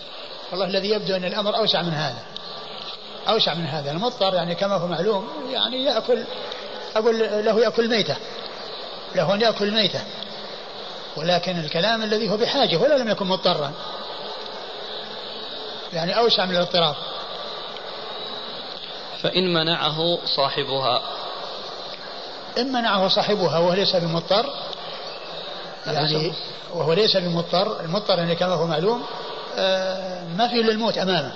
والله 0.50 0.66
الذي 0.66 0.90
يبدو 0.90 1.16
أن 1.16 1.24
الأمر 1.24 1.56
أوسع 1.56 1.82
من 1.82 1.92
هذا. 1.92 2.22
أوسع 3.28 3.54
من 3.54 3.66
هذا. 3.66 3.90
المضطر 3.90 4.34
يعني 4.34 4.54
كما 4.54 4.74
هو 4.76 4.86
معلوم 4.86 5.28
يعني 5.50 5.84
يأكل 5.84 6.24
أقول 6.96 7.18
له 7.18 7.60
يأكل 7.60 7.88
ميتة. 7.88 8.16
له 9.14 9.34
أن 9.34 9.40
يأكل 9.40 9.70
ميتة. 9.70 10.00
ولكن 11.16 11.58
الكلام 11.58 12.02
الذي 12.02 12.30
هو 12.30 12.36
بحاجة 12.36 12.76
ولا 12.76 12.98
لم 12.98 13.08
يكن 13.08 13.26
مضطرا. 13.26 13.72
يعني 15.92 16.18
أوسع 16.18 16.44
من 16.44 16.56
الاضطرار 16.56 16.96
فإن 19.22 19.54
منعه 19.54 20.18
صاحبها. 20.36 21.02
إن 22.58 22.72
منعه 22.72 23.08
صاحبها 23.08 23.58
وهو 23.58 23.72
ليس 23.72 23.96
بمضطر 23.96 24.54
يعني 25.86 26.32
وهو 26.74 26.92
ليس 26.92 27.16
بمضطر 27.16 27.80
المضطر 27.80 28.18
يعني 28.18 28.34
كما 28.34 28.54
هو 28.54 28.66
معلوم 28.66 29.02
آه، 29.58 30.24
ما 30.38 30.48
في 30.48 30.56
للموت 30.56 30.98
أمامه. 30.98 31.32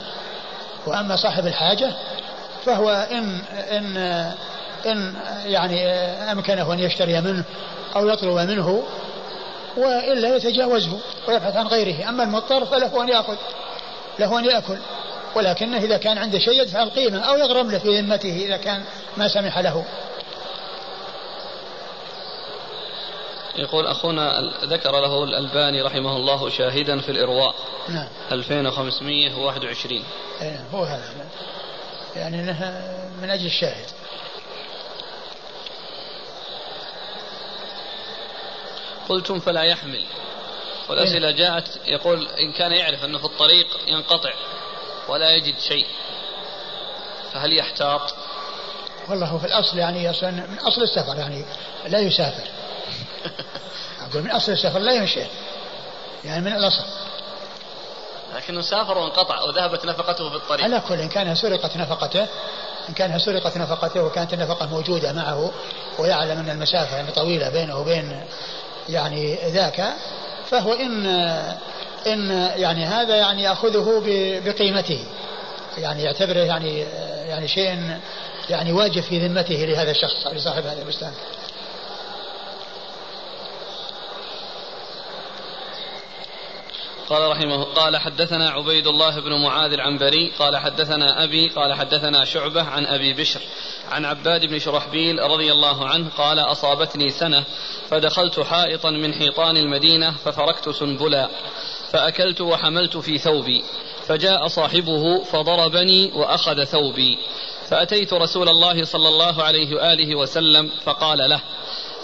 وأما 0.87 1.17
صاحب 1.17 1.47
الحاجة 1.47 1.93
فهو 2.65 2.91
إن 2.91 3.41
إن 3.51 3.97
إن 4.87 5.15
يعني 5.47 5.87
أمكنه 6.33 6.73
أن 6.73 6.79
يشتري 6.79 7.21
منه 7.21 7.45
أو 7.97 8.09
يطلب 8.09 8.51
منه 8.51 8.83
وإلا 9.77 10.37
يتجاوزه 10.37 10.99
ويبحث 11.29 11.57
عن 11.57 11.67
غيره. 11.67 12.09
أما 12.09 12.23
المضطر 12.23 12.65
فله 12.65 13.03
أن 13.03 13.09
يأخذ 13.09 13.37
له 14.19 14.39
أن 14.39 14.45
يأكل. 14.45 14.79
ولكنه 15.35 15.79
إذا 15.79 15.97
كان 15.97 16.19
عنده 16.19 16.39
شيء 16.39 16.63
يدفع 16.63 16.83
القيمة 16.83 17.19
أو 17.19 17.37
يغرم 17.37 17.71
له 17.71 17.79
في 17.79 18.01
ذمته 18.01 18.43
إذا 18.47 18.57
كان 18.57 18.83
ما 19.17 19.29
سمح 19.29 19.59
له. 19.59 19.85
يقول 23.59 23.87
أخونا 23.87 24.41
ذكر 24.65 25.01
له 25.01 25.25
الألباني 25.25 25.83
رحمه 25.83 26.17
الله 26.17 26.49
شاهدا 26.49 27.01
في 27.01 27.09
الإرواء. 27.09 27.55
نعم. 27.89 28.09
2521 28.33 30.05
إيه 30.43 30.65
هو 30.73 30.85
هذا. 30.85 31.29
يعني 32.17 32.37
من 33.23 33.31
أجل 33.31 33.47
الشاهد. 33.47 33.87
قلتم 39.09 39.41
فلا 39.41 39.63
يحمل. 39.63 40.05
والأسئلة 40.89 41.29
إيه. 41.29 41.37
جاءت 41.37 41.81
يقول 41.87 42.29
إن 42.29 42.53
كان 42.53 42.73
يعرف 42.73 43.05
أنه 43.05 43.19
في 43.19 43.25
الطريق 43.25 43.67
ينقطع 43.87 44.33
ولا 45.09 45.31
يجد 45.31 45.59
شيء 45.59 45.87
فهل 47.33 47.59
يحتاط؟ 47.59 48.15
والله 49.09 49.27
هو 49.27 49.39
في 49.39 49.47
الأصل 49.47 49.79
يعني 49.79 50.11
أصلا 50.11 50.31
من 50.31 50.59
أصل 50.59 50.83
السفر 50.83 51.17
يعني 51.17 51.45
لا 51.87 51.99
يسافر. 51.99 52.60
أقول 54.11 54.23
من 54.23 54.31
أصل 54.31 54.53
السفر 54.53 54.79
لا 54.79 54.93
يمشي 54.93 55.21
يعني 56.25 56.41
من 56.41 56.53
الأصل. 56.53 56.85
لكنه 58.37 58.61
سافر 58.61 58.99
وانقطع 58.99 59.43
وذهبت 59.43 59.85
نفقته 59.85 60.31
في 60.31 60.37
الطريق. 60.37 60.65
على 60.65 60.83
كل 60.89 60.95
إن 60.95 61.09
كانها 61.09 61.35
سرقت 61.35 61.77
نفقته 61.77 62.27
إن 62.89 62.95
كانها 62.95 63.19
سرقت 63.19 63.57
نفقته 63.57 64.03
وكانت 64.03 64.35
النفقة 64.35 64.67
موجودة 64.67 65.13
معه 65.13 65.51
ويعلم 65.99 66.39
أن 66.39 66.51
المسافة 66.51 66.97
يعني 66.97 67.13
طويلة 67.13 67.49
بينه 67.49 67.79
وبين 67.79 68.21
يعني 68.89 69.51
ذاك 69.51 69.95
فهو 70.51 70.73
إن 70.73 71.07
إن 72.07 72.31
يعني 72.57 72.85
هذا 72.85 73.17
يعني 73.17 73.43
يأخذه 73.43 74.03
بقيمته. 74.45 75.05
يعني 75.79 76.03
يعتبره 76.03 76.39
يعني 76.39 76.81
يعني 77.29 77.49
شيء 77.49 77.99
يعني 78.51 78.73
واجب 78.73 79.03
في 79.03 79.27
ذمته 79.27 79.55
لهذا 79.55 79.91
الشخص 79.91 80.27
لصاحب 80.33 80.67
هذا 80.67 80.83
البستان. 80.83 81.13
قال 87.11 87.31
رحمه 87.31 87.65
قال 87.65 87.97
حدثنا 87.97 88.51
عبيد 88.51 88.87
الله 88.87 89.20
بن 89.20 89.32
معاذ 89.43 89.73
العنبري 89.73 90.32
قال 90.39 90.57
حدثنا 90.57 91.24
أبي 91.24 91.49
قال 91.49 91.74
حدثنا 91.74 92.24
شعبة 92.24 92.62
عن 92.62 92.87
أبي 92.87 93.12
بشر 93.12 93.41
عن 93.91 94.05
عباد 94.05 94.47
بن 94.47 94.59
شرحبيل 94.59 95.19
رضي 95.19 95.53
الله 95.53 95.89
عنه 95.89 96.09
قال 96.19 96.39
أصابتني 96.39 97.09
سنة 97.09 97.45
فدخلت 97.89 98.41
حائطا 98.41 98.91
من 98.91 99.15
حيطان 99.15 99.57
المدينة 99.57 100.15
ففركت 100.24 100.69
سنبلا 100.69 101.28
فأكلت 101.93 102.41
وحملت 102.41 102.97
في 102.97 103.19
ثوبي 103.19 103.65
فجاء 104.07 104.49
صاحبه 104.49 105.24
فضربني 105.24 106.12
وأخذ 106.15 106.65
ثوبي 106.65 107.19
فأتيت 107.69 108.12
رسول 108.12 108.49
الله 108.49 108.85
صلى 108.85 109.09
الله 109.09 109.43
عليه 109.43 109.74
وآله 109.77 110.15
وسلم 110.16 110.70
فقال 110.85 111.19
له 111.31 111.41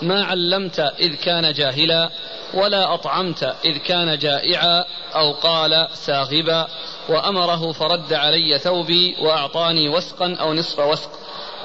ما 0.03 0.25
علمت 0.25 0.81
إذ 0.81 1.15
كان 1.15 1.53
جاهلا 1.53 2.11
ولا 2.55 2.95
أطعمت 2.95 3.55
إذ 3.65 3.77
كان 3.77 4.19
جائعا 4.19 4.85
أو 5.15 5.33
قال 5.33 5.89
ساغبا 5.93 6.67
وأمره 7.09 7.73
فرد 7.73 8.13
علي 8.13 8.59
ثوبي 8.59 9.17
وأعطاني 9.21 9.89
وسقا 9.89 10.37
أو 10.41 10.55
نصف 10.55 10.79
وسق 10.79 11.11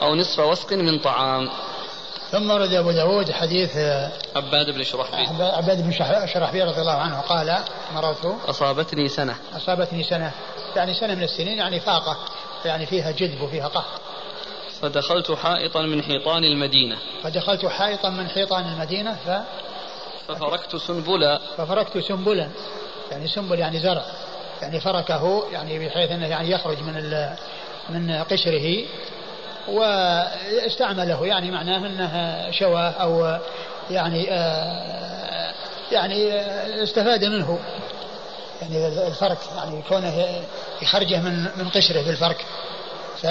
أو 0.01 0.15
نصف 0.15 0.39
وسق 0.39 0.73
من 0.73 0.99
طعام. 0.99 1.49
ثم 2.31 2.51
ورد 2.51 2.73
أبو 2.73 2.91
داود 2.91 3.31
حديث 3.31 3.77
عباد 4.35 4.69
بن 4.69 4.84
شرحبيل 4.84 5.41
عباد 5.41 5.81
بن 5.81 5.91
شرحبيل 6.34 6.68
رضي 6.68 6.81
الله 6.81 6.91
عنه 6.91 7.22
قال 7.22 7.57
مررت 7.93 8.35
أصابتني 8.47 9.07
سنة. 9.07 9.35
أصابتني 9.55 10.03
سنة 10.03 10.31
يعني 10.76 10.93
سنة 10.93 11.15
من 11.15 11.23
السنين 11.23 11.57
يعني 11.57 11.80
فاقة 11.80 12.18
يعني 12.65 12.85
فيها 12.85 13.11
جذب 13.11 13.41
وفيها 13.41 13.68
قهر. 13.68 13.99
فدخلت 14.81 15.31
حائطا 15.31 15.81
من 15.81 16.03
حيطان 16.03 16.43
المدينة. 16.43 16.97
فدخلت 17.23 17.65
حائطا 17.65 18.09
من 18.09 18.27
حيطان 18.27 18.65
المدينة 18.73 19.15
ف 19.26 19.30
ففركت 20.27 20.76
سنبلا. 20.76 21.41
ففركت 21.57 21.97
سنبلا. 21.97 22.49
يعني 23.11 23.27
سنبل 23.27 23.59
يعني 23.59 23.79
زرع. 23.79 24.03
يعني 24.61 24.79
فركه 24.79 25.43
يعني 25.51 25.79
بحيث 25.79 26.11
إنه 26.11 26.27
يعني 26.27 26.51
يخرج 26.51 26.77
من 26.79 27.25
من 27.89 28.23
قشره 28.23 28.85
واستعمله. 29.67 31.27
يعني 31.27 31.51
معناه 31.51 31.77
إنه 31.77 32.51
شوى 32.51 32.93
أو 33.01 33.39
يعني 33.89 34.27
آه 34.31 35.53
يعني 35.91 36.31
استفاد 36.83 37.25
منه. 37.25 37.59
يعني 38.61 38.88
الفرك 39.07 39.38
يعني 39.55 39.81
كونه 39.89 40.25
يخرجه 40.81 41.19
من 41.21 41.43
من 41.55 41.69
قشره 41.69 42.01
بالفرك. 42.01 42.45
ف 43.21 43.27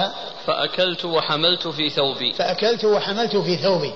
فأكلت 0.47 1.05
وحملت 1.05 1.69
في 1.69 1.90
ثوبي. 1.90 2.32
فأكلت 2.32 2.85
وحملت 2.85 3.36
في 3.36 3.57
ثوبي. 3.57 3.93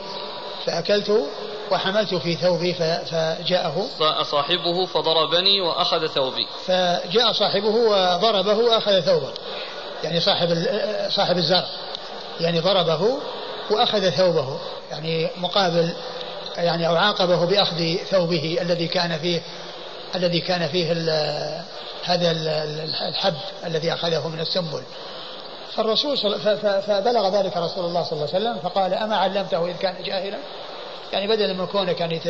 فأكلت 0.66 1.26
وحملت 1.70 2.14
في 2.14 2.34
ثوبي 2.34 2.74
فجاءه. 2.74 3.86
صاحبه 4.22 4.86
فضربني 4.86 5.60
وأخذ 5.60 6.06
ثوبي. 6.06 6.46
فجاء 6.66 7.32
صاحبه 7.32 7.74
وضربه 7.74 8.56
وأخذ 8.58 9.00
ثوبه. 9.00 9.32
يعني 10.04 10.20
صاحب 10.20 10.66
صاحب 11.08 11.36
الزرع. 11.36 11.66
يعني 12.40 12.60
ضربه 12.60 13.18
وأخذ 13.70 14.10
ثوبه. 14.10 14.58
يعني 14.90 15.28
مقابل 15.36 15.92
يعني 16.56 16.88
أو 16.88 16.96
عاقبه 16.96 17.44
بأخذ 17.46 17.96
ثوبه 18.10 18.58
الذي 18.60 18.88
كان 18.88 19.18
فيه 19.18 19.42
الذي 20.14 20.40
كان 20.40 20.68
فيه 20.68 20.92
هذا 22.04 22.30
الحب 23.08 23.34
الذي 23.66 23.92
أخذه 23.92 24.28
من 24.28 24.40
السنبل. 24.40 24.82
فالرسول 25.72 26.18
صل... 26.18 26.40
فبلغ 26.82 27.28
ذلك 27.28 27.56
رسول 27.56 27.84
الله 27.84 28.02
صلى 28.02 28.12
الله 28.12 28.34
عليه 28.34 28.44
وسلم 28.44 28.58
فقال 28.58 28.94
أما 28.94 29.16
علمته 29.16 29.66
إذ 29.66 29.76
كان 29.76 29.94
جاهلا؟ 30.04 30.38
يعني 31.12 31.26
بدلا 31.26 31.52
من 31.52 31.66
كونك 31.66 32.00
يعني 32.00 32.20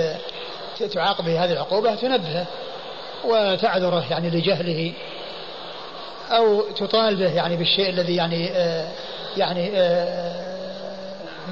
تعاقب 0.93 1.29
هذه 1.29 1.53
العقوبة 1.53 1.95
تنبهه 1.95 2.47
وتعذره 3.25 4.05
يعني 4.11 4.31
لجهله 4.31 4.93
أو 6.31 6.61
تطالبه 6.61 7.35
يعني 7.35 7.57
بالشيء 7.57 7.91
الذي 7.91 8.17
يعني 8.17 8.51
آه 8.51 8.89
يعني 9.37 9.71
آه 9.75 10.55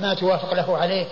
ما 0.00 0.14
توافق 0.14 0.54
له 0.54 0.76
عليه 0.78 1.06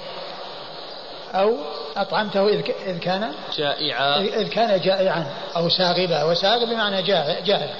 أو 1.35 1.55
أطعمته 1.97 2.49
إذ 2.87 2.99
كان 2.99 3.33
جائعا. 3.57 4.21
إذ 4.21 4.49
كان 4.49 4.81
جائعا 4.81 5.27
أو 5.57 5.69
ساغبا. 5.69 6.23
وساغب 6.25 6.69
بمعنى 6.69 7.03
جائع 7.03 7.75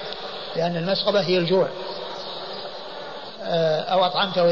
لأن 0.57 0.77
المسغبة 0.77 1.21
هي 1.21 1.39
الجوع. 1.39 1.69
أو 3.93 4.05
أطعمته 4.05 4.51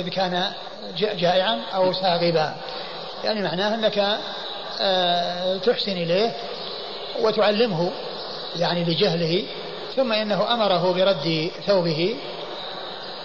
إذ 0.00 0.08
كان 0.08 0.52
جائعا 0.96 1.60
أو 1.74 1.92
ساغبا. 1.92 2.54
يعني 3.24 3.42
معناه 3.42 3.74
أنك 3.74 4.18
آه، 4.80 5.56
تحسن 5.56 5.92
إليه 5.92 6.36
وتعلمه 7.20 7.90
يعني 8.56 8.84
لجهله 8.84 9.44
ثم 9.96 10.12
إنه 10.12 10.54
أمره 10.54 10.92
برد 10.92 11.50
ثوبه 11.66 12.16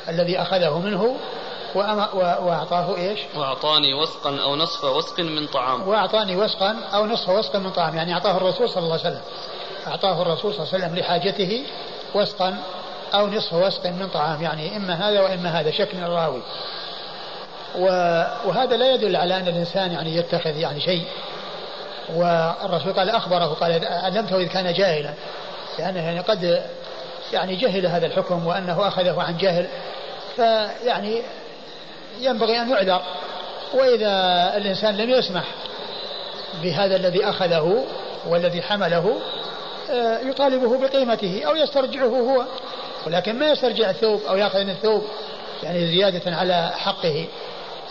الذي 0.09 0.41
أخذه 0.41 0.79
منه 0.79 1.15
وأعطاه 1.75 2.95
إيش؟ 2.97 3.19
وأعطاني 3.35 3.93
وسقا 3.93 4.39
أو 4.43 4.55
نصف 4.55 4.83
وسق 4.83 5.19
من 5.19 5.47
طعام. 5.47 5.87
وأعطاني 5.87 6.35
وسقا 6.35 6.75
أو 6.93 7.05
نصف 7.05 7.29
وسق 7.29 7.55
من 7.55 7.71
طعام. 7.71 7.95
يعني 7.95 8.13
أعطاه 8.13 8.37
الرسول 8.37 8.69
صلى 8.69 8.83
الله 8.83 8.99
عليه 8.99 9.09
وسلم. 9.09 9.21
أعطاه 9.87 10.21
الرسول 10.21 10.53
صلى 10.53 10.63
الله 10.63 10.73
عليه 10.73 10.85
وسلم 10.85 10.99
لحاجته 10.99 11.63
وسقا 12.15 12.57
أو 13.13 13.27
نصف 13.27 13.53
وسق 13.53 13.85
من 13.85 14.09
طعام 14.13 14.41
يعني 14.41 14.77
إما 14.77 14.93
هذا 14.93 15.21
وإما 15.21 15.59
هذا 15.59 15.71
شك 15.71 15.95
من 15.95 16.03
الراوي. 16.03 16.41
وهذا 18.45 18.77
لا 18.77 18.93
يدل 18.93 19.15
على 19.15 19.37
أن 19.37 19.47
الإنسان 19.47 19.91
يعني 19.91 20.15
يتخذ 20.15 20.57
يعني 20.57 20.81
شيء. 20.81 21.05
والرسول 22.15 22.93
قال 22.93 23.09
أخبره 23.09 23.45
قال 23.45 23.85
علمته 23.85 24.37
إذ 24.37 24.47
كان 24.47 24.73
جاهلا؟ 24.73 25.13
لأنه 25.79 25.99
يعني 25.99 26.19
قد 26.19 26.63
يعني 27.33 27.55
جهل 27.55 27.85
هذا 27.85 28.05
الحكم 28.05 28.47
وأنه 28.47 28.87
أخذه 28.87 29.21
عن 29.21 29.37
جهل. 29.37 29.67
فيعني 30.35 31.21
ينبغي 32.19 32.61
أن 32.61 32.69
يعذر. 32.69 33.01
وإذا 33.73 34.13
الإنسان 34.57 34.97
لم 34.97 35.09
يسمح 35.09 35.43
بهذا 36.63 36.95
الذي 36.95 37.25
أخذه 37.25 37.85
والذي 38.27 38.61
حمله 38.61 39.19
آه، 39.89 40.19
يطالبه 40.19 40.77
بقيمته 40.77 41.43
أو 41.47 41.55
يسترجعه 41.55 42.05
هو. 42.05 42.45
ولكن 43.05 43.39
ما 43.39 43.49
يسترجع 43.49 43.89
الثوب 43.89 44.21
أو 44.29 44.37
يأخذ 44.37 44.63
من 44.63 44.69
الثوب 44.69 45.03
يعني 45.63 45.87
زيادة 45.87 46.35
على 46.35 46.71
حقه. 46.75 47.27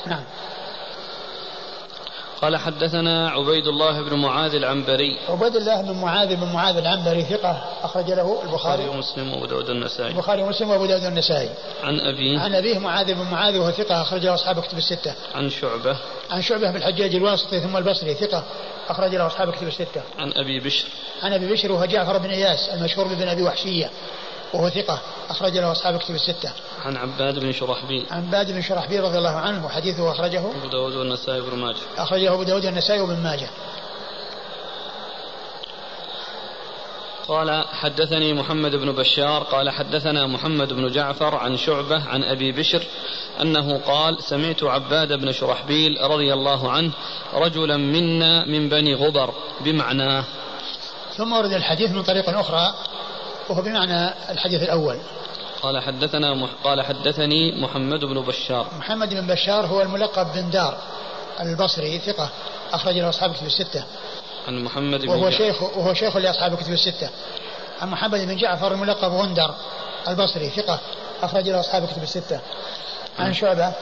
نعم. 0.06 0.24
قال 2.42 2.56
حدثنا 2.56 3.30
عبيد 3.30 3.66
الله 3.66 4.02
بن 4.02 4.14
معاذ 4.14 4.54
العنبري. 4.54 5.18
عبيد 5.28 5.56
الله 5.56 5.82
بن 5.82 5.92
معاذ 5.92 6.36
بن 6.36 6.52
معاذ 6.52 6.76
العنبري 6.76 7.22
ثقة 7.22 7.64
أخرج 7.82 8.10
له 8.10 8.42
البخاري. 8.42 8.88
ومسلم 8.88 9.32
وأبو 9.32 9.46
داود 9.46 9.70
النسائي 9.70 10.10
البخاري 10.10 10.42
ومسلم 10.42 10.70
وأبو 10.70 10.86
داود 10.86 11.04
النسائي 11.04 11.50
عن 11.82 12.00
أبيه 12.00 12.40
عن 12.40 12.54
أبيه 12.54 12.78
معاذ 12.78 13.14
بن 13.14 13.22
معاذ 13.22 13.58
وهو 13.58 13.70
ثقة 13.70 14.02
أخرج 14.02 14.26
له 14.26 14.34
أصحاب 14.34 14.60
كتب 14.60 14.78
الستة. 14.78 15.14
عن 15.34 15.50
شعبة. 15.50 15.96
عن 16.30 16.42
شعبة 16.42 16.70
بن 16.70 16.76
الحجاج 16.76 17.14
الواسطي 17.14 17.60
ثم 17.60 17.76
البصري 17.76 18.14
ثقة 18.14 18.44
أخرج 18.88 19.14
له 19.14 19.26
أصحاب 19.26 19.52
كتب 19.52 19.66
الستة. 19.66 20.02
عن 20.18 20.32
أبي 20.32 20.60
بشر. 20.60 20.88
عن 21.22 21.32
أبي 21.32 21.52
بشر 21.52 21.72
وهو 21.72 21.84
جعفر 21.84 22.18
بن 22.18 22.30
إياس 22.30 22.68
المشهور 22.68 23.08
بابن 23.08 23.28
أبي 23.28 23.42
وحشية. 23.42 23.90
وهو 24.54 24.70
ثقة 24.70 25.00
أخرج 25.30 25.58
له 25.58 25.72
أصحاب 25.72 25.98
كتب 25.98 26.14
الستة. 26.14 26.52
عن 26.84 26.96
عباد 26.96 27.38
بن 27.38 27.52
شرحبيل. 27.52 28.06
عن 28.10 28.26
عباد 28.26 28.52
بن 28.52 28.62
شرحبيل 28.62 29.04
رضي 29.04 29.18
الله 29.18 29.36
عنه 29.36 29.66
وحديثه 29.66 30.10
أخرجه 30.10 30.38
أبو 30.38 30.68
داود 30.72 30.94
والنسائي 30.94 31.40
وابن 31.40 31.58
ماجه. 31.58 31.80
أخرجه 31.98 32.34
أبو 32.34 32.42
داود 32.42 32.64
والنسائي 32.64 33.00
وابن 33.00 33.22
ماجه. 33.22 33.48
قال 37.30 37.64
حدثني 37.72 38.32
محمد 38.32 38.76
بن 38.76 38.92
بشار 38.92 39.42
قال 39.42 39.70
حدثنا 39.70 40.26
محمد 40.26 40.72
بن 40.72 40.92
جعفر 40.92 41.34
عن 41.34 41.56
شعبة 41.56 42.08
عن 42.08 42.24
أبي 42.24 42.52
بشر 42.52 42.82
أنه 43.40 43.78
قال 43.78 44.22
سمعت 44.22 44.62
عباد 44.62 45.12
بن 45.12 45.32
شرحبيل 45.32 45.98
رضي 46.00 46.32
الله 46.32 46.70
عنه 46.70 46.92
رجلا 47.34 47.76
منا 47.76 48.44
من 48.44 48.68
بني 48.68 48.94
غبر 48.94 49.34
بمعناه 49.60 50.24
ثم 51.16 51.32
ورد 51.32 51.52
الحديث 51.52 51.90
من 51.90 52.02
طريق 52.02 52.28
أخرى 52.28 52.74
وهو 53.50 53.62
بمعنى 53.62 54.14
الحديث 54.30 54.62
الأول. 54.62 54.96
قال 55.62 55.82
حدثنا 55.82 56.34
مح 56.34 56.50
قال 56.64 56.82
حدثني 56.82 57.62
محمد 57.62 58.00
بن 58.04 58.20
بشار. 58.20 58.66
محمد 58.78 59.14
بن 59.14 59.26
بشار 59.26 59.66
هو 59.66 59.82
الملقب 59.82 60.26
بن 60.34 60.50
دار 60.50 60.78
البصري 61.40 61.98
ثقة 61.98 62.28
أخرج 62.72 62.98
له 62.98 63.08
أصحاب 63.08 63.32
كتب 63.34 63.46
الستة. 63.46 63.84
عن 64.48 64.64
محمد 64.64 65.00
بن 65.00 65.08
وهو 65.08 65.30
شيخ 65.30 65.62
وهو 65.62 65.94
شيخ 65.94 66.16
لأصحاب 66.16 66.56
كتب 66.56 66.72
الستة. 66.72 67.08
عن 67.80 67.88
محمد 67.88 68.20
بن 68.20 68.36
جعفر 68.36 68.72
الملقب 68.72 69.12
غندر 69.12 69.54
البصري 70.08 70.48
ثقة 70.48 70.78
أخرج 71.22 71.48
له 71.48 71.60
أصحاب 71.60 71.86
كتب 71.86 72.02
الستة. 72.02 72.40
عن 73.18 73.34
شعبة. 73.34 73.72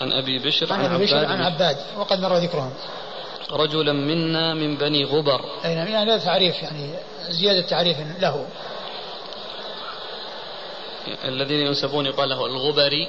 عن 0.00 0.12
أبي 0.12 0.38
بشر 0.38 0.72
عن, 0.72 0.84
أبي 0.84 1.04
بشر 1.04 1.24
عن 1.24 1.42
عباد 1.42 1.76
وقد 1.98 2.20
مر 2.20 2.36
ذكرهم. 2.36 2.72
رجلا 3.50 3.92
منا 3.92 4.54
من 4.54 4.76
بني 4.76 5.04
غبر. 5.04 5.40
أي 5.64 5.74
نعم 5.74 5.88
يعني 5.88 6.12
هذا 6.12 6.24
تعريف 6.24 6.62
يعني 6.62 6.90
زيادة 7.28 7.60
تعريف 7.60 7.96
له. 8.20 8.46
الذين 11.24 11.66
ينسبون 11.66 12.06
يقال 12.06 12.28
له 12.28 12.46
الغبري. 12.46 13.08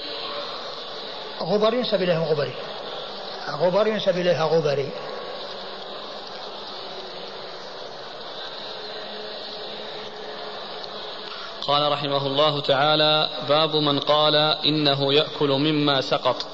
غبر 1.41 1.73
ينسب 1.73 2.01
إليه 2.01 2.17
غبري 2.31 2.53
غبر 3.49 3.87
ينسب 3.87 4.17
إليها 4.17 4.45
غبري. 4.45 4.89
قال 11.67 11.91
رحمه 11.91 12.27
الله 12.27 12.61
تعالى 12.61 13.29
باب 13.49 13.75
من 13.75 13.99
قال 13.99 14.35
إنه 14.65 15.13
يأكل 15.13 15.49
مما 15.49 16.01
سقط. 16.01 16.45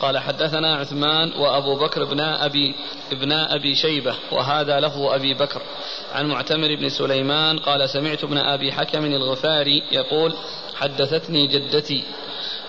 قال 0.00 0.18
حدثنا 0.18 0.76
عثمان 0.76 1.32
وأبو 1.32 1.76
بكر 1.76 2.04
بن 2.04 2.20
أبي 2.20 2.74
ابن 3.12 3.32
أبي 3.32 3.74
شيبة 3.74 4.14
وهذا 4.32 4.80
له 4.80 5.14
أبي 5.14 5.34
بكر. 5.34 5.62
عن 6.14 6.26
معتمر 6.26 6.74
بن 6.74 6.88
سليمان 6.88 7.58
قال 7.58 7.90
سمعت 7.90 8.24
ابن 8.24 8.38
أبي 8.38 8.72
حكم 8.72 9.04
الغفاري 9.04 9.82
يقول 9.92 10.34
حدثتني 10.76 11.46
جدتي 11.46 12.04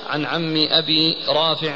عن 0.10 0.26
عم 0.26 0.68
أبي 0.70 1.18
رافع 1.28 1.76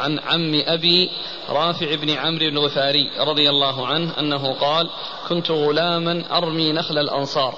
عن 0.00 0.18
عم 0.18 0.62
أبي 0.66 1.10
رافع 1.48 1.94
بن 1.94 2.10
عمرو 2.10 2.46
الغفاري 2.48 3.10
رضي 3.18 3.50
الله 3.50 3.86
عنه 3.86 4.18
أنه 4.18 4.52
قال 4.52 4.90
كنت 5.28 5.50
غلاما 5.50 6.24
أرمي 6.32 6.72
نخل 6.72 6.98
الأنصار 6.98 7.54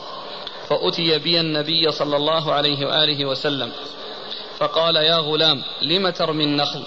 فأتي 0.69 1.19
بي 1.19 1.41
النبي 1.41 1.93
صلى 1.93 2.17
الله 2.17 2.53
عليه 2.53 2.87
وآله 2.87 3.25
وسلم. 3.25 3.73
فقال 4.59 4.97
يا 4.97 5.17
غلام 5.17 5.63
لم 5.83 6.09
ترمي 6.09 6.45
النخل؟ 6.45 6.83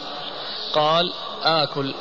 قال 0.73 1.13
آكل. 1.43 1.93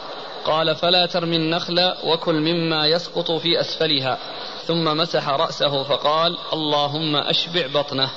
قال 0.45 0.77
فلا 0.77 1.07
ترمي 1.07 1.37
النخل 1.37 1.93
وكل 2.05 2.35
مما 2.35 2.87
يسقط 2.87 3.31
في 3.31 3.61
أسفلها. 3.61 4.19
ثم 4.67 4.97
مسح 4.97 5.29
رأسه 5.29 5.83
فقال 5.83 6.39
اللهم 6.53 7.17
أشبع 7.17 7.67
بطنه. 7.67 8.11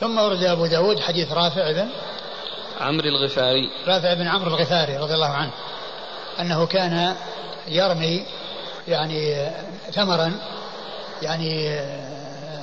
ثم 0.00 0.18
ورد 0.18 0.42
أبو 0.42 0.66
داود 0.66 1.00
حديث 1.00 1.32
رافع 1.32 1.72
بن 1.72 1.88
عمرو 2.80 3.08
الغفاري. 3.08 3.70
رافع 3.86 4.14
بن 4.14 4.28
عمرو 4.28 4.48
الغفاري 4.48 4.96
رضي 4.96 5.14
الله 5.14 5.30
عنه 5.30 5.50
أنه 6.40 6.66
كان 6.66 7.16
يرمي 7.68 8.26
يعني 8.88 9.50
ثمرا 9.92 10.32
يعني 11.22 11.68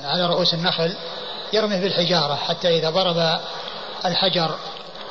على 0.04 0.26
رؤوس 0.26 0.54
النخل 0.54 0.96
يرمي 1.52 1.80
بالحجارة 1.80 2.34
حتى 2.34 2.78
إذا 2.78 2.90
ضرب 2.90 3.40
الحجر 4.04 4.54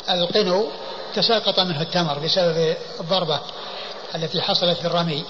القنو 0.09 0.67
تساقط 1.13 1.59
منه 1.59 1.81
التمر 1.81 2.19
بسبب 2.19 2.75
الضربة 2.99 3.39
التي 4.15 4.41
حصلت 4.41 4.77
في 4.77 4.85
الرمي 4.85 5.25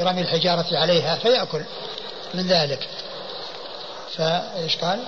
برمي 0.00 0.20
الحجارة 0.20 0.66
عليها 0.72 1.16
فيأكل 1.16 1.64
من 2.34 2.46
ذلك 2.46 2.88
فإيش 4.16 4.76
قال؟ 4.76 5.00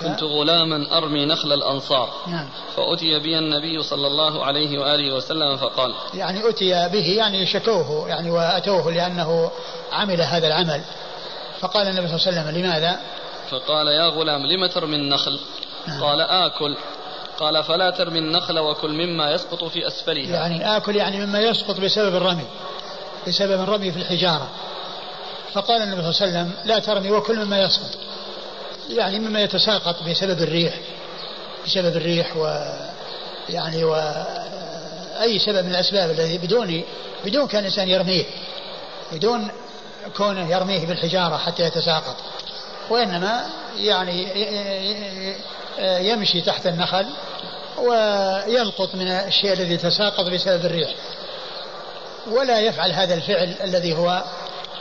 كنت 0.00 0.22
غلاما 0.22 0.98
أرمي 0.98 1.26
نخل 1.26 1.52
الأنصار 1.52 2.10
نعم 2.26 2.48
فأتي 2.76 3.18
بي 3.18 3.38
النبي 3.38 3.82
صلى 3.82 4.06
الله 4.06 4.44
عليه 4.44 4.78
وآله 4.78 5.14
وسلم 5.14 5.56
فقال 5.56 5.94
يعني 6.14 6.48
أتي 6.48 6.88
به 6.88 7.06
يعني 7.16 7.46
شكوه 7.46 8.08
يعني 8.08 8.30
وأتوه 8.30 8.92
لأنه 8.92 9.50
عمل 9.92 10.20
هذا 10.20 10.46
العمل 10.46 10.82
فقال 11.60 11.86
النبي 11.86 12.08
صلى 12.08 12.16
الله 12.16 12.40
عليه 12.40 12.50
وسلم 12.50 12.60
لماذا 12.60 13.00
فقال 13.50 13.86
يا 13.88 14.06
غلام 14.06 14.46
لم 14.46 14.66
ترمي 14.66 14.96
النخل. 14.96 15.40
قال 16.00 16.20
آكل. 16.20 16.76
قال 17.38 17.64
فلا 17.64 17.90
ترمي 17.90 18.18
النخل 18.18 18.58
وكل 18.58 18.90
مما 18.90 19.30
يسقط 19.30 19.64
في 19.64 19.86
أسفلها. 19.86 20.36
يعني 20.36 20.76
آكل 20.76 20.96
يعني 20.96 21.26
مما 21.26 21.40
يسقط 21.40 21.80
بسبب 21.80 22.16
الرمي 22.16 22.46
بسبب 23.28 23.60
الرمي 23.60 23.92
في 23.92 23.98
الحجارة. 23.98 24.48
فقال 25.52 25.82
النبي 25.82 26.12
صلى 26.12 26.28
الله 26.28 26.38
عليه 26.38 26.48
وسلم 26.48 26.52
لا 26.64 26.78
ترمي 26.78 27.10
وكل 27.10 27.44
مما 27.44 27.62
يسقط. 27.62 27.98
يعني 28.88 29.18
مما 29.18 29.40
يتساقط 29.40 30.02
بسبب 30.02 30.42
الريح 30.42 30.74
بسبب 31.66 31.96
الريح 31.96 32.36
و 32.36 32.46
يعني 33.48 33.84
و 33.84 33.94
أي 35.20 35.38
سبب 35.38 35.64
من 35.64 35.70
الأسباب 35.70 36.10
الذي 36.10 36.38
بدون 36.38 36.82
بدون 37.24 37.46
كان 37.46 37.60
الإنسان 37.60 37.88
يرميه 37.88 38.24
بدون 39.12 39.50
كونه 40.16 40.50
يرميه 40.50 40.86
بالحجارة 40.86 41.36
حتى 41.36 41.62
يتساقط. 41.62 42.16
وإنما 42.90 43.46
يعني 43.76 44.26
يمشي 45.78 46.40
تحت 46.40 46.66
النخل 46.66 47.06
ويلقط 47.78 48.94
من 48.94 49.08
الشيء 49.08 49.52
الذي 49.52 49.76
تساقط 49.76 50.24
بسبب 50.30 50.64
الريح. 50.64 50.94
ولا 52.30 52.60
يفعل 52.60 52.92
هذا 52.92 53.14
الفعل 53.14 53.54
الذي 53.64 53.94
هو 53.94 54.24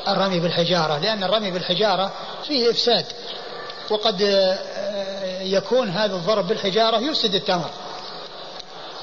الرمي 0.07 0.39
بالحجارة 0.39 0.97
لأن 0.97 1.23
الرمي 1.23 1.51
بالحجارة 1.51 2.13
فيه 2.47 2.71
إفساد 2.71 3.05
وقد 3.89 4.21
يكون 5.41 5.89
هذا 5.89 6.15
الضرب 6.15 6.47
بالحجارة 6.47 6.97
يفسد 6.97 7.35
التمر 7.35 7.69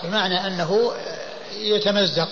بمعنى 0.03 0.47
أنه 0.47 0.93
يتمزق. 1.57 2.29